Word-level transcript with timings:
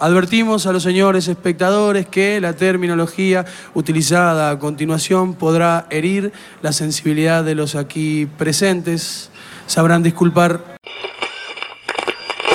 Advertimos 0.00 0.66
a 0.66 0.72
los 0.72 0.82
señores 0.82 1.28
espectadores 1.28 2.06
que 2.06 2.40
la 2.40 2.54
terminología 2.54 3.44
utilizada 3.74 4.50
a 4.50 4.58
continuación 4.58 5.34
podrá 5.34 5.86
herir 5.90 6.32
la 6.62 6.72
sensibilidad 6.72 7.44
de 7.44 7.54
los 7.54 7.74
aquí 7.74 8.26
presentes. 8.38 9.30
Sabrán 9.66 10.02
disculpar. 10.02 10.62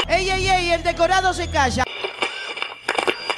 ¡Ey, 0.08 0.28
ey, 0.31 0.47
ey! 0.47 0.70
El 0.71 0.81
decorado 0.84 1.34
se 1.36 1.47
calla. 1.50 1.84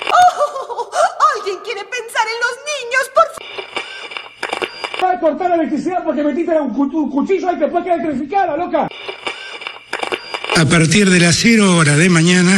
¡Oh! 0.10 0.90
¿Alguien 1.38 1.58
quiere 1.66 1.82
pensar 1.82 2.26
en 2.28 2.40
los 2.46 2.56
niños, 2.72 3.12
por 3.14 3.26
favor? 3.36 5.04
Va 5.04 5.12
a 5.12 5.20
cortar 5.20 5.50
la 5.50 5.56
electricidad 5.58 6.04
porque 6.06 6.24
metiste 6.24 6.52
un, 6.62 6.74
cu- 6.74 6.98
un 6.98 7.12
cuchillo 7.12 7.50
ahí 7.50 7.56
que 7.56 7.64
después 7.66 7.84
queda 7.84 7.96
electrificada, 7.96 8.56
loca. 8.56 8.88
A 10.58 10.66
partir 10.66 11.10
de 11.10 11.20
las 11.20 11.36
0 11.36 11.76
horas 11.76 11.98
de 11.98 12.10
mañana 12.10 12.58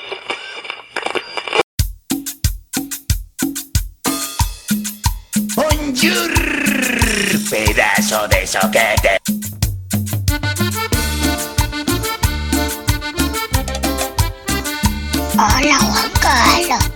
De 8.41 8.47
soquete. 8.47 9.21
Hola, 15.35 15.77
Juan 15.79 16.11
Carlos. 16.19 16.90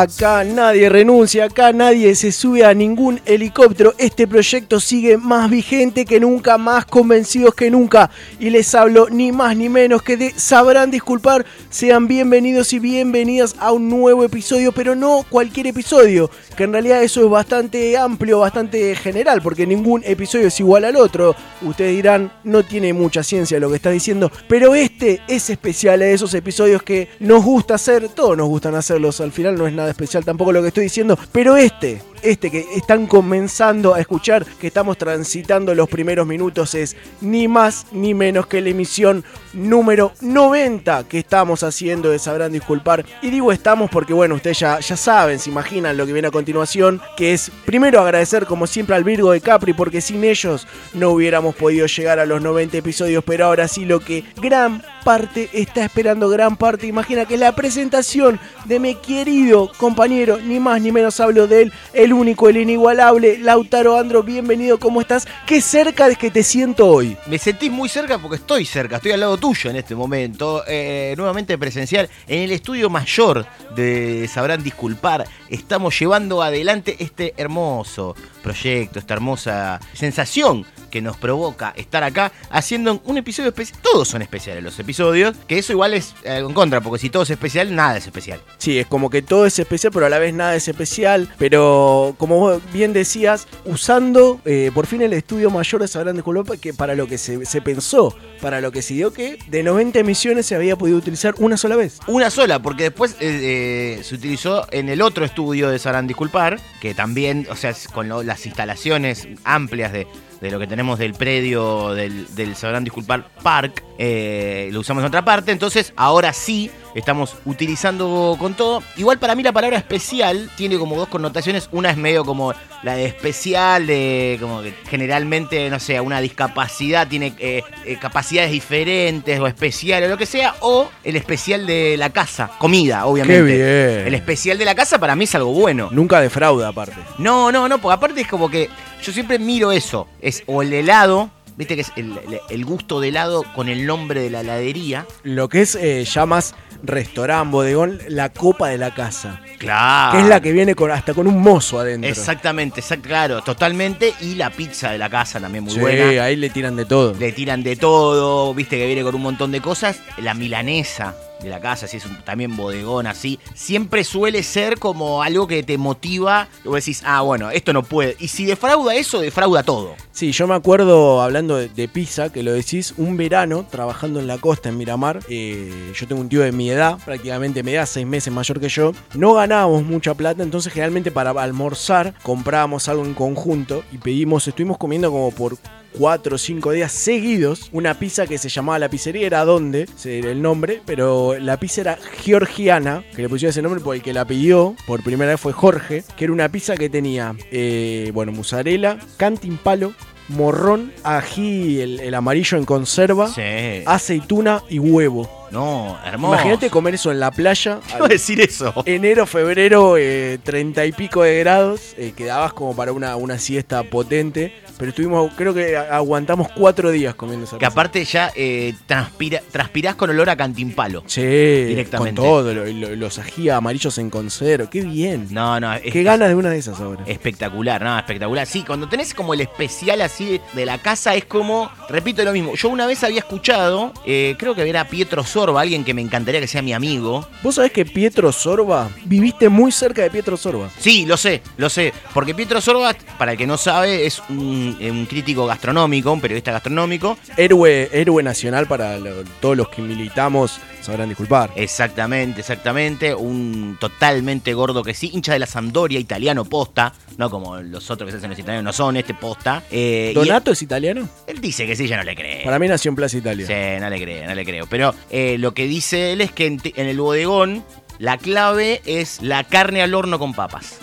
Acá 0.00 0.44
nadie 0.44 0.88
renuncia, 0.88 1.46
acá 1.46 1.72
nadie 1.72 2.14
se 2.14 2.30
sube 2.30 2.64
a 2.64 2.72
ningún 2.72 3.20
helicóptero. 3.26 3.94
Este 3.98 4.28
proyecto 4.28 4.78
sigue 4.78 5.16
más 5.18 5.50
vigente 5.50 6.04
que 6.04 6.20
nunca, 6.20 6.56
más 6.56 6.84
convencidos 6.84 7.52
que 7.56 7.68
nunca. 7.68 8.08
Y 8.38 8.50
les 8.50 8.72
hablo 8.76 9.08
ni 9.10 9.32
más 9.32 9.56
ni 9.56 9.68
menos 9.68 10.02
que 10.02 10.16
de 10.16 10.32
Sabrán 10.36 10.92
Disculpar. 10.92 11.44
Sean 11.68 12.06
bienvenidos 12.06 12.72
y 12.72 12.78
bienvenidas 12.78 13.56
a 13.58 13.72
un 13.72 13.88
nuevo 13.88 14.22
episodio, 14.22 14.70
pero 14.70 14.94
no 14.94 15.26
cualquier 15.28 15.66
episodio. 15.66 16.30
Que 16.56 16.62
en 16.62 16.74
realidad 16.74 17.02
eso 17.02 17.24
es 17.24 17.30
bastante 17.30 17.98
amplio, 17.98 18.38
bastante 18.38 18.94
general, 18.94 19.42
porque 19.42 19.66
ningún 19.66 20.02
episodio 20.04 20.46
es 20.46 20.60
igual 20.60 20.84
al 20.84 20.94
otro. 20.94 21.34
Ustedes 21.62 21.96
dirán, 21.96 22.30
no 22.44 22.62
tiene 22.62 22.92
mucha 22.92 23.24
ciencia 23.24 23.58
lo 23.58 23.68
que 23.68 23.76
está 23.76 23.90
diciendo, 23.90 24.30
pero 24.46 24.76
este 24.76 25.22
es 25.26 25.50
especial 25.50 25.98
de 25.98 26.14
esos 26.14 26.32
episodios 26.34 26.84
que 26.84 27.08
nos 27.18 27.44
gusta 27.44 27.74
hacer, 27.74 28.08
todos 28.10 28.36
nos 28.36 28.46
gustan 28.46 28.76
hacerlos, 28.76 29.20
al 29.20 29.32
final 29.32 29.56
no 29.56 29.66
es 29.66 29.72
nada 29.72 29.87
especial 29.90 30.24
tampoco 30.24 30.52
lo 30.52 30.62
que 30.62 30.68
estoy 30.68 30.84
diciendo, 30.84 31.18
pero 31.32 31.56
este, 31.56 32.02
este 32.22 32.50
que 32.50 32.66
están 32.74 33.06
comenzando 33.06 33.94
a 33.94 34.00
escuchar, 34.00 34.44
que 34.44 34.68
estamos 34.68 34.98
transitando 34.98 35.74
los 35.74 35.88
primeros 35.88 36.26
minutos, 36.26 36.74
es 36.74 36.96
ni 37.20 37.48
más 37.48 37.86
ni 37.92 38.14
menos 38.14 38.46
que 38.46 38.60
la 38.60 38.70
emisión 38.70 39.24
número 39.52 40.12
90 40.20 41.04
que 41.08 41.18
estamos 41.18 41.62
haciendo 41.62 42.10
de 42.10 42.18
Sabrán 42.18 42.52
Disculpar. 42.52 43.04
Y 43.22 43.30
digo 43.30 43.52
estamos 43.52 43.90
porque, 43.90 44.12
bueno, 44.12 44.34
ustedes 44.36 44.58
ya, 44.58 44.80
ya 44.80 44.96
saben, 44.96 45.38
se 45.38 45.50
imaginan 45.50 45.96
lo 45.96 46.06
que 46.06 46.12
viene 46.12 46.28
a 46.28 46.32
continuación, 46.32 47.00
que 47.16 47.32
es 47.32 47.50
primero 47.64 48.00
agradecer 48.00 48.46
como 48.46 48.66
siempre 48.66 48.96
al 48.96 49.04
Virgo 49.04 49.32
de 49.32 49.40
Capri, 49.40 49.72
porque 49.72 50.00
sin 50.00 50.24
ellos 50.24 50.66
no 50.94 51.10
hubiéramos 51.10 51.54
podido 51.54 51.86
llegar 51.86 52.18
a 52.18 52.26
los 52.26 52.42
90 52.42 52.78
episodios, 52.78 53.24
pero 53.24 53.46
ahora 53.46 53.68
sí 53.68 53.84
lo 53.84 54.00
que 54.00 54.24
gran 54.36 54.82
parte 55.04 55.48
está 55.52 55.84
esperando, 55.84 56.28
gran 56.28 56.56
parte, 56.56 56.86
imagina 56.86 57.24
que 57.24 57.36
la 57.36 57.54
presentación 57.54 58.38
de 58.66 58.78
mi 58.78 58.94
querido 58.94 59.70
compañero, 59.78 60.38
ni 60.38 60.60
más 60.60 60.80
ni 60.82 60.92
menos 60.92 61.18
hablo 61.20 61.46
de 61.46 61.62
él, 61.62 61.72
el 61.92 62.07
único, 62.12 62.48
el 62.48 62.56
inigualable, 62.56 63.38
Lautaro 63.38 63.98
Andro, 63.98 64.22
bienvenido, 64.22 64.78
¿cómo 64.78 65.00
estás? 65.00 65.26
Qué 65.46 65.60
cerca 65.60 66.08
de 66.08 66.16
que 66.16 66.30
te 66.30 66.42
siento 66.42 66.86
hoy. 66.86 67.16
Me 67.26 67.38
sentís 67.38 67.70
muy 67.70 67.88
cerca 67.88 68.18
porque 68.18 68.36
estoy 68.36 68.64
cerca, 68.64 68.96
estoy 68.96 69.12
al 69.12 69.20
lado 69.20 69.36
tuyo 69.36 69.70
en 69.70 69.76
este 69.76 69.94
momento, 69.94 70.62
eh, 70.66 71.14
nuevamente 71.16 71.58
presencial 71.58 72.08
en 72.26 72.42
el 72.42 72.52
estudio 72.52 72.90
mayor 72.90 73.46
de 73.74 74.28
Sabrán 74.28 74.62
Disculpar. 74.62 75.26
Estamos 75.48 75.98
llevando 75.98 76.42
adelante 76.42 76.96
este 76.98 77.34
hermoso 77.36 78.14
proyecto, 78.42 78.98
esta 78.98 79.14
hermosa 79.14 79.80
sensación 79.92 80.64
que 80.90 81.00
nos 81.02 81.16
provoca 81.16 81.72
estar 81.76 82.02
acá 82.04 82.32
haciendo 82.50 83.00
un 83.04 83.18
episodio 83.18 83.48
especial. 83.50 83.78
Todos 83.82 84.08
son 84.08 84.22
especiales 84.22 84.62
los 84.62 84.78
episodios, 84.78 85.36
que 85.46 85.58
eso 85.58 85.72
igual 85.72 85.94
es 85.94 86.14
algo 86.26 86.48
en 86.48 86.54
contra, 86.54 86.80
porque 86.80 86.98
si 87.00 87.10
todo 87.10 87.22
es 87.22 87.30
especial, 87.30 87.74
nada 87.74 87.96
es 87.96 88.06
especial. 88.06 88.40
Sí, 88.58 88.78
es 88.78 88.86
como 88.86 89.10
que 89.10 89.22
todo 89.22 89.46
es 89.46 89.58
especial, 89.58 89.92
pero 89.92 90.06
a 90.06 90.08
la 90.08 90.18
vez 90.18 90.34
nada 90.34 90.54
es 90.56 90.68
especial. 90.68 91.28
Pero 91.38 92.14
como 92.18 92.38
vos 92.38 92.62
bien 92.72 92.92
decías, 92.92 93.46
usando 93.64 94.40
eh, 94.44 94.70
por 94.74 94.86
fin 94.86 95.02
el 95.02 95.12
estudio 95.12 95.50
mayor 95.50 95.80
de 95.80 95.88
Sabrán 95.88 96.16
de 96.16 96.22
Colopa, 96.22 96.56
que 96.56 96.74
para 96.74 96.94
lo 96.94 97.06
que 97.06 97.18
se, 97.18 97.44
se 97.46 97.60
pensó, 97.62 98.14
para 98.40 98.60
lo 98.60 98.72
que 98.72 98.82
se 98.82 98.94
dio 98.94 99.12
que 99.12 99.38
de 99.48 99.62
90 99.62 99.98
emisiones 99.98 100.46
se 100.46 100.54
había 100.54 100.76
podido 100.76 100.98
utilizar 100.98 101.34
una 101.38 101.56
sola 101.56 101.76
vez. 101.76 101.98
Una 102.06 102.30
sola, 102.30 102.60
porque 102.60 102.84
después 102.84 103.12
eh, 103.20 103.96
eh, 104.00 104.04
se 104.04 104.14
utilizó 104.14 104.66
en 104.72 104.88
el 104.88 105.02
otro 105.02 105.24
estudio 105.24 105.68
de 105.70 105.78
Sabrán 105.78 106.06
Disculpar, 106.06 106.58
que 106.80 106.94
también, 106.94 107.46
o 107.50 107.56
sea, 107.56 107.74
con 107.92 108.08
lo- 108.08 108.22
las 108.22 108.46
instalaciones 108.46 109.28
amplias 109.44 109.92
de, 109.92 110.06
de 110.40 110.50
lo 110.50 110.58
que 110.58 110.66
tenemos 110.66 110.98
del 110.98 111.14
predio 111.14 111.94
del, 111.94 112.34
del 112.34 112.54
Sabrán 112.54 112.84
Disculpar 112.84 113.28
Park, 113.42 113.82
eh, 113.98 114.68
lo 114.72 114.80
usamos 114.80 115.02
en 115.02 115.08
otra 115.08 115.24
parte, 115.24 115.50
entonces 115.50 115.92
ahora 115.96 116.32
sí 116.32 116.70
estamos 116.94 117.34
utilizando 117.44 118.36
con 118.38 118.54
todo. 118.54 118.82
Igual 118.96 119.18
para 119.18 119.34
mí 119.34 119.42
la 119.42 119.52
palabra 119.52 119.76
especial 119.76 120.50
tiene 120.56 120.78
como 120.78 120.96
dos 120.96 121.08
connotaciones, 121.08 121.68
una 121.72 121.90
es 121.90 121.96
medio 121.96 122.24
como 122.24 122.54
la 122.84 122.94
de 122.94 123.06
especial, 123.06 123.86
de 123.88 124.38
como 124.40 124.62
que 124.62 124.72
generalmente, 124.88 125.68
no 125.68 125.80
sé, 125.80 126.00
una 126.00 126.20
discapacidad 126.20 127.08
tiene 127.08 127.34
eh, 127.38 127.62
eh, 127.84 127.98
capacidades 128.00 128.52
diferentes 128.52 129.40
o 129.40 129.48
especial 129.48 130.04
o 130.04 130.08
lo 130.08 130.16
que 130.16 130.26
sea, 130.26 130.54
o 130.60 130.88
el 131.02 131.16
especial 131.16 131.66
de 131.66 131.96
la 131.96 132.10
casa, 132.10 132.50
comida, 132.58 133.04
obviamente. 133.06 133.52
Qué 133.52 133.56
bien. 133.96 134.06
El 134.06 134.14
especial 134.14 134.58
de 134.58 134.64
la 134.64 134.74
casa 134.74 134.98
para 134.98 135.16
mí 135.16 135.24
es 135.24 135.34
algo 135.34 135.52
bueno. 135.52 135.88
Nunca 135.90 136.20
defrauda 136.20 136.68
aparte. 136.68 136.96
No, 137.18 137.50
no, 137.50 137.68
no, 137.68 137.78
porque 137.78 137.94
aparte 137.94 138.20
es 138.20 138.28
como 138.28 138.48
que 138.48 138.70
yo 139.02 139.12
siempre 139.12 139.38
miro 139.38 139.72
eso. 139.72 140.06
Es 140.20 140.42
o 140.46 140.62
el 140.62 140.72
helado, 140.72 141.30
viste 141.58 141.74
que 141.74 141.82
es 141.82 141.92
el, 141.96 142.14
el- 142.48 142.64
gusto 142.64 143.00
de 143.00 143.08
helado 143.08 143.42
con 143.54 143.68
el 143.68 143.84
nombre 143.84 144.22
de 144.22 144.30
la 144.30 144.40
heladería. 144.40 145.06
Lo 145.24 145.48
que 145.50 145.60
es 145.60 145.74
eh, 145.74 146.04
ya 146.04 146.24
más 146.24 146.54
restaurante, 146.82 147.50
bodegón, 147.52 147.98
la 148.08 148.28
copa 148.32 148.68
de 148.68 148.78
la 148.78 148.94
casa. 148.94 149.40
Claro. 149.58 150.12
Que 150.16 150.22
es 150.22 150.28
la 150.28 150.40
que 150.40 150.52
viene 150.52 150.74
con, 150.74 150.90
hasta 150.90 151.12
con 151.14 151.26
un 151.26 151.40
mozo 151.42 151.80
adentro. 151.80 152.08
Exactamente, 152.08 152.80
exact- 152.80 153.02
claro, 153.02 153.42
totalmente. 153.42 154.14
Y 154.20 154.36
la 154.36 154.50
pizza 154.50 154.90
de 154.92 154.98
la 154.98 155.10
casa 155.10 155.40
también 155.40 155.64
muy 155.64 155.72
Sí, 155.74 155.80
buena. 155.80 156.22
ahí 156.24 156.36
le 156.36 156.48
tiran 156.50 156.76
de 156.76 156.84
todo. 156.84 157.14
Le 157.18 157.32
tiran 157.32 157.62
de 157.64 157.74
todo, 157.76 158.54
viste 158.54 158.78
que 158.78 158.86
viene 158.86 159.02
con 159.02 159.14
un 159.16 159.22
montón 159.22 159.50
de 159.50 159.60
cosas. 159.60 159.98
La 160.18 160.34
milanesa 160.34 161.14
de 161.40 161.48
la 161.48 161.60
casa, 161.60 161.86
si 161.86 161.98
es 161.98 162.06
un, 162.06 162.16
también 162.24 162.56
bodegón 162.56 163.06
así, 163.06 163.38
siempre 163.54 164.04
suele 164.04 164.42
ser 164.42 164.78
como 164.78 165.22
algo 165.22 165.46
que 165.46 165.62
te 165.62 165.78
motiva. 165.78 166.48
Y 166.64 166.68
vos 166.68 166.76
decís, 166.76 167.02
ah, 167.04 167.22
bueno, 167.22 167.50
esto 167.50 167.72
no 167.72 167.82
puede. 167.82 168.16
Y 168.18 168.28
si 168.28 168.44
defrauda 168.44 168.94
eso, 168.94 169.20
defrauda 169.20 169.62
todo. 169.62 169.94
Sí, 170.12 170.32
yo 170.32 170.46
me 170.46 170.54
acuerdo, 170.54 171.22
hablando 171.22 171.56
de, 171.56 171.88
pizza, 171.88 172.30
que 172.32 172.42
lo 172.42 172.52
decís, 172.52 172.94
un 172.96 173.16
verano 173.16 173.64
trabajando 173.70 174.18
en 174.20 174.26
la 174.26 174.38
costa, 174.38 174.68
en 174.68 174.76
Miramar. 174.76 175.20
eh, 175.28 175.92
yo 175.94 176.06
tengo 176.06 176.20
un 176.20 176.28
tío 176.28 176.40
de 176.40 176.52
mi 176.52 176.70
edad, 176.70 176.98
prácticamente 177.04 177.62
mi 177.62 177.72
edad, 177.72 177.86
seis 177.86 178.06
meses 178.06 178.32
mayor 178.32 178.60
que 178.60 178.68
yo. 178.68 178.92
No 179.14 179.34
ganábamos 179.34 179.84
mucha 179.84 180.14
plata, 180.14 180.42
entonces 180.42 180.72
generalmente 180.72 181.10
para 181.10 181.30
almorzar 181.30 182.14
comprábamos 182.22 182.88
algo 182.88 183.04
en 183.04 183.14
conjunto 183.14 183.84
y 183.92 183.98
pedimos, 183.98 184.46
estuvimos 184.48 184.78
comiendo 184.78 185.10
como 185.10 185.30
por 185.30 185.56
cuatro 185.96 186.36
o 186.36 186.38
cinco 186.38 186.72
días 186.72 186.92
seguidos 186.92 187.68
una 187.72 187.98
pizza 187.98 188.26
que 188.26 188.38
se 188.38 188.48
llamaba 188.48 188.78
la 188.78 188.88
pizzería, 188.90 189.26
era 189.26 189.44
donde, 189.44 189.82
ese 189.84 190.18
era 190.18 190.30
el 190.30 190.42
nombre, 190.42 190.80
pero 190.84 191.36
la 191.38 191.58
pizza 191.58 191.80
era 191.80 191.98
georgiana, 192.22 193.04
que 193.16 193.22
le 193.22 193.28
pusieron 193.28 193.50
ese 193.50 193.62
nombre 193.62 193.80
porque 193.80 193.98
el 193.98 194.02
que 194.04 194.12
la 194.12 194.24
pidió 194.24 194.74
por 194.86 195.02
primera 195.02 195.32
vez 195.32 195.40
fue 195.40 195.52
Jorge, 195.52 196.04
que 196.16 196.24
era 196.24 196.32
una 196.32 196.48
pizza 196.50 196.76
que 196.76 196.88
tenía, 196.90 197.34
eh, 197.50 198.10
bueno, 198.14 198.32
mozzarella, 198.32 198.98
cantimpalo, 199.16 199.92
morrón, 200.28 200.92
ají, 201.04 201.80
el, 201.80 202.00
el 202.00 202.14
amarillo 202.14 202.58
en 202.58 202.64
conserva, 202.66 203.28
Sí. 203.28 203.82
aceituna 203.86 204.62
y 204.68 204.78
huevo. 204.78 205.28
No, 205.50 205.98
hermoso. 206.04 206.34
Imagínate 206.34 206.68
comer 206.68 206.94
eso 206.96 207.10
en 207.10 207.20
la 207.20 207.30
playa. 207.30 207.80
Iba 207.96 208.04
a 208.04 208.08
decir 208.08 208.38
eso. 208.42 208.74
Enero, 208.84 209.24
febrero, 209.24 209.96
eh, 209.96 210.38
treinta 210.42 210.84
y 210.84 210.92
pico 210.92 211.22
de 211.22 211.38
grados. 211.38 211.94
eh, 211.96 212.12
quedabas 212.14 212.52
como 212.52 212.76
para 212.76 212.92
una, 212.92 213.16
una 213.16 213.38
siesta 213.38 213.82
potente. 213.84 214.52
Pero 214.78 214.90
estuvimos, 214.90 215.32
creo 215.36 215.52
que 215.52 215.76
aguantamos 215.76 216.48
cuatro 216.54 216.90
días 216.90 217.14
comiendo 217.14 217.44
esa 217.46 217.58
Que 217.58 217.66
aparte 217.66 218.04
ya 218.04 218.30
eh, 218.34 218.74
transpira, 218.86 219.42
transpirás 219.50 219.96
con 219.96 220.10
olor 220.10 220.30
a 220.30 220.36
cantimpalo. 220.36 221.02
Sí, 221.06 221.20
Directamente. 221.22 222.20
con 222.20 222.28
todo, 222.30 222.54
lo- 222.54 222.66
lo- 222.66 222.96
los 222.96 223.18
ají 223.18 223.48
amarillos 223.48 223.98
en 223.98 224.08
concero, 224.10 224.70
qué 224.70 224.82
bien. 224.82 225.26
No, 225.30 225.58
no, 225.60 225.74
es 225.74 225.92
Qué 225.92 226.02
ganas 226.02 226.28
de 226.28 226.34
una 226.36 226.50
de 226.50 226.58
esas 226.58 226.80
ahora. 226.80 227.02
espectacular, 227.06 227.82
no, 227.82 227.98
espectacular. 227.98 228.46
Sí, 228.46 228.62
cuando 228.66 228.88
tenés 228.88 229.14
como 229.14 229.34
el 229.34 229.40
especial 229.40 230.00
así 230.00 230.40
de 230.54 230.64
la 230.66 230.78
casa 230.78 231.14
es 231.14 231.24
como, 231.24 231.70
repito 231.88 232.22
lo 232.24 232.32
mismo, 232.32 232.54
yo 232.54 232.68
una 232.68 232.86
vez 232.86 233.02
había 233.04 233.18
escuchado, 233.18 233.92
eh, 234.06 234.36
creo 234.38 234.54
que 234.54 234.68
era 234.68 234.86
Pietro 234.86 235.24
Sorba, 235.24 235.60
alguien 235.62 235.84
que 235.84 235.94
me 235.94 236.02
encantaría 236.02 236.40
que 236.40 236.46
sea 236.46 236.62
mi 236.62 236.72
amigo. 236.72 237.26
¿Vos 237.42 237.56
sabés 237.56 237.72
que 237.72 237.84
Pietro 237.84 238.30
Sorba, 238.32 238.90
viviste 239.04 239.48
muy 239.48 239.72
cerca 239.72 240.02
de 240.02 240.10
Pietro 240.10 240.36
Sorba? 240.36 240.70
Sí, 240.78 241.04
lo 241.06 241.16
sé, 241.16 241.42
lo 241.56 241.68
sé. 241.68 241.92
Porque 242.14 242.34
Pietro 242.34 242.60
Sorba, 242.60 242.94
para 243.18 243.32
el 243.32 243.38
que 243.38 243.46
no 243.46 243.56
sabe, 243.56 244.06
es 244.06 244.22
un, 244.28 244.67
un 244.90 245.06
crítico 245.06 245.46
gastronómico, 245.46 246.12
un 246.12 246.20
periodista 246.20 246.52
gastronómico. 246.52 247.18
Héroe, 247.36 247.88
héroe 247.92 248.22
nacional 248.22 248.66
para 248.66 248.98
lo- 248.98 249.24
todos 249.40 249.56
los 249.56 249.68
que 249.68 249.82
militamos, 249.82 250.60
sabrán 250.80 251.08
disculpar. 251.08 251.50
Exactamente, 251.56 252.40
exactamente. 252.40 253.14
Un 253.14 253.76
totalmente 253.80 254.52
gordo 254.54 254.82
que 254.82 254.94
sí, 254.94 255.10
hincha 255.12 255.32
de 255.32 255.38
la 255.38 255.46
Sampdoria, 255.46 255.98
italiano 256.00 256.44
posta, 256.44 256.92
no 257.16 257.30
como 257.30 257.56
los 257.58 257.90
otros 257.90 258.06
que 258.08 258.12
se 258.12 258.18
hacen 258.18 258.30
los 258.30 258.38
italianos, 258.38 258.64
no 258.64 258.72
son 258.72 258.96
este 258.96 259.14
posta. 259.14 259.62
Eh, 259.70 260.10
y 260.12 260.14
¿Donato 260.14 260.50
es 260.52 260.62
italiano? 260.62 261.08
él, 261.26 261.40
dice 261.40 261.66
que 261.66 261.76
sí, 261.76 261.86
yo 261.88 261.96
no 261.96 262.02
le 262.04 262.14
creo. 262.14 262.44
Para 262.44 262.58
mí 262.58 262.68
nació 262.68 262.90
en 262.90 262.96
Plaza 262.96 263.16
Italia. 263.16 263.46
Sí, 263.46 263.80
no 263.80 263.88
le 263.90 264.00
creo, 264.02 264.26
no 264.28 264.34
le 264.34 264.44
creo. 264.44 264.66
Pero 264.66 264.94
eh, 265.10 265.36
lo 265.38 265.54
que 265.54 265.66
dice 265.66 266.12
él 266.12 266.20
es 266.20 266.32
que 266.32 266.46
en, 266.46 266.60
en 266.64 266.86
el 266.86 266.98
bodegón 267.00 267.64
la 267.98 268.16
clave 268.18 268.80
es 268.86 269.20
la 269.22 269.44
carne 269.44 269.82
al 269.82 269.94
horno 269.94 270.18
con 270.18 270.32
papas. 270.34 270.78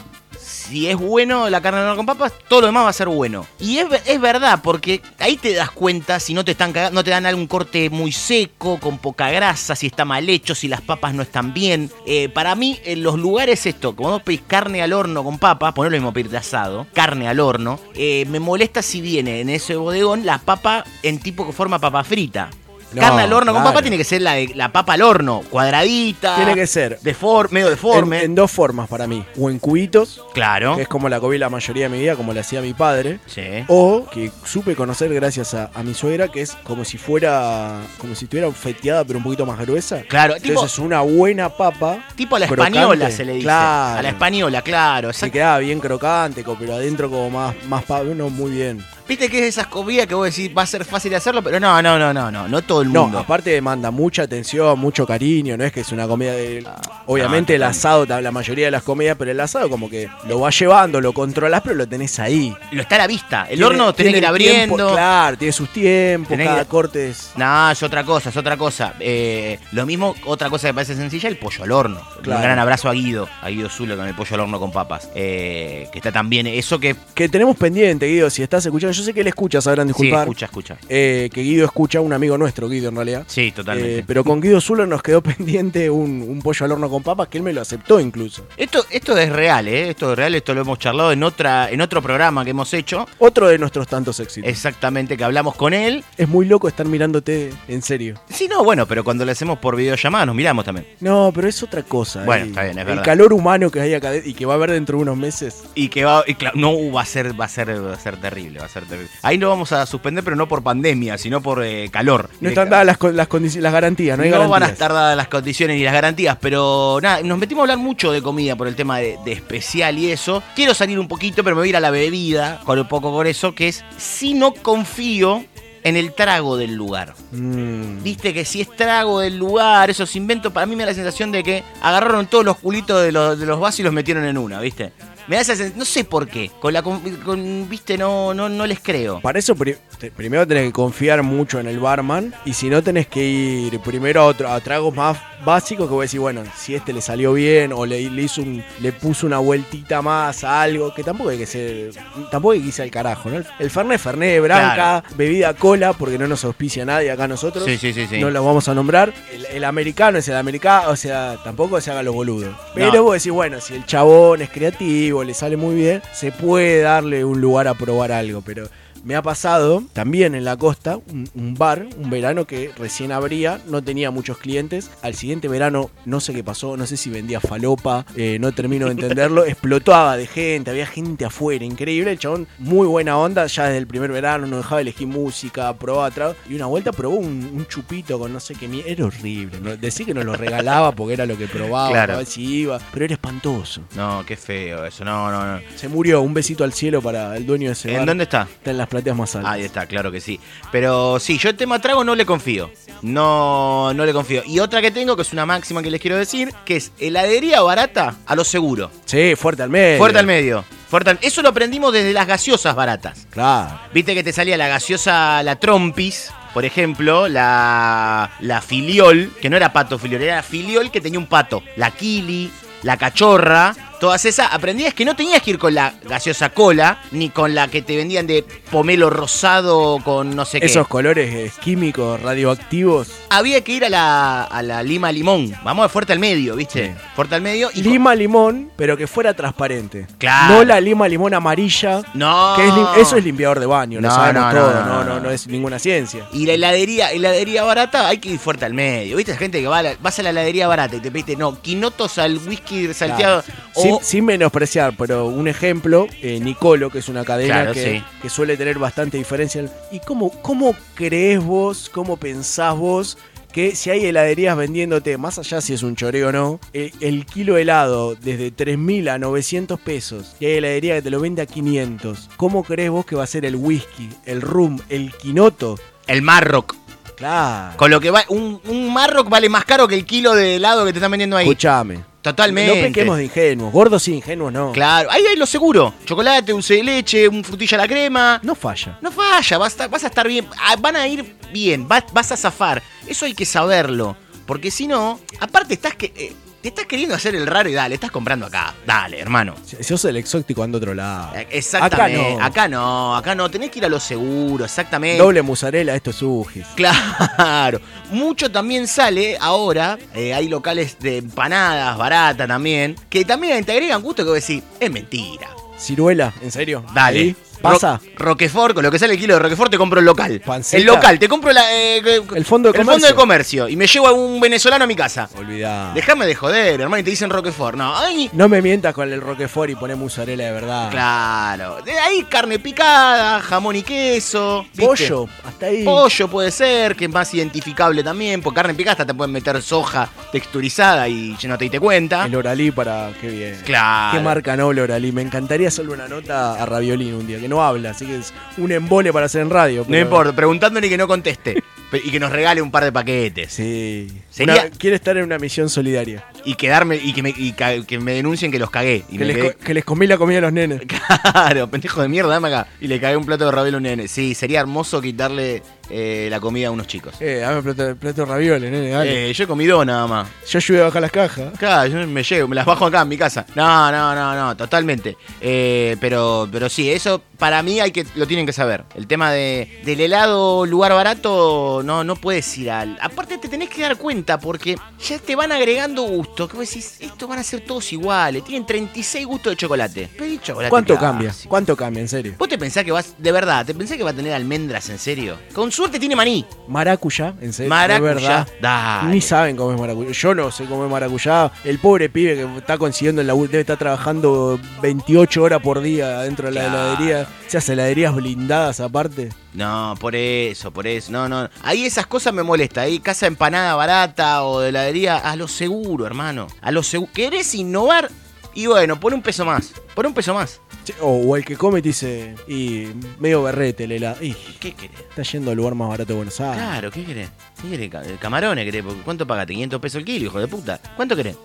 Si 0.67 0.87
es 0.87 0.97
bueno 0.97 1.49
la 1.49 1.61
carne 1.61 1.79
al 1.79 1.85
horno 1.85 1.97
con 1.97 2.05
papas, 2.05 2.33
todo 2.47 2.61
lo 2.61 2.67
demás 2.67 2.85
va 2.85 2.89
a 2.89 2.93
ser 2.93 3.07
bueno. 3.07 3.45
Y 3.59 3.77
es, 3.77 3.87
es 4.05 4.19
verdad, 4.19 4.61
porque 4.63 5.01
ahí 5.19 5.37
te 5.37 5.53
das 5.53 5.69
cuenta 5.71 6.19
si 6.19 6.33
no 6.33 6.43
te 6.43 6.51
están 6.51 6.73
no 6.91 7.03
te 7.03 7.11
dan 7.11 7.25
algún 7.25 7.47
corte 7.47 7.89
muy 7.89 8.11
seco, 8.11 8.79
con 8.79 8.97
poca 8.97 9.29
grasa, 9.29 9.75
si 9.75 9.87
está 9.87 10.05
mal 10.05 10.27
hecho, 10.29 10.55
si 10.55 10.67
las 10.67 10.81
papas 10.81 11.13
no 11.13 11.21
están 11.21 11.53
bien. 11.53 11.91
Eh, 12.05 12.29
para 12.29 12.55
mí, 12.55 12.79
en 12.83 13.03
los 13.03 13.19
lugares 13.19 13.65
esto, 13.65 13.95
como 13.95 14.09
vos 14.09 14.23
pedís 14.23 14.41
carne 14.45 14.81
al 14.81 14.93
horno 14.93 15.23
con 15.23 15.37
papas, 15.37 15.73
poner 15.73 15.91
lo 15.91 15.97
mismo 15.97 16.13
pedirte 16.13 16.37
asado, 16.37 16.87
carne 16.93 17.27
al 17.27 17.39
horno, 17.39 17.79
eh, 17.93 18.25
me 18.29 18.39
molesta 18.39 18.81
si 18.81 19.01
viene 19.01 19.41
en 19.41 19.49
ese 19.49 19.75
bodegón 19.75 20.25
la 20.25 20.39
papa 20.39 20.83
en 21.03 21.19
tipo 21.19 21.45
que 21.45 21.53
forma 21.53 21.79
papa 21.79 22.03
frita. 22.03 22.49
No, 22.93 23.01
Carne 23.01 23.23
al 23.23 23.33
horno 23.33 23.53
con 23.53 23.63
papa 23.63 23.81
tiene 23.81 23.97
que 23.97 24.03
ser 24.05 24.21
la, 24.21 24.33
de- 24.33 24.51
la 24.55 24.71
papa 24.71 24.93
al 24.93 25.01
horno, 25.01 25.41
cuadradita. 25.49 26.35
Tiene 26.37 26.53
que 26.55 26.65
ser 26.67 26.99
defor- 27.01 27.49
medio 27.49 27.69
deforme. 27.69 28.19
En, 28.19 28.25
en 28.25 28.35
dos 28.35 28.51
formas 28.51 28.87
para 28.87 29.05
mí. 29.07 29.25
O 29.37 29.49
en 29.49 29.59
cubitos, 29.59 30.21
claro. 30.33 30.75
que 30.75 30.83
es 30.83 30.87
como 30.87 31.09
la 31.09 31.19
comí 31.19 31.37
la 31.37 31.49
mayoría 31.49 31.83
de 31.83 31.89
mi 31.89 31.99
vida, 31.99 32.15
como 32.15 32.33
la 32.33 32.41
hacía 32.41 32.61
mi 32.61 32.73
padre. 32.73 33.19
Sí. 33.25 33.41
O 33.67 34.05
que 34.09 34.31
supe 34.45 34.75
conocer 34.75 35.13
gracias 35.13 35.53
a, 35.53 35.71
a 35.73 35.83
mi 35.83 35.93
suegra, 35.93 36.29
que 36.29 36.41
es 36.41 36.51
como 36.63 36.85
si 36.85 36.97
fuera, 36.97 37.81
como 37.97 38.15
si 38.15 38.25
estuviera 38.25 38.49
feteada 38.51 39.03
pero 39.03 39.17
un 39.19 39.23
poquito 39.23 39.45
más 39.45 39.59
gruesa. 39.59 40.01
Claro, 40.07 40.35
tipo- 40.35 40.47
Entonces 40.49 40.79
una 40.79 41.01
buena 41.01 41.49
papa. 41.49 41.97
Tipo 42.15 42.35
a 42.37 42.39
la 42.39 42.47
crocante, 42.47 42.77
española 42.79 43.11
se 43.11 43.25
le 43.25 43.33
dice. 43.33 43.43
Claro. 43.45 43.99
A 43.99 44.01
la 44.03 44.09
española, 44.09 44.61
claro. 44.61 45.11
Se 45.11 45.29
quedaba 45.31 45.57
bien 45.59 45.79
crocante, 45.79 46.45
pero 46.59 46.75
adentro 46.75 47.09
como 47.09 47.29
más, 47.29 47.55
más 47.67 47.83
papa. 47.83 48.03
No, 48.05 48.29
muy 48.29 48.51
bien. 48.51 48.83
Viste 49.07 49.29
que 49.29 49.37
es 49.39 49.45
esas 49.49 49.67
comidas 49.67 50.07
que 50.07 50.15
vos 50.15 50.25
decís 50.35 50.49
va 50.57 50.63
a 50.63 50.65
ser 50.65 50.83
fácil 50.83 51.11
de 51.11 51.17
hacerlo, 51.17 51.43
pero 51.43 51.59
no, 51.59 51.79
no, 51.81 51.99
no, 51.99 52.11
no, 52.11 52.31
no, 52.31 52.47
no 52.47 52.61
todo 52.63 52.81
el 52.81 52.91
No, 52.91 53.03
mundo. 53.03 53.19
aparte 53.19 53.51
demanda 53.51 53.91
mucha 53.91 54.23
atención, 54.23 54.79
mucho 54.79 55.05
cariño, 55.05 55.55
no 55.57 55.63
es 55.63 55.71
que 55.71 55.81
es 55.81 55.91
una 55.91 56.07
comida 56.07 56.31
de... 56.33 56.65
Obviamente 57.05 57.53
no, 57.53 57.57
el 57.57 57.63
asado, 57.69 58.05
la 58.19 58.31
mayoría 58.31 58.65
de 58.65 58.71
las 58.71 58.81
comidas, 58.81 59.15
pero 59.19 59.29
el 59.29 59.39
asado 59.39 59.69
como 59.69 59.91
que 59.91 60.09
lo 60.27 60.39
vas 60.39 60.57
llevando, 60.57 60.99
lo 61.01 61.13
controlas, 61.13 61.61
pero 61.61 61.75
lo 61.75 61.87
tenés 61.87 62.17
ahí. 62.19 62.51
Lo 62.71 62.81
está 62.81 62.95
a 62.95 62.97
la 62.97 63.07
vista. 63.07 63.43
El 63.43 63.59
Tiene- 63.59 63.65
horno 63.65 63.93
tenés 63.93 64.13
que 64.13 64.17
ir 64.17 64.25
el 64.25 64.37
tiempo, 64.37 64.73
abriendo. 64.75 64.93
claro, 64.93 65.37
tiene 65.37 65.51
sus 65.51 65.71
tiempos, 65.71 66.29
Tenés 66.29 66.47
cada 66.47 66.63
que- 66.63 66.67
corte 66.69 67.09
es... 67.09 67.31
No, 67.35 67.69
es 67.69 67.83
otra 67.83 68.03
cosa, 68.03 68.29
es 68.29 68.37
otra 68.37 68.57
cosa. 68.57 68.95
Eh, 68.99 69.59
lo 69.73 69.85
mismo, 69.85 70.15
otra 70.25 70.49
cosa 70.49 70.69
que 70.69 70.73
parece 70.73 70.95
sencilla, 70.95 71.29
el 71.29 71.37
pollo 71.37 71.63
al 71.63 71.71
horno. 71.71 72.01
Claro. 72.23 72.39
Un 72.39 72.43
gran 72.43 72.57
abrazo 72.57 72.89
a 72.89 72.93
Guido, 72.93 73.29
a 73.43 73.49
Guido 73.49 73.69
Zulo 73.69 73.95
con 73.95 74.07
el 74.07 74.15
pollo 74.15 74.33
al 74.33 74.39
horno 74.41 74.59
con 74.59 74.71
papas. 74.71 75.09
Eh, 75.13 75.89
que 75.91 75.99
está 75.99 76.11
también, 76.11 76.47
eso 76.47 76.79
que... 76.79 76.95
Que 77.13 77.29
tenemos 77.29 77.55
pendiente, 77.55 78.07
Guido, 78.07 78.31
si 78.31 78.41
estás 78.41 78.65
escuchando, 78.65 78.94
yo 78.95 79.03
sé 79.03 79.13
que 79.13 79.21
él 79.21 79.27
escucha, 79.27 79.61
sabrán 79.61 79.87
Sí, 79.87 79.93
disculpar. 79.93 80.21
escucha, 80.21 80.45
escucha. 80.45 80.77
Eh, 80.89 81.29
que 81.33 81.41
Guido 81.41 81.65
escucha, 81.65 81.99
un 82.01 82.13
amigo 82.13 82.37
nuestro, 82.37 82.67
Guido 82.69 82.89
en 82.89 82.95
realidad. 82.95 83.23
Sí, 83.27 83.51
totalmente. 83.51 83.99
Eh, 83.99 84.03
pero 84.07 84.23
con 84.23 84.41
Guido 84.41 84.59
Zulo 84.61 84.85
nos 84.85 85.01
quedó 85.03 85.21
pendiente 85.23 85.89
un, 85.89 86.21
un 86.27 86.41
pollo 86.41 86.65
al 86.65 86.71
horno 86.71 86.89
con 86.89 87.03
papas 87.03 87.27
que 87.27 87.37
él 87.37 87.43
me 87.43 87.53
lo 87.53 87.61
aceptó 87.61 87.99
incluso. 87.99 88.45
Esto, 88.57 88.85
esto 88.89 89.17
es 89.17 89.29
real, 89.31 89.67
¿eh? 89.67 89.89
Esto 89.89 90.11
es 90.11 90.17
real, 90.17 90.35
esto 90.35 90.53
lo 90.53 90.61
hemos 90.61 90.79
charlado 90.79 91.11
en, 91.11 91.23
otra, 91.23 91.69
en 91.69 91.81
otro 91.81 92.01
programa 92.01 92.43
que 92.43 92.51
hemos 92.51 92.73
hecho. 92.73 93.07
Otro 93.19 93.47
de 93.47 93.57
nuestros 93.57 93.87
tantos 93.87 94.19
éxitos. 94.19 94.49
Exactamente, 94.49 95.17
que 95.17 95.23
hablamos 95.23 95.55
con 95.55 95.73
él. 95.73 96.03
Es 96.17 96.27
muy 96.27 96.45
loco 96.45 96.67
estar 96.67 96.85
mirándote 96.85 97.51
en 97.67 97.81
serio. 97.81 98.19
Sí, 98.29 98.47
no, 98.47 98.63
bueno, 98.63 98.85
pero 98.87 99.03
cuando 99.03 99.25
lo 99.25 99.31
hacemos 99.31 99.59
por 99.59 99.75
videollamada 99.75 100.25
nos 100.25 100.35
miramos 100.35 100.65
también. 100.65 100.87
No, 100.99 101.31
pero 101.33 101.47
es 101.47 101.61
otra 101.63 101.83
cosa. 101.83 102.23
Bueno, 102.25 102.45
eh. 102.45 102.47
está 102.49 102.63
bien, 102.63 102.77
es 102.77 102.81
El 102.81 102.87
verdad. 102.87 103.03
calor 103.03 103.33
humano 103.33 103.69
que 103.69 103.81
hay 103.81 103.93
acá 103.93 104.15
y 104.15 104.33
que 104.33 104.45
va 104.45 104.53
a 104.53 104.55
haber 104.57 104.71
dentro 104.71 104.97
de 104.97 105.03
unos 105.03 105.17
meses. 105.17 105.63
Y 105.75 105.89
que 105.89 106.05
va, 106.05 106.23
y 106.27 106.35
claro, 106.35 106.57
no 106.57 106.91
va 106.91 107.01
a 107.01 107.05
ser, 107.05 107.39
va 107.39 107.45
a 107.45 107.49
ser, 107.49 107.85
va 107.85 107.93
a 107.93 107.99
ser 107.99 108.19
terrible, 108.21 108.59
va 108.59 108.65
a 108.65 108.69
ser 108.69 108.84
Ahí 109.21 109.37
no 109.37 109.49
vamos 109.49 109.71
a 109.71 109.85
suspender, 109.85 110.23
pero 110.23 110.35
no 110.35 110.47
por 110.47 110.63
pandemia, 110.63 111.17
sino 111.17 111.41
por 111.41 111.63
eh, 111.63 111.89
calor. 111.91 112.29
No 112.41 112.49
están 112.49 112.69
dadas 112.69 112.85
las, 112.85 113.13
las, 113.13 113.55
las 113.55 113.73
garantías, 113.73 114.17
no 114.17 114.23
hay 114.23 114.29
No 114.29 114.49
van 114.49 114.63
a 114.63 114.67
estar 114.67 114.93
dadas 114.93 115.17
las 115.17 115.27
condiciones 115.27 115.77
ni 115.77 115.83
las 115.83 115.93
garantías, 115.93 116.37
pero 116.39 116.99
nada, 117.01 117.21
nos 117.23 117.37
metimos 117.37 117.61
a 117.61 117.63
hablar 117.63 117.77
mucho 117.77 118.11
de 118.11 118.21
comida 118.21 118.55
por 118.55 118.67
el 118.67 118.75
tema 118.75 118.99
de, 118.99 119.17
de 119.25 119.31
especial 119.31 119.97
y 119.97 120.11
eso. 120.11 120.43
Quiero 120.55 120.73
salir 120.73 120.99
un 120.99 121.07
poquito, 121.07 121.43
pero 121.43 121.55
me 121.55 121.61
voy 121.61 121.67
a 121.67 121.71
ir 121.71 121.77
a 121.77 121.79
la 121.79 121.91
bebida, 121.91 122.61
con 122.65 122.79
un 122.79 122.87
poco 122.87 123.11
con 123.11 123.27
eso, 123.27 123.55
que 123.55 123.67
es 123.67 123.83
si 123.97 124.33
no 124.33 124.53
confío 124.53 125.45
en 125.85 125.95
el 125.95 126.13
trago 126.13 126.57
del 126.57 126.73
lugar. 126.73 127.13
Mm. 127.31 128.01
Viste 128.01 128.33
que 128.33 128.43
si 128.43 128.59
es 128.59 128.75
trago 128.75 129.19
del 129.19 129.37
lugar, 129.37 129.91
esos 129.91 130.15
inventos, 130.15 130.51
para 130.51 130.65
mí 130.65 130.75
me 130.75 130.83
da 130.83 130.89
la 130.89 130.95
sensación 130.95 131.31
de 131.31 131.43
que 131.43 131.63
agarraron 131.79 132.25
todos 132.25 132.43
los 132.43 132.57
culitos 132.57 133.03
de 133.03 133.11
los, 133.11 133.39
de 133.39 133.45
los 133.45 133.59
vasos 133.59 133.81
y 133.81 133.83
los 133.83 133.93
metieron 133.93 134.25
en 134.25 134.35
una, 134.37 134.59
¿viste? 134.59 134.91
Me 135.27 135.35
da 135.37 135.41
esa 135.41 135.55
sensación, 135.55 135.79
no 135.79 135.85
sé 135.85 136.03
por 136.03 136.27
qué, 136.27 136.51
con 136.59 136.73
la 136.73 136.83
con, 136.83 137.67
viste, 137.67 137.97
no, 137.97 138.33
no, 138.33 138.47
no 138.47 138.67
les 138.67 138.79
creo. 138.79 139.21
Para 139.21 139.39
eso 139.39 139.55
te- 139.97 140.11
primero 140.11 140.45
tenés 140.47 140.65
que 140.65 140.71
confiar 140.71 141.21
mucho 141.23 141.59
en 141.59 141.67
el 141.67 141.79
barman 141.79 142.33
y 142.45 142.53
si 142.53 142.69
no 142.69 142.81
tenés 142.83 143.07
que 143.07 143.23
ir 143.23 143.79
primero 143.79 144.21
a, 144.21 144.25
otro, 144.25 144.49
a 144.51 144.59
tragos 144.59 144.93
más 144.95 145.17
básicos 145.43 145.87
que 145.87 145.93
voy 145.93 146.03
a 146.03 146.05
decir, 146.05 146.19
bueno, 146.19 146.43
si 146.57 146.73
este 146.75 146.91
le 146.93 147.01
salió 147.01 147.33
bien 147.33 147.71
o 147.73 147.85
le, 147.85 148.09
le 148.09 148.21
hizo 148.23 148.41
un, 148.41 148.63
le 148.81 148.91
puso 148.91 149.27
una 149.27 149.37
vueltita 149.39 150.01
más 150.01 150.43
a 150.43 150.61
algo, 150.61 150.93
que 150.93 151.03
tampoco 151.03 151.29
hay 151.29 151.37
que 151.37 151.45
ser, 151.45 151.91
tampoco 152.31 152.53
hay 152.53 152.61
que 152.61 152.67
irse 152.67 152.81
al 152.81 152.91
carajo, 152.91 153.29
¿no? 153.29 153.41
El, 153.59 153.69
Fernet, 153.69 153.99
Fernet, 153.99 154.41
Branca, 154.41 155.03
bebida 155.15 155.53
cola, 155.53 155.93
porque 155.93 156.17
no 156.17 156.27
nos 156.27 156.43
auspicia 156.45 156.85
nadie 156.85 157.11
acá 157.11 157.27
nosotros. 157.27 157.63
Sí, 157.65 157.77
sí, 157.77 157.93
sí, 157.93 158.07
sí. 158.07 158.19
No 158.19 158.29
lo 158.31 158.43
vamos 158.43 158.67
a 158.69 158.73
nombrar. 158.73 159.13
El, 159.33 159.45
el 159.45 159.63
americano 159.63 160.17
es 160.17 160.27
el 160.27 160.35
americano, 160.35 160.89
o 160.89 160.95
sea, 160.95 161.37
tampoco 161.43 161.79
se 161.81 161.91
haga 161.91 162.01
los 162.03 162.15
boludos. 162.15 162.55
Pero 162.73 163.03
vos 163.03 163.13
decís, 163.13 163.31
bueno, 163.31 163.61
si 163.61 163.75
el 163.75 163.85
chabón 163.85 164.41
es 164.41 164.49
creativo, 164.49 165.23
le 165.23 165.33
sale 165.33 165.57
muy 165.57 165.75
bien, 165.75 166.01
se 166.13 166.31
puede 166.31 166.81
darle 166.81 167.23
un 167.23 167.39
lugar 167.41 167.67
a 167.67 167.73
probar 167.75 168.11
algo, 168.11 168.41
pero 168.41 168.67
me 169.05 169.15
ha 169.15 169.21
pasado 169.21 169.83
también 169.93 170.35
en 170.35 170.43
la 170.43 170.57
costa 170.57 170.97
un, 170.97 171.29
un 171.35 171.53
bar, 171.53 171.87
un 171.97 172.09
verano 172.09 172.45
que 172.45 172.71
recién 172.77 173.11
abría, 173.11 173.61
no 173.67 173.81
tenía 173.83 174.11
muchos 174.11 174.37
clientes. 174.39 174.89
Al 175.01 175.13
siguiente 175.15 175.47
verano 175.47 175.91
no 176.05 176.19
sé 176.19 176.33
qué 176.33 176.43
pasó, 176.43 176.75
no 176.75 176.85
sé 176.85 176.97
si 176.97 177.09
vendía 177.09 177.39
falopa, 177.39 178.05
eh, 178.15 178.37
no 178.41 178.51
termino 178.51 178.87
de 178.87 178.93
entenderlo. 178.93 179.45
Explotaba 179.55 180.17
de 180.17 180.27
gente, 180.27 180.71
había 180.71 180.87
gente 180.87 181.23
afuera, 181.25 181.63
increíble. 181.63 182.11
El 182.11 182.19
chabón, 182.19 182.47
muy 182.59 182.87
buena 182.87 183.17
onda, 183.17 183.45
ya 183.47 183.65
desde 183.65 183.77
el 183.77 183.87
primer 183.87 184.11
verano 184.11 184.47
nos 184.47 184.57
dejaba 184.63 184.81
elegir 184.81 185.07
música, 185.07 185.73
probaba 185.77 186.09
trago. 186.11 186.35
Y 186.49 186.55
una 186.55 186.65
vuelta 186.65 186.91
probó 186.91 187.15
un, 187.17 187.27
un 187.53 187.65
chupito 187.67 188.17
con 188.19 188.33
no 188.33 188.39
sé 188.39 188.55
qué 188.55 188.67
mierda. 188.67 188.89
Era 188.89 189.05
horrible. 189.05 189.59
¿no? 189.61 189.77
Decía 189.77 190.05
que 190.05 190.13
nos 190.13 190.25
lo 190.25 190.33
regalaba 190.35 190.91
porque 190.93 191.13
era 191.13 191.25
lo 191.25 191.37
que 191.37 191.47
probaba, 191.47 191.89
Claro. 191.91 192.13
a 192.15 192.17
ver 192.17 192.25
si 192.25 192.43
iba, 192.43 192.79
pero 192.91 193.05
era 193.05 193.13
espantoso. 193.13 193.81
No, 193.95 194.23
qué 194.25 194.35
feo 194.35 194.85
eso, 194.85 195.05
no, 195.05 195.29
no, 195.31 195.55
no. 195.55 195.61
Se 195.75 195.87
murió, 195.87 196.21
un 196.21 196.33
besito 196.33 196.63
al 196.63 196.73
cielo 196.73 197.01
para 197.01 197.37
el 197.37 197.45
dueño 197.45 197.67
de 197.67 197.73
ese 197.73 197.91
¿En 197.91 197.97
bar. 197.97 198.05
dónde 198.07 198.23
está? 198.23 198.41
Está 198.43 198.71
en 198.71 198.77
las 198.77 198.87
plateas 198.95 199.15
más 199.17 199.35
altas. 199.35 199.51
Ahí 199.53 199.63
está, 199.63 199.85
claro 199.85 200.11
que 200.11 200.21
sí. 200.21 200.39
Pero 200.71 201.19
sí, 201.19 201.37
yo 201.37 201.49
el 201.49 201.55
tema 201.55 201.79
trago 201.79 202.03
no 202.03 202.15
le 202.15 202.25
confío. 202.25 202.71
No, 203.01 203.93
no 203.93 204.05
le 204.05 204.13
confío. 204.13 204.41
Y 204.45 204.59
otra 204.59 204.81
que 204.81 204.91
tengo, 204.91 205.15
que 205.15 205.21
es 205.21 205.31
una 205.33 205.45
máxima 205.45 205.81
que 205.83 205.89
les 205.91 206.01
quiero 206.01 206.17
decir, 206.17 206.53
que 206.65 206.75
es 206.77 206.91
heladería 206.99 207.61
barata 207.61 208.15
a 208.25 208.35
lo 208.35 208.43
seguro. 208.43 208.91
Sí, 209.05 209.35
fuerte 209.35 209.63
al 209.63 209.69
medio. 209.69 209.97
Fuerte 209.99 210.19
al 210.19 210.25
medio. 210.25 210.65
Fuerte 210.89 211.11
al- 211.11 211.19
Eso 211.21 211.41
lo 211.41 211.49
aprendimos 211.49 211.93
desde 211.93 212.13
las 212.13 212.27
gaseosas 212.27 212.75
baratas. 212.75 213.27
Claro. 213.29 213.79
Viste 213.93 214.13
que 214.13 214.23
te 214.23 214.33
salía 214.33 214.57
la 214.57 214.67
gaseosa, 214.67 215.41
la 215.43 215.55
Trompis, 215.57 216.31
por 216.53 216.65
ejemplo, 216.65 217.27
la, 217.27 218.31
la 218.39 218.61
Filiol, 218.61 219.31
que 219.41 219.49
no 219.49 219.57
era 219.57 219.73
pato 219.73 219.99
Filiol, 219.99 220.21
era 220.21 220.41
Filiol 220.43 220.89
que 220.91 221.01
tenía 221.01 221.19
un 221.19 221.27
pato. 221.27 221.61
La 221.75 221.91
Kili, 221.91 222.51
la 222.83 222.97
Cachorra. 222.97 223.75
Todas 223.99 224.25
esas, 224.25 224.51
aprendías 224.51 224.93
que 224.93 225.05
no 225.05 225.15
tenías 225.15 225.41
que 225.41 225.51
ir 225.51 225.57
con 225.59 225.73
la 225.73 225.93
gaseosa 226.03 226.49
cola, 226.49 226.99
ni 227.11 227.29
con 227.29 227.55
la 227.55 227.67
que 227.67 227.81
te 227.81 227.95
vendían 227.95 228.27
de 228.27 228.43
pomelo 228.71 229.09
rosado 229.09 229.99
con 230.03 230.35
no 230.35 230.45
sé 230.45 230.59
qué. 230.59 230.65
Esos 230.65 230.87
colores 230.87 231.33
eh, 231.33 231.51
químicos, 231.61 232.21
radioactivos. 232.21 233.07
Había 233.29 233.61
que 233.63 233.71
ir 233.73 233.85
a 233.85 233.89
la, 233.89 234.43
a 234.43 234.61
la 234.61 234.83
lima 234.83 235.11
limón. 235.11 235.53
Vamos 235.63 235.85
de 235.85 235.89
fuerte 235.89 236.13
al 236.13 236.19
medio, 236.19 236.55
¿viste? 236.55 236.87
Sí. 236.87 236.93
Fuerte 237.15 237.35
al 237.35 237.41
medio. 237.41 237.69
Y 237.73 237.81
Lima 237.81 238.15
limón, 238.15 238.71
pero 238.75 238.97
que 238.97 239.07
fuera 239.07 239.33
transparente. 239.33 240.07
Claro. 240.17 240.55
No 240.55 240.63
la 240.65 240.79
lima 240.81 241.07
limón 241.07 241.33
amarilla. 241.33 242.01
No. 242.13 242.53
Que 242.55 242.67
es 242.67 242.73
lim- 242.73 242.87
eso 242.97 243.17
es 243.17 243.23
limpiador 243.23 243.59
de 243.59 243.65
baño, 243.65 244.01
lo 244.01 244.07
No, 244.09 244.15
sabemos 244.15 244.41
no, 244.43 244.51
no, 244.53 244.59
todo. 244.59 244.85
no, 244.85 245.03
No, 245.03 245.19
no, 245.19 245.29
es 245.31 245.47
ninguna 245.47 245.79
ciencia. 245.79 246.27
Y 246.33 246.45
la 246.45 246.53
heladería, 246.53 247.11
heladería 247.11 247.63
barata, 247.63 248.07
hay 248.07 248.17
que 248.19 248.29
ir 248.29 248.39
fuerte 248.39 248.65
al 248.65 248.73
medio. 248.73 249.17
¿Viste? 249.17 249.35
Gente 249.37 249.61
que 249.61 249.67
va 249.67 249.79
a 249.79 249.83
la- 249.83 249.95
vas 250.01 250.17
a 250.19 250.23
la 250.23 250.29
heladería 250.31 250.67
barata 250.67 250.95
y 250.95 250.99
te 250.99 251.11
pediste, 251.11 251.35
no, 251.35 251.61
quinotos 251.61 252.17
al 252.17 252.37
whisky 252.37 252.93
salteado. 252.93 253.43
O, 253.73 253.81
sin 254.01 254.25
menospreciar, 254.25 254.95
pero 254.97 255.27
un 255.27 255.47
ejemplo, 255.47 256.07
eh, 256.21 256.39
Nicolo, 256.39 256.89
que 256.89 256.99
es 256.99 257.09
una 257.09 257.23
cadena 257.23 257.55
Claro, 257.55 257.73
que, 257.73 257.97
sí. 257.97 258.03
que 258.21 258.29
suele 258.29 258.57
tener 258.57 258.79
bastante 258.79 259.17
diferencia. 259.17 259.65
¿Y 259.91 259.99
cómo, 259.99 260.29
cómo 260.41 260.75
crees 260.93 261.43
vos, 261.43 261.89
cómo 261.93 262.17
pensás 262.17 262.75
vos 262.75 263.17
que 263.51 263.73
si 263.73 263.89
hay 263.89 264.05
heladerías 264.05 264.57
vendiéndote, 264.57 265.17
más 265.17 265.39
allá 265.39 265.61
si 265.61 265.73
es 265.73 265.81
un 265.81 265.95
choreo 265.95 266.27
o 266.27 266.31
no, 266.33 266.59
el, 266.73 266.91
el 266.99 267.25
kilo 267.25 267.55
helado 267.55 268.13
desde 268.15 268.53
3.000 268.53 269.09
a 269.11 269.17
900 269.17 269.79
pesos 269.79 270.35
y 270.41 270.45
hay 270.47 270.57
heladería 270.57 270.95
que 270.95 271.01
te 271.03 271.09
lo 271.09 271.21
vende 271.21 271.41
a 271.41 271.45
500, 271.45 272.31
¿cómo 272.35 272.63
crees 272.65 272.89
vos 272.89 273.05
que 273.05 273.15
va 273.15 273.23
a 273.23 273.27
ser 273.27 273.45
el 273.45 273.55
whisky, 273.55 274.09
el 274.25 274.41
rum, 274.41 274.79
el 274.89 275.13
quinoto? 275.13 275.77
el 276.07 276.21
Marrock. 276.21 276.75
Claro. 277.15 277.77
Con 277.77 277.91
lo 277.91 277.99
que 278.01 278.11
va, 278.11 278.23
un, 278.27 278.59
un 278.65 278.93
Marrock 278.93 279.29
vale 279.29 279.47
más 279.47 279.63
caro 279.65 279.87
que 279.87 279.95
el 279.95 280.05
kilo 280.05 280.35
de 280.35 280.57
helado 280.57 280.85
que 280.85 280.91
te 280.91 280.99
están 280.99 281.11
vendiendo 281.11 281.37
ahí. 281.37 281.47
Escuchame. 281.47 282.03
Totalmente. 282.31 282.75
No 282.75 282.87
pequemos 282.87 283.17
de 283.17 283.23
ingenuos. 283.25 283.71
Gordos 283.71 284.01
sí, 284.03 284.15
ingenuos 284.15 284.51
no. 284.51 284.71
Claro, 284.71 285.09
ahí 285.11 285.23
hay 285.25 285.35
lo 285.35 285.45
seguro. 285.45 285.93
Chocolate, 286.05 286.51
dulce 286.51 286.73
de 286.75 286.83
leche, 286.83 287.27
un 287.27 287.43
frutilla 287.43 287.77
a 287.77 287.81
la 287.81 287.87
crema. 287.87 288.39
No 288.43 288.55
falla. 288.55 288.97
No 289.01 289.11
falla, 289.11 289.57
vas 289.59 289.67
a 289.67 289.73
estar, 289.73 289.89
vas 289.89 290.03
a 290.03 290.07
estar 290.07 290.27
bien. 290.27 290.47
Ah, 290.59 290.75
Van 290.77 290.95
a 290.95 291.07
ir 291.07 291.35
bien, 291.53 291.87
vas, 291.87 292.05
vas 292.11 292.31
a 292.31 292.37
zafar. 292.37 292.81
Eso 293.07 293.25
hay 293.25 293.33
que 293.35 293.45
saberlo. 293.45 294.17
Porque 294.47 294.71
si 294.71 294.87
no, 294.87 295.19
aparte 295.39 295.75
estás 295.75 295.95
que. 295.95 296.11
eh, 296.15 296.33
te 296.65 296.69
estás 296.69 296.85
queriendo 296.87 297.13
hacer 297.13 297.35
el 297.35 297.45
raro 297.45 297.69
y 297.69 297.73
dale, 297.73 297.93
estás 297.93 298.09
comprando 298.09 298.47
acá. 298.47 298.73
Dale, 298.87 299.19
hermano. 299.19 299.53
Si 299.63 299.83
sos 299.83 300.03
el 300.05 300.17
exótico 300.17 300.63
ando 300.63 300.77
a 300.77 300.79
otro 300.79 300.95
lado. 300.95 301.35
Eh, 301.35 301.47
Exactamente. 301.51 302.19
Acá 302.19 302.37
no. 302.37 302.43
Acá 302.43 302.67
no, 302.67 303.15
acá 303.15 303.35
no. 303.35 303.51
Tenés 303.51 303.69
que 303.69 303.77
ir 303.77 303.85
a 303.85 303.89
lo 303.89 303.99
seguro, 303.99 304.65
exactamente. 304.65 305.21
Doble 305.21 305.43
mozzarella, 305.43 305.93
esto 305.93 306.09
es 306.09 306.21
ujis. 306.23 306.65
Claro. 306.75 307.79
Mucho 308.09 308.51
también 308.51 308.87
sale 308.87 309.37
ahora. 309.39 309.99
eh, 310.15 310.33
hay 310.33 310.47
locales 310.47 310.97
de 310.99 311.17
empanadas 311.17 311.95
baratas 311.99 312.47
también. 312.47 312.95
Que 313.09 313.23
también 313.25 313.63
te 313.63 313.71
agregan 313.73 314.01
gusto 314.01 314.23
que 314.23 314.29
vos 314.31 314.39
decís, 314.41 314.63
es 314.79 314.89
mentira. 314.91 315.47
Ciruela, 315.77 316.33
¿en 316.41 316.51
serio? 316.51 316.83
Dale. 316.95 317.19
Ahí, 317.19 317.35
Pasa. 317.73 318.01
Ro- 318.17 318.25
Roquefort, 318.35 318.73
con 318.75 318.83
lo 318.83 318.91
que 318.91 318.99
sale 318.99 319.13
el 319.13 319.19
kilo 319.19 319.33
de 319.35 319.39
Roquefort, 319.39 319.71
te 319.71 319.77
compro 319.77 319.99
el 319.99 320.05
local. 320.05 320.41
El 320.71 320.83
local, 320.85 321.19
te 321.19 321.27
compro 321.29 321.51
la, 321.51 321.73
eh, 321.73 322.01
El 322.35 322.45
fondo 322.45 322.71
de 322.71 322.77
el 322.77 322.83
comercio. 322.85 322.91
fondo 322.93 323.07
de 323.07 323.13
comercio. 323.15 323.69
Y 323.69 323.75
me 323.75 323.87
llevo 323.87 324.07
a 324.07 324.11
un 324.13 324.39
venezolano 324.39 324.83
a 324.83 324.87
mi 324.87 324.95
casa. 324.95 325.29
Olvidá. 325.37 325.91
Déjame 325.93 326.25
de 326.25 326.35
joder, 326.35 326.81
hermano, 326.81 326.99
y 326.99 327.03
te 327.03 327.09
dicen 327.11 327.29
Roquefort. 327.29 327.77
No, 327.77 327.95
ay, 327.97 328.29
No 328.33 328.47
me 328.49 328.61
mientas 328.61 328.93
con 328.93 329.11
el 329.11 329.21
Roquefort 329.21 329.69
y 329.69 329.75
poné 329.75 329.95
mozzarella 329.95 330.45
de 330.45 330.51
verdad. 330.51 330.89
claro. 330.91 331.81
De 331.83 331.97
ahí 331.99 332.23
carne 332.23 332.59
picada, 332.59 333.39
jamón 333.41 333.75
y 333.75 333.83
queso. 333.83 334.63
¿viste? 334.73 334.85
Pollo, 334.85 335.27
hasta 335.43 335.67
ahí. 335.67 335.83
Pollo 335.83 336.27
puede 336.27 336.51
ser, 336.51 336.95
que 336.95 337.05
es 337.05 337.11
más 337.11 337.33
identificable 337.33 338.03
también, 338.03 338.41
porque 338.41 338.55
carne 338.57 338.73
picada 338.73 338.93
hasta 338.93 339.05
te 339.05 339.13
pueden 339.13 339.31
meter 339.31 339.61
soja 339.61 340.09
texturizada 340.31 341.07
y 341.07 341.35
no 341.47 341.57
te 341.57 341.65
diste 341.65 341.79
cuenta. 341.79 342.25
El 342.25 342.35
Oralí 342.35 342.71
para. 342.71 343.11
Qué 343.21 343.29
bien. 343.29 343.61
Claro. 343.65 344.17
Qué 344.17 344.23
marca 344.23 344.55
no 344.57 344.71
el 344.71 344.79
Oralí. 344.79 345.11
Me 345.11 345.21
encantaría 345.21 345.67
hacerle 345.67 345.93
una 345.93 346.07
nota 346.07 346.61
a 346.61 346.65
Raviolín 346.65 347.13
un 347.13 347.27
día, 347.27 347.39
que 347.39 347.47
no 347.47 347.54
habla, 347.63 347.91
así 347.91 348.05
que 348.05 348.17
es 348.17 348.33
un 348.57 348.71
embole 348.71 349.11
para 349.13 349.25
hacer 349.25 349.41
en 349.41 349.49
radio. 349.49 349.85
No 349.87 349.97
importa, 349.97 350.35
preguntándole 350.35 350.89
que 350.89 350.97
no 350.97 351.07
conteste. 351.07 351.61
Y 352.03 352.11
que 352.11 352.19
nos 352.19 352.29
regale 352.29 352.61
un 352.61 352.71
par 352.71 352.83
de 352.83 352.91
paquetes. 352.91 353.53
Sí. 353.53 354.07
Sería- 354.35 354.53
Una- 354.65 354.69
quiere 354.71 354.97
estar 354.97 355.15
en 355.17 355.23
una 355.23 355.37
misión 355.39 355.69
solidaria. 355.69 356.25
Y 356.43 356.55
quedarme, 356.55 356.97
y 356.97 357.13
que 357.13 357.23
me, 357.23 357.29
y 357.35 357.53
ca- 357.53 357.81
que 357.85 357.99
me 357.99 358.13
denuncien 358.13 358.51
que 358.51 358.59
los 358.59 358.69
cagué. 358.69 359.05
Y 359.09 359.13
Que 359.13 359.19
me 359.19 359.25
les, 359.25 359.37
quedé- 359.37 359.53
co- 359.53 359.59
que 359.63 359.73
les 359.73 359.85
comí 359.85 360.07
la 360.07 360.17
comida 360.17 360.39
a 360.39 360.41
los 360.41 360.53
nenes. 360.53 360.81
Claro, 361.31 361.69
pendejo 361.69 362.01
de 362.01 362.07
mierda, 362.09 362.29
dame 362.33 362.49
acá. 362.49 362.67
Y 362.81 362.87
le 362.87 362.99
cagué 362.99 363.15
un 363.17 363.25
plato 363.25 363.45
de 363.45 363.51
ravioli 363.51 363.75
a 363.75 363.77
un 363.77 363.83
nene. 363.83 364.07
Sí, 364.07 364.33
sería 364.35 364.59
hermoso 364.59 365.01
quitarle 365.01 365.63
eh, 365.89 366.27
la 366.29 366.39
comida 366.39 366.67
a 366.67 366.71
unos 366.71 366.87
chicos. 366.87 367.13
Eh, 367.19 367.37
dame 367.41 367.61
plato, 367.61 367.95
plato 367.95 368.21
de 368.21 368.25
ravioles, 368.27 368.71
nene, 368.71 368.89
dale. 368.89 369.29
Eh, 369.29 369.33
yo 369.33 369.43
he 369.43 369.47
comido 369.47 369.83
nada 369.85 370.05
más. 370.07 370.27
Yo 370.49 370.57
ayudé 370.57 370.81
a 370.81 370.83
bajar 370.85 371.01
las 371.01 371.11
cajas. 371.11 371.53
Claro, 371.57 371.89
yo 371.89 372.07
me 372.07 372.23
llevo, 372.23 372.47
me 372.49 372.55
las 372.55 372.65
bajo 372.65 372.85
acá 372.85 373.01
en 373.01 373.07
mi 373.07 373.17
casa. 373.17 373.45
No, 373.55 373.91
no, 373.91 374.13
no, 374.15 374.35
no, 374.35 374.57
totalmente. 374.57 375.15
Eh, 375.41 375.95
pero, 376.01 376.47
pero 376.51 376.67
sí, 376.69 376.91
eso 376.91 377.21
para 377.37 377.61
mí 377.63 377.79
hay 377.79 377.91
que, 377.91 378.05
lo 378.15 378.27
tienen 378.27 378.45
que 378.45 378.53
saber. 378.53 378.83
El 378.95 379.07
tema 379.07 379.31
de, 379.31 379.81
del 379.85 380.01
helado 380.01 380.65
lugar 380.65 380.91
barato, 380.93 381.81
no, 381.85 382.03
no 382.03 382.15
puedes 382.15 382.57
ir 382.57 382.71
al. 382.71 382.97
Aparte 383.01 383.37
te 383.37 383.47
tenés 383.47 383.69
que 383.69 383.81
dar 383.81 383.97
cuenta 383.97 384.24
porque 384.39 384.77
ya 384.99 385.19
te 385.19 385.35
van 385.35 385.51
agregando 385.51 386.01
gustos. 386.03 386.49
Que 386.49 386.57
vos 386.57 386.67
decís, 386.67 386.97
estos 386.99 387.29
van 387.29 387.39
a 387.39 387.43
ser 387.43 387.61
todos 387.61 387.91
iguales. 387.93 388.43
Tienen 388.43 388.65
36 388.65 389.25
gustos 389.25 389.51
de 389.53 389.57
chocolate. 389.57 390.09
Pedí 390.17 390.39
chocolate. 390.39 390.69
¿Cuánto 390.69 390.97
cambia? 390.97 391.33
¿Cuánto 391.47 391.75
cambia, 391.77 392.01
en 392.01 392.09
serio? 392.09 392.33
¿Vos 392.37 392.49
te 392.49 392.57
pensás 392.57 392.83
que 392.83 392.91
vas, 392.91 393.13
de 393.17 393.31
verdad, 393.31 393.65
te 393.65 393.73
pensás 393.73 393.97
que 393.97 394.03
va 394.03 394.09
a 394.09 394.13
tener 394.13 394.33
almendras 394.33 394.89
en 394.89 394.97
serio? 394.99 395.37
Con 395.53 395.71
suerte 395.71 395.99
tiene 395.99 396.15
maní. 396.15 396.45
Maracuyá, 396.67 397.33
en 397.41 397.53
serio. 397.53 397.69
Maracuyá, 397.69 398.07
de 398.09 398.15
verdad. 398.15 398.47
dale. 398.61 399.09
Ni 399.13 399.21
saben 399.21 399.55
cómo 399.55 399.73
es 399.73 399.79
maracuyá. 399.79 400.11
Yo 400.11 400.33
no 400.35 400.51
sé 400.51 400.65
cómo 400.65 400.85
es 400.85 400.91
maracuyá. 400.91 401.51
El 401.63 401.79
pobre 401.79 402.09
pibe 402.09 402.35
que 402.35 402.57
está 402.57 402.77
consiguiendo 402.77 403.21
el 403.21 403.27
laburo, 403.27 403.49
debe 403.51 403.61
estar 403.61 403.77
trabajando 403.77 404.59
28 404.81 405.43
horas 405.43 405.61
por 405.61 405.81
día 405.81 406.21
dentro 406.21 406.47
de 406.47 406.53
la 406.55 406.61
Claro. 406.61 406.77
heladería. 406.93 407.27
Se 407.47 407.57
hace 407.57 407.73
heladerías 407.73 408.15
blindadas 408.15 408.79
aparte. 408.79 409.29
No, 409.53 409.93
por 409.99 410.15
eso, 410.15 410.71
por 410.71 410.85
eso. 410.85 411.11
No, 411.11 411.29
no. 411.29 411.49
Ahí 411.63 411.85
esas 411.85 412.05
cosas 412.07 412.33
me 412.33 412.43
molestan. 412.43 412.85
Ahí 412.85 412.99
casa 412.99 413.25
empanada 413.27 413.73
barata 413.75 414.14
o 414.19 414.59
de 414.61 414.69
heladería, 414.69 415.17
a 415.17 415.35
lo 415.35 415.47
seguro, 415.47 416.05
hermano. 416.05 416.47
A 416.61 416.71
lo 416.71 416.83
seguro. 416.83 417.11
¿Querés 417.13 417.53
innovar? 417.55 418.09
Y 418.53 418.67
bueno, 418.67 418.99
pon 418.99 419.13
un 419.13 419.21
peso 419.21 419.43
más. 419.45 419.73
Pon 419.93 420.05
un 420.05 420.13
peso 420.13 420.33
más. 420.33 420.61
O, 421.01 421.07
o 421.09 421.35
el 421.35 421.43
que 421.43 421.57
come 421.57 421.81
te 421.81 421.89
dice, 421.89 422.35
y 422.47 422.87
medio 423.19 423.43
berrete 423.43 423.83
el 423.85 423.91
helado. 423.93 424.23
Y 424.23 424.33
¿Qué 424.59 424.73
querés? 424.73 424.97
está 425.09 425.23
yendo 425.23 425.51
al 425.51 425.57
lugar 425.57 425.75
más 425.75 425.89
barato 425.89 426.13
de 426.13 426.17
Buenos 426.17 426.39
Aires. 426.39 426.57
Claro, 426.57 426.91
¿qué 426.91 427.03
querés? 427.03 427.29
¿Qué 427.61 427.69
querés? 427.69 427.89
Ca- 427.89 428.03
Camarones 428.19 428.63
querés. 428.63 428.83
Porque 428.83 429.01
¿Cuánto 429.01 429.27
pagaste? 429.27 429.53
500 429.53 429.81
pesos 429.81 429.97
el 429.99 430.05
kilo, 430.05 430.25
hijo 430.27 430.39
de 430.39 430.47
puta. 430.47 430.79
¿Cuánto 430.95 431.15
querés? 431.15 431.35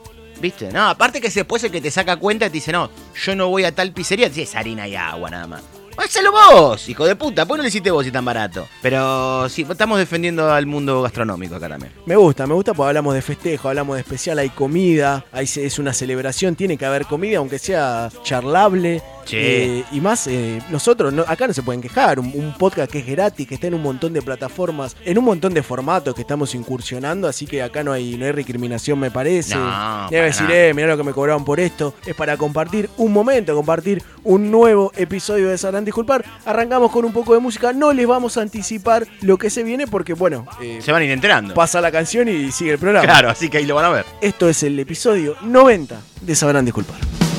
¿Viste? 0.41 0.71
No, 0.73 0.89
aparte 0.89 1.21
que 1.21 1.29
después 1.29 1.63
el 1.65 1.71
que 1.71 1.81
te 1.81 1.91
saca 1.91 2.17
cuenta 2.17 2.47
te 2.47 2.53
dice, 2.53 2.71
no, 2.73 2.91
yo 3.25 3.35
no 3.35 3.49
voy 3.49 3.65
a 3.65 3.75
tal 3.75 3.93
pizzería, 3.93 4.27
te 4.29 4.37
dice, 4.37 4.43
es 4.51 4.55
harina 4.57 4.87
y 4.89 4.95
agua 4.95 5.31
nada 5.31 5.47
más. 5.47 5.63
Hacelo 5.97 6.33
vos, 6.33 6.89
hijo 6.89 7.05
de 7.05 7.17
puta. 7.17 7.45
¿Por 7.47 7.57
qué 7.57 7.59
no 7.59 7.63
lo 7.65 7.69
hiciste 7.69 7.91
vos 7.91 8.05
si 8.05 8.11
tan 8.11 8.25
barato? 8.25 8.67
Pero 8.83 9.49
sí, 9.49 9.67
estamos 9.69 9.99
defendiendo 9.99 10.51
al 10.51 10.67
mundo 10.67 11.03
gastronómico 11.03 11.57
acá 11.57 11.69
también. 11.69 11.93
Me 12.07 12.17
gusta, 12.17 12.47
me 12.47 12.55
gusta 12.55 12.73
porque 12.75 12.89
hablamos 12.89 13.15
de 13.15 13.23
festejo, 13.23 13.69
hablamos 13.69 13.97
de 13.97 14.03
especial, 14.03 14.39
hay 14.39 14.51
comida, 14.51 15.25
hay, 15.33 15.45
es 15.45 15.79
una 15.79 15.93
celebración, 15.93 16.57
tiene 16.57 16.77
que 16.77 16.87
haber 16.87 17.07
comida, 17.07 17.39
aunque 17.39 17.59
sea 17.59 18.11
charlable. 18.23 19.03
Eh, 19.33 19.85
y 19.93 20.01
más, 20.01 20.27
eh, 20.27 20.61
nosotros, 20.71 21.13
no- 21.13 21.25
acá 21.27 21.47
no 21.47 21.53
se 21.53 21.63
pueden 21.63 21.81
quejar, 21.81 22.19
un, 22.19 22.33
un 22.35 22.55
podcast 22.55 22.91
que 22.91 22.99
es 23.01 23.07
gratis, 23.07 23.47
que 23.47 23.55
está 23.55 23.67
en 23.67 23.75
un 23.75 23.83
montón 23.83 24.13
de 24.13 24.23
plataformas, 24.23 24.97
en 25.05 25.19
un 25.19 25.25
montón 25.25 25.55
de 25.55 25.63
formatos 25.63 26.15
que 26.15 26.23
estamos 26.23 26.55
incursionando, 26.55 27.29
así 27.29 27.47
que 27.47 27.63
acá 27.63 27.83
no 27.85 27.93
hay, 27.93 28.17
no 28.17 28.25
hay 28.25 28.33
recriminación, 28.33 28.99
me 28.99 29.11
parece. 29.11 29.55
No, 29.55 30.09
Debe 30.11 30.27
decir, 30.27 30.43
nada. 30.45 30.57
eh, 30.67 30.75
mirá 30.75 30.89
lo 30.89 30.97
que 30.97 31.05
me 31.05 31.13
cobraban 31.13 31.45
por 31.45 31.61
esto. 31.61 31.95
Es 32.07 32.15
para 32.15 32.37
compartir 32.37 32.89
un 32.97 33.13
momento, 33.13 33.55
compartir 33.55 34.03
un 34.25 34.51
nuevo 34.51 34.93
episodio 34.97 35.49
de 35.49 35.59
Sabrán 35.59 35.85
Disculpar. 35.85 36.25
Arrancamos 36.45 36.91
con 36.91 37.05
un 37.05 37.13
poco 37.13 37.35
de 37.35 37.41
música, 37.41 37.73
no 37.73 37.93
les 37.93 38.07
vamos 38.07 38.37
a 38.37 38.43
anticipar 38.43 39.07
lo 39.23 39.37
que 39.39 39.51
se 39.51 39.63
viene 39.63 39.87
porque, 39.87 40.15
bueno, 40.15 40.47
eh, 40.61 40.81
Se 40.83 40.93
van 40.93 41.03
a 41.03 41.05
ir 41.05 41.11
enterando. 41.11 41.55
pasa 41.55 41.81
la 41.81 41.91
canción 41.93 42.29
y 42.29 42.51
sigue 42.53 42.73
el 42.73 42.79
programa. 42.79 43.05
Claro, 43.07 43.31
así 43.31 43.49
que 43.49 43.59
ahí 43.59 43.67
lo 43.67 43.75
van 43.75 43.85
a 43.85 43.91
ver. 43.91 44.05
Esto 44.21 44.49
es 44.49 44.63
el 44.63 44.79
episodio 44.79 45.37
90 45.43 46.01
de 46.21 46.35
Sabrán 46.35 46.65
Disculpar. 46.65 47.30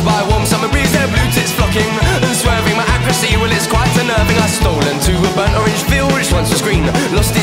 By 0.00 0.20
warm 0.28 0.44
summer 0.44 0.68
breeze. 0.68 0.92
Their 0.92 1.06
blue 1.08 1.28
tits 1.32 1.52
flocking 1.52 1.86
and 2.24 2.34
swerving 2.36 2.76
my 2.76 2.86
accuracy. 2.90 3.36
Well, 3.36 3.52
it's 3.52 3.66
quite 3.66 3.88
unnerving. 3.96 4.38
I 4.38 4.48
stole 4.48 4.82
into 4.88 5.14
a 5.14 5.30
burnt 5.36 5.54
orange 5.56 5.84
field, 5.86 6.12
which 6.12 6.32
once 6.32 6.50
was 6.50 6.60
green. 6.60 6.84
Lost 7.14 7.34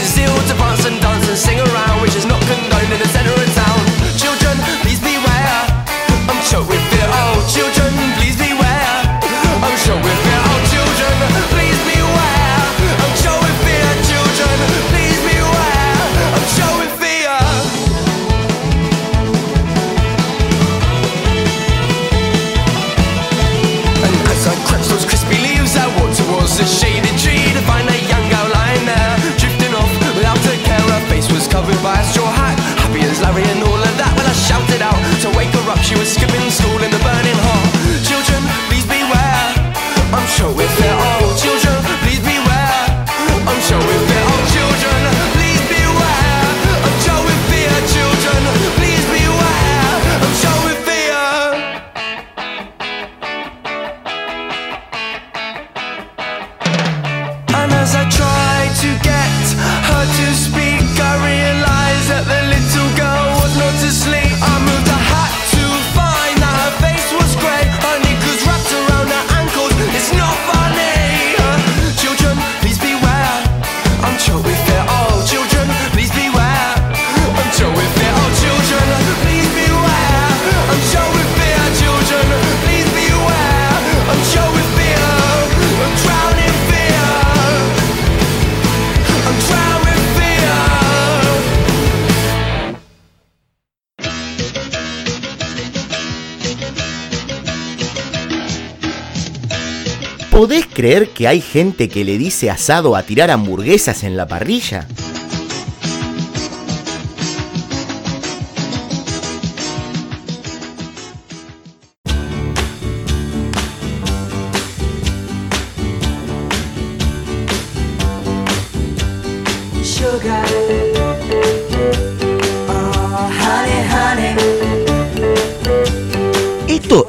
creer 100.83 101.11
que 101.11 101.29
hay 101.29 101.39
gente 101.39 101.87
que 101.87 102.03
le 102.03 102.17
dice 102.17 102.49
asado 102.49 102.97
a 102.97 103.03
tirar 103.03 103.31
hamburguesas 103.31 104.03
en 104.03 104.17
la 104.17 104.27
parrilla? 104.27 104.85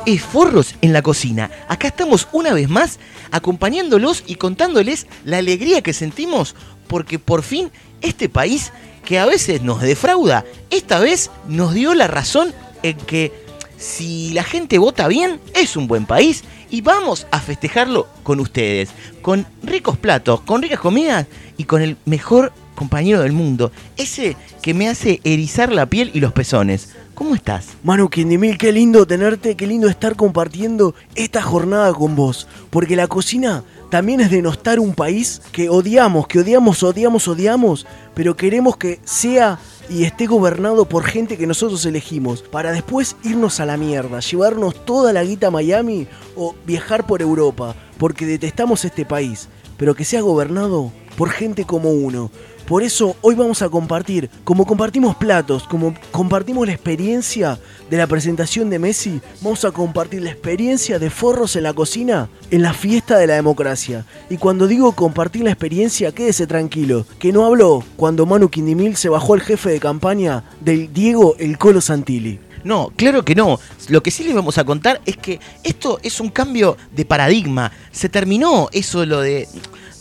Es 0.06 0.22
Forros 0.22 0.74
en 0.80 0.92
la 0.92 1.02
cocina. 1.02 1.50
Acá 1.68 1.88
estamos 1.88 2.28
una 2.32 2.52
vez 2.52 2.68
más 2.68 2.98
acompañándolos 3.30 4.22
y 4.26 4.36
contándoles 4.36 5.06
la 5.24 5.38
alegría 5.38 5.82
que 5.82 5.92
sentimos 5.92 6.54
porque 6.86 7.18
por 7.18 7.42
fin 7.42 7.70
este 8.00 8.28
país 8.28 8.72
que 9.04 9.18
a 9.18 9.26
veces 9.26 9.62
nos 9.62 9.80
defrauda, 9.80 10.44
esta 10.70 10.98
vez 10.98 11.30
nos 11.48 11.74
dio 11.74 11.94
la 11.94 12.06
razón 12.06 12.54
en 12.82 12.96
que 12.96 13.32
si 13.76 14.32
la 14.32 14.44
gente 14.44 14.78
vota 14.78 15.08
bien, 15.08 15.40
es 15.54 15.76
un 15.76 15.86
buen 15.86 16.06
país 16.06 16.44
y 16.70 16.80
vamos 16.80 17.26
a 17.30 17.40
festejarlo 17.40 18.06
con 18.22 18.40
ustedes, 18.40 18.90
con 19.20 19.46
ricos 19.62 19.98
platos, 19.98 20.40
con 20.40 20.62
ricas 20.62 20.80
comidas 20.80 21.26
y 21.56 21.64
con 21.64 21.82
el 21.82 21.96
mejor 22.04 22.52
compañero 22.74 23.22
del 23.22 23.32
mundo, 23.32 23.72
ese 23.96 24.36
que 24.62 24.74
me 24.74 24.88
hace 24.88 25.20
erizar 25.24 25.72
la 25.72 25.86
piel 25.86 26.10
y 26.14 26.20
los 26.20 26.32
pezones. 26.32 26.90
¿Cómo 27.14 27.36
estás? 27.36 27.68
Manu 27.84 28.08
Quindimil, 28.08 28.58
qué 28.58 28.72
lindo 28.72 29.06
tenerte, 29.06 29.54
qué 29.54 29.68
lindo 29.68 29.88
estar 29.88 30.16
compartiendo 30.16 30.96
esta 31.14 31.42
jornada 31.42 31.92
con 31.94 32.16
vos. 32.16 32.48
Porque 32.70 32.96
la 32.96 33.06
cocina 33.06 33.62
también 33.88 34.20
es 34.20 34.32
denostar 34.32 34.80
un 34.80 34.94
país 34.94 35.40
que 35.52 35.68
odiamos, 35.68 36.26
que 36.26 36.40
odiamos, 36.40 36.82
odiamos, 36.82 37.28
odiamos, 37.28 37.86
pero 38.14 38.34
queremos 38.34 38.76
que 38.76 38.98
sea 39.04 39.60
y 39.88 40.02
esté 40.02 40.26
gobernado 40.26 40.86
por 40.86 41.04
gente 41.04 41.36
que 41.36 41.46
nosotros 41.46 41.86
elegimos, 41.86 42.42
para 42.42 42.72
después 42.72 43.14
irnos 43.22 43.60
a 43.60 43.66
la 43.66 43.76
mierda, 43.76 44.18
llevarnos 44.18 44.84
toda 44.84 45.12
la 45.12 45.22
guita 45.22 45.48
a 45.48 45.52
Miami 45.52 46.08
o 46.34 46.56
viajar 46.66 47.06
por 47.06 47.22
Europa, 47.22 47.76
porque 47.98 48.26
detestamos 48.26 48.84
este 48.84 49.04
país, 49.04 49.48
pero 49.76 49.94
que 49.94 50.04
sea 50.04 50.20
gobernado 50.20 50.90
por 51.16 51.30
gente 51.30 51.64
como 51.64 51.90
uno. 51.90 52.30
Por 52.66 52.82
eso 52.82 53.14
hoy 53.20 53.34
vamos 53.34 53.60
a 53.60 53.68
compartir, 53.68 54.30
como 54.42 54.64
compartimos 54.64 55.16
platos, 55.16 55.64
como 55.64 55.94
compartimos 56.10 56.66
la 56.66 56.72
experiencia 56.72 57.58
de 57.90 57.98
la 57.98 58.06
presentación 58.06 58.70
de 58.70 58.78
Messi, 58.78 59.20
vamos 59.42 59.66
a 59.66 59.70
compartir 59.70 60.22
la 60.22 60.30
experiencia 60.30 60.98
de 60.98 61.10
Forros 61.10 61.56
en 61.56 61.64
la 61.64 61.74
cocina 61.74 62.30
en 62.50 62.62
la 62.62 62.72
fiesta 62.72 63.18
de 63.18 63.26
la 63.26 63.34
democracia. 63.34 64.06
Y 64.30 64.38
cuando 64.38 64.66
digo 64.66 64.92
compartir 64.92 65.44
la 65.44 65.50
experiencia, 65.50 66.12
quédese 66.12 66.46
tranquilo, 66.46 67.04
que 67.18 67.32
no 67.32 67.44
habló 67.44 67.84
cuando 67.96 68.24
Manu 68.24 68.48
Quindimil 68.48 68.96
se 68.96 69.10
bajó 69.10 69.34
el 69.34 69.42
jefe 69.42 69.68
de 69.68 69.80
campaña 69.80 70.44
del 70.60 70.90
Diego 70.90 71.36
El 71.38 71.58
Colo 71.58 71.82
Santilli. 71.82 72.40
No, 72.64 72.90
claro 72.96 73.26
que 73.26 73.34
no. 73.34 73.60
Lo 73.88 74.02
que 74.02 74.10
sí 74.10 74.24
les 74.24 74.34
vamos 74.34 74.56
a 74.56 74.64
contar 74.64 75.02
es 75.04 75.18
que 75.18 75.38
esto 75.62 75.98
es 76.02 76.18
un 76.18 76.30
cambio 76.30 76.78
de 76.96 77.04
paradigma. 77.04 77.70
Se 77.92 78.08
terminó 78.08 78.70
eso 78.72 79.04
lo 79.04 79.20
de 79.20 79.46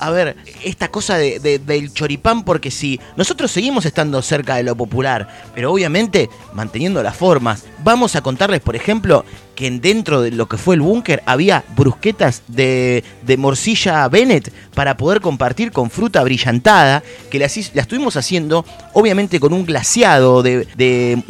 a 0.05 0.09
ver, 0.11 0.35
esta 0.63 0.89
cosa 0.89 1.17
de, 1.17 1.39
de- 1.39 1.59
del 1.59 1.93
choripán, 1.93 2.43
porque 2.43 2.71
sí, 2.71 2.99
nosotros 3.15 3.51
seguimos 3.51 3.85
estando 3.85 4.21
cerca 4.21 4.55
de 4.55 4.63
lo 4.63 4.75
popular, 4.75 5.27
pero 5.55 5.71
obviamente 5.71 6.29
manteniendo 6.53 7.01
las 7.01 7.15
formas. 7.15 7.63
Vamos 7.83 8.15
a 8.15 8.21
contarles, 8.21 8.61
por 8.61 8.75
ejemplo, 8.75 9.25
que 9.55 9.67
en- 9.67 9.81
dentro 9.81 10.21
de 10.21 10.31
lo 10.31 10.47
que 10.47 10.57
fue 10.57 10.75
el 10.75 10.81
búnker 10.81 11.21
había 11.25 11.63
brusquetas 11.75 12.41
de, 12.47 13.03
de 13.23 13.37
morcilla 13.37 14.07
Bennett 14.07 14.51
para 14.73 14.97
poder 14.97 15.21
compartir 15.21 15.71
con 15.71 15.89
fruta 15.89 16.23
brillantada, 16.23 17.03
que 17.29 17.39
las, 17.39 17.57
la 17.75 17.81
estuvimos 17.81 18.15
haciendo 18.17 18.65
obviamente 18.93 19.39
con 19.39 19.53
un 19.53 19.65
glaseado 19.65 20.41
de, 20.41 20.67
de, 20.75 21.21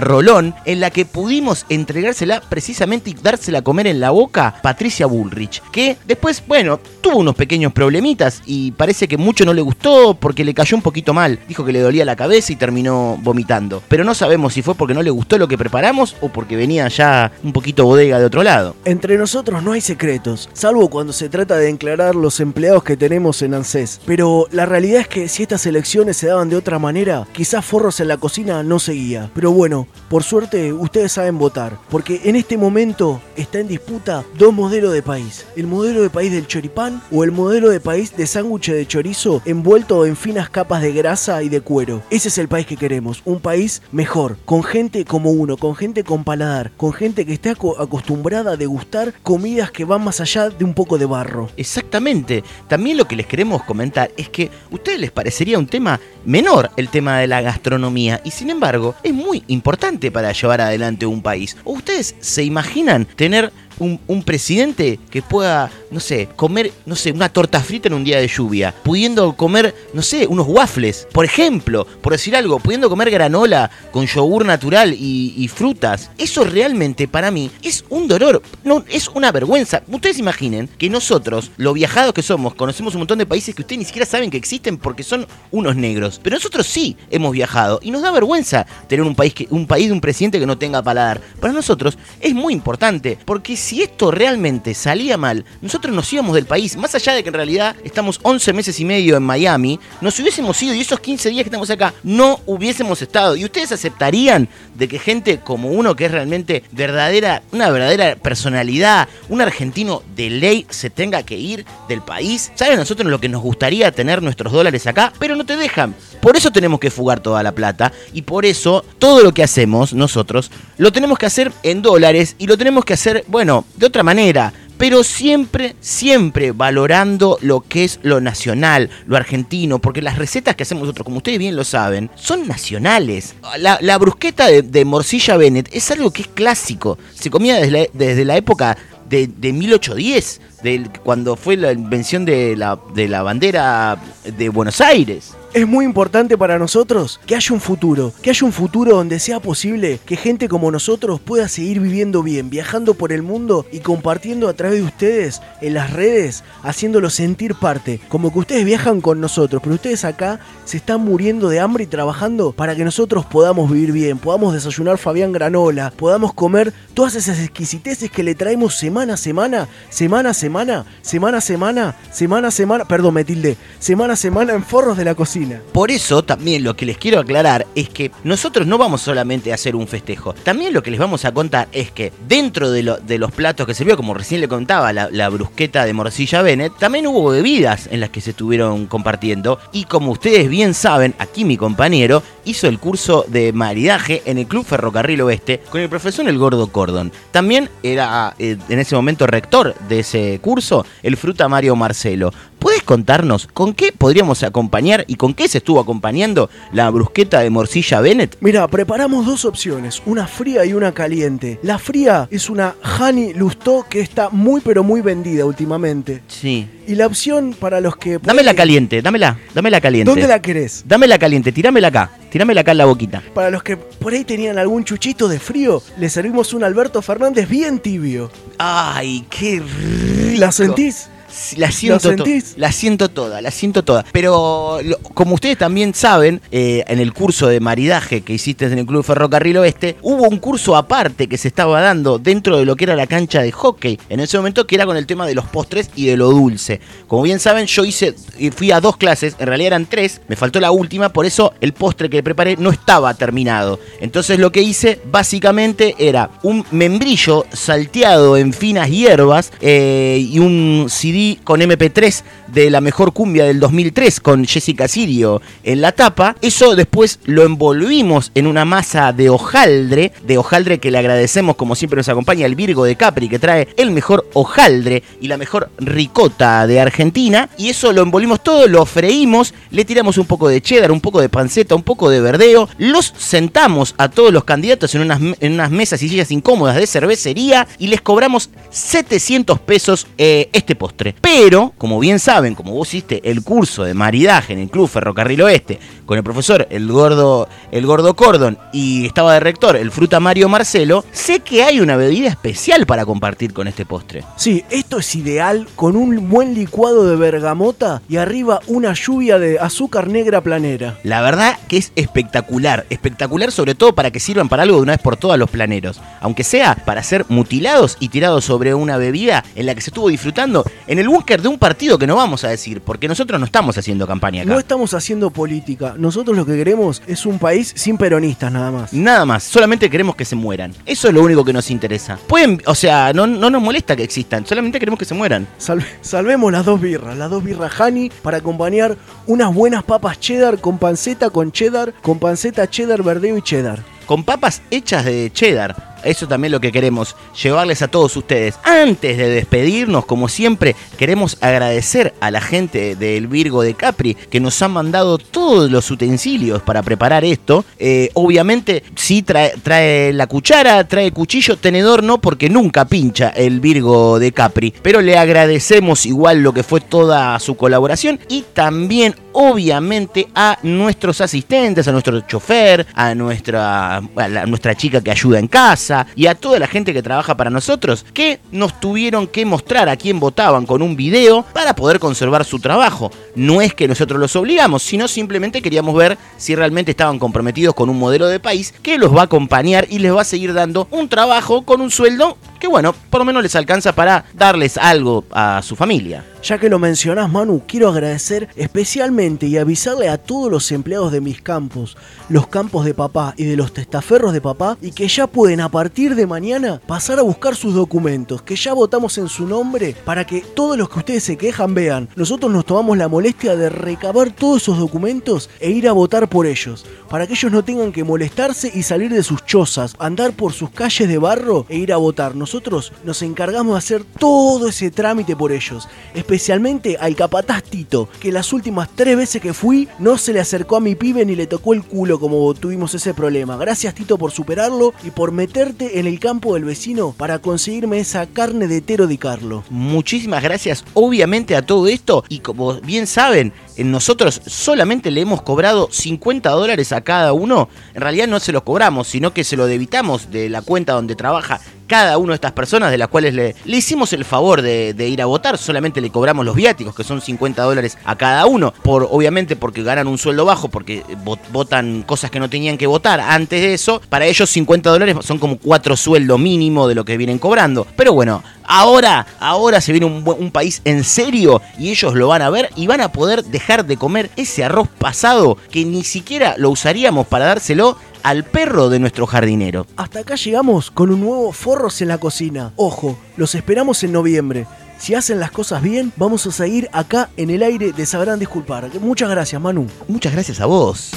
rolón, 0.00 0.54
en 0.64 0.80
la 0.80 0.90
que 0.90 1.04
pudimos 1.04 1.66
entregársela 1.68 2.40
precisamente 2.40 3.10
y 3.10 3.14
dársela 3.14 3.58
a 3.58 3.62
comer 3.62 3.86
en 3.86 4.00
la 4.00 4.10
boca 4.10 4.54
Patricia 4.62 5.06
Bullrich, 5.06 5.62
que 5.70 5.96
después, 6.06 6.42
bueno, 6.46 6.80
tuvo 7.00 7.18
unos 7.18 7.34
pequeños 7.34 7.72
problemitas 7.72 8.42
y 8.46 8.72
parece 8.72 9.06
que 9.06 9.16
mucho 9.16 9.44
no 9.44 9.52
le 9.54 9.60
gustó 9.62 10.14
porque 10.14 10.44
le 10.44 10.54
cayó 10.54 10.76
un 10.76 10.82
poquito 10.82 11.12
mal. 11.14 11.38
Dijo 11.48 11.64
que 11.64 11.72
le 11.72 11.80
dolía 11.80 12.04
la 12.04 12.16
cabeza 12.16 12.52
y 12.52 12.56
terminó 12.56 13.18
vomitando. 13.22 13.82
Pero 13.88 14.04
no 14.04 14.14
sabemos 14.14 14.54
si 14.54 14.62
fue 14.62 14.74
porque 14.74 14.94
no 14.94 15.02
le 15.02 15.10
gustó 15.10 15.38
lo 15.38 15.46
que 15.48 15.57
preparamos 15.58 16.16
o 16.20 16.28
porque 16.28 16.56
venía 16.56 16.88
ya 16.88 17.32
un 17.42 17.52
poquito 17.52 17.84
bodega 17.84 18.18
de 18.18 18.24
otro 18.24 18.42
lado. 18.42 18.74
Entre 18.84 19.18
nosotros 19.18 19.62
no 19.62 19.72
hay 19.72 19.80
secretos, 19.80 20.48
salvo 20.52 20.88
cuando 20.88 21.12
se 21.12 21.28
trata 21.28 21.56
de 21.56 21.66
declarar 21.66 22.14
los 22.14 22.40
empleados 22.40 22.84
que 22.84 22.96
tenemos 22.96 23.42
en 23.42 23.54
ANSES. 23.54 24.00
Pero 24.06 24.46
la 24.50 24.66
realidad 24.66 25.00
es 25.00 25.08
que 25.08 25.28
si 25.28 25.42
estas 25.42 25.66
elecciones 25.66 26.16
se 26.16 26.28
daban 26.28 26.48
de 26.48 26.56
otra 26.56 26.78
manera, 26.78 27.26
quizás 27.32 27.64
Forros 27.64 28.00
en 28.00 28.08
la 28.08 28.16
cocina 28.16 28.62
no 28.62 28.78
seguía. 28.78 29.30
Pero 29.34 29.52
bueno, 29.52 29.86
por 30.08 30.22
suerte 30.22 30.72
ustedes 30.72 31.12
saben 31.12 31.38
votar, 31.38 31.76
porque 31.90 32.22
en 32.24 32.36
este 32.36 32.56
momento 32.56 33.20
está 33.36 33.58
en 33.58 33.68
disputa 33.68 34.24
dos 34.36 34.52
modelos 34.52 34.92
de 34.92 35.02
país. 35.02 35.46
El 35.56 35.66
modelo 35.66 36.02
de 36.02 36.10
país 36.10 36.32
del 36.32 36.46
choripán 36.46 37.02
o 37.10 37.24
el 37.24 37.32
modelo 37.32 37.70
de 37.70 37.80
país 37.80 38.16
de 38.16 38.26
sándwich 38.26 38.70
de 38.70 38.86
chorizo 38.86 39.42
envuelto 39.44 40.06
en 40.06 40.16
finas 40.16 40.50
capas 40.50 40.82
de 40.82 40.92
grasa 40.92 41.42
y 41.42 41.48
de 41.48 41.60
cuero. 41.60 42.02
Ese 42.10 42.28
es 42.28 42.38
el 42.38 42.48
país 42.48 42.66
que 42.66 42.76
queremos, 42.76 43.22
un 43.24 43.40
país 43.40 43.82
mejor, 43.92 44.36
con 44.44 44.62
gente 44.62 45.04
como 45.04 45.30
uno, 45.30 45.47
con 45.56 45.74
gente 45.74 46.04
con 46.04 46.24
paladar, 46.24 46.70
con 46.76 46.92
gente 46.92 47.24
que 47.24 47.34
aco- 47.50 47.80
acostumbrada 47.80 48.52
a 48.52 48.56
degustar 48.56 49.14
comidas 49.22 49.70
que 49.70 49.84
van 49.84 50.02
más 50.04 50.20
allá 50.20 50.50
de 50.50 50.64
un 50.64 50.74
poco 50.74 50.98
de 50.98 51.06
barro. 51.06 51.48
Exactamente. 51.56 52.44
También 52.68 52.96
lo 52.96 53.06
que 53.06 53.16
les 53.16 53.26
queremos 53.26 53.62
comentar 53.64 54.10
es 54.16 54.28
que 54.28 54.50
a 54.70 54.74
ustedes 54.74 55.00
les 55.00 55.10
parecería 55.10 55.58
un 55.58 55.66
tema 55.66 55.98
menor 56.24 56.70
el 56.76 56.88
tema 56.88 57.18
de 57.18 57.26
la 57.26 57.40
gastronomía 57.40 58.20
y 58.24 58.30
sin 58.30 58.50
embargo 58.50 58.94
es 59.02 59.14
muy 59.14 59.42
importante 59.48 60.10
para 60.10 60.32
llevar 60.32 60.60
adelante 60.60 61.06
un 61.06 61.22
país. 61.22 61.56
¿O 61.64 61.72
ustedes 61.72 62.14
se 62.20 62.44
imaginan 62.44 63.04
tener 63.04 63.52
un, 63.78 64.22
presidente 64.22 64.98
que 65.10 65.22
pueda, 65.22 65.70
no 65.90 66.00
sé, 66.00 66.28
comer, 66.36 66.72
no 66.86 66.96
sé, 66.96 67.12
una 67.12 67.28
torta 67.28 67.60
frita 67.60 67.88
en 67.88 67.94
un 67.94 68.04
día 68.04 68.18
de 68.18 68.28
lluvia, 68.28 68.74
pudiendo 68.82 69.34
comer, 69.36 69.74
no 69.94 70.02
sé, 70.02 70.26
unos 70.26 70.46
waffles, 70.46 71.06
por 71.12 71.24
ejemplo, 71.24 71.86
por 72.02 72.12
decir 72.12 72.36
algo, 72.36 72.58
pudiendo 72.58 72.90
comer 72.90 73.10
granola 73.10 73.70
con 73.90 74.06
yogur 74.06 74.44
natural 74.44 74.92
y, 74.92 75.34
y 75.36 75.48
frutas. 75.48 76.10
Eso 76.18 76.44
realmente 76.44 77.08
para 77.08 77.30
mí 77.30 77.50
es 77.62 77.84
un 77.88 78.08
dolor, 78.08 78.42
no, 78.64 78.84
es 78.88 79.08
una 79.08 79.32
vergüenza. 79.32 79.82
Ustedes 79.88 80.18
imaginen 80.18 80.68
que 80.78 80.90
nosotros, 80.90 81.50
lo 81.56 81.72
viajados 81.72 82.12
que 82.12 82.22
somos, 82.22 82.54
conocemos 82.54 82.94
un 82.94 83.00
montón 83.00 83.18
de 83.18 83.26
países 83.26 83.54
que 83.54 83.62
ustedes 83.62 83.78
ni 83.78 83.84
siquiera 83.84 84.06
saben 84.06 84.30
que 84.30 84.36
existen 84.36 84.78
porque 84.78 85.02
son 85.02 85.26
unos 85.50 85.76
negros. 85.76 86.20
Pero 86.22 86.36
nosotros 86.36 86.66
sí 86.66 86.96
hemos 87.10 87.32
viajado 87.32 87.80
y 87.82 87.90
nos 87.90 88.02
da 88.02 88.10
vergüenza 88.10 88.66
tener 88.88 89.04
un 89.06 89.14
país, 89.14 89.34
que, 89.34 89.46
un 89.50 89.66
país 89.66 89.86
de 89.86 89.92
un 89.92 90.00
presidente 90.00 90.38
que 90.40 90.46
no 90.46 90.58
tenga 90.58 90.82
paladar. 90.82 91.20
Para 91.40 91.52
nosotros 91.52 91.96
es 92.20 92.34
muy 92.34 92.52
importante 92.52 93.18
porque 93.24 93.56
si 93.56 93.67
esto 93.72 94.10
realmente 94.10 94.74
salía 94.74 95.16
mal, 95.16 95.44
nosotros 95.60 95.94
nos 95.94 96.12
íbamos 96.12 96.34
del 96.34 96.46
país, 96.46 96.76
más 96.76 96.94
allá 96.94 97.14
de 97.14 97.22
que 97.22 97.28
en 97.28 97.34
realidad 97.34 97.76
estamos 97.84 98.20
11 98.22 98.52
meses 98.52 98.78
y 98.80 98.84
medio 98.84 99.16
en 99.16 99.22
Miami, 99.22 99.78
nos 100.00 100.18
hubiésemos 100.18 100.62
ido 100.62 100.74
y 100.74 100.80
esos 100.80 101.00
15 101.00 101.30
días 101.30 101.42
que 101.42 101.48
estamos 101.48 101.70
acá 101.70 101.94
no 102.02 102.40
hubiésemos 102.46 103.02
estado. 103.02 103.36
¿Y 103.36 103.44
ustedes 103.44 103.72
aceptarían 103.72 104.48
de 104.74 104.88
que 104.88 104.98
gente 104.98 105.40
como 105.40 105.70
uno 105.70 105.96
que 105.96 106.06
es 106.06 106.12
realmente 106.12 106.64
verdadera, 106.72 107.42
una 107.52 107.70
verdadera 107.70 108.16
personalidad, 108.16 109.08
un 109.28 109.40
argentino 109.40 110.02
de 110.14 110.30
ley 110.30 110.66
se 110.70 110.90
tenga 110.90 111.22
que 111.22 111.36
ir 111.36 111.64
del 111.88 112.02
país? 112.02 112.52
¿Saben 112.54 112.78
nosotros 112.78 113.10
lo 113.10 113.20
que 113.20 113.28
nos 113.28 113.42
gustaría 113.42 113.92
tener 113.92 114.22
nuestros 114.22 114.52
dólares 114.52 114.86
acá? 114.86 115.12
Pero 115.18 115.36
no 115.36 115.44
te 115.44 115.56
dejan. 115.56 115.94
Por 116.28 116.36
eso 116.36 116.50
tenemos 116.50 116.78
que 116.78 116.90
fugar 116.90 117.20
toda 117.20 117.42
la 117.42 117.52
plata 117.52 117.90
y 118.12 118.20
por 118.20 118.44
eso 118.44 118.84
todo 118.98 119.22
lo 119.22 119.32
que 119.32 119.42
hacemos 119.42 119.94
nosotros 119.94 120.50
lo 120.76 120.92
tenemos 120.92 121.16
que 121.18 121.24
hacer 121.24 121.50
en 121.62 121.80
dólares 121.80 122.36
y 122.36 122.46
lo 122.46 122.58
tenemos 122.58 122.84
que 122.84 122.92
hacer, 122.92 123.24
bueno, 123.28 123.64
de 123.76 123.86
otra 123.86 124.02
manera. 124.02 124.52
Pero 124.76 125.04
siempre, 125.04 125.74
siempre 125.80 126.52
valorando 126.52 127.38
lo 127.40 127.62
que 127.62 127.84
es 127.84 127.98
lo 128.02 128.20
nacional, 128.20 128.90
lo 129.06 129.16
argentino, 129.16 129.78
porque 129.78 130.02
las 130.02 130.18
recetas 130.18 130.54
que 130.54 130.64
hacemos 130.64 130.82
nosotros, 130.82 131.06
como 131.06 131.16
ustedes 131.16 131.38
bien 131.38 131.56
lo 131.56 131.64
saben, 131.64 132.10
son 132.14 132.46
nacionales. 132.46 133.34
La, 133.58 133.96
brusqueta 133.96 134.48
de, 134.48 134.84
morcilla 134.84 135.38
Bennett 135.38 135.70
es 135.72 135.90
algo 135.90 136.10
que 136.10 136.20
es 136.22 136.28
clásico. 136.28 136.98
Se 137.14 137.30
comía 137.30 137.54
desde 137.56 137.70
la, 137.70 137.86
desde 137.94 138.26
la 138.26 138.36
época 138.36 138.76
de, 139.08 139.28
de 139.28 139.54
1810, 139.54 140.40
del- 140.62 140.90
cuando 141.02 141.36
fue 141.36 141.56
la 141.56 141.72
invención 141.72 142.26
de 142.26 142.54
la, 142.54 142.78
de 142.94 143.08
la 143.08 143.22
bandera 143.22 143.96
de 144.36 144.50
Buenos 144.50 144.82
Aires. 144.82 145.32
Es 145.54 145.66
muy 145.66 145.86
importante 145.86 146.36
para 146.36 146.58
nosotros 146.58 147.18
que 147.26 147.34
haya 147.34 147.54
un 147.54 147.60
futuro, 147.60 148.12
que 148.22 148.28
haya 148.28 148.44
un 148.44 148.52
futuro 148.52 148.96
donde 148.96 149.18
sea 149.18 149.40
posible 149.40 149.98
que 150.04 150.16
gente 150.16 150.46
como 150.46 150.70
nosotros 150.70 151.20
pueda 151.20 151.48
seguir 151.48 151.80
viviendo 151.80 152.22
bien, 152.22 152.50
viajando 152.50 152.92
por 152.92 153.12
el 153.12 153.22
mundo 153.22 153.64
y 153.72 153.80
compartiendo 153.80 154.48
a 154.48 154.52
través 154.52 154.80
de 154.80 154.86
ustedes 154.86 155.40
en 155.62 155.72
las 155.72 155.92
redes, 155.94 156.44
haciéndolo 156.62 157.08
sentir 157.08 157.54
parte, 157.54 157.98
como 158.08 158.30
que 158.30 158.40
ustedes 158.40 158.66
viajan 158.66 159.00
con 159.00 159.22
nosotros, 159.22 159.62
pero 159.62 159.76
ustedes 159.76 160.04
acá 160.04 160.38
se 160.66 160.76
están 160.76 161.00
muriendo 161.00 161.48
de 161.48 161.60
hambre 161.60 161.84
y 161.84 161.86
trabajando 161.86 162.52
para 162.52 162.76
que 162.76 162.84
nosotros 162.84 163.24
podamos 163.24 163.70
vivir 163.70 163.92
bien, 163.92 164.18
podamos 164.18 164.52
desayunar 164.52 164.98
Fabián 164.98 165.32
Granola, 165.32 165.92
podamos 165.96 166.34
comer 166.34 166.74
todas 166.92 167.14
esas 167.14 167.38
exquisiteces 167.38 168.10
que 168.10 168.22
le 168.22 168.34
traemos 168.34 168.74
semana 168.74 169.14
a 169.14 169.16
semana, 169.16 169.66
semana 169.88 170.30
a 170.30 170.34
semana 170.34 170.84
semana, 171.02 171.38
a 171.38 171.40
semana, 171.40 171.96
semana 172.12 172.48
a 172.48 172.50
semana, 172.50 172.84
perdón, 172.84 173.14
me 173.14 173.24
tildé, 173.24 173.56
semana 173.78 174.12
a 174.12 174.16
semana 174.16 174.52
en 174.52 174.62
forros 174.62 174.98
de 174.98 175.04
la 175.06 175.14
cocina. 175.14 175.37
Por 175.72 175.90
eso 175.90 176.22
también 176.22 176.64
lo 176.64 176.74
que 176.76 176.86
les 176.86 176.98
quiero 176.98 177.20
aclarar 177.20 177.66
es 177.74 177.88
que 177.88 178.10
nosotros 178.24 178.66
no 178.66 178.78
vamos 178.78 179.00
solamente 179.02 179.52
a 179.52 179.54
hacer 179.54 179.76
un 179.76 179.86
festejo. 179.88 180.34
También 180.34 180.72
lo 180.72 180.82
que 180.82 180.90
les 180.90 181.00
vamos 181.00 181.24
a 181.24 181.32
contar 181.32 181.68
es 181.72 181.90
que 181.90 182.12
dentro 182.28 182.70
de, 182.70 182.82
lo- 182.82 182.96
de 182.98 183.18
los 183.18 183.30
platos 183.32 183.66
que 183.66 183.74
sirvió, 183.74 183.96
como 183.96 184.14
recién 184.14 184.40
le 184.40 184.48
contaba, 184.48 184.92
la, 184.92 185.08
la 185.10 185.28
brusqueta 185.28 185.84
de 185.84 185.92
morcilla 185.92 186.42
Bennett, 186.42 186.76
también 186.78 187.06
hubo 187.06 187.30
bebidas 187.30 187.88
en 187.90 188.00
las 188.00 188.10
que 188.10 188.20
se 188.20 188.30
estuvieron 188.30 188.86
compartiendo. 188.86 189.58
Y 189.72 189.84
como 189.84 190.12
ustedes 190.12 190.48
bien 190.48 190.74
saben, 190.74 191.14
aquí 191.18 191.44
mi 191.44 191.56
compañero 191.56 192.22
hizo 192.44 192.66
el 192.68 192.78
curso 192.78 193.24
de 193.28 193.52
maridaje 193.52 194.22
en 194.24 194.38
el 194.38 194.46
Club 194.46 194.64
Ferrocarril 194.64 195.20
Oeste 195.22 195.62
con 195.70 195.80
el 195.80 195.88
profesor 195.88 196.28
El 196.28 196.38
Gordo 196.38 196.66
Cordon. 196.68 197.12
También 197.30 197.68
era 197.82 198.34
eh, 198.38 198.56
en 198.68 198.78
ese 198.78 198.94
momento 198.94 199.26
rector 199.26 199.74
de 199.88 200.00
ese 200.00 200.38
curso 200.42 200.84
el 201.02 201.16
fruta 201.16 201.48
Mario 201.48 201.76
Marcelo. 201.76 202.32
¿Puedes 202.58 202.82
contarnos 202.82 203.48
con 203.52 203.72
qué 203.72 203.92
podríamos 203.92 204.42
acompañar 204.42 205.04
y 205.06 205.14
con 205.14 205.32
qué 205.32 205.46
se 205.46 205.58
estuvo 205.58 205.78
acompañando 205.78 206.50
la 206.72 206.90
brusqueta 206.90 207.40
de 207.40 207.50
morcilla 207.50 208.00
Bennett? 208.00 208.36
Mira, 208.40 208.66
preparamos 208.66 209.26
dos 209.26 209.44
opciones, 209.44 210.02
una 210.06 210.26
fría 210.26 210.64
y 210.64 210.72
una 210.72 210.92
caliente. 210.92 211.60
La 211.62 211.78
fría 211.78 212.26
es 212.30 212.50
una 212.50 212.74
Honey 212.98 213.32
Lustó 213.34 213.86
que 213.88 214.00
está 214.00 214.30
muy 214.30 214.60
pero 214.60 214.82
muy 214.82 215.02
vendida 215.02 215.44
últimamente. 215.44 216.22
Sí. 216.26 216.68
Y 216.86 216.96
la 216.96 217.06
opción 217.06 217.54
para 217.58 217.80
los 217.80 217.96
que... 217.96 218.18
Dame 218.18 218.42
la 218.42 218.54
caliente, 218.54 219.02
dámela, 219.02 219.38
dame 219.54 219.70
la 219.70 219.80
caliente. 219.80 220.10
¿Dónde 220.10 220.26
la 220.26 220.42
querés? 220.42 220.84
Dame 220.86 221.06
la 221.06 221.18
caliente, 221.18 221.52
tirámela 221.52 221.88
acá, 221.88 222.10
tirámela 222.30 222.62
acá 222.62 222.72
en 222.72 222.78
la 222.78 222.86
boquita. 222.86 223.22
Para 223.34 223.50
los 223.50 223.62
que 223.62 223.76
por 223.76 224.12
ahí 224.12 224.24
tenían 224.24 224.58
algún 224.58 224.84
chuchito 224.84 225.28
de 225.28 225.38
frío, 225.38 225.80
le 225.96 226.10
servimos 226.10 226.52
un 226.54 226.64
Alberto 226.64 227.02
Fernández 227.02 227.48
bien 227.48 227.78
tibio. 227.78 228.32
Ay, 228.58 229.24
qué 229.30 229.60
rico. 229.60 230.40
¿La 230.40 230.50
sentís? 230.50 231.08
La 231.56 231.70
siento, 231.72 232.08
la 232.56 232.72
siento 232.72 233.08
toda, 233.08 233.40
la 233.40 233.50
siento 233.50 233.82
toda. 233.84 234.04
Pero 234.12 234.78
lo- 234.82 234.98
como 234.98 235.34
ustedes 235.34 235.58
también 235.58 235.94
saben, 235.94 236.40
eh, 236.50 236.84
en 236.88 236.98
el 236.98 237.12
curso 237.12 237.48
de 237.48 237.60
maridaje 237.60 238.20
que 238.22 238.32
hiciste 238.34 238.66
en 238.66 238.78
el 238.78 238.86
Club 238.86 239.04
Ferrocarril 239.04 239.56
Oeste, 239.58 239.96
hubo 240.02 240.28
un 240.28 240.38
curso 240.38 240.76
aparte 240.76 241.26
que 241.28 241.38
se 241.38 241.48
estaba 241.48 241.80
dando 241.80 242.18
dentro 242.18 242.56
de 242.58 242.64
lo 242.64 242.76
que 242.76 242.84
era 242.84 242.96
la 242.96 243.06
cancha 243.06 243.42
de 243.42 243.52
hockey. 243.52 243.98
En 244.08 244.20
ese 244.20 244.36
momento 244.36 244.66
que 244.66 244.74
era 244.74 244.86
con 244.86 244.96
el 244.96 245.06
tema 245.06 245.26
de 245.26 245.34
los 245.34 245.44
postres 245.46 245.90
y 245.94 246.06
de 246.06 246.16
lo 246.16 246.30
dulce. 246.30 246.80
Como 247.06 247.22
bien 247.22 247.40
saben, 247.40 247.66
yo 247.66 247.84
hice, 247.84 248.14
y 248.38 248.50
fui 248.50 248.70
a 248.72 248.80
dos 248.80 248.96
clases, 248.96 249.36
en 249.38 249.46
realidad 249.46 249.68
eran 249.68 249.86
tres, 249.86 250.20
me 250.28 250.36
faltó 250.36 250.60
la 250.60 250.70
última, 250.70 251.10
por 251.12 251.26
eso 251.26 251.52
el 251.60 251.72
postre 251.72 252.08
que 252.10 252.22
preparé 252.22 252.56
no 252.56 252.70
estaba 252.70 253.14
terminado. 253.14 253.78
Entonces 254.00 254.38
lo 254.38 254.50
que 254.52 254.62
hice 254.62 255.00
básicamente 255.10 255.94
era 255.98 256.30
un 256.42 256.64
membrillo 256.70 257.44
salteado 257.52 258.36
en 258.36 258.52
finas 258.52 258.88
hierbas 258.90 259.52
eh, 259.60 260.26
y 260.30 260.38
un 260.38 260.86
CD 260.88 261.27
con 261.36 261.60
MP3 261.60 262.22
de 262.52 262.70
la 262.70 262.80
mejor 262.80 263.12
cumbia 263.12 263.44
del 263.44 263.60
2003 263.60 264.20
con 264.20 264.44
Jessica 264.44 264.88
Sirio 264.88 265.40
en 265.64 265.80
la 265.80 265.92
tapa. 265.92 266.36
Eso 266.42 266.76
después 266.76 267.20
lo 267.24 267.44
envolvimos 267.44 268.32
en 268.34 268.46
una 268.46 268.64
masa 268.64 269.12
de 269.12 269.30
hojaldre, 269.30 270.12
de 270.26 270.38
hojaldre 270.38 270.78
que 270.78 270.90
le 270.90 270.98
agradecemos 270.98 271.56
como 271.56 271.74
siempre 271.74 271.96
nos 271.98 272.08
acompaña 272.08 272.46
el 272.46 272.54
Virgo 272.54 272.84
de 272.84 272.96
Capri 272.96 273.28
que 273.28 273.38
trae 273.38 273.68
el 273.76 273.90
mejor 273.90 274.28
hojaldre 274.34 275.02
y 275.20 275.28
la 275.28 275.36
mejor 275.36 275.70
ricota 275.78 276.66
de 276.66 276.80
Argentina. 276.80 277.48
Y 277.58 277.68
eso 277.68 277.92
lo 277.92 278.02
envolvimos 278.02 278.42
todo, 278.42 278.66
lo 278.66 278.86
freímos, 278.86 279.54
le 279.70 279.84
tiramos 279.84 280.18
un 280.18 280.26
poco 280.26 280.48
de 280.48 280.60
cheddar, 280.60 280.90
un 280.90 281.00
poco 281.00 281.20
de 281.20 281.28
panceta, 281.28 281.74
un 281.74 281.82
poco 281.82 282.10
de 282.10 282.20
verdeo, 282.20 282.68
los 282.78 283.12
sentamos 283.16 283.94
a 283.98 284.08
todos 284.08 284.32
los 284.32 284.44
candidatos 284.44 284.94
en 284.94 285.02
unas, 285.02 285.20
en 285.40 285.52
unas 285.52 285.70
mesas 285.70 286.02
y 286.02 286.08
sillas 286.08 286.30
incómodas 286.30 286.76
de 286.76 286.86
cervecería 286.86 287.66
y 287.78 287.88
les 287.88 288.00
cobramos 288.00 288.50
700 288.70 289.58
pesos 289.60 290.06
eh, 290.16 290.48
este 290.52 290.74
postre. 290.74 291.14
Pero, 291.20 291.72
como 291.76 291.98
bien 292.00 292.18
saben, 292.18 292.37
como 292.38 292.72
vos 292.72 292.88
hiciste 292.88 293.20
el 293.28 293.42
curso 293.42 293.82
de 293.82 293.94
maridaje 293.94 294.52
en 294.52 294.60
el 294.60 294.70
Club 294.70 294.88
Ferrocarril 294.88 295.42
Oeste 295.42 295.80
con 296.06 296.16
el 296.16 296.22
profesor 296.22 296.68
el 296.70 296.86
gordo, 296.86 297.48
el 297.72 297.84
gordo 297.84 298.14
Cordon 298.14 298.56
y 298.72 299.06
estaba 299.06 299.34
de 299.34 299.40
rector 299.40 299.74
el 299.74 299.90
fruta 299.90 300.20
Mario 300.20 300.48
Marcelo, 300.48 301.04
sé 301.10 301.40
que 301.40 301.64
hay 301.64 301.80
una 301.80 301.96
bebida 301.96 302.28
especial 302.28 302.86
para 302.86 303.04
compartir 303.04 303.52
con 303.52 303.66
este 303.66 303.84
postre. 303.84 304.22
Sí, 304.36 304.64
esto 304.70 304.98
es 304.98 305.16
ideal 305.16 305.66
con 305.74 305.96
un 305.96 306.28
buen 306.28 306.54
licuado 306.54 307.10
de 307.10 307.16
bergamota 307.16 308.02
y 308.08 308.18
arriba 308.18 308.60
una 308.68 308.94
lluvia 308.94 309.40
de 309.40 309.58
azúcar 309.58 310.06
negra 310.06 310.40
planera. 310.40 310.96
La 311.02 311.20
verdad 311.20 311.58
que 311.66 311.78
es 311.78 311.90
espectacular, 311.96 312.86
espectacular 312.88 313.50
sobre 313.50 313.74
todo 313.74 313.96
para 313.96 314.12
que 314.12 314.20
sirvan 314.20 314.48
para 314.48 314.62
algo 314.62 314.76
de 314.76 314.82
una 314.82 314.92
vez 314.92 315.02
por 315.02 315.16
todas 315.16 315.40
los 315.40 315.50
planeros, 315.50 316.00
aunque 316.20 316.44
sea 316.44 316.76
para 316.76 317.02
ser 317.02 317.26
mutilados 317.28 317.96
y 317.98 318.10
tirados 318.10 318.44
sobre 318.44 318.74
una 318.74 318.96
bebida 318.96 319.42
en 319.56 319.66
la 319.66 319.74
que 319.74 319.80
se 319.80 319.90
estuvo 319.90 320.08
disfrutando 320.08 320.64
en 320.86 321.00
el 321.00 321.08
búnker 321.08 321.42
de 321.42 321.48
un 321.48 321.58
partido 321.58 321.98
que 321.98 322.06
no 322.06 322.14
vamos 322.14 322.27
a 322.44 322.48
decir, 322.48 322.80
porque 322.80 323.08
nosotros 323.08 323.38
no 323.40 323.46
estamos 323.46 323.76
haciendo 323.78 324.06
campaña 324.06 324.42
acá. 324.42 324.52
No 324.52 324.58
estamos 324.58 324.94
haciendo 324.94 325.30
política, 325.30 325.94
nosotros 325.98 326.36
lo 326.36 326.44
que 326.46 326.56
queremos 326.56 327.02
es 327.06 327.26
un 327.26 327.38
país 327.38 327.72
sin 327.76 327.96
peronistas 327.96 328.52
nada 328.52 328.70
más. 328.70 328.92
Nada 328.92 329.24
más, 329.24 329.42
solamente 329.44 329.88
queremos 329.90 330.16
que 330.16 330.24
se 330.24 330.36
mueran. 330.36 330.72
Eso 330.86 331.08
es 331.08 331.14
lo 331.14 331.22
único 331.22 331.44
que 331.44 331.52
nos 331.52 331.70
interesa. 331.70 332.18
Pueden, 332.26 332.62
o 332.66 332.74
sea, 332.74 333.12
no, 333.12 333.26
no 333.26 333.50
nos 333.50 333.62
molesta 333.62 333.96
que 333.96 334.02
existan, 334.02 334.46
solamente 334.46 334.78
queremos 334.78 334.98
que 334.98 335.04
se 335.04 335.14
mueran. 335.14 335.46
Salve- 335.58 335.86
salvemos 336.00 336.52
las 336.52 336.64
dos 336.64 336.80
birras, 336.80 337.16
las 337.16 337.30
dos 337.30 337.42
birras 337.42 337.78
Honey 337.80 338.10
para 338.22 338.38
acompañar 338.38 338.96
unas 339.26 339.52
buenas 339.54 339.82
papas 339.84 340.20
cheddar 340.20 340.58
con 340.58 340.78
panceta 340.78 341.30
con 341.30 341.52
cheddar, 341.52 341.92
con 342.02 342.18
panceta 342.18 342.68
cheddar, 342.68 343.02
verdeo 343.02 343.36
y 343.38 343.42
cheddar. 343.42 343.82
Con 344.06 344.24
papas 344.24 344.62
hechas 344.70 345.04
de 345.04 345.30
cheddar. 345.32 345.97
Eso 346.04 346.28
también 346.28 346.52
lo 346.52 346.60
que 346.60 346.72
queremos, 346.72 347.16
llevarles 347.42 347.82
a 347.82 347.88
todos 347.88 348.16
ustedes. 348.16 348.58
Antes 348.62 349.16
de 349.16 349.28
despedirnos, 349.28 350.06
como 350.06 350.28
siempre, 350.28 350.76
queremos 350.96 351.38
agradecer 351.40 352.14
a 352.20 352.30
la 352.30 352.40
gente 352.40 352.96
del 352.96 353.26
Virgo 353.26 353.62
de 353.62 353.74
Capri 353.74 354.14
que 354.14 354.40
nos 354.40 354.60
han 354.62 354.72
mandado 354.72 355.18
todos 355.18 355.70
los 355.70 355.90
utensilios 355.90 356.62
para 356.62 356.82
preparar 356.82 357.24
esto. 357.24 357.64
Eh, 357.78 358.10
obviamente, 358.14 358.82
sí 358.94 359.22
trae, 359.22 360.12
la 360.12 360.26
cuchara, 360.26 360.86
trae 360.86 361.12
cuchillo, 361.12 361.56
tenedor 361.56 362.02
no, 362.02 362.20
porque 362.20 362.48
nunca 362.48 362.84
pincha 362.84 363.30
el 363.30 363.60
Virgo 363.60 364.18
de 364.18 364.32
Capri. 364.32 364.72
Pero 364.82 365.00
le 365.00 365.18
agradecemos 365.18 366.06
igual 366.06 366.42
lo 366.42 366.52
que 366.52 366.62
fue 366.62 366.80
toda 366.80 367.38
su 367.40 367.56
colaboración 367.56 368.20
y 368.28 368.44
también, 368.52 369.14
obviamente, 369.32 370.28
a 370.34 370.58
nuestros 370.62 371.20
asistentes, 371.20 371.88
a 371.88 371.92
nuestro 371.92 372.20
chofer, 372.20 372.86
a 372.94 373.14
nuestra, 373.14 373.96
a 373.96 374.46
nuestra 374.46 374.74
chica 374.74 375.00
que 375.00 375.10
ayuda 375.10 375.38
en 375.38 375.48
casa 375.48 375.87
y 376.16 376.26
a 376.26 376.34
toda 376.34 376.58
la 376.58 376.66
gente 376.66 376.92
que 376.92 377.02
trabaja 377.02 377.36
para 377.36 377.50
nosotros 377.50 378.04
que 378.12 378.40
nos 378.52 378.78
tuvieron 378.80 379.26
que 379.26 379.44
mostrar 379.44 379.88
a 379.88 379.96
quién 379.96 380.20
votaban 380.20 380.66
con 380.66 380.82
un 380.82 380.96
video 380.96 381.44
para 381.52 381.74
poder 381.74 381.98
conservar 381.98 382.44
su 382.44 382.58
trabajo. 382.58 383.10
No 383.34 383.60
es 383.60 383.74
que 383.74 383.88
nosotros 383.88 384.20
los 384.20 384.36
obligamos, 384.36 384.82
sino 384.82 385.08
simplemente 385.08 385.62
queríamos 385.62 385.94
ver 385.94 386.18
si 386.36 386.54
realmente 386.54 386.90
estaban 386.90 387.18
comprometidos 387.18 387.74
con 387.74 387.88
un 387.88 387.98
modelo 387.98 388.26
de 388.26 388.40
país 388.40 388.74
que 388.82 388.98
los 388.98 389.14
va 389.14 389.22
a 389.22 389.24
acompañar 389.24 389.86
y 389.90 389.98
les 389.98 390.14
va 390.14 390.22
a 390.22 390.24
seguir 390.24 390.54
dando 390.54 390.88
un 390.90 391.08
trabajo 391.08 391.62
con 391.62 391.80
un 391.80 391.90
sueldo 391.90 392.36
que 392.58 392.66
bueno, 392.66 392.94
por 393.10 393.20
lo 393.20 393.24
menos 393.24 393.42
les 393.42 393.54
alcanza 393.54 393.94
para 393.94 394.24
darles 394.34 394.76
algo 394.76 395.24
a 395.30 395.62
su 395.62 395.76
familia. 395.76 396.24
Ya 396.42 396.56
que 396.56 396.68
lo 396.68 396.78
mencionás, 396.78 397.30
Manu, 397.30 397.62
quiero 397.66 397.88
agradecer 397.88 398.48
especialmente 398.56 399.46
y 399.46 399.56
avisarle 399.58 400.08
a 400.08 400.18
todos 400.18 400.50
los 400.50 400.70
empleados 400.70 401.10
de 401.10 401.20
mis 401.20 401.42
campos, 401.42 401.96
los 402.28 402.46
campos 402.46 402.84
de 402.84 402.94
papá 402.94 403.34
y 403.36 403.44
de 403.44 403.56
los 403.56 403.72
testaferros 403.72 404.32
de 404.32 404.40
papá, 404.40 404.78
y 404.80 404.92
que 404.92 405.08
ya 405.08 405.26
pueden 405.26 405.60
a 405.60 405.68
partir 405.68 406.14
de 406.14 406.26
mañana 406.26 406.80
pasar 406.86 407.18
a 407.18 407.22
buscar 407.22 407.56
sus 407.56 407.74
documentos, 407.74 408.40
que 408.42 408.54
ya 408.54 408.72
votamos 408.72 409.18
en 409.18 409.28
su 409.28 409.46
nombre, 409.46 409.96
para 410.04 410.24
que 410.24 410.40
todos 410.40 410.78
los 410.78 410.88
que 410.88 411.00
ustedes 411.00 411.24
se 411.24 411.36
quejan 411.36 411.74
vean. 411.74 412.08
Nosotros 412.14 412.52
nos 412.52 412.64
tomamos 412.64 412.96
la 412.96 413.08
molestia 413.08 413.56
de 413.56 413.68
recabar 413.68 414.30
todos 414.30 414.62
esos 414.62 414.78
documentos 414.78 415.50
e 415.60 415.70
ir 415.70 415.88
a 415.88 415.92
votar 415.92 416.28
por 416.28 416.46
ellos, 416.46 416.86
para 417.10 417.26
que 417.26 417.32
ellos 417.34 417.50
no 417.50 417.64
tengan 417.64 417.92
que 417.92 418.04
molestarse 418.04 418.70
y 418.72 418.84
salir 418.84 419.12
de 419.12 419.24
sus 419.24 419.44
chozas, 419.44 419.96
andar 419.98 420.32
por 420.32 420.52
sus 420.52 420.70
calles 420.70 421.08
de 421.08 421.18
barro 421.18 421.66
e 421.68 421.78
ir 421.78 421.92
a 421.92 421.96
votar. 421.96 422.36
Nosotros 422.36 422.92
nos 423.04 423.22
encargamos 423.22 423.74
de 423.74 423.78
hacer 423.78 424.04
todo 424.18 424.68
ese 424.68 424.90
trámite 424.90 425.34
por 425.34 425.50
ellos, 425.52 425.88
especialmente 426.28 426.98
al 427.00 427.16
capataz 427.16 427.62
Tito, 427.62 428.06
que 428.20 428.30
las 428.30 428.52
últimas 428.52 428.90
tres 428.94 429.16
veces 429.16 429.40
que 429.40 429.54
fui 429.54 429.88
no 429.98 430.18
se 430.18 430.34
le 430.34 430.40
acercó 430.40 430.76
a 430.76 430.80
mi 430.80 430.94
pibe 430.94 431.24
ni 431.24 431.34
le 431.34 431.46
tocó 431.46 431.72
el 431.72 431.82
culo 431.82 432.20
como 432.20 432.52
tuvimos 432.52 432.92
ese 432.92 433.14
problema. 433.14 433.56
Gracias 433.56 433.94
Tito 433.94 434.18
por 434.18 434.30
superarlo 434.30 434.92
y 435.02 435.10
por 435.10 435.32
meterte 435.32 435.98
en 435.98 436.06
el 436.06 436.20
campo 436.20 436.52
del 436.52 436.66
vecino 436.66 437.14
para 437.16 437.38
conseguirme 437.38 437.98
esa 437.98 438.26
carne 438.26 438.68
de 438.68 438.82
Tero 438.82 439.06
Di 439.06 439.16
Carlo. 439.16 439.64
Muchísimas 439.70 440.42
gracias, 440.42 440.84
obviamente, 440.92 441.56
a 441.56 441.62
todo 441.62 441.88
esto. 441.88 442.22
Y 442.28 442.40
como 442.40 442.74
bien 442.74 443.06
saben, 443.06 443.54
nosotros 443.84 444.40
solamente 444.46 445.10
le 445.10 445.20
hemos 445.20 445.42
cobrado 445.42 445.88
50 445.90 446.50
dólares 446.50 446.92
a 446.92 447.00
cada 447.02 447.32
uno, 447.32 447.68
en 447.94 448.00
realidad 448.00 448.26
no 448.28 448.40
se 448.40 448.52
los 448.52 448.62
cobramos, 448.62 449.08
sino 449.08 449.32
que 449.32 449.44
se 449.44 449.56
lo 449.56 449.66
debitamos 449.66 450.30
de 450.30 450.48
la 450.48 450.62
cuenta 450.62 450.92
donde 450.94 451.14
trabaja 451.14 451.60
cada 451.86 452.18
una 452.18 452.32
de 452.32 452.34
estas 452.34 452.52
personas, 452.52 452.90
de 452.90 452.98
las 452.98 453.08
cuales 453.08 453.32
le, 453.32 453.56
hicimos 453.64 454.12
el 454.12 454.26
favor 454.26 454.60
de, 454.60 454.94
ir 455.08 455.22
a 455.22 455.26
votar, 455.26 455.56
solamente 455.56 456.02
le 456.02 456.10
cobramos 456.10 456.44
los 456.44 456.54
viáticos, 456.54 456.94
que 456.94 457.02
son 457.02 457.22
50 457.22 457.62
dólares 457.62 457.96
a 458.04 458.14
cada 458.14 458.44
uno, 458.44 458.74
por 458.82 459.08
obviamente 459.10 459.56
porque 459.56 459.82
ganan 459.82 460.06
un 460.06 460.18
sueldo 460.18 460.44
bajo, 460.44 460.68
porque 460.68 461.02
vo- 461.24 461.38
votan 461.50 462.02
cosas 462.02 462.30
que 462.30 462.40
no 462.40 462.50
tenían 462.50 462.76
que 462.76 462.86
votar 462.86 463.20
antes 463.20 463.62
de 463.62 463.72
eso, 463.72 464.02
para 464.10 464.26
ellos 464.26 464.50
50 464.50 464.90
dólares 464.90 465.16
son 465.22 465.38
como 465.38 465.56
cuatro 465.56 465.96
sueldos 465.96 466.38
mínimo 466.38 466.88
de 466.88 466.94
lo 466.94 467.06
que 467.06 467.16
vienen 467.16 467.38
cobrando. 467.38 467.86
Pero 467.96 468.12
bueno, 468.12 468.44
ahora, 468.64 469.26
ahora 469.40 469.80
se 469.80 469.92
viene 469.92 470.04
un, 470.04 470.22
un 470.26 470.50
país 470.50 470.82
en 470.84 471.04
serio 471.04 471.62
y 471.78 471.88
ellos 471.88 472.14
lo 472.14 472.28
van 472.28 472.42
a 472.42 472.50
ver 472.50 472.68
y 472.76 472.86
van 472.86 473.00
a 473.00 473.12
poder 473.12 473.44
dejar 473.44 473.67
de 473.76 473.98
comer 473.98 474.30
ese 474.36 474.64
arroz 474.64 474.88
pasado 474.88 475.58
que 475.70 475.84
ni 475.84 476.02
siquiera 476.02 476.54
lo 476.56 476.70
usaríamos 476.70 477.26
para 477.26 477.44
dárselo 477.44 477.98
al 478.22 478.44
perro 478.44 478.88
de 478.88 478.98
nuestro 478.98 479.26
jardinero. 479.26 479.86
Hasta 479.96 480.20
acá 480.20 480.36
llegamos 480.36 480.90
con 480.90 481.10
un 481.10 481.20
nuevo 481.20 481.52
Forros 481.52 482.00
en 482.00 482.08
la 482.08 482.18
cocina. 482.18 482.72
Ojo, 482.76 483.18
los 483.36 483.54
esperamos 483.54 484.02
en 484.04 484.12
noviembre. 484.12 484.66
Si 484.98 485.14
hacen 485.14 485.38
las 485.38 485.50
cosas 485.50 485.82
bien, 485.82 486.12
vamos 486.16 486.46
a 486.46 486.50
seguir 486.50 486.88
acá 486.92 487.28
en 487.36 487.50
el 487.50 487.62
aire 487.62 487.92
de 487.92 488.06
Sabrán 488.06 488.38
Disculpar. 488.38 488.90
Muchas 489.00 489.28
gracias, 489.28 489.60
Manu. 489.60 489.86
Muchas 490.08 490.32
gracias 490.32 490.60
a 490.60 490.66
vos. 490.66 491.10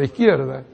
La 0.00 0.06
izquierda. 0.06 0.64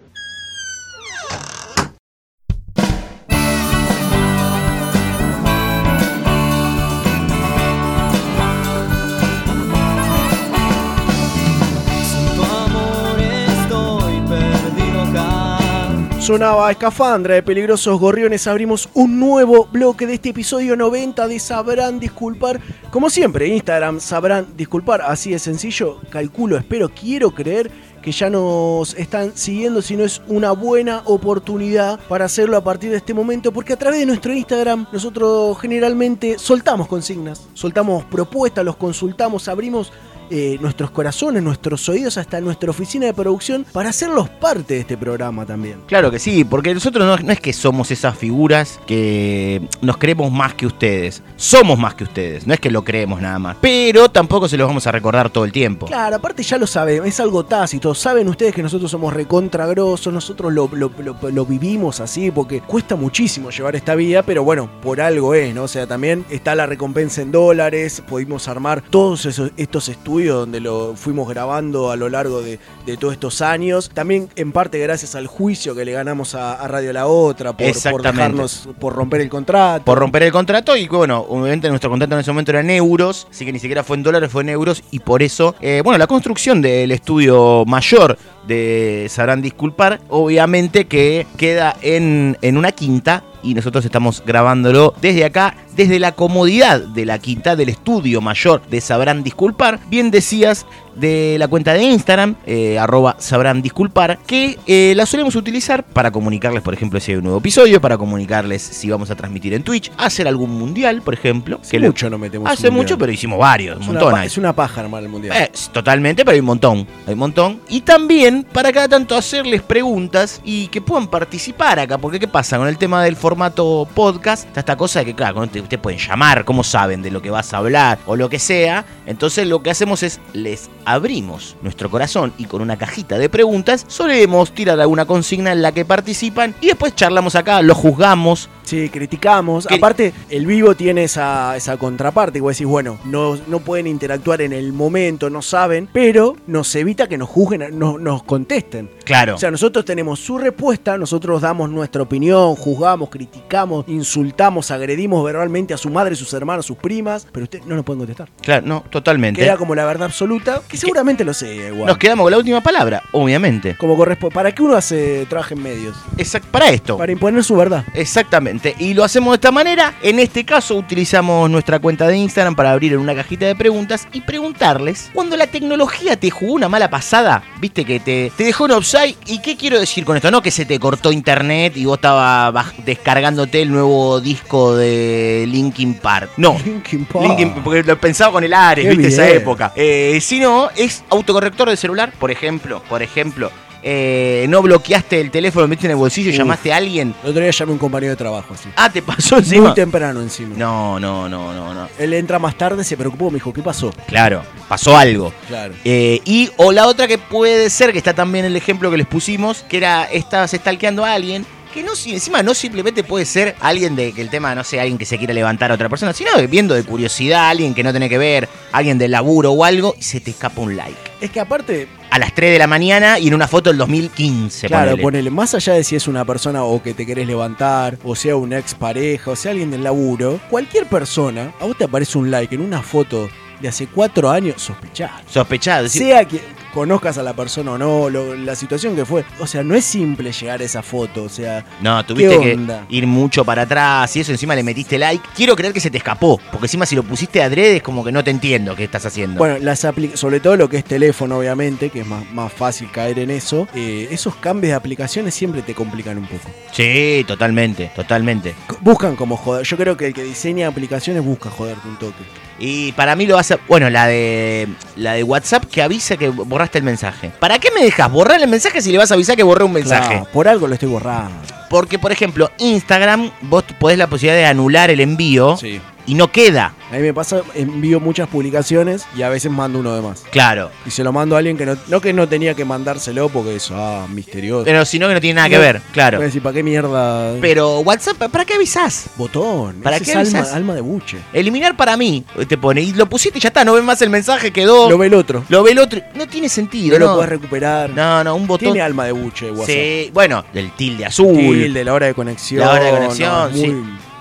Sonaba 16.20 16.72
Escafandra 16.72 17.36
de 17.36 17.42
Peligrosos 17.44 18.00
Gorriones. 18.00 18.48
Abrimos 18.48 18.88
un 18.94 19.20
nuevo 19.20 19.66
bloque 19.66 20.08
de 20.08 20.14
este 20.14 20.30
episodio 20.30 20.74
90 20.74 21.28
de 21.28 21.38
Sabrán 21.38 22.00
Disculpar. 22.00 22.60
Como 22.90 23.10
siempre, 23.10 23.46
Instagram 23.46 24.00
Sabrán 24.00 24.56
Disculpar. 24.56 25.02
Así 25.02 25.30
de 25.30 25.38
sencillo. 25.38 26.00
Calculo, 26.10 26.56
espero, 26.56 26.88
quiero 26.88 27.30
creer 27.30 27.70
que 28.06 28.12
ya 28.12 28.30
nos 28.30 28.94
están 28.94 29.36
siguiendo, 29.36 29.82
si 29.82 29.96
no 29.96 30.04
es 30.04 30.22
una 30.28 30.52
buena 30.52 31.02
oportunidad 31.06 31.98
para 32.08 32.26
hacerlo 32.26 32.56
a 32.56 32.62
partir 32.62 32.92
de 32.92 32.98
este 32.98 33.12
momento, 33.12 33.50
porque 33.50 33.72
a 33.72 33.76
través 33.76 33.98
de 33.98 34.06
nuestro 34.06 34.32
Instagram 34.32 34.86
nosotros 34.92 35.58
generalmente 35.58 36.38
soltamos 36.38 36.86
consignas, 36.86 37.48
soltamos 37.54 38.04
propuestas, 38.04 38.64
los 38.64 38.76
consultamos, 38.76 39.48
abrimos 39.48 39.90
eh, 40.28 40.58
nuestros 40.60 40.90
corazones, 40.90 41.40
nuestros 41.40 41.88
oídos, 41.88 42.18
hasta 42.18 42.40
nuestra 42.40 42.70
oficina 42.70 43.06
de 43.06 43.14
producción 43.14 43.64
para 43.72 43.90
hacerlos 43.90 44.28
parte 44.28 44.74
de 44.74 44.80
este 44.80 44.96
programa 44.96 45.46
también. 45.46 45.82
Claro 45.86 46.10
que 46.10 46.18
sí, 46.18 46.42
porque 46.42 46.74
nosotros 46.74 47.06
no, 47.06 47.16
no 47.24 47.32
es 47.32 47.38
que 47.38 47.52
somos 47.52 47.92
esas 47.92 48.18
figuras 48.18 48.80
que 48.86 49.62
nos 49.82 49.98
creemos 49.98 50.32
más 50.32 50.54
que 50.54 50.66
ustedes. 50.66 51.22
Somos 51.36 51.78
más 51.78 51.94
que 51.94 52.02
ustedes, 52.02 52.44
no 52.44 52.54
es 52.54 52.58
que 52.58 52.72
lo 52.72 52.82
creemos 52.82 53.20
nada 53.20 53.38
más. 53.38 53.56
Pero 53.60 54.08
tampoco 54.08 54.48
se 54.48 54.56
los 54.56 54.66
vamos 54.66 54.84
a 54.88 54.90
recordar 54.90 55.30
todo 55.30 55.44
el 55.44 55.52
tiempo. 55.52 55.86
Claro, 55.86 56.16
aparte 56.16 56.42
ya 56.42 56.58
lo 56.58 56.66
sabemos, 56.66 57.06
es 57.06 57.20
algo 57.20 57.44
tácito, 57.44 57.94
saben 57.96 58.28
ustedes 58.28 58.54
que 58.54 58.62
nosotros 58.62 58.90
somos 58.90 59.12
recontragrosos, 59.12 60.12
nosotros 60.12 60.52
lo, 60.52 60.68
lo- 60.72 60.90
lo- 60.98 61.16
lo 61.30 61.46
vivimos 61.46 62.00
así, 62.00 62.30
porque 62.30 62.60
cuesta 62.60 62.96
muchísimo 62.96 63.50
llevar 63.50 63.76
esta 63.76 63.94
vida, 63.94 64.22
pero 64.22 64.44
bueno, 64.44 64.68
por 64.82 65.00
algo 65.00 65.34
es, 65.34 65.54
¿no? 65.54 65.64
O 65.64 65.68
sea, 65.68 65.86
también 65.86 66.24
está 66.30 66.54
la 66.54 66.66
recompensa 66.66 67.22
en 67.22 67.32
dólares, 67.32 68.02
pudimos 68.08 68.48
armar 68.48 68.82
todos 68.82 69.26
esos, 69.26 69.50
estos 69.56 69.88
estudios 69.88 70.36
donde 70.40 70.60
lo 70.60 70.94
fuimos 70.96 71.28
grabando 71.28 71.90
a 71.90 71.96
lo 71.96 72.08
largo 72.08 72.42
de, 72.42 72.58
de 72.86 72.96
todos 72.96 73.14
estos 73.14 73.40
años. 73.42 73.90
También 73.92 74.28
en 74.36 74.52
parte 74.52 74.78
gracias 74.78 75.14
al 75.14 75.26
juicio 75.26 75.74
que 75.74 75.84
le 75.84 75.92
ganamos 75.92 76.34
a, 76.34 76.54
a 76.54 76.68
Radio 76.68 76.92
La 76.92 77.06
Otra 77.06 77.56
por, 77.56 77.66
dejarnos, 78.02 78.68
por 78.78 78.94
romper 78.94 79.20
el 79.22 79.28
contrato. 79.28 79.84
por 79.84 79.98
romper 79.98 80.22
el 80.24 80.32
contrato 80.32 80.76
y 80.76 80.86
bueno, 80.88 81.24
obviamente 81.28 81.68
nuestro 81.68 81.90
contrato 81.90 82.14
en 82.14 82.20
ese 82.20 82.30
momento 82.30 82.50
era 82.52 82.60
en 82.60 82.70
euros, 82.70 83.26
así 83.30 83.44
que 83.44 83.52
ni 83.52 83.58
siquiera 83.58 83.82
fue 83.84 83.96
en 83.96 84.02
dólares, 84.02 84.30
fue 84.30 84.42
en 84.42 84.50
euros 84.50 84.82
y 84.90 84.98
por 85.00 85.22
eso, 85.22 85.54
eh, 85.60 85.80
bueno, 85.84 85.98
la 85.98 86.06
construcción 86.06 86.60
del 86.62 86.92
estudio 86.92 87.64
mayor 87.76 88.16
de 88.46 89.06
Sabrán 89.10 89.42
Disculpar, 89.42 90.00
obviamente 90.08 90.86
que 90.86 91.26
queda 91.36 91.76
en, 91.82 92.38
en 92.40 92.56
una 92.56 92.72
quinta 92.72 93.22
y 93.42 93.52
nosotros 93.52 93.84
estamos 93.84 94.22
grabándolo 94.24 94.94
desde 95.02 95.26
acá, 95.26 95.54
desde 95.76 95.98
la 95.98 96.12
comodidad 96.12 96.80
de 96.80 97.04
la 97.04 97.18
quinta 97.18 97.54
del 97.54 97.68
estudio 97.68 98.22
mayor 98.22 98.62
de 98.70 98.80
Sabrán 98.80 99.22
Disculpar. 99.22 99.78
Bien 99.90 100.10
decías 100.10 100.64
de 100.96 101.36
la 101.38 101.48
cuenta 101.48 101.72
de 101.74 101.82
Instagram, 101.82 102.34
eh, 102.46 102.78
arroba 102.78 103.16
sabrán 103.18 103.62
disculpar, 103.62 104.18
que 104.26 104.58
eh, 104.66 104.94
la 104.96 105.06
solemos 105.06 105.36
utilizar 105.36 105.84
para 105.84 106.10
comunicarles, 106.10 106.62
por 106.62 106.74
ejemplo, 106.74 106.98
si 107.00 107.12
hay 107.12 107.18
un 107.18 107.24
nuevo 107.24 107.38
episodio, 107.38 107.80
para 107.80 107.96
comunicarles 107.98 108.62
si 108.62 108.90
vamos 108.90 109.10
a 109.10 109.14
transmitir 109.14 109.54
en 109.54 109.62
Twitch, 109.62 109.90
hacer 109.98 110.26
algún 110.28 110.50
mundial, 110.50 111.02
por 111.02 111.14
ejemplo. 111.14 111.58
Hace 111.62 111.78
mucho 111.80 112.10
no 112.10 112.18
metemos 112.18 112.50
Hace 112.50 112.70
mundial. 112.70 112.72
mucho, 112.84 112.98
pero 112.98 113.12
hicimos 113.12 113.38
varios, 113.38 113.76
un 113.76 113.82
Es 113.82 113.88
una, 113.88 114.00
montón. 114.00 114.18
hay. 114.20 114.26
es 114.26 114.38
una 114.38 114.52
paja 114.54 114.80
armar 114.80 115.02
el 115.02 115.08
mundial. 115.08 115.36
Eh, 115.36 115.50
totalmente, 115.72 116.24
pero 116.24 116.34
hay 116.34 116.40
un 116.40 116.46
montón. 116.46 116.86
Hay 117.06 117.12
un 117.12 117.18
montón. 117.18 117.60
Y 117.68 117.82
también 117.82 118.46
para 118.52 118.72
cada 118.72 118.88
tanto 118.88 119.16
hacerles 119.16 119.62
preguntas 119.62 120.40
y 120.44 120.68
que 120.68 120.80
puedan 120.80 121.08
participar 121.08 121.78
acá. 121.78 121.98
Porque 121.98 122.18
¿qué 122.18 122.28
pasa? 122.28 122.58
Con 122.58 122.68
el 122.68 122.78
tema 122.78 123.02
del 123.04 123.16
formato 123.16 123.86
podcast, 123.94 124.46
está 124.46 124.60
esta 124.60 124.76
cosa 124.76 125.00
de 125.00 125.06
que, 125.06 125.14
claro, 125.14 125.40
ustedes 125.42 125.78
pueden 125.78 125.98
llamar, 125.98 126.44
cómo 126.44 126.64
saben 126.64 127.02
de 127.02 127.10
lo 127.10 127.20
que 127.22 127.30
vas 127.30 127.52
a 127.52 127.58
hablar 127.58 127.98
o 128.06 128.16
lo 128.16 128.28
que 128.28 128.38
sea. 128.38 128.84
Entonces 129.06 129.46
lo 129.46 129.62
que 129.62 129.70
hacemos 129.70 130.02
es 130.02 130.20
les 130.32 130.68
abrimos 130.86 131.56
nuestro 131.62 131.90
corazón 131.90 132.32
y 132.38 132.44
con 132.46 132.62
una 132.62 132.78
cajita 132.78 133.18
de 133.18 133.28
preguntas 133.28 133.84
solemos 133.88 134.52
tirar 134.52 134.80
alguna 134.80 135.04
consigna 135.04 135.52
en 135.52 135.60
la 135.60 135.72
que 135.72 135.84
participan 135.84 136.54
y 136.60 136.68
después 136.68 136.94
charlamos 136.94 137.34
acá, 137.34 137.60
lo 137.60 137.74
juzgamos. 137.74 138.48
Sí, 138.62 138.88
criticamos. 138.88 139.66
Que- 139.66 139.74
Aparte, 139.76 140.12
el 140.30 140.46
vivo 140.46 140.74
tiene 140.74 141.04
esa, 141.04 141.54
esa 141.56 141.76
contraparte. 141.76 142.40
Vos 142.40 142.54
decís, 142.56 142.66
bueno, 142.66 142.98
no, 143.04 143.36
no 143.46 143.60
pueden 143.60 143.86
interactuar 143.86 144.40
en 144.42 144.52
el 144.52 144.72
momento, 144.72 145.28
no 145.30 145.42
saben, 145.42 145.88
pero 145.92 146.36
nos 146.46 146.74
evita 146.74 147.06
que 147.08 147.18
nos 147.18 147.28
juzguen, 147.28 147.78
no- 147.78 147.98
nos 147.98 148.22
contesten. 148.24 148.90
Claro. 149.04 149.36
O 149.36 149.38
sea, 149.38 149.50
nosotros 149.50 149.84
tenemos 149.84 150.18
su 150.20 150.38
respuesta, 150.38 150.96
nosotros 150.98 151.42
damos 151.42 151.68
nuestra 151.70 152.02
opinión, 152.02 152.56
juzgamos, 152.56 153.08
criticamos, 153.10 153.84
insultamos, 153.88 154.70
agredimos 154.70 155.24
verbalmente 155.24 155.74
a 155.74 155.76
su 155.78 155.90
madre, 155.90 156.16
sus 156.16 156.32
hermanos, 156.32 156.66
sus 156.66 156.76
primas, 156.76 157.26
pero 157.32 157.44
ustedes 157.44 157.66
no 157.66 157.74
nos 157.76 157.84
pueden 157.84 157.98
contestar. 158.00 158.28
Claro, 158.40 158.66
no, 158.66 158.84
totalmente. 158.90 159.40
Queda 159.42 159.56
como 159.56 159.74
la 159.74 159.84
verdad 159.84 160.06
absoluta, 160.06 160.62
que 160.68 160.75
seguramente 160.76 161.24
lo 161.24 161.34
sea 161.34 161.68
igual. 161.68 161.86
Nos 161.86 161.98
quedamos 161.98 162.24
con 162.24 162.30
la 162.32 162.38
última 162.38 162.60
palabra, 162.60 163.02
obviamente. 163.12 163.76
Como 163.76 163.96
corresponde. 163.96 164.34
¿Para 164.34 164.52
qué 164.52 164.62
uno 164.62 164.76
hace 164.76 165.26
trabaja 165.28 165.54
en 165.54 165.62
medios? 165.62 165.96
Exact- 166.16 166.46
para 166.50 166.68
esto. 166.70 166.96
Para 166.96 167.12
imponer 167.12 167.42
su 167.44 167.56
verdad. 167.56 167.84
Exactamente. 167.94 168.74
Y 168.78 168.94
lo 168.94 169.04
hacemos 169.04 169.32
de 169.32 169.36
esta 169.36 169.50
manera. 169.52 169.94
En 170.02 170.18
este 170.18 170.44
caso 170.44 170.76
utilizamos 170.76 171.48
nuestra 171.50 171.78
cuenta 171.78 172.06
de 172.06 172.16
Instagram 172.16 172.54
para 172.54 172.72
abrir 172.72 172.92
en 172.92 172.98
una 172.98 173.14
cajita 173.14 173.46
de 173.46 173.54
preguntas 173.54 174.06
y 174.12 174.20
preguntarles, 174.22 175.10
cuando 175.12 175.36
la 175.36 175.46
tecnología 175.46 176.16
te 176.16 176.30
jugó 176.30 176.54
una 176.54 176.68
mala 176.68 176.88
pasada, 176.90 177.42
viste 177.60 177.84
que 177.84 178.00
te, 178.00 178.32
te 178.36 178.44
dejó 178.44 178.66
en 178.66 178.72
offside, 178.72 179.16
¿y 179.26 179.40
qué 179.40 179.56
quiero 179.56 179.78
decir 179.78 180.04
con 180.04 180.16
esto? 180.16 180.30
No 180.30 180.42
que 180.42 180.50
se 180.50 180.64
te 180.64 180.78
cortó 180.78 181.12
internet 181.12 181.76
y 181.76 181.84
vos 181.84 181.96
estabas 181.98 182.72
descargándote 182.84 183.62
el 183.62 183.70
nuevo 183.70 184.20
disco 184.20 184.76
de 184.76 185.44
Linkin 185.48 185.94
Park. 185.94 186.30
No. 186.36 186.56
Linkin 186.64 187.04
Park. 187.04 187.26
Linkin, 187.26 187.54
porque 187.62 187.82
lo 187.82 187.98
pensaba 188.00 188.32
con 188.32 188.44
el 188.44 188.52
Ares, 188.54 188.84
Qué 188.84 188.90
viste, 188.90 189.08
esa 189.08 189.28
época. 189.28 189.72
Eh, 189.76 190.18
si 190.20 190.38
no, 190.66 190.70
es 190.76 191.04
autocorrector 191.10 191.68
de 191.70 191.76
celular, 191.76 192.12
por 192.18 192.30
ejemplo, 192.30 192.82
por 192.88 193.02
ejemplo. 193.02 193.50
eh, 193.88 194.46
no 194.48 194.62
bloqueaste 194.62 195.20
el 195.20 195.30
teléfono, 195.30 195.62
lo 195.62 195.68
metiste 195.68 195.86
en 195.86 195.92
el 195.92 195.96
bolsillo 195.96 196.30
y 196.30 196.32
Uf. 196.32 196.38
llamaste 196.38 196.72
a 196.72 196.76
alguien. 196.76 197.14
El 197.22 197.30
otro 197.30 197.40
día 197.42 197.52
llamé 197.52 197.70
a 197.70 197.72
un 197.74 197.78
compañero 197.78 198.10
de 198.10 198.16
trabajo 198.16 198.54
así. 198.54 198.68
Ah, 198.74 198.90
te 198.90 199.00
pasó 199.00 199.38
encima. 199.38 199.66
Muy 199.66 199.74
temprano 199.74 200.20
encima. 200.22 200.56
No, 200.56 200.98
no, 200.98 201.28
no, 201.28 201.52
no, 201.54 201.72
no. 201.72 201.88
Él 201.98 202.12
entra 202.14 202.38
más 202.40 202.56
tarde, 202.58 202.82
se 202.82 202.96
preocupó, 202.96 203.30
me 203.30 203.34
dijo, 203.34 203.52
¿qué 203.52 203.62
pasó? 203.62 203.92
Claro, 204.08 204.42
pasó 204.68 204.96
algo. 204.96 205.32
Claro. 205.46 205.74
Eh, 205.84 206.20
y 206.24 206.50
o 206.56 206.72
la 206.72 206.88
otra 206.88 207.06
que 207.06 207.18
puede 207.18 207.70
ser, 207.70 207.92
que 207.92 207.98
está 207.98 208.12
también 208.12 208.44
el 208.44 208.56
ejemplo 208.56 208.90
que 208.90 208.96
les 208.96 209.06
pusimos, 209.06 209.62
que 209.68 209.76
era, 209.76 210.04
estabas 210.04 210.50
stalkeando 210.50 211.04
a 211.04 211.12
alguien, 211.12 211.46
que 211.76 211.82
no, 211.82 211.92
encima 212.06 212.42
no 212.42 212.54
simplemente 212.54 213.04
puede 213.04 213.26
ser 213.26 213.54
alguien 213.60 213.96
de 213.96 214.12
que 214.12 214.22
el 214.22 214.30
tema, 214.30 214.54
no 214.54 214.64
sé, 214.64 214.80
alguien 214.80 214.96
que 214.96 215.04
se 215.04 215.18
quiera 215.18 215.34
levantar 215.34 215.70
a 215.70 215.74
otra 215.74 215.90
persona, 215.90 216.14
sino 216.14 216.30
viendo 216.48 216.74
de 216.74 216.82
curiosidad, 216.84 217.50
alguien 217.50 217.74
que 217.74 217.82
no 217.82 217.90
tiene 217.90 218.08
que 218.08 218.16
ver, 218.16 218.48
alguien 218.72 218.96
de 218.96 219.08
laburo 219.08 219.52
o 219.52 219.62
algo, 219.62 219.94
y 219.98 220.02
se 220.02 220.20
te 220.20 220.30
escapa 220.30 220.62
un 220.62 220.74
like. 220.74 220.96
Es 221.20 221.30
que 221.30 221.38
aparte, 221.38 221.86
A 222.08 222.18
las 222.18 222.34
3 222.34 222.52
de 222.52 222.58
la 222.58 222.66
mañana 222.66 223.18
y 223.18 223.28
en 223.28 223.34
una 223.34 223.46
foto 223.46 223.68
del 223.68 223.76
2015, 223.76 224.68
claro, 224.68 224.92
ponele. 224.92 225.02
ponele, 225.02 225.30
más 225.30 225.54
allá 225.54 225.74
de 225.74 225.84
si 225.84 225.96
es 225.96 226.08
una 226.08 226.24
persona 226.24 226.64
o 226.64 226.82
que 226.82 226.94
te 226.94 227.04
querés 227.04 227.26
levantar, 227.26 227.98
o 228.04 228.16
sea 228.16 228.36
una 228.36 228.58
ex 228.58 228.74
pareja, 228.74 229.32
o 229.32 229.36
sea 229.36 229.50
alguien 229.50 229.70
del 229.70 229.84
laburo, 229.84 230.40
cualquier 230.48 230.86
persona, 230.86 231.52
a 231.60 231.66
vos 231.66 231.76
te 231.76 231.84
aparece 231.84 232.16
un 232.16 232.30
like 232.30 232.54
en 232.54 232.62
una 232.62 232.80
foto 232.80 233.28
de 233.60 233.68
hace 233.68 233.86
cuatro 233.86 234.30
años, 234.30 234.62
sospechás. 234.62 235.10
Sospechado. 235.30 235.82
decir, 235.82 236.04
Sea 236.04 236.24
que 236.24 236.40
conozcas 236.76 237.16
a 237.16 237.22
la 237.22 237.32
persona 237.32 237.72
o 237.72 237.78
no, 237.78 238.10
lo- 238.10 238.34
la 238.36 238.54
situación 238.54 238.94
que 238.94 239.06
fue. 239.06 239.24
O 239.40 239.46
sea, 239.46 239.62
no 239.64 239.74
es 239.74 239.82
simple 239.84 240.30
llegar 240.30 240.60
a 240.60 240.64
esa 240.64 240.82
foto, 240.82 241.22
o 241.22 241.28
sea... 241.30 241.64
No, 241.80 242.04
tuviste 242.04 242.38
que 242.38 242.58
ir 242.90 243.06
mucho 243.06 243.46
para 243.46 243.62
atrás 243.62 244.14
y 244.14 244.20
eso, 244.20 244.30
encima 244.30 244.54
le 244.54 244.62
metiste 244.62 244.98
like. 244.98 245.26
Quiero 245.34 245.56
creer 245.56 245.72
que 245.72 245.80
se 245.80 245.90
te 245.90 245.96
escapó, 245.96 246.38
porque 246.52 246.66
encima 246.66 246.84
si 246.84 246.94
lo 246.94 247.02
pusiste 247.02 247.42
adrede 247.42 247.76
es 247.76 247.82
como 247.82 248.04
que 248.04 248.12
no 248.12 248.22
te 248.22 248.30
entiendo 248.30 248.76
qué 248.76 248.84
estás 248.84 249.06
haciendo. 249.06 249.38
Bueno, 249.38 249.56
las 249.58 249.86
sobre 250.14 250.40
todo 250.40 250.56
lo 250.56 250.68
que 250.68 250.76
es 250.76 250.84
teléfono, 250.84 251.38
obviamente, 251.38 251.88
que 251.88 252.00
es 252.00 252.06
más, 252.06 252.30
más 252.32 252.52
fácil 252.52 252.90
caer 252.90 253.20
en 253.20 253.30
eso, 253.30 253.66
eh, 253.74 254.08
esos 254.10 254.36
cambios 254.36 254.72
de 254.72 254.74
aplicaciones 254.74 255.34
siempre 255.34 255.62
te 255.62 255.74
complican 255.74 256.18
un 256.18 256.26
poco. 256.26 256.50
Sí, 256.72 257.24
totalmente, 257.26 257.90
totalmente. 257.96 258.54
Buscan 258.82 259.16
como 259.16 259.38
joder. 259.38 259.64
Yo 259.64 259.78
creo 259.78 259.96
que 259.96 260.08
el 260.08 260.12
que 260.12 260.24
diseña 260.24 260.68
aplicaciones 260.68 261.24
busca 261.24 261.48
joderte 261.48 261.88
un 261.88 261.96
toque. 261.96 262.22
Y 262.58 262.92
para 262.92 263.16
mí 263.16 263.26
lo 263.26 263.38
hace, 263.38 263.58
bueno, 263.68 263.90
la 263.90 264.06
de 264.06 264.68
la 264.96 265.12
de 265.12 265.22
WhatsApp 265.22 265.64
que 265.66 265.82
avisa 265.82 266.16
que 266.16 266.28
borraste 266.28 266.78
el 266.78 266.84
mensaje. 266.84 267.30
¿Para 267.38 267.58
qué 267.58 267.70
me 267.74 267.82
dejas 267.82 268.10
borrar 268.10 268.40
el 268.40 268.48
mensaje 268.48 268.80
si 268.80 268.92
le 268.92 268.98
vas 268.98 269.10
a 269.10 269.14
avisar 269.14 269.36
que 269.36 269.42
borré 269.42 269.64
un 269.64 269.72
mensaje? 269.72 270.08
Claro, 270.08 270.28
por 270.32 270.48
algo 270.48 270.66
lo 270.66 270.74
estoy 270.74 270.88
borrando. 270.88 271.34
Porque, 271.68 271.98
por 271.98 272.12
ejemplo, 272.12 272.50
Instagram, 272.58 273.30
vos 273.42 273.64
podés 273.78 273.98
la 273.98 274.06
posibilidad 274.06 274.36
de 274.36 274.46
anular 274.46 274.90
el 274.90 275.00
envío 275.00 275.56
Sí. 275.56 275.80
Y 276.06 276.14
no 276.14 276.30
queda. 276.30 276.74
A 276.90 276.94
mí 276.96 277.02
me 277.02 277.12
pasa, 277.12 277.42
envío 277.54 277.98
muchas 278.00 278.28
publicaciones 278.28 279.04
y 279.16 279.22
a 279.22 279.28
veces 279.28 279.50
mando 279.50 279.80
uno 279.80 279.94
de 279.94 280.02
más. 280.02 280.24
Claro. 280.30 280.70
Y 280.86 280.90
se 280.90 281.02
lo 281.02 281.12
mando 281.12 281.34
a 281.34 281.38
alguien 281.38 281.56
que 281.56 281.66
no, 281.66 281.76
no 281.88 282.00
que 282.00 282.12
no 282.12 282.28
tenía 282.28 282.54
que 282.54 282.64
mandárselo 282.64 283.28
porque 283.28 283.56
eso, 283.56 283.74
ah, 283.76 284.06
misterioso. 284.08 284.64
Pero 284.64 284.84
si 284.84 284.98
no, 284.98 285.08
que 285.08 285.14
no 285.14 285.20
tiene 285.20 285.34
nada 285.34 285.48
que 285.48 285.58
ver, 285.58 285.82
claro. 285.92 286.18
Voy 286.18 286.24
a 286.24 286.26
decir, 286.26 286.42
¿para 286.42 286.54
qué 286.54 286.62
mierda? 286.62 287.34
Pero 287.40 287.80
WhatsApp, 287.80 288.16
¿para 288.30 288.44
qué 288.44 288.54
avisás? 288.54 289.06
Botón. 289.16 289.76
¿Para 289.82 289.98
qué 289.98 290.04
es 290.04 290.16
alma, 290.16 290.38
avisás? 290.38 290.52
alma 290.54 290.74
de 290.74 290.80
buche. 290.80 291.18
Eliminar 291.32 291.76
para 291.76 291.96
mí, 291.96 292.24
te 292.48 292.56
pone. 292.56 292.80
Y 292.82 292.92
lo 292.92 293.08
pusiste 293.08 293.38
y 293.38 293.42
ya 293.42 293.48
está, 293.48 293.64
no 293.64 293.74
ves 293.74 293.82
más 293.82 294.00
el 294.02 294.10
mensaje, 294.10 294.52
quedó. 294.52 294.88
Lo 294.88 294.98
ve 294.98 295.08
el 295.08 295.14
otro. 295.14 295.44
Lo 295.48 295.62
ve 295.64 295.72
el 295.72 295.78
otro. 295.80 296.00
No 296.14 296.26
tiene 296.28 296.48
sentido, 296.48 296.98
No 296.98 297.04
¿no? 297.04 297.10
lo 297.10 297.16
puedes 297.16 297.30
recuperar. 297.30 297.90
No, 297.90 298.22
no, 298.22 298.36
un 298.36 298.46
botón. 298.46 298.66
Tiene 298.72 298.80
alma 298.82 299.04
de 299.06 299.12
buche 299.12 299.50
WhatsApp. 299.50 299.66
Sí, 299.66 300.10
bueno, 300.14 300.44
del 300.52 300.70
tilde 300.72 301.04
azul. 301.06 301.36
Tilde, 301.36 301.84
la 301.84 301.92
hora 301.94 302.06
de 302.06 302.14
conexión. 302.14 302.60
La 302.60 302.70
hora 302.72 302.84
de 302.84 302.90
conexión, 302.92 303.32
no, 303.32 303.48
muy- 303.50 303.60
sí. 303.60 303.74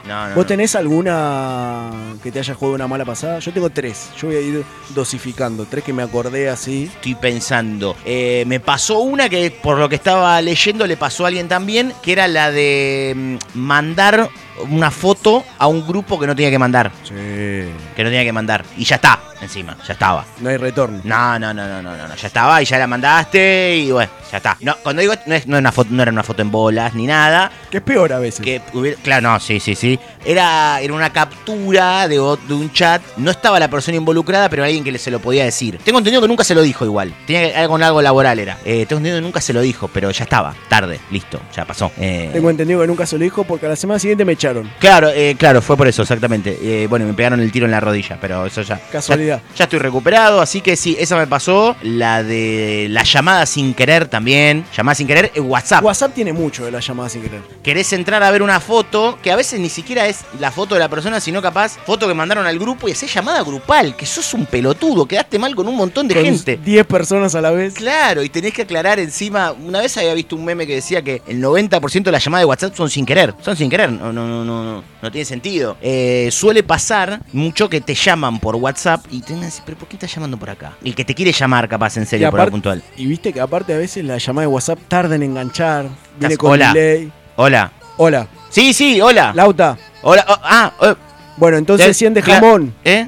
No, 0.07 0.29
no, 0.29 0.35
¿Vos 0.35 0.45
tenés 0.45 0.75
alguna 0.75 1.89
que 2.21 2.31
te 2.31 2.39
haya 2.39 2.53
jugado 2.53 2.75
una 2.75 2.87
mala 2.87 3.05
pasada? 3.05 3.39
Yo 3.39 3.51
tengo 3.51 3.69
tres. 3.69 4.11
Yo 4.17 4.27
voy 4.27 4.35
a 4.35 4.41
ir 4.41 4.63
dosificando. 4.93 5.65
Tres 5.65 5.83
que 5.83 5.93
me 5.93 6.03
acordé 6.03 6.49
así. 6.49 6.91
Estoy 6.93 7.15
pensando. 7.15 7.95
Eh, 8.05 8.43
me 8.47 8.59
pasó 8.59 8.99
una 8.99 9.29
que, 9.29 9.49
por 9.51 9.77
lo 9.79 9.89
que 9.89 9.95
estaba 9.95 10.39
leyendo, 10.41 10.85
le 10.85 10.95
pasó 10.97 11.25
a 11.25 11.29
alguien 11.29 11.47
también, 11.47 11.93
que 12.03 12.11
era 12.11 12.27
la 12.27 12.51
de 12.51 13.13
mm, 13.15 13.57
mandar 13.57 14.29
una 14.69 14.91
foto 14.91 15.43
a 15.57 15.67
un 15.67 15.85
grupo 15.87 16.19
que 16.19 16.27
no 16.27 16.35
tenía 16.35 16.49
que 16.51 16.59
mandar. 16.59 16.91
Sí. 17.03 17.13
Que 17.13 18.03
no 18.03 18.09
tenía 18.09 18.23
que 18.23 18.31
mandar. 18.33 18.63
Y 18.77 18.83
ya 18.85 18.95
está, 18.95 19.19
encima, 19.41 19.75
ya 19.85 19.93
estaba. 19.93 20.25
No 20.39 20.49
hay 20.49 20.57
retorno. 20.57 21.01
No, 21.03 21.39
no, 21.39 21.53
no, 21.53 21.67
no, 21.67 21.81
no, 21.81 21.95
no, 21.97 22.07
no, 22.07 22.15
ya 22.15 22.27
estaba 22.27 22.61
y 22.61 22.65
ya 22.65 22.77
la 22.77 22.87
mandaste 22.87 23.77
y 23.77 23.91
bueno, 23.91 24.11
ya 24.31 24.37
está. 24.37 24.57
No, 24.61 24.75
cuando 24.83 25.01
digo 25.01 25.13
no, 25.25 25.35
es, 25.35 25.47
no, 25.47 25.55
era 25.55 25.59
una 25.61 25.71
foto, 25.71 25.89
no 25.91 26.01
era 26.01 26.11
una 26.11 26.23
foto 26.23 26.41
en 26.41 26.51
bolas 26.51 26.93
ni 26.93 27.05
nada. 27.05 27.51
Que 27.69 27.77
es 27.77 27.83
peor 27.83 28.13
a 28.13 28.19
veces. 28.19 28.41
Que 28.43 28.61
hubiera- 28.73 28.99
claro, 29.01 29.21
no, 29.29 29.39
sí, 29.39 29.59
sí, 29.59 29.75
sí. 29.75 29.99
Era, 30.23 30.79
era 30.81 30.93
una 30.93 31.11
captura 31.11 32.07
de, 32.07 32.19
un 32.19 32.71
chat. 32.73 33.01
No 33.17 33.31
estaba 33.31 33.59
la 33.59 33.69
persona 33.69 33.97
involucrada, 33.97 34.49
pero 34.49 34.63
alguien 34.63 34.83
que 34.83 34.97
se 34.97 35.11
lo 35.11 35.19
podía 35.19 35.43
decir. 35.43 35.79
Tengo 35.83 35.97
entendido 35.99 36.21
que 36.21 36.27
nunca 36.27 36.43
se 36.43 36.55
lo 36.55 36.61
dijo 36.61 36.85
igual. 36.85 37.13
Tenía 37.27 37.51
que, 37.51 37.55
algo 37.57 37.75
algo 37.75 38.01
laboral 38.01 38.39
era. 38.39 38.57
Eh, 38.65 38.85
tengo 38.87 38.97
entendido 38.99 39.17
que 39.17 39.21
nunca 39.21 39.41
se 39.41 39.53
lo 39.53 39.61
dijo, 39.61 39.89
pero 39.93 40.09
ya 40.11 40.23
estaba. 40.23 40.55
Tarde, 40.69 40.99
listo, 41.11 41.39
ya 41.55 41.65
pasó. 41.65 41.91
Eh, 41.97 42.29
Tengo 42.33 42.49
entendido 42.49 42.81
que 42.81 42.87
nunca 42.87 43.05
se 43.05 43.17
lo 43.17 43.23
dijo 43.23 43.43
porque 43.43 43.65
a 43.65 43.69
la 43.69 43.75
semana 43.75 43.99
siguiente 43.99 44.23
me 44.25 44.33
echaron. 44.33 44.44
Echaron. 44.45 44.71
Claro, 44.79 45.09
eh, 45.09 45.35
claro, 45.37 45.61
fue 45.61 45.75
por 45.77 45.87
eso, 45.87 46.01
exactamente. 46.01 46.57
Eh, 46.61 46.87
bueno, 46.87 47.05
me 47.05 47.13
pegaron 47.13 47.39
el 47.39 47.51
tiro 47.51 47.65
en 47.65 47.71
la 47.71 47.79
rodilla, 47.79 48.17
pero 48.19 48.45
eso 48.45 48.61
ya. 48.61 48.79
Casualidad. 48.91 49.41
Ya, 49.49 49.55
ya 49.55 49.63
estoy 49.65 49.79
recuperado, 49.79 50.41
así 50.41 50.61
que 50.61 50.75
sí, 50.75 50.95
esa 50.99 51.17
me 51.17 51.27
pasó. 51.27 51.75
La 51.81 52.23
de 52.23 52.87
la 52.89 53.03
llamada 53.03 53.45
sin 53.45 53.73
querer 53.73 54.07
también. 54.07 54.65
Llamada 54.75 54.95
sin 54.95 55.07
querer, 55.07 55.31
eh, 55.33 55.39
WhatsApp. 55.39 55.83
WhatsApp 55.83 56.13
tiene 56.13 56.33
mucho 56.33 56.65
de 56.65 56.71
las 56.71 56.85
llamadas 56.85 57.13
sin 57.13 57.21
querer. 57.21 57.41
Querés 57.63 57.91
entrar 57.93 58.21
a 58.23 58.31
ver 58.31 58.41
una 58.41 58.59
foto, 58.59 59.17
que 59.21 59.31
a 59.31 59.35
veces 59.35 59.59
ni 59.59 59.69
siquiera 59.69 60.07
es 60.07 60.21
la 60.39 60.51
foto 60.51 60.75
de 60.75 60.79
la 60.79 60.89
persona, 60.89 61.19
sino 61.19 61.41
capaz 61.41 61.77
foto 61.85 62.07
que 62.07 62.13
mandaron 62.13 62.45
al 62.45 62.59
grupo 62.59 62.87
y 62.87 62.91
haces 62.91 63.13
llamada 63.13 63.43
grupal, 63.43 63.95
que 63.95 64.05
sos 64.05 64.33
un 64.33 64.45
pelotudo, 64.45 65.05
quedaste 65.05 65.39
mal 65.39 65.55
con 65.55 65.67
un 65.67 65.75
montón 65.75 66.07
de 66.07 66.15
Con 66.15 66.23
gente. 66.23 66.59
10 66.63 66.85
personas 66.85 67.35
a 67.35 67.41
la 67.41 67.51
vez. 67.51 67.73
Claro, 67.75 68.23
y 68.23 68.29
tenés 68.29 68.53
que 68.53 68.63
aclarar 68.63 68.99
encima. 68.99 69.51
Una 69.51 69.81
vez 69.81 69.97
había 69.97 70.13
visto 70.13 70.35
un 70.35 70.45
meme 70.45 70.67
que 70.67 70.75
decía 70.75 71.01
que 71.01 71.21
el 71.27 71.41
90% 71.41 72.03
de 72.03 72.11
las 72.11 72.23
llamadas 72.23 72.43
de 72.43 72.45
WhatsApp 72.45 72.75
son 72.75 72.89
sin 72.89 73.05
querer. 73.05 73.33
Son 73.41 73.55
sin 73.55 73.69
querer, 73.69 73.91
no, 73.91 74.11
no, 74.11 74.27
no, 74.43 74.63
no, 74.63 74.63
no, 74.63 74.83
no 75.01 75.11
tiene 75.11 75.23
sentido. 75.25 75.77
Eh, 75.81 76.29
suele 76.31 76.63
pasar 76.63 77.21
mucho 77.31 77.69
que 77.69 77.79
te 77.79 77.93
llaman 77.95 78.39
por 78.39 78.55
WhatsApp 78.55 79.05
y 79.11 79.21
te 79.21 79.33
van 79.33 79.43
a 79.43 79.45
decir, 79.45 79.63
pero 79.65 79.77
¿por 79.77 79.87
qué 79.87 79.95
estás 79.95 80.13
llamando 80.13 80.37
por 80.37 80.49
acá? 80.49 80.73
El 80.83 80.95
que 80.95 81.05
te 81.05 81.13
quiere 81.15 81.31
llamar, 81.31 81.69
capaz, 81.69 81.95
en 81.97 82.05
serio, 82.05 82.29
por 82.31 82.39
algo 82.41 82.51
puntual. 82.51 82.83
Y 82.97 83.05
viste 83.05 83.31
que 83.31 83.39
aparte 83.39 83.73
a 83.73 83.77
veces 83.77 84.03
la 84.03 84.17
llamada 84.17 84.47
de 84.47 84.53
WhatsApp 84.53 84.79
tarda 84.87 85.15
en 85.15 85.23
enganchar. 85.23 85.87
Viene 86.19 86.35
con 86.37 86.51
Hola. 86.51 86.73
delay. 86.73 87.11
Hola. 87.37 87.71
Hola. 87.97 88.27
Sí, 88.49 88.73
sí, 88.73 88.99
hola. 89.01 89.31
Lauta. 89.33 89.77
Hola. 90.01 90.25
oh, 90.27 90.37
ah, 90.43 90.73
oh, 90.79 90.95
Bueno, 91.37 91.57
entonces 91.57 91.87
Eh, 91.87 91.93
100 91.93 92.13
de 92.15 92.23
cla- 92.23 92.35
jamón. 92.35 92.73
¿Eh? 92.83 93.07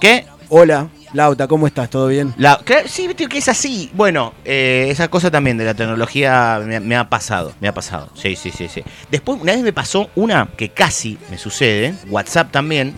¿Qué? 0.00 0.26
Hola. 0.48 0.88
Lauta, 1.12 1.46
¿cómo 1.46 1.66
estás? 1.66 1.88
¿Todo 1.88 2.08
bien? 2.08 2.34
La, 2.36 2.60
sí, 2.86 3.06
viste 3.06 3.26
que 3.26 3.38
es 3.38 3.48
así. 3.48 3.90
Bueno, 3.94 4.34
eh, 4.44 4.88
esa 4.90 5.08
cosa 5.08 5.30
también 5.30 5.56
de 5.56 5.64
la 5.64 5.74
tecnología 5.74 6.60
me, 6.64 6.80
me 6.80 6.96
ha 6.96 7.08
pasado. 7.08 7.52
Me 7.60 7.68
ha 7.68 7.74
pasado. 7.74 8.10
Sí, 8.14 8.36
sí, 8.36 8.50
sí, 8.50 8.68
sí. 8.68 8.82
Después, 9.10 9.40
una 9.40 9.52
vez 9.52 9.62
me 9.62 9.72
pasó 9.72 10.10
una 10.14 10.48
que 10.56 10.70
casi 10.70 11.18
me 11.30 11.38
sucede. 11.38 11.94
WhatsApp 12.08 12.50
también. 12.50 12.94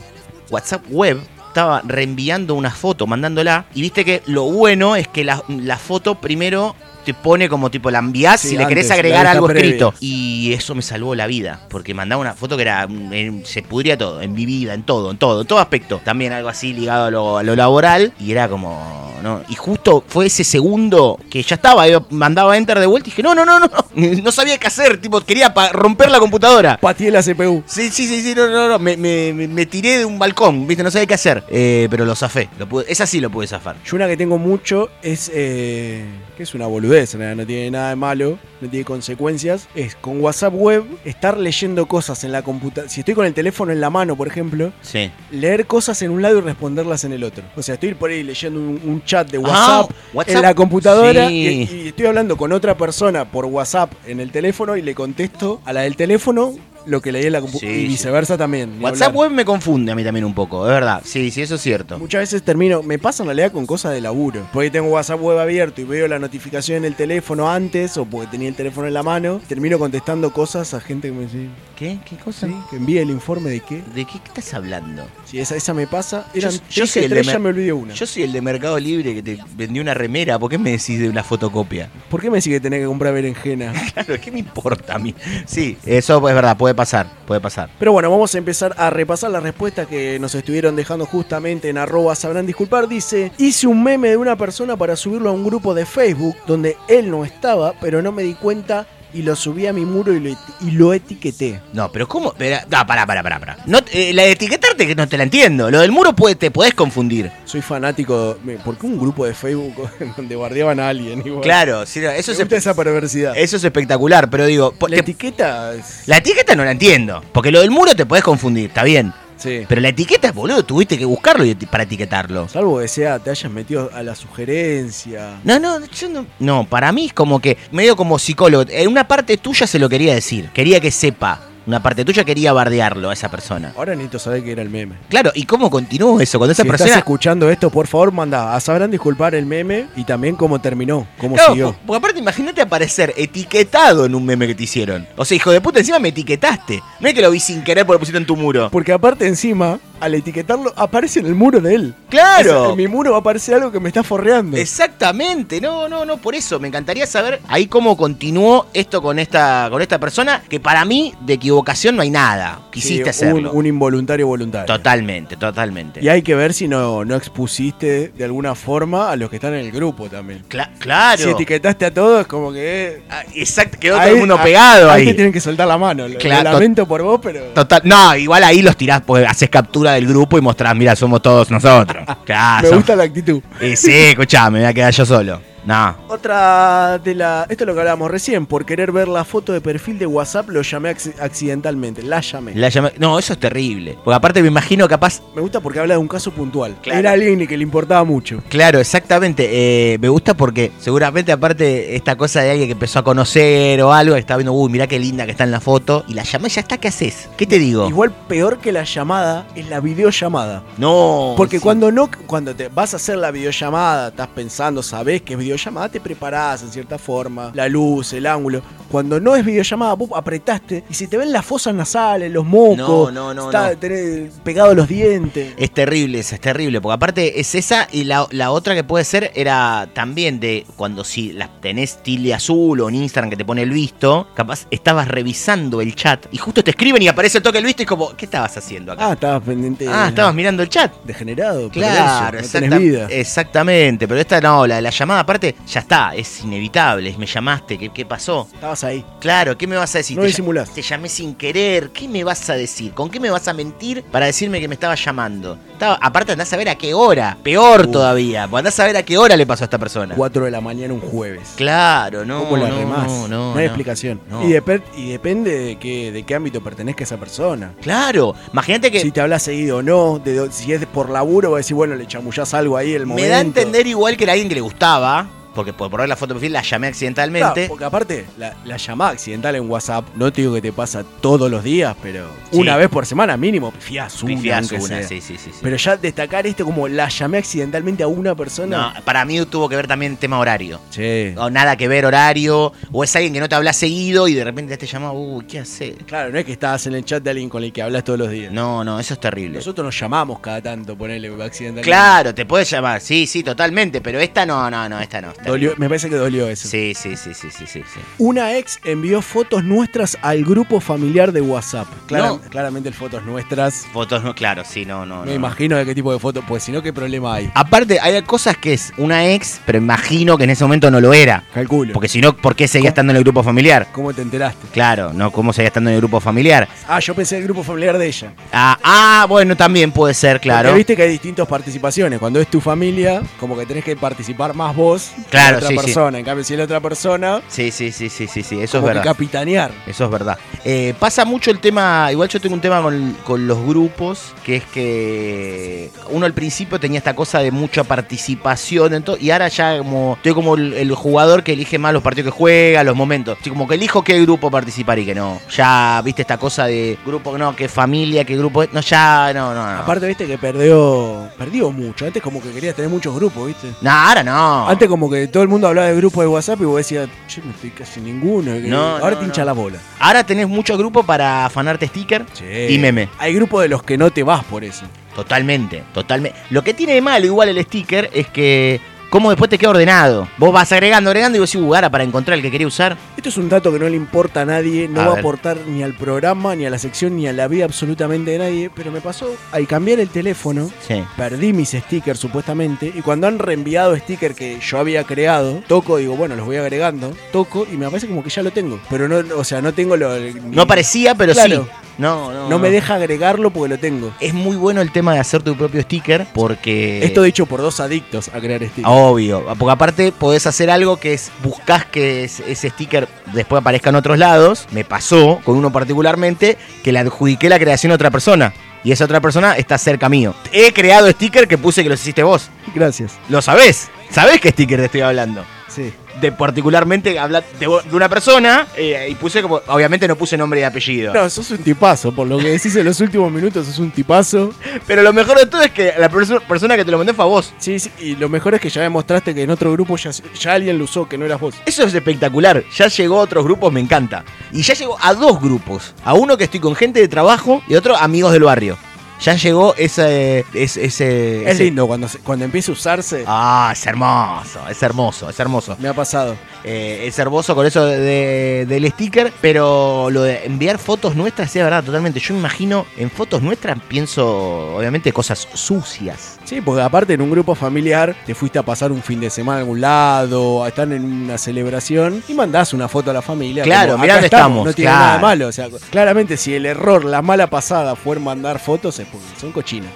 WhatsApp 0.51 0.83
web. 0.91 1.21
Estaba 1.49 1.83
reenviando 1.85 2.55
una 2.55 2.71
foto, 2.71 3.07
mandándola. 3.07 3.67
Y 3.75 3.83
viste 3.83 4.05
que 4.05 4.23
lo 4.27 4.45
bueno 4.45 4.97
es 4.97 5.09
que 5.09 5.25
la, 5.25 5.43
la 5.49 5.77
foto 5.77 6.17
primero 6.17 6.77
te 7.09 7.15
pone 7.15 7.49
como 7.49 7.71
tipo 7.71 7.91
la 7.91 8.01
envías 8.01 8.41
Sí, 8.43 8.49
si 8.51 8.57
le 8.59 8.67
querés 8.67 8.85
antes, 8.91 8.99
agregar 8.99 9.27
algo 9.27 9.47
previa. 9.47 9.65
escrito. 9.65 9.95
Y 10.01 10.53
eso 10.53 10.75
me 10.75 10.83
salvó 10.83 11.15
la 11.15 11.27
vida. 11.27 11.61
Porque 11.71 11.95
mandaba 11.95 12.21
una 12.21 12.35
foto 12.35 12.57
que 12.57 12.63
era. 12.63 12.83
en- 12.83 13.47
se 13.47 13.63
pudría 13.63 13.97
todo. 13.97 14.21
En 14.21 14.35
mi 14.35 14.45
vida, 14.45 14.75
en 14.75 14.83
todo, 14.83 15.11
en 15.11 15.17
todo, 15.17 15.41
en 15.41 15.47
todo 15.47 15.59
aspecto. 15.59 16.03
También 16.05 16.33
algo 16.35 16.51
así 16.51 16.75
ligado 16.75 17.07
a 17.07 17.11
lo, 17.11 17.39
a 17.39 17.43
lo 17.43 17.57
laboral. 17.57 18.13
Y 18.21 18.31
era 18.33 18.49
como. 18.49 19.09
¿no? 19.23 19.43
Y 19.49 19.55
justo 19.57 20.05
fue 20.07 20.27
ese 20.27 20.45
segundo 20.45 21.19
que 21.31 21.43
ya 21.43 21.57
estaba. 21.57 21.89
Yo 21.89 22.07
mandaba 22.11 22.57
enter 22.57 22.79
de 22.79 22.87
vuelta 22.87 23.09
y 23.09 23.11
dije, 23.11 23.23
no, 23.23 23.35
no, 23.35 23.45
no, 23.47 23.59
no. 23.59 23.69
No 23.95 24.33
sabía 24.39 24.59
qué 24.59 24.67
hacer. 24.67 24.99
Tipo, 25.01 25.21
quería 25.23 25.53
romper 25.73 26.11
la 26.11 26.21
computadora. 26.21 26.77
Pateé 26.77 27.11
la 27.11 27.23
CPU. 27.23 27.63
Sí, 27.67 27.91
sí, 27.91 28.07
sí, 28.07 28.23
sí, 28.23 28.35
no, 28.37 28.47
no, 28.49 28.69
no. 28.69 28.79
Me- 28.79 28.97
me 28.97 29.67
tiré 29.67 29.99
de 29.99 30.05
un 30.05 30.19
balcón, 30.19 30.67
¿viste? 30.67 30.83
No 30.83 30.91
sabía 30.91 31.07
qué 31.07 31.15
hacer. 31.15 31.43
Eh, 31.49 31.89
pero 31.91 32.05
lo 32.05 32.15
zafé. 32.15 32.49
Lo 32.59 32.69
pude, 32.69 32.85
esa 32.89 33.07
sí 33.07 33.19
lo 33.21 33.31
pude 33.31 33.47
zafar. 33.47 33.77
Yo 33.85 33.97
una 33.97 34.07
que 34.07 34.17
tengo 34.17 34.39
mucho 34.39 34.89
es. 35.03 35.31
eh, 35.35 36.05
que 36.37 36.43
es 36.45 36.55
una 36.55 36.67
boludez, 36.69 36.98
en 36.99 37.21
realidad, 37.21 37.37
no 37.37 37.47
tiene 37.47 37.71
nada 37.71 37.91
de 37.91 37.97
malo, 37.97 38.39
no 38.61 38.69
tiene 38.69 38.85
consecuencias. 38.85 39.69
Es 39.75 39.95
con 39.95 40.21
WhatsApp 40.21 40.55
web, 40.55 40.85
estar 41.05 41.37
leyendo 41.39 41.87
cosas 41.87 42.25
en 42.25 42.33
la 42.33 42.43
computadora. 42.43 42.89
Si 42.91 43.01
estoy 43.01 43.15
con 43.15 43.27
el 43.27 43.35
teléfono 43.35 43.73
en 43.73 43.81
la 43.81 43.91
mano, 43.91 44.17
por 44.17 44.27
ejemplo, 44.29 44.73
Sí. 44.83 45.11
leer 45.31 45.67
cosas 45.67 46.01
en 46.03 46.11
un 46.11 46.23
lado 46.23 46.39
y 46.39 46.41
responderlas 46.43 47.05
en 47.05 47.13
el 47.13 47.25
otro. 47.25 47.45
O 47.57 47.63
sea, 47.63 47.75
estoy 47.75 47.95
por 47.95 48.11
ahí 48.11 48.23
leyendo 48.23 48.59
un, 48.61 48.81
un 48.85 49.03
chat 49.05 49.31
de 49.31 49.39
WhatsApp, 49.39 49.91
Ah, 49.91 49.95
WhatsApp. 50.13 50.37
en 50.37 50.43
la 50.43 50.55
computadora 50.55 51.29
Sí. 51.29 51.69
y, 51.71 51.77
y 51.85 51.89
estoy 51.89 52.07
hablando 52.07 52.37
con 52.37 52.53
otra 52.53 52.77
persona 52.77 53.25
por 53.31 53.45
WhatsApp 53.47 53.93
en 54.07 54.21
el 54.21 54.31
teléfono 54.33 54.77
y 54.77 54.83
le 54.83 54.95
contesto 54.95 55.61
a 55.65 55.73
la 55.73 55.83
del 55.83 55.97
teléfono 55.97 56.55
lo 56.87 57.01
que 57.01 57.13
leí 57.13 57.27
en 57.27 57.33
la 57.33 57.41
computadora. 57.41 57.75
Sí, 57.75 57.81
y 57.81 57.83
sí. 57.83 57.89
viceversa 57.89 58.37
también. 58.39 58.83
WhatsApp 58.83 59.09
hablar. 59.09 59.17
web 59.19 59.31
me 59.33 59.45
confunde 59.45 59.93
a 59.93 59.95
mí 59.95 60.05
también 60.05 60.25
un 60.25 60.35
poco, 60.35 60.67
es 60.67 60.73
verdad. 60.73 61.03
Sí, 61.05 61.31
sí, 61.31 61.43
eso 61.43 61.57
es 61.57 61.61
cierto. 61.61 61.99
Muchas 61.99 62.21
veces 62.21 62.43
termino, 62.43 62.83
me 62.83 62.99
pasa 62.99 63.23
en 63.23 63.29
realidad 63.29 63.53
con 63.53 63.67
cosas 63.67 63.93
de 63.93 64.01
laburo. 64.01 64.47
Porque 64.53 64.71
tengo 64.71 64.89
WhatsApp 64.89 65.21
web 65.21 65.39
abierto 65.39 65.81
y 65.81 65.85
veo 65.85 66.09
la 66.09 66.19
notificación 66.19 66.79
en 66.79 66.85
el 66.87 66.95
teléfono 66.95 67.51
antes 67.51 67.97
o 67.97 68.05
porque 68.05 68.29
tenía 68.29 68.49
el 68.49 68.55
teléfono 68.55 68.87
en 68.87 68.95
la 68.95 69.03
mano. 69.03 69.41
Termino 69.49 69.79
contestando 69.79 70.33
cosas 70.33 70.73
a 70.75 70.81
gente 70.81 71.09
que 71.09 71.15
me 71.15 71.23
dice, 71.23 71.49
¿Qué? 71.77 71.99
¿Qué 72.09 72.17
cosa? 72.17 72.47
sí, 72.47 72.55
que 72.71 72.77
envíe 72.77 72.99
el 72.99 73.11
informe 73.11 73.51
de 73.51 73.61
qué. 73.61 73.83
¿De 73.95 74.05
qué 74.05 74.19
estás 74.27 74.55
hablando? 74.55 75.07
Si 75.27 75.39
esa, 75.39 75.57
esa 75.57 75.75
me 75.75 75.87
pasa, 75.87 76.27
eran 76.35 76.51
Yo- 76.53 76.59
yo, 76.71 76.87
soy 76.87 77.05
el 77.05 77.11
de 77.11 77.17
tres, 77.17 77.27
mer- 77.27 77.35
ya 77.35 77.39
me 77.39 77.49
olvidé 77.51 77.73
una. 77.73 77.95
Yo 77.95 78.07
soy 78.07 78.23
el 78.25 78.33
de 78.33 78.41
Mercado 78.41 78.79
Libre 78.81 79.15
que 79.15 79.23
te 79.23 79.39
vendió 79.57 79.83
una 79.83 79.95
remera. 79.95 80.39
¿Por 80.39 80.51
qué 80.51 80.59
me 80.59 80.71
decís 80.73 80.99
de 80.99 81.09
una 81.09 81.23
fotocopia? 81.23 81.89
¿Por 82.11 82.21
qué 82.21 82.31
me 82.31 82.39
decís 82.39 82.53
que 82.53 82.61
tenés 82.61 82.81
que 82.81 82.87
comprar 82.87 83.13
berenjena? 83.15 83.73
Claro, 83.99 84.21
¿qué 84.21 84.31
me 84.31 84.39
importa 84.41 84.95
a 84.95 84.99
mí? 84.99 85.15
Sí, 85.47 85.77
eso 85.85 86.17
es 86.29 86.35
verdad, 86.35 86.57
puede 86.57 86.68
pasar, 86.75 87.07
puede 87.27 87.41
pasar. 87.41 87.71
Pero 87.79 87.93
bueno, 87.93 88.11
vamos 88.11 88.35
a 88.35 88.39
empezar 88.39 88.75
a 88.77 88.91
repasar 88.91 89.31
las 89.31 89.43
respuestas 89.43 89.87
que 89.87 90.19
nos 90.19 90.35
estuvieron 90.35 90.77
dejando 90.77 91.07
justamente 91.07 91.69
en 91.69 91.79
arroba 91.79 92.15
sabrán 92.15 92.47
disculpar. 92.47 92.89
Dice, 92.89 93.33
hice 93.39 93.67
un 93.67 93.83
meme 93.83 94.09
de 94.11 94.17
una 94.17 94.37
persona 94.37 94.77
para 94.77 94.97
subirlo 94.97 95.31
a 95.31 95.33
un 95.33 95.45
grupo 95.45 95.75
de 95.75 95.87
Facebook 95.87 96.37
donde 96.47 96.77
él 96.89 97.11
no 97.11 97.25
estaba, 97.25 97.75
pero 97.81 98.03
no 98.03 98.13
me 98.13 98.23
di 98.23 98.35
cuenta 98.35 98.87
y 99.15 99.23
lo 99.23 99.35
subí 99.37 99.67
a 99.67 99.73
mi 99.73 99.85
muro 99.85 100.13
y 100.15 100.21
lo, 100.21 100.31
y 100.61 100.71
lo 100.73 100.93
etiqueté. 100.93 101.61
No, 101.73 101.91
pero 101.91 102.07
¿cómo? 102.07 102.35
No, 102.39 102.87
pará, 102.87 103.07
pará, 103.07 103.23
pará. 103.23 103.39
pará. 103.41 103.57
No, 103.67 103.79
eh, 103.93 104.13
la 104.13 104.25
de 104.25 104.33
etiquetarte 104.33 104.87
que 104.87 104.95
no 104.95 105.09
te 105.09 105.17
la 105.17 105.23
entiendo. 105.25 105.71
Lo 105.71 105.81
del 105.81 105.91
muro 105.93 106.15
puede, 106.15 106.35
te 106.35 106.51
podés 106.51 106.75
confundir. 106.75 107.31
Soy 107.45 107.63
fanático, 107.63 108.39
me- 108.45 108.55
¿por 108.59 108.77
qué 108.77 108.87
un 108.87 108.99
grupo 108.99 109.25
de 109.25 109.35
Facebook 109.35 109.75
donde 110.17 110.37
bardeaban 110.37 110.79
a 110.81 110.89
alguien? 110.89 111.23
Igual? 111.27 111.43
Claro, 111.43 111.87
sí, 111.87 112.01
no, 112.01 112.11
eso 112.11 112.31
Me 112.31 112.35
es, 112.35 112.39
gusta 112.41 112.57
esa 112.57 112.75
perversidad. 112.75 113.33
eso 113.37 113.57
es 113.57 113.65
espectacular, 113.65 114.29
pero 114.31 114.45
digo, 114.47 114.73
po- 114.73 114.89
la 114.89 114.97
etiqueta 114.97 115.75
es- 115.75 116.03
la 116.07 116.19
etiqueta 116.19 116.55
no 116.55 116.65
la 116.65 116.73
entiendo. 116.73 117.23
Porque 117.33 117.51
lo 117.51 117.61
del 117.61 117.71
muro 117.71 117.95
te 117.97 118.05
podés 118.07 118.25
confundir, 118.25 118.67
está 118.69 118.83
bien. 118.85 119.13
Sí. 119.39 119.65
Pero 119.69 119.81
la 119.81 119.89
etiqueta, 119.89 120.33
boludo, 120.33 120.65
tuviste 120.65 120.99
que 120.99 121.05
buscarlo 121.05 121.45
y- 121.45 121.55
para 121.55 121.85
etiquetarlo. 121.85 122.49
Salvo 122.49 122.81
que 122.81 122.89
sea, 122.89 123.19
te 123.21 123.31
hayas 123.31 123.51
metido 123.51 123.91
a 123.95 124.03
la 124.03 124.15
sugerencia. 124.15 125.39
No, 125.45 125.59
no, 125.59 125.85
yo 125.87 126.09
no. 126.09 126.27
No, 126.39 126.65
para 126.69 126.91
mí 126.93 127.07
es 127.07 127.13
como 127.13 127.41
que, 127.41 127.57
medio 127.71 127.97
como 127.97 128.19
psicólogo. 128.19 128.65
En 128.69 128.89
una 128.89 129.07
parte 129.07 129.37
tuya 129.37 129.67
se 129.67 129.79
lo 129.79 129.89
quería 129.89 130.15
decir. 130.15 130.51
Quería 130.53 130.81
que 130.81 130.91
sepa. 130.91 131.41
Una 131.69 131.83
parte 131.83 132.03
tuya 132.03 132.25
quería 132.25 132.51
bardearlo 132.55 133.11
a 133.11 133.13
esa 133.13 133.31
persona. 133.31 133.75
Ahora 133.77 133.93
necesito 133.93 134.19
saber 134.19 134.43
qué 134.43 134.53
era 134.53 134.63
el 134.63 134.71
meme. 134.71 134.95
Claro, 135.11 135.31
¿y 135.35 135.45
cómo 135.45 135.69
continuó 135.69 136.19
eso? 136.19 136.39
Cuando 136.39 136.53
esa 136.53 136.63
si 136.63 136.69
persona. 136.71 136.87
estás 136.89 136.99
escuchando 137.01 137.51
esto, 137.51 137.69
por 137.69 137.87
favor, 137.87 138.11
manda 138.11 138.57
a 138.57 138.61
sabrán 138.61 138.91
disculpar 138.91 139.35
el 139.35 139.45
meme 139.45 139.87
y 139.95 140.05
también 140.05 140.35
cómo 140.35 140.59
terminó, 140.63 141.07
cómo 141.19 141.35
Claro, 141.35 141.51
siguió. 141.53 141.73
po- 141.73 141.79
porque 141.89 141.99
aparte 141.99 142.19
imagínate 142.21 142.63
aparecer 142.63 143.13
etiquetado 143.19 144.07
en 144.07 144.15
un 144.15 144.25
meme 144.25 144.47
que 144.47 144.55
te 144.55 144.63
hicieron. 144.63 145.07
O 145.19 145.27
sea, 145.27 145.37
hijo 145.37 145.51
de 145.51 145.61
puta, 145.61 145.81
encima 145.81 145.99
me 145.99 146.09
etiquetaste. 146.09 146.83
No 147.01 147.09
es 147.09 147.13
que 147.13 147.21
lo 147.21 147.31
vi 147.31 147.39
sin 147.39 147.63
querer 147.63 147.85
porque 147.85 147.97
lo 147.97 148.01
pusiste 148.01 148.17
en 148.19 148.25
tu 148.27 148.35
muro. 148.37 148.71
Porque 148.71 148.93
aparte 148.95 149.27
encima, 149.27 149.79
al 150.01 150.15
etiquetarlo, 150.15 150.73
aparece 150.75 151.21
en 151.21 151.27
el 151.27 151.35
muro 151.35 151.61
de 151.61 151.75
él. 151.75 151.95
¡Claro! 152.09 152.61
O 152.61 152.65
sea, 152.65 152.71
en 152.71 152.77
mi 152.79 152.89
muro 152.89 153.11
va 153.11 153.19
a 153.19 153.21
aparecer 153.21 153.57
algo 153.57 153.71
que 153.71 153.79
me 153.79 153.89
está 153.89 154.03
forreando. 154.03 154.57
Exactamente, 154.57 155.61
no, 155.61 155.87
no, 155.87 156.07
no, 156.07 156.17
por 156.17 156.35
eso 156.35 156.59
me 156.59 156.69
encantaría 156.69 157.07
saber 157.07 157.43
ahí 157.47 157.67
cómo 157.67 157.95
continuó 157.95 158.69
esto 158.73 159.03
con 159.03 159.19
esta, 159.19 159.69
con 159.71 159.83
esta 159.83 159.99
persona, 160.01 160.43
que 160.49 160.61
para 160.61 160.87
mí 160.87 161.13
de 161.21 161.35
equivocación 161.35 161.58
no 161.93 162.03
hay 162.03 162.11
nada. 162.11 162.61
Quisiste 162.71 163.05
Sí, 163.05 163.09
hacerlo. 163.11 163.53
Un, 163.53 163.67
involuntario 163.67 164.27
voluntario. 164.27 164.67
Totalmente, 164.67 165.37
totalmente. 165.37 166.01
Y 166.03 166.09
hay 166.09 166.23
que 166.23 166.35
ver 166.35 166.53
si 166.55 166.69
no, 166.69 167.05
no 167.05 167.15
expusiste 167.17 168.09
de 168.17 168.25
alguna 168.25 168.55
forma 168.55 169.11
a 169.11 169.17
los 169.17 169.31
que 169.31 169.37
están 169.37 169.55
en 169.55 169.61
el 169.67 169.73
grupo 169.73 170.09
también. 170.09 170.43
Cla- 170.49 170.71
claro. 170.79 171.23
Si 171.23 171.29
etiquetaste 171.31 171.87
a 171.87 171.95
todos, 171.95 172.27
como 172.27 172.53
que. 172.53 173.03
Ah, 173.11 173.23
Exacto, 173.35 173.79
quedó 173.81 173.97
ahí- 173.97 174.03
todo 174.07 174.15
el 174.15 174.19
mundo 174.21 174.37
ahí- 174.39 174.45
pegado 174.45 174.91
ahí. 174.91 175.05
te 175.07 175.15
tienen 175.15 175.33
que 175.33 175.41
soltar 175.41 175.67
la 175.69 175.79
mano. 175.79 176.07
Claro, 176.19 176.45
lo 176.45 176.53
lamento 176.55 176.87
por 176.87 177.03
vos, 177.03 177.21
pero. 177.23 177.41
Total, 177.55 177.81
no, 177.85 178.17
igual 178.17 178.45
ahí 178.45 178.63
los 178.63 178.77
tirás, 178.77 179.01
pues 179.03 179.27
haces 179.29 179.49
captura 179.51 179.93
del 179.93 180.07
grupo 180.07 180.39
y 180.39 180.41
mostrás, 180.41 180.75
mira, 180.77 180.95
somos 180.97 181.23
todos 181.23 181.51
nosotros. 181.51 182.05
Claro, 182.25 182.63
me 182.63 182.69
somos- 182.69 182.77
gusta 182.83 182.97
la 182.97 183.05
actitud. 183.05 183.41
Y 183.61 183.75
sí, 183.77 183.91
escuchame, 183.93 184.59
me 184.59 184.65
voy 184.65 184.69
a 184.71 184.75
quedar 184.75 184.93
yo 184.93 185.07
solo. 185.07 185.41
No. 185.65 185.97
Otra 186.09 186.99
de 186.99 187.15
la. 187.15 187.47
Esto 187.49 187.65
es 187.65 187.69
lo 187.69 187.75
que 187.75 187.81
hablábamos 187.81 188.11
recién. 188.11 188.47
Por 188.47 188.65
querer 188.65 188.93
ver 188.93 189.09
la 189.09 189.25
foto 189.25 189.53
de 189.53 189.61
perfil 189.61 189.99
de 189.99 190.07
WhatsApp, 190.07 190.49
lo 190.51 190.63
llamé 190.63 190.91
acci- 190.95 191.15
accidentalmente. 191.21 192.03
La 192.03 192.21
llamé. 192.21 192.55
La 192.55 192.69
llamé- 192.69 192.93
No, 192.99 193.19
eso 193.19 193.33
es 193.35 193.39
terrible. 193.39 193.99
Porque 194.05 194.17
aparte 194.17 194.43
me 194.43 194.49
imagino 194.49 194.89
capaz. 194.89 195.21
Me 195.35 195.41
gusta 195.43 195.61
porque 195.61 195.79
habla 195.81 195.95
de 195.95 195.99
un 195.99 196.09
caso 196.09 196.31
puntual. 196.31 196.77
Claro. 196.83 197.01
Era 197.01 197.13
alguien 197.13 197.47
que 197.47 197.57
le 197.57 197.63
importaba 197.63 198.05
mucho. 198.05 198.43
Claro, 198.49 198.79
exactamente. 198.79 199.49
eh, 199.51 199.99
me 200.01 200.09
gusta 200.09 200.35
porque 200.35 200.73
seguramente 200.79 201.33
aparte 201.33 201.95
esta 201.97 202.17
cosa 202.17 202.41
de 202.43 202.51
alguien 202.51 202.69
que 202.69 202.73
empezó 202.73 202.99
a 203.01 203.05
conocer 203.05 203.81
o 203.83 203.93
algo, 203.93 204.17
está 204.17 204.37
viendo, 204.37 204.53
uy, 204.53 204.71
mirá 204.71 204.87
qué 204.87 204.99
linda 204.99 205.25
que 205.27 205.33
está 205.33 205.45
en 205.45 205.51
la 205.51 205.61
foto. 205.61 206.05
Y 206.09 206.15
la 206.15 206.23
llamé, 206.23 206.49
ya 206.49 206.61
está, 206.61 206.79
¿qué 206.79 206.89
haces? 206.89 207.29
¿Qué 207.37 207.47
te 207.47 207.59
digo? 207.59 207.89
Igual 207.89 208.13
peor 208.29 208.59
que 208.59 208.73
la 208.73 208.85
llamada 208.85 209.47
es 209.55 209.69
la 209.69 209.81
videollamada. 209.81 210.63
No. 210.79 211.35
Porque 211.37 211.59
sí. 211.59 211.63
cuando 211.63 211.91
no, 211.93 212.09
cuando 212.27 212.55
te 212.55 212.69
vas 212.69 212.95
a 212.95 212.97
hacer 212.97 213.17
la 213.19 213.31
videollamada, 213.31 214.09
estás 214.09 214.29
pensando, 214.29 214.83
sabés 214.83 215.23
que 215.23 215.35
es 215.35 215.39
videollamada 215.49 215.89
te 215.89 216.01
preparás 216.01 216.63
en 216.63 216.71
cierta 216.71 216.99
forma, 216.99 217.51
la 217.55 217.69
luz, 217.69 218.13
el 218.13 218.27
ángulo. 218.27 218.61
Cuando 218.91 219.21
no 219.21 219.37
es 219.37 219.45
videollamada, 219.45 219.95
vos 219.95 220.11
apretaste 220.15 220.85
y 220.89 220.95
se 220.95 221.07
te 221.09 221.17
ven 221.19 221.31
las 221.33 221.45
fosas 221.45 221.75
nasales, 221.75 222.31
los 222.33 222.45
mocos, 222.45 222.79
No, 222.79 223.11
no, 223.13 223.35
no, 223.35 223.47
está, 223.47 223.75
tenés 223.77 224.33
pegado 224.43 224.75
los 224.75 224.89
dientes. 224.89 225.53
Es 225.57 225.73
terrible 225.73 226.19
es 226.21 226.41
terrible, 226.41 226.81
porque 226.81 226.95
aparte 226.95 227.41
es 227.41 227.55
esa 227.55 227.87
y 227.93 228.05
la, 228.05 228.27
la 228.31 228.51
otra 228.51 228.75
que 228.75 228.85
puede 228.85 229.05
ser 229.05 229.31
era 229.35 229.89
también 229.95 230.41
de 230.41 230.65
cuando 230.77 231.05
si 231.05 231.33
las 231.33 231.61
tenés 231.61 232.03
tilde 232.03 232.33
azul 232.35 232.81
o 232.81 232.89
en 232.89 232.95
Instagram 232.97 233.31
que 233.31 233.37
te 233.37 233.45
pone 233.45 233.63
el 233.63 233.71
visto, 233.71 234.29
capaz 234.35 234.67
estabas 234.71 235.09
revisando 235.09 235.81
el 235.81 235.95
chat 235.95 236.27
y 236.33 236.39
justo 236.39 236.65
te 236.65 236.71
escriben 236.71 237.03
y 237.03 237.09
aparece 237.09 237.39
el 237.39 237.45
toque 237.45 237.59
el 237.59 237.65
visto 237.65 237.83
y 237.83 237.85
es 237.85 237.89
como, 237.89 238.17
¿qué 238.17 238.25
estabas 238.25 238.57
haciendo 238.57 238.93
acá? 238.93 239.09
Ah, 239.09 239.13
estabas 239.13 239.43
pendiente. 239.43 239.87
Ah, 239.89 240.07
estabas 240.09 240.35
mirando 240.35 240.63
el 240.63 240.69
chat. 240.71 240.93
Degenerado, 241.05 241.69
Claro, 241.71 242.31
perverso, 242.33 242.61
no 242.61 242.69
tenés 242.71 242.81
vida. 242.81 243.07
exactamente, 243.11 244.09
pero 244.09 244.19
esta 244.21 244.41
no, 244.41 244.67
la, 244.67 244.81
la 244.81 244.91
llamada 244.91 245.21
aparte 245.21 245.38
ya 245.67 245.81
está, 245.81 246.15
es 246.15 246.43
inevitable, 246.43 247.15
me 247.19 247.27
llamaste, 247.27 247.79
¿qué, 247.79 247.91
qué 247.91 248.05
pasó? 248.07 248.49
Estabas 248.53 248.85
ahí. 248.85 249.05
Claro, 249.21 249.57
¿qué 249.57 249.67
me 249.67 249.77
vas 249.77 249.95
a 249.95 249.99
decir? 249.99 250.17
No 250.17 250.23
te, 250.23 250.29
disimulás. 250.29 250.71
te 250.75 250.83
llamé 250.83 251.09
sin 251.09 251.35
querer, 251.35 251.91
¿qué 251.91 252.09
me 252.09 252.25
vas 252.25 252.49
a 252.51 252.55
decir? 252.55 252.93
¿Con 252.93 253.11
qué 253.11 253.21
me 253.21 253.31
vas 253.31 253.47
a 253.49 253.53
mentir 253.53 254.03
para 254.05 254.27
decirme 254.27 254.61
que 254.61 254.69
me 254.69 254.75
estabas 254.75 255.03
llamando? 255.05 255.59
Estaba- 255.73 255.99
aparte 256.03 256.33
andás 256.33 256.53
a 256.53 256.57
ver 256.57 256.69
a 256.69 256.75
qué 256.77 256.93
hora, 256.95 257.37
peor 257.43 257.87
Uh. 257.87 257.91
todavía, 257.91 258.47
pues 258.49 258.61
andás 258.61 258.79
a 258.81 258.85
ver 258.87 258.97
a 258.97 259.03
qué 259.03 259.17
hora 259.19 259.37
le 259.37 259.47
pasó 259.47 259.65
a 259.65 259.67
esta 259.67 259.79
persona. 259.79 260.15
4 260.17 260.45
de 260.45 260.51
la 260.51 260.61
mañana 260.61 260.93
un 260.95 261.01
jueves. 261.01 261.51
Claro, 261.57 262.25
no, 262.25 262.41
¿Cómo 262.45 262.57
la 262.57 262.69
no, 262.69 262.79
remás? 262.79 263.07
no, 263.07 263.29
No, 263.29 263.53
no, 263.55 263.59
hay 263.59 263.67
explicación. 263.67 264.21
Y, 264.43 264.49
depe- 264.53 264.83
y 264.97 265.11
depende 265.11 265.57
de 265.59 265.77
qué, 265.77 266.11
de 266.13 266.23
qué 266.25 266.35
ámbito 266.35 266.61
pertenezca 266.63 267.05
esa 267.05 267.17
persona. 267.19 267.73
Claro, 267.81 268.35
imagínate 268.53 268.91
que 268.91 269.01
Si 269.01 269.11
te 269.13 269.21
hablas 269.21 269.43
seguido 269.43 269.79
o 269.79 269.83
no, 269.83 270.19
de 270.19 270.51
si 270.51 270.73
es 270.73 270.85
por 270.87 271.11
laburo, 271.11 271.51
vas 271.53 271.59
a 271.59 271.61
decir, 271.61 271.77
bueno, 271.77 271.95
le 271.95 272.07
chamullás 272.07 272.55
algo 272.55 272.77
ahí 272.77 272.93
el 272.95 273.07
momento. 273.07 273.23
me 273.25 273.29
da 273.31 273.37
a 273.39 273.41
entender 273.41 273.87
igual 273.87 274.17
que 274.17 274.25
era 274.25 274.33
alguien 274.33 274.49
que 274.49 274.55
le 274.57 274.61
gustaba, 274.61 275.28
porque 275.59 275.73
por 275.73 275.91
poner 275.91 276.09
la 276.09 276.15
foto 276.15 276.35
de 276.35 276.39
perfil 276.39 276.53
la 276.53 276.63
llamé 276.63 276.87
accidentalmente. 276.87 277.53
Claro, 277.53 277.69
porque 277.69 277.85
aparte, 277.85 278.27
la, 278.39 278.55
la 278.65 278.77
llamada 278.77 279.11
accidental 279.11 279.57
en 279.57 279.69
WhatsApp, 279.69 280.05
no 280.15 280.33
te 280.33 280.43
digo 280.43 280.55
que 280.55 280.63
te 280.63 280.73
pasa 280.73 281.03
todos 281.21 281.51
los 281.51 281.65
días, 281.65 281.97
pero 282.01 282.29
Sí. 282.53 282.59
una 282.61 282.77
vez 282.77 282.89
por 282.89 283.05
semana 283.07 283.37
mínimo, 283.37 283.73
pifiás 283.73 284.23
una. 284.23 284.37
Pifiás 284.37 284.71
una, 284.71 285.03
sí, 285.03 285.21
sí, 285.21 285.37
sí. 285.37 285.51
Pero 285.61 285.77
ya 285.77 285.97
destacar 285.97 286.47
esto 286.47 286.65
como 286.65 286.87
la 286.87 287.09
llamé 287.09 287.39
accidentalmente 287.39 288.05
a 288.05 288.07
una 288.07 288.37
persona. 288.37 288.93
No, 288.95 289.05
para 289.05 289.25
mí 289.25 289.45
tuvo 289.47 289.69
que 289.69 289.75
ver 289.75 289.89
también 289.89 290.17
tema 290.17 290.39
horario. 290.39 290.81
Sí. 290.91 291.35
O 291.37 291.51
nada 291.51 291.77
que 291.77 291.89
ver 291.89 292.07
horario, 292.07 292.73
o 292.93 293.03
es 293.03 293.17
alguien 293.17 293.33
que 293.35 293.41
no 293.41 293.49
te 293.49 293.57
habla 293.57 293.73
seguido 293.73 294.29
y 294.29 294.35
de 294.35 294.45
repente 294.45 294.77
te 294.77 294.87
llama, 294.87 295.11
uy, 295.11 295.45
¿qué 295.47 295.59
hace? 295.59 295.95
Claro, 296.07 296.31
no 296.31 296.39
es 296.39 296.45
que 296.45 296.53
estás 296.53 296.87
en 296.87 296.95
el 296.95 297.05
chat 297.05 297.21
de 297.21 297.31
alguien 297.31 297.49
con 297.49 297.65
el 297.65 297.73
que 297.73 297.83
hablas 297.83 298.05
todos 298.05 298.21
los 298.21 298.31
días. 298.31 298.53
No, 298.53 298.85
no, 298.85 299.01
eso 299.01 299.15
es 299.15 299.21
terrible. 299.21 299.59
Nosotros 299.59 299.85
nos 299.85 299.99
llamamos 299.99 300.39
cada 300.39 300.63
tanto, 300.63 300.97
ponerle 300.97 301.29
accidentalmente. 301.29 301.83
Claro, 301.83 302.33
te 302.33 302.47
puedes 302.47 302.71
llamar, 302.71 303.01
sí, 303.01 303.27
sí, 303.27 303.43
totalmente, 303.43 304.01
pero 304.01 304.21
esta 304.21 304.47
no, 304.47 304.71
no, 304.71 304.89
no, 304.89 305.01
esta 305.01 305.21
no. 305.21 305.33
esta 305.33 305.48
Dolió- 305.49 305.75
me 305.77 305.89
parece 305.89 306.09
que 306.09 306.17
dolió 306.17 306.49
eso. 306.49 306.69
Sí, 306.69 306.93
sí, 306.95 307.17
sí, 307.17 307.35
sí, 307.35 307.49
sí, 307.51 307.67
sí, 307.67 307.83
sí. 307.83 308.01
Una 308.19 308.57
ex 308.57 308.79
envió 308.85 309.23
fotos 309.23 309.65
nuestras 309.65 310.17
al 310.23 310.45
grupo 310.45 310.81
familiar 310.81 311.33
de 311.33 311.41
WhatsApp. 311.41 311.87
Clara- 312.07 312.29
No. 312.29 312.41
Claramente 312.41 312.89
el 312.89 312.95
fotos 312.95 313.25
nuestras. 313.25 313.87
Fotos, 313.93 314.23
no, 314.25 314.35
claro, 314.35 314.63
sí, 314.65 314.85
no, 314.85 315.05
no. 315.07 315.21
Me 315.21 315.27
no. 315.31 315.33
imagino 315.35 315.77
de 315.77 315.85
qué 315.85 315.95
tipo 315.95 316.13
de 316.13 316.19
fotos, 316.19 316.45
pues 316.47 316.63
si 316.63 316.73
no, 316.73 316.83
¿qué 316.83 316.93
problema 316.93 317.35
hay? 317.35 317.51
Aparte, 317.55 317.99
hay 318.01 318.21
cosas 318.23 318.57
que 318.57 318.73
es 318.73 318.93
una 318.97 319.27
ex, 319.29 319.61
pero 319.67 319.79
imagino 319.79 320.37
que 320.39 320.45
en 320.45 320.51
ese 320.51 320.65
momento 320.65 320.91
no 320.91 321.01
lo 321.01 321.13
era. 321.15 321.45
Calculo. 321.55 321.93
Porque 321.93 322.09
si 322.09 322.21
no, 322.21 322.37
¿por 322.37 322.55
qué 322.57 322.69
seguía 322.69 322.89
estando 322.91 323.13
en 323.13 323.17
el 323.17 323.23
grupo 323.25 323.43
familiar? 323.43 323.87
¿Cómo 323.93 324.13
te 324.13 324.23
enteraste? 324.23 324.67
Claro, 324.73 325.13
no, 325.13 325.31
¿cómo 325.31 325.53
seguía 325.53 325.69
estando 325.69 325.91
en 325.91 325.95
el 325.95 326.01
grupo 326.01 326.21
familiar? 326.21 326.69
Ah, 326.87 327.01
yo 327.01 327.15
pensé 327.15 327.39
el 327.39 327.45
grupo 327.45 327.63
familiar 327.63 327.97
de 327.99 328.07
ella. 328.07 328.33
Ah, 328.53 328.79
ah, 328.83 329.27
bueno, 329.29 329.57
también 329.57 329.93
puede 329.93 330.15
ser, 330.15 330.41
claro. 330.41 330.69
Porque 330.69 330.77
viste 330.79 330.97
que 330.97 331.03
hay 331.03 331.11
distintas 331.11 331.47
participaciones. 331.47 332.19
Cuando 332.19 332.41
es 332.41 332.49
tu 332.49 332.61
familia, 332.61 333.23
como 333.41 333.57
que 333.57 333.67
tenés 333.67 333.85
que 333.85 333.97
participar 333.97 334.55
más 334.55 334.75
vos 334.75 335.11
que 335.31 335.38
Claro, 335.39 335.53
la 335.53 335.57
otra 335.59 335.69
sí, 335.69 335.75
sí. 335.79 335.85
persona. 335.85 336.19
En 336.19 336.25
cambio, 336.25 336.45
si 336.45 336.53
es 336.55 336.59
la 336.59 336.65
otra 336.65 336.81
persona, 336.81 337.41
Sí, 337.49 337.71
sí, 337.71 337.93
sí, 337.93 338.09
sí, 338.09 338.27
sí, 338.27 338.43
sí, 338.43 338.61
eso 338.61 338.79
como 338.79 338.89
es 338.89 338.93
que 338.95 338.99
verdad. 338.99 339.05
capitanear. 339.05 339.71
Eso 339.87 340.05
es 340.05 340.11
verdad. 340.11 340.39
Eh, 340.65 340.95
pasa 340.99 341.25
mucho 341.25 341.51
el 341.51 341.59
tema, 341.61 342.09
igual 342.11 342.29
yo 342.29 342.41
tengo 342.41 342.55
un 342.55 342.61
tema 342.61 342.83
con, 342.83 343.17
con 343.25 343.47
los 343.47 343.65
grupos, 343.65 344.35
que 344.45 344.57
es 344.57 344.65
que 344.65 345.91
uno 346.11 346.27
al 346.27 346.33
principio 346.35 346.79
tenía 346.81 346.99
esta 346.99 347.15
cosa 347.15 347.39
de 347.41 347.51
mucha 347.51 347.85
participación 347.85 348.95
en 348.95 349.03
todo, 349.03 349.17
y 349.19 349.31
ahora 349.31 349.49
ya 349.49 349.79
como 349.79 350.15
estoy 350.17 350.35
como 350.35 350.55
el, 350.57 350.73
el 350.75 350.93
jugador 350.95 351.43
que 351.43 351.53
elige 351.53 351.79
más 351.79 351.93
los 351.93 352.03
partidos 352.03 352.33
que 352.33 352.39
juega, 352.39 352.83
los 352.85 352.97
momentos. 352.97 353.37
Estoy 353.37 353.53
como 353.53 353.69
que 353.69 353.75
elijo 353.77 354.03
qué 354.03 354.21
grupo 354.21 354.51
participar 354.51 354.99
y 354.99 355.07
que 355.07 355.15
no. 355.15 355.41
Ya 355.55 356.01
viste 356.05 356.23
esta 356.23 356.37
cosa 356.39 356.67
de 356.67 356.99
grupo, 357.07 357.37
no, 357.39 357.55
que 357.55 357.69
familia, 357.69 358.25
qué 358.25 358.37
grupo. 358.37 358.65
No, 358.73 358.81
ya, 358.81 359.31
no, 359.35 359.55
no, 359.55 359.63
no. 359.65 359.79
Aparte, 359.81 360.07
viste 360.07 360.27
que 360.27 360.39
perdió 360.39 361.29
perdió 361.39 361.71
mucho. 361.71 362.07
Antes 362.07 362.23
como 362.23 362.43
que 362.43 362.51
querías 362.51 362.75
tener 362.75 362.91
muchos 362.91 363.15
grupos, 363.15 363.47
¿viste? 363.47 363.69
No, 363.81 363.91
ahora 363.91 364.23
no. 364.23 364.69
Antes 364.69 364.89
como 364.89 365.11
que 365.11 365.18
todo 365.27 365.43
el 365.43 365.49
mundo 365.49 365.67
hablaba 365.67 365.89
de 365.89 365.97
grupos 365.97 366.23
de 366.23 366.29
WhatsApp 366.29 366.61
y 366.61 366.65
vos 366.65 366.77
decías, 366.77 367.09
yo 367.29 367.43
no 367.45 367.51
estoy 367.51 367.71
casi 367.71 368.01
ninguno. 368.01 368.55
No, 368.61 368.97
Ahora 368.99 369.13
no, 369.13 369.19
te 369.19 369.25
hincha 369.27 369.41
no. 369.43 369.47
la 369.47 369.53
bola. 369.53 369.79
Ahora 369.99 370.25
tenés 370.25 370.47
muchos 370.49 370.79
grupos 370.79 371.05
para 371.05 371.47
afanarte 371.47 371.89
sticker 371.89 372.25
y 372.69 372.79
meme. 372.79 373.09
Hay 373.19 373.35
grupos 373.35 373.63
de 373.63 373.69
los 373.69 373.83
que 373.83 373.99
no 373.99 374.11
te 374.13 374.23
vas 374.23 374.45
por 374.45 374.63
eso. 374.63 374.85
Totalmente, 375.17 375.83
totalmente. 375.93 376.39
Lo 376.51 376.63
que 376.63 376.75
tiene 376.75 376.95
de 376.95 377.01
malo 377.01 377.27
igual 377.27 377.49
el 377.49 377.61
sticker 377.65 378.09
es 378.15 378.29
que 378.29 378.81
cómo 379.11 379.31
después 379.31 379.49
te 379.51 379.59
queda 379.59 379.71
ordenado. 379.71 380.29
Vos 380.39 380.53
vas 380.53 380.71
agregando, 380.73 381.11
agregando 381.11 381.37
y 381.37 381.41
vos 381.41 381.51
decís, 381.51 381.65
"Uh, 381.67 381.75
ahora 381.75 381.91
para 381.91 382.05
encontrar 382.05 382.37
el 382.37 382.43
que 382.43 382.51
quería 382.51 382.67
usar. 382.67 382.97
Esto 383.17 383.29
es 383.29 383.37
un 383.37 383.49
dato 383.49 383.73
que 383.73 383.79
no 383.79 383.89
le 383.89 383.97
importa 383.97 384.43
a 384.43 384.45
nadie, 384.45 384.89
no 384.89 385.01
A 385.01 385.07
va 385.09 385.15
a 385.17 385.19
aportar 385.19 385.57
ni 385.67 385.83
al 385.83 385.95
programa, 385.95 386.55
ni 386.55 386.67
a 386.67 386.71
la 386.71 386.79
sección, 386.79 387.17
ni 387.17 387.27
a 387.27 387.33
la 387.33 387.49
vida 387.49 387.65
absolutamente 387.65 388.31
de 388.33 388.39
nadie, 388.39 388.71
pero 388.75 388.91
me 388.93 389.01
pasó 389.01 389.35
al 389.53 389.67
cambiar 389.67 390.01
el 390.01 390.09
teléfono, 390.09 390.71
Sí. 390.87 391.03
perdí 391.17 391.53
mis 391.53 391.71
stickers 391.71 392.19
supuestamente, 392.19 392.93
y 392.95 393.03
cuando 393.03 393.27
han 393.27 393.39
reenviado 393.39 393.97
stickers 393.97 394.35
que 394.37 394.59
yo 394.61 394.79
había 394.79 395.05
creado, 395.05 395.63
toco, 395.67 395.97
digo, 395.99 396.17
bueno, 396.17 396.37
los 396.37 396.47
voy 396.47 396.57
agregando, 396.57 397.13
toco 397.33 397.67
y 397.73 397.77
me 397.77 397.87
aparece 397.87 398.07
como 398.09 398.23
que 398.23 398.31
ya 398.31 398.43
lo 398.43 398.51
tengo, 398.51 398.81
pero 398.91 399.09
no, 399.09 399.23
o 399.37 399.45
sea, 399.45 399.61
no 399.63 399.73
tengo 399.73 399.97
lo... 399.97 400.09
No 400.51 400.67
parecía, 400.67 401.15
pero 401.15 401.33
Claro. 401.33 401.65
sí. 401.65 401.88
No, 401.99 402.33
no. 402.33 402.49
No 402.49 402.59
me 402.59 402.71
deja 402.71 402.95
agregarlo 402.95 403.51
porque 403.51 403.69
lo 403.75 403.79
tengo. 403.79 404.13
Es 404.21 404.33
muy 404.33 404.57
bueno 404.57 404.81
el 404.81 404.93
tema 404.93 405.13
de 405.15 405.19
hacer 405.21 405.43
tu 405.43 405.57
propio 405.57 405.83
sticker 405.83 406.27
porque. 406.33 407.05
Esto 407.05 407.23
dicho 407.23 407.45
por 407.47 407.61
dos 407.61 407.81
adictos 407.81 408.29
a 408.29 408.39
crear 408.41 408.61
stickers. 408.63 408.87
Obvio, 408.89 409.45
porque 409.59 409.73
aparte 409.73 410.13
podés 410.13 410.47
hacer 410.47 410.71
algo 410.71 410.97
que 410.99 411.13
es 411.15 411.31
buscas 411.43 411.85
que 411.85 412.25
es- 412.25 412.41
ese 412.41 412.71
sticker 412.71 413.09
después 413.35 413.61
aparezca 413.61 413.91
en 413.91 413.97
otros 413.97 414.17
lados. 414.19 414.67
Me 414.71 414.85
pasó 414.85 415.41
con 415.45 415.57
uno 415.57 415.73
particularmente 415.73 416.57
que 416.85 416.93
le 416.93 417.01
adjudiqué 417.01 417.49
la 417.49 417.59
creación 417.59 417.91
a 417.93 417.97
otra 417.97 418.11
persona. 418.11 418.53
Y 418.85 418.93
esa 418.93 419.05
otra 419.05 419.21
persona 419.21 419.55
está 419.57 419.77
cerca 419.77 420.09
mío. 420.09 420.35
He 420.53 420.73
creado 420.73 421.11
sticker 421.11 421.49
que 421.49 421.59
puse 421.59 421.83
que 421.83 421.89
los 421.89 422.01
hiciste 422.01 422.23
vos. 422.23 422.49
Gracias. 422.75 423.13
¿Lo 423.29 423.43
sabés? 423.43 423.89
¿Sabés 424.09 424.41
qué 424.41 424.51
sticker 424.51 424.79
te 424.79 424.85
estoy 424.87 425.01
hablando? 425.01 425.45
Sí. 425.79 425.93
De 426.21 426.33
particularmente 426.33 427.17
habla 427.19 427.43
de, 427.61 427.67
de 427.69 427.97
una 427.97 428.09
persona 428.09 428.67
eh, 428.77 429.07
y 429.11 429.15
puse 429.15 429.41
como. 429.41 429.61
Obviamente 429.69 430.09
no 430.09 430.17
puse 430.17 430.37
nombre 430.37 430.59
y 430.61 430.63
apellido. 430.65 431.15
No, 431.15 431.31
sos 431.31 431.49
un 431.53 431.59
tipazo, 431.59 432.13
por 432.13 432.27
lo 432.27 432.39
que 432.39 432.49
decís 432.51 432.75
en 432.75 432.85
los 432.85 433.01
últimos 433.01 433.31
minutos, 433.31 433.67
sos 433.67 433.79
un 433.79 433.93
tipazo. 433.93 434.53
Pero 434.87 435.03
lo 435.03 435.13
mejor 435.13 435.39
de 435.39 435.47
todo 435.47 435.63
es 435.63 435.71
que 435.71 435.93
la 435.97 436.11
perso- 436.11 436.41
persona 436.41 436.77
que 436.77 436.85
te 436.85 436.91
lo 436.91 436.99
mandé 436.99 437.15
fue 437.15 437.25
a 437.25 437.29
vos. 437.29 437.55
Sí, 437.59 437.79
sí, 437.79 437.91
y 438.01 438.17
lo 438.17 438.29
mejor 438.29 438.55
es 438.55 438.61
que 438.61 438.69
ya 438.69 438.83
demostraste 438.83 439.33
que 439.35 439.43
en 439.43 439.51
otro 439.51 439.71
grupo 439.73 439.97
ya, 439.97 440.11
ya 440.11 440.53
alguien 440.55 440.77
lo 440.77 440.85
usó, 440.85 441.09
que 441.09 441.17
no 441.17 441.25
eras 441.25 441.41
vos. 441.41 441.55
Eso 441.65 441.85
es 441.85 441.95
espectacular. 441.95 442.65
Ya 442.77 442.89
llegó 442.89 443.19
a 443.21 443.23
otros 443.23 443.45
grupos, 443.45 443.73
me 443.73 443.79
encanta. 443.81 444.25
Y 444.53 444.63
ya 444.63 444.75
llegó 444.75 444.97
a 445.01 445.15
dos 445.15 445.41
grupos. 445.41 445.95
A 446.05 446.15
uno 446.15 446.37
que 446.37 446.45
estoy 446.45 446.59
con 446.59 446.75
gente 446.75 446.99
de 446.99 447.07
trabajo 447.07 447.63
y 447.69 447.77
otro 447.77 447.97
amigos 447.97 448.33
del 448.33 448.43
barrio. 448.43 448.77
Ya 449.21 449.35
llegó 449.35 449.75
ese. 449.77 450.45
ese, 450.55 450.85
ese- 450.85 451.43
Es 451.45 451.55
ese- 451.55 451.65
lindo 451.65 451.87
cuando, 451.89 452.09
se- 452.09 452.19
cuando 452.21 452.45
empieza 452.45 452.71
a 452.71 452.75
usarse. 452.75 453.25
Ah, 453.27 453.71
es 453.73 453.85
hermoso, 453.87 454.61
es 454.69 454.83
hermoso, 454.83 455.29
es 455.29 455.41
hermoso. 455.41 455.77
Me 455.81 455.89
ha 455.89 455.95
pasado. 455.95 456.37
Eh, 456.63 457.05
es 457.07 457.19
hermoso 457.19 457.55
con 457.55 457.67
eso 457.67 457.85
de- 457.85 457.99
de- 457.99 458.67
del 458.67 458.89
sticker, 458.93 459.33
pero 459.41 460.09
lo 460.11 460.23
de 460.23 460.45
enviar 460.47 460.79
fotos 460.79 461.17
nuestras, 461.17 461.51
sí, 461.51 461.59
es 461.59 461.65
verdad, 461.65 461.83
totalmente. 461.83 462.21
Yo 462.21 462.33
me 462.35 462.41
imagino, 462.41 462.87
en 462.97 463.11
fotos 463.11 463.43
nuestras 463.43 463.79
pienso, 463.89 464.77
obviamente, 464.77 465.13
cosas 465.13 465.49
sucias. 465.53 466.38
Sí, 466.49 466.63
porque 466.63 466.81
aparte 466.81 467.13
en 467.13 467.21
un 467.21 467.31
grupo 467.31 467.55
familiar 467.55 468.17
te 468.25 468.35
fuiste 468.35 468.59
a 468.59 468.63
pasar 468.63 468.91
un 468.91 469.03
fin 469.03 469.21
de 469.21 469.29
semana 469.29 469.59
a 469.59 469.61
algún 469.61 469.83
lado, 469.83 470.65
a 470.65 470.69
estar 470.69 470.91
en 470.91 471.05
una 471.05 471.37
celebración 471.37 472.25
y 472.27 472.33
mandás 472.33 472.73
una 472.73 472.89
foto 472.89 473.11
a 473.11 473.13
la 473.13 473.21
familia. 473.21 473.65
Claro, 473.65 473.93
como, 473.93 474.03
mirá 474.05 474.15
dónde 474.15 474.29
estamos, 474.29 474.65
No 474.65 474.73
tiene 474.73 474.91
claro. 474.91 475.05
nada 475.05 475.17
de 475.17 475.23
malo. 475.23 475.49
O 475.49 475.53
sea, 475.53 475.69
claramente 475.91 476.39
si 476.39 476.55
el 476.55 476.65
error, 476.65 477.05
la 477.05 477.21
mala 477.21 477.51
pasada 477.51 477.97
fue 477.97 478.19
mandar 478.19 478.61
fotos, 478.61 478.99
es 478.99 479.07
porque 479.09 479.27
son 479.39 479.53
cochinas. 479.53 479.91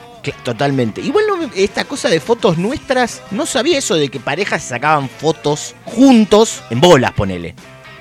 Totalmente. 0.45 1.01
Igual 1.01 1.25
no 1.27 1.51
esta 1.55 1.87
cosa 1.87 2.11
de 2.11 2.21
fotos 2.21 2.59
nuestras, 2.59 3.23
no 3.31 3.47
sabía 3.47 3.79
eso 3.79 3.95
de 3.95 4.11
que 4.11 4.21
parejas 4.21 4.63
sacaban 4.63 5.09
fotos 5.09 5.75
juntos 5.87 6.63
en 6.69 6.83
bolas, 6.83 7.13
ponele. 7.13 7.55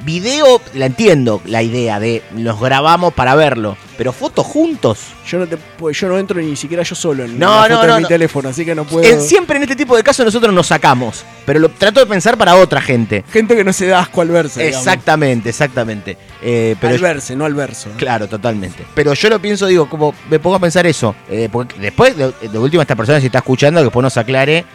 Video, 0.04 0.60
la 0.74 0.88
entiendo, 0.88 1.42
la 1.46 1.62
idea 1.62 2.00
de 2.00 2.24
los 2.36 2.60
grabamos 2.60 3.14
para 3.14 3.36
verlo. 3.36 3.78
Pero 3.98 4.12
fotos 4.14 4.48
juntos. 4.48 5.00
Yo 5.28 5.38
no 5.38 5.46
te 5.48 5.58
pues 5.58 6.00
yo 6.00 6.08
no 6.08 6.18
entro 6.18 6.42
ni 6.42 6.56
siquiera 6.56 6.82
yo 6.82 6.96
solo 6.96 7.24
en 7.24 7.38
No, 7.38 7.62
la 7.62 7.70
no, 7.70 7.76
foto 7.76 7.88
no, 7.88 7.94
de 7.94 8.00
mi 8.00 8.04
no. 8.04 8.08
teléfono, 8.08 8.50
así 8.50 8.66
que 8.66 8.74
no 8.74 8.84
puedo. 8.86 9.08
En- 9.08 9.22
siempre 9.22 9.58
en 9.58 9.64
este 9.64 9.76
tipo 9.76 9.96
de 9.96 10.02
casos 10.02 10.26
nosotros 10.26 10.52
nos 10.56 10.66
sacamos. 10.68 11.24
Pero 11.46 11.60
lo 11.60 11.70
trato 11.70 12.00
de 12.00 12.08
pensar 12.08 12.36
para 12.36 12.56
otra 12.56 12.82
gente. 12.82 13.24
Gente 13.32 13.56
que 13.56 13.64
no 13.64 13.74
se 13.74 13.86
da 13.88 14.00
asco 14.00 14.22
al 14.22 14.30
verse. 14.30 14.64
digamos. 14.64 14.88
Exactamente, 14.88 15.50
exactamente. 15.50 16.18
Eh, 16.42 16.76
pero 16.82 16.96
al 16.96 17.02
verse, 17.02 17.36
no 17.36 17.46
al 17.46 17.54
verso. 17.54 17.90
Claro, 17.98 18.28
totalmente. 18.28 18.84
Pero 18.96 19.14
yo 19.14 19.30
lo 19.30 19.40
pienso, 19.40 19.68
digo, 19.68 19.88
como 19.88 20.16
me 20.32 20.40
pongo 20.40 20.56
a 20.56 20.60
pensar 20.60 20.88
eso. 20.88 21.14
eh, 21.30 21.48
porque 21.52 21.80
después, 21.80 22.18
de, 22.18 22.32
de 22.50 22.58
última, 22.58 22.82
esta 22.82 22.96
persona 22.96 23.20
si 23.20 23.28
está 23.28 23.38
escuchando, 23.40 23.82
que 23.82 23.86
después 23.86 24.02
nos 24.04 24.18
aclare 24.18 24.66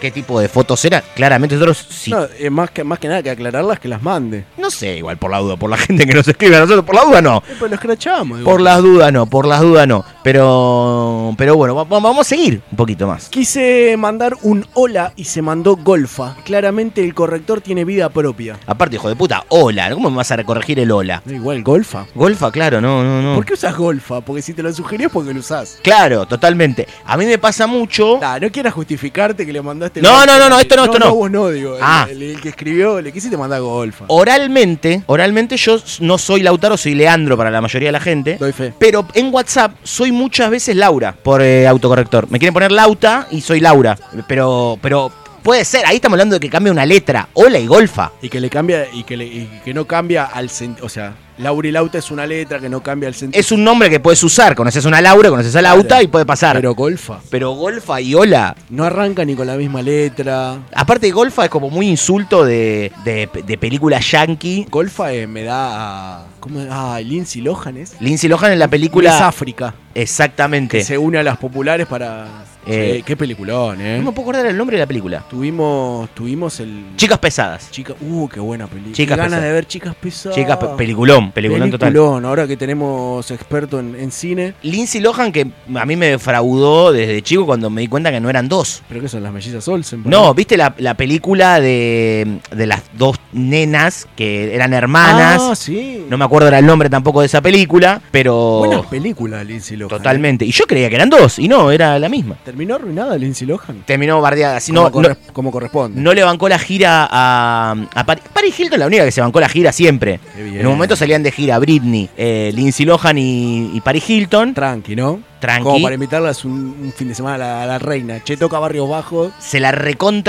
qué 0.00 0.10
tipo 0.10 0.40
de 0.40 0.48
fotos 0.48 0.84
era. 0.84 1.00
Claramente 1.00 1.54
nosotros 1.54 1.86
sí. 1.88 2.10
No, 2.10 2.26
eh, 2.38 2.50
más, 2.50 2.70
que, 2.70 2.84
más 2.84 2.98
que 2.98 3.08
nada 3.08 3.22
que 3.22 3.30
aclararlas 3.30 3.80
que 3.80 3.88
las 3.88 4.02
mande. 4.02 4.44
No 4.56 4.70
sé, 4.70 4.96
igual 4.98 5.16
por 5.16 5.30
la 5.30 5.38
duda, 5.38 5.56
por 5.56 5.70
la 5.70 5.76
gente 5.78 6.06
que 6.06 6.14
nos 6.14 6.26
escribe 6.28 6.56
a 6.56 6.60
nosotros, 6.60 6.84
por 6.84 6.94
la 6.94 7.04
duda 7.04 7.22
no. 7.22 7.42
Eh, 7.48 7.54
pues 7.58 7.70
lo 7.70 7.74
escrachamos. 7.74 8.40
Por 8.40 8.60
las 8.60 8.82
dudas 8.82 9.12
no, 9.12 9.26
por 9.26 9.46
las 9.46 9.60
dudas 9.60 9.86
no. 9.86 10.04
Pero, 10.30 11.34
pero 11.38 11.54
bueno, 11.56 11.76
va- 11.76 11.84
va- 11.84 12.00
vamos 12.00 12.26
a 12.26 12.28
seguir 12.28 12.60
un 12.72 12.76
poquito 12.76 13.06
más. 13.06 13.28
Quise 13.28 13.94
mandar 13.96 14.34
un 14.42 14.66
hola 14.74 15.12
y 15.14 15.22
se 15.22 15.40
mandó 15.40 15.76
golfa. 15.76 16.34
Claramente 16.44 17.00
el 17.04 17.14
corrector 17.14 17.60
tiene 17.60 17.84
vida 17.84 18.08
propia. 18.08 18.58
Aparte, 18.66 18.96
hijo 18.96 19.08
de 19.08 19.14
puta, 19.14 19.44
hola, 19.50 19.88
¿cómo 19.94 20.10
me 20.10 20.16
vas 20.16 20.30
a 20.32 20.42
corregir 20.42 20.80
el 20.80 20.90
hola? 20.90 21.22
Igual 21.26 21.62
golfa. 21.62 22.06
Golfa, 22.12 22.50
claro, 22.50 22.80
no, 22.80 23.04
no, 23.04 23.22
no. 23.22 23.34
¿Por 23.36 23.44
qué 23.46 23.54
usas 23.54 23.76
golfa? 23.76 24.20
Porque 24.20 24.42
si 24.42 24.52
te 24.52 24.64
lo 24.64 24.72
sugerí 24.72 25.04
es 25.04 25.10
porque 25.10 25.32
lo 25.32 25.38
usás. 25.38 25.78
Claro, 25.80 26.26
totalmente. 26.26 26.88
A 27.04 27.16
mí 27.16 27.24
me 27.24 27.38
pasa 27.38 27.68
mucho. 27.68 28.18
Ah, 28.20 28.38
no 28.40 28.50
quieras 28.50 28.74
justificarte 28.74 29.46
que 29.46 29.52
le 29.52 29.62
mandaste. 29.62 30.02
No, 30.02 30.10
golfa. 30.10 30.26
no, 30.26 30.38
no, 30.40 30.48
no, 30.50 30.58
esto 30.58 30.74
no, 30.76 30.84
esto 30.86 30.98
no. 30.98 31.06
No, 31.06 31.14
vos 31.14 31.30
no, 31.30 31.48
digo. 31.50 31.76
Ah. 31.80 32.08
El, 32.10 32.20
el 32.20 32.40
que 32.40 32.48
escribió, 32.48 33.00
le 33.00 33.12
quisiste 33.12 33.36
mandar 33.36 33.60
golfa. 33.60 34.06
Oralmente, 34.08 35.02
oralmente 35.06 35.56
yo 35.56 35.78
no 36.00 36.18
soy 36.18 36.42
Lautaro, 36.42 36.76
soy 36.76 36.94
Leandro 36.96 37.36
para 37.36 37.50
la 37.50 37.60
mayoría 37.60 37.88
de 37.88 37.92
la 37.92 38.00
gente. 38.00 38.36
Doy 38.40 38.52
fe. 38.52 38.74
Pero 38.78 39.06
en 39.14 39.32
WhatsApp 39.32 39.72
soy 39.84 40.12
muchas 40.16 40.50
veces 40.50 40.76
Laura 40.76 41.14
por 41.22 41.42
eh, 41.42 41.66
autocorrector. 41.66 42.30
Me 42.30 42.38
quieren 42.38 42.54
poner 42.54 42.72
Lauta 42.72 43.28
y 43.30 43.40
soy 43.40 43.60
Laura. 43.60 43.96
Pero, 44.26 44.78
pero 44.82 45.12
puede 45.46 45.64
ser. 45.64 45.86
Ahí 45.86 45.96
estamos 45.96 46.14
hablando 46.16 46.34
de 46.34 46.40
que 46.40 46.50
cambia 46.50 46.72
una 46.72 46.84
letra. 46.84 47.28
Hola 47.34 47.58
y 47.60 47.66
golfa. 47.68 48.10
Y 48.20 48.28
que 48.28 48.40
le 48.40 48.50
cambia, 48.50 48.86
y 48.92 49.04
que, 49.04 49.16
le- 49.16 49.26
y 49.26 49.60
que 49.64 49.72
no 49.72 49.84
cambia 49.86 50.24
al 50.24 50.50
sentido. 50.50 50.84
O 50.84 50.88
sea, 50.88 51.14
Laura 51.38 51.68
y 51.68 51.70
Lauta 51.70 51.98
es 51.98 52.10
una 52.10 52.26
letra 52.26 52.58
que 52.58 52.68
no 52.68 52.82
cambia 52.82 53.08
el 53.08 53.14
sentido. 53.14 53.38
Es 53.40 53.52
un 53.52 53.62
nombre 53.62 53.88
que 53.88 54.00
puedes 54.00 54.22
usar. 54.24 54.56
Conoces 54.56 54.84
a 54.84 54.88
una 54.88 55.00
Laura, 55.00 55.30
conoces 55.30 55.54
a 55.54 55.62
Lauta 55.62 56.02
y 56.02 56.08
puede 56.08 56.26
pasar. 56.26 56.56
Pero 56.56 56.74
golfa. 56.74 57.20
Pero 57.30 57.52
golfa 57.52 58.00
y 58.00 58.14
hola. 58.14 58.56
No 58.70 58.82
arranca 58.84 59.24
ni 59.24 59.36
con 59.36 59.46
la 59.46 59.56
misma 59.56 59.82
letra. 59.82 60.58
Aparte, 60.74 61.10
golfa 61.12 61.44
es 61.44 61.50
como 61.50 61.70
muy 61.70 61.88
insulto 61.88 62.44
de, 62.44 62.90
de, 63.04 63.28
de 63.46 63.58
película 63.58 64.00
yankee. 64.00 64.66
Golfa 64.68 65.12
eh, 65.12 65.28
me 65.28 65.44
da 65.44 66.18
a. 66.20 66.24
¿Cómo 66.40 66.60
es? 66.60 66.68
Ah, 66.70 66.98
Lindsay 67.02 67.40
Lohan 67.42 67.76
es. 67.76 67.94
Lindsay 68.00 68.28
Lohan 68.28 68.52
en 68.52 68.58
la 68.58 68.68
película. 68.68 69.14
Es 69.14 69.20
África. 69.22 69.74
Exactamente. 69.94 70.78
Que 70.78 70.84
se 70.84 70.98
une 70.98 71.18
a 71.18 71.22
las 71.22 71.36
populares 71.36 71.86
para. 71.86 72.26
Eh, 72.66 72.94
Sí, 72.96 73.02
qué 73.04 73.16
peliculón, 73.16 73.80
eh. 73.80 73.98
No 73.98 74.06
me 74.06 74.12
puedo 74.12 74.22
acordar 74.28 74.46
el 74.46 74.56
nombre 74.56 74.76
de 74.76 74.82
la 74.82 74.86
película. 74.86 75.24
Tuvimos, 75.30 76.10
tuvimos 76.10 76.58
el. 76.60 76.84
Chicas 76.96 77.18
pesadas. 77.18 77.70
Chica, 77.70 77.94
uh, 78.00 78.28
qué 78.28 78.40
buena 78.40 78.66
película. 78.66 78.94
Chicas 78.94 79.16
ganas 79.16 79.40
de 79.42 79.52
ver 79.52 79.66
chicas 79.66 79.94
pesadas. 79.94 80.36
Chicas, 80.36 80.56
pe- 80.56 80.66
peliculón, 80.76 81.30
peliculón 81.32 81.70
total. 81.70 81.92
Peliculón, 81.92 82.24
ahora 82.24 82.46
que 82.46 82.56
tenemos 82.56 83.30
experto 83.30 83.78
en, 83.80 83.94
en 83.94 84.10
cine. 84.10 84.54
Lindsay 84.62 85.00
Lohan 85.00 85.30
que 85.32 85.46
a 85.74 85.86
mí 85.86 85.96
me 85.96 86.08
defraudó 86.08 86.92
desde 86.92 87.22
chico 87.22 87.46
cuando 87.46 87.70
me 87.70 87.80
di 87.82 87.88
cuenta 87.88 88.10
que 88.10 88.20
no 88.20 88.28
eran 88.30 88.48
dos. 88.48 88.82
¿Pero 88.88 89.00
qué 89.00 89.08
son 89.08 89.22
las 89.22 89.32
mellizas 89.32 89.66
Olsen? 89.68 90.02
No, 90.04 90.34
¿viste 90.34 90.56
la, 90.56 90.74
la 90.78 90.94
película 90.94 91.60
de, 91.60 92.38
de 92.50 92.66
las 92.66 92.82
dos 92.96 93.16
nenas 93.32 94.08
que 94.16 94.54
eran 94.54 94.72
hermanas? 94.72 95.40
Ah, 95.40 95.54
sí. 95.56 96.04
No 96.08 96.18
me 96.18 96.24
acuerdo 96.24 96.48
era 96.48 96.58
el 96.58 96.66
nombre 96.66 96.90
tampoco 96.90 97.20
de 97.20 97.26
esa 97.26 97.40
película, 97.40 98.00
pero... 98.10 98.58
Buena 98.58 98.82
película, 98.82 99.42
Lindsay 99.44 99.76
Lohan. 99.76 99.90
Totalmente. 99.90 100.44
Y 100.44 100.50
yo 100.50 100.64
creía 100.66 100.88
que 100.88 100.96
eran 100.96 101.10
dos, 101.10 101.38
y 101.38 101.48
no, 101.48 101.70
era 101.70 101.98
la 101.98 102.08
misma. 102.08 102.36
¿Terminó 102.56 102.76
arruinada 102.76 103.18
Lindsay 103.18 103.46
Lohan? 103.46 103.82
Terminó 103.84 104.18
bardeada. 104.22 104.56
Así 104.56 104.72
como, 104.72 104.84
no, 104.86 104.90
corre- 104.90 105.16
no, 105.26 105.32
como 105.34 105.50
corresponde. 105.52 106.00
no 106.00 106.14
le 106.14 106.24
bancó 106.24 106.48
la 106.48 106.58
gira 106.58 107.06
a, 107.10 107.74
a 107.94 108.06
Paris. 108.06 108.24
Paris 108.32 108.58
Hilton, 108.58 108.78
la 108.80 108.86
única 108.86 109.04
que 109.04 109.12
se 109.12 109.20
bancó 109.20 109.40
la 109.40 109.48
gira 109.50 109.72
siempre. 109.72 110.20
En 110.38 110.66
un 110.66 110.72
momento 110.72 110.96
salían 110.96 111.22
de 111.22 111.32
gira 111.32 111.58
Britney, 111.58 112.08
eh, 112.16 112.50
Lindsay 112.54 112.86
Lohan 112.86 113.18
y, 113.18 113.72
y 113.76 113.80
Paris 113.82 114.08
Hilton. 114.08 114.54
Tranqui, 114.54 114.96
¿no? 114.96 115.20
Tranqui. 115.38 115.64
Como 115.64 115.82
para 115.82 115.94
invitarlas 115.96 116.46
un, 116.46 116.52
un 116.82 116.92
fin 116.96 117.08
de 117.08 117.14
semana 117.14 117.34
a 117.34 117.38
la, 117.38 117.62
a 117.64 117.66
la 117.66 117.78
reina. 117.78 118.24
Che, 118.24 118.38
toca 118.38 118.58
Barrios 118.58 118.88
Bajos. 118.88 119.32
se 119.38 119.60
la 119.60 119.70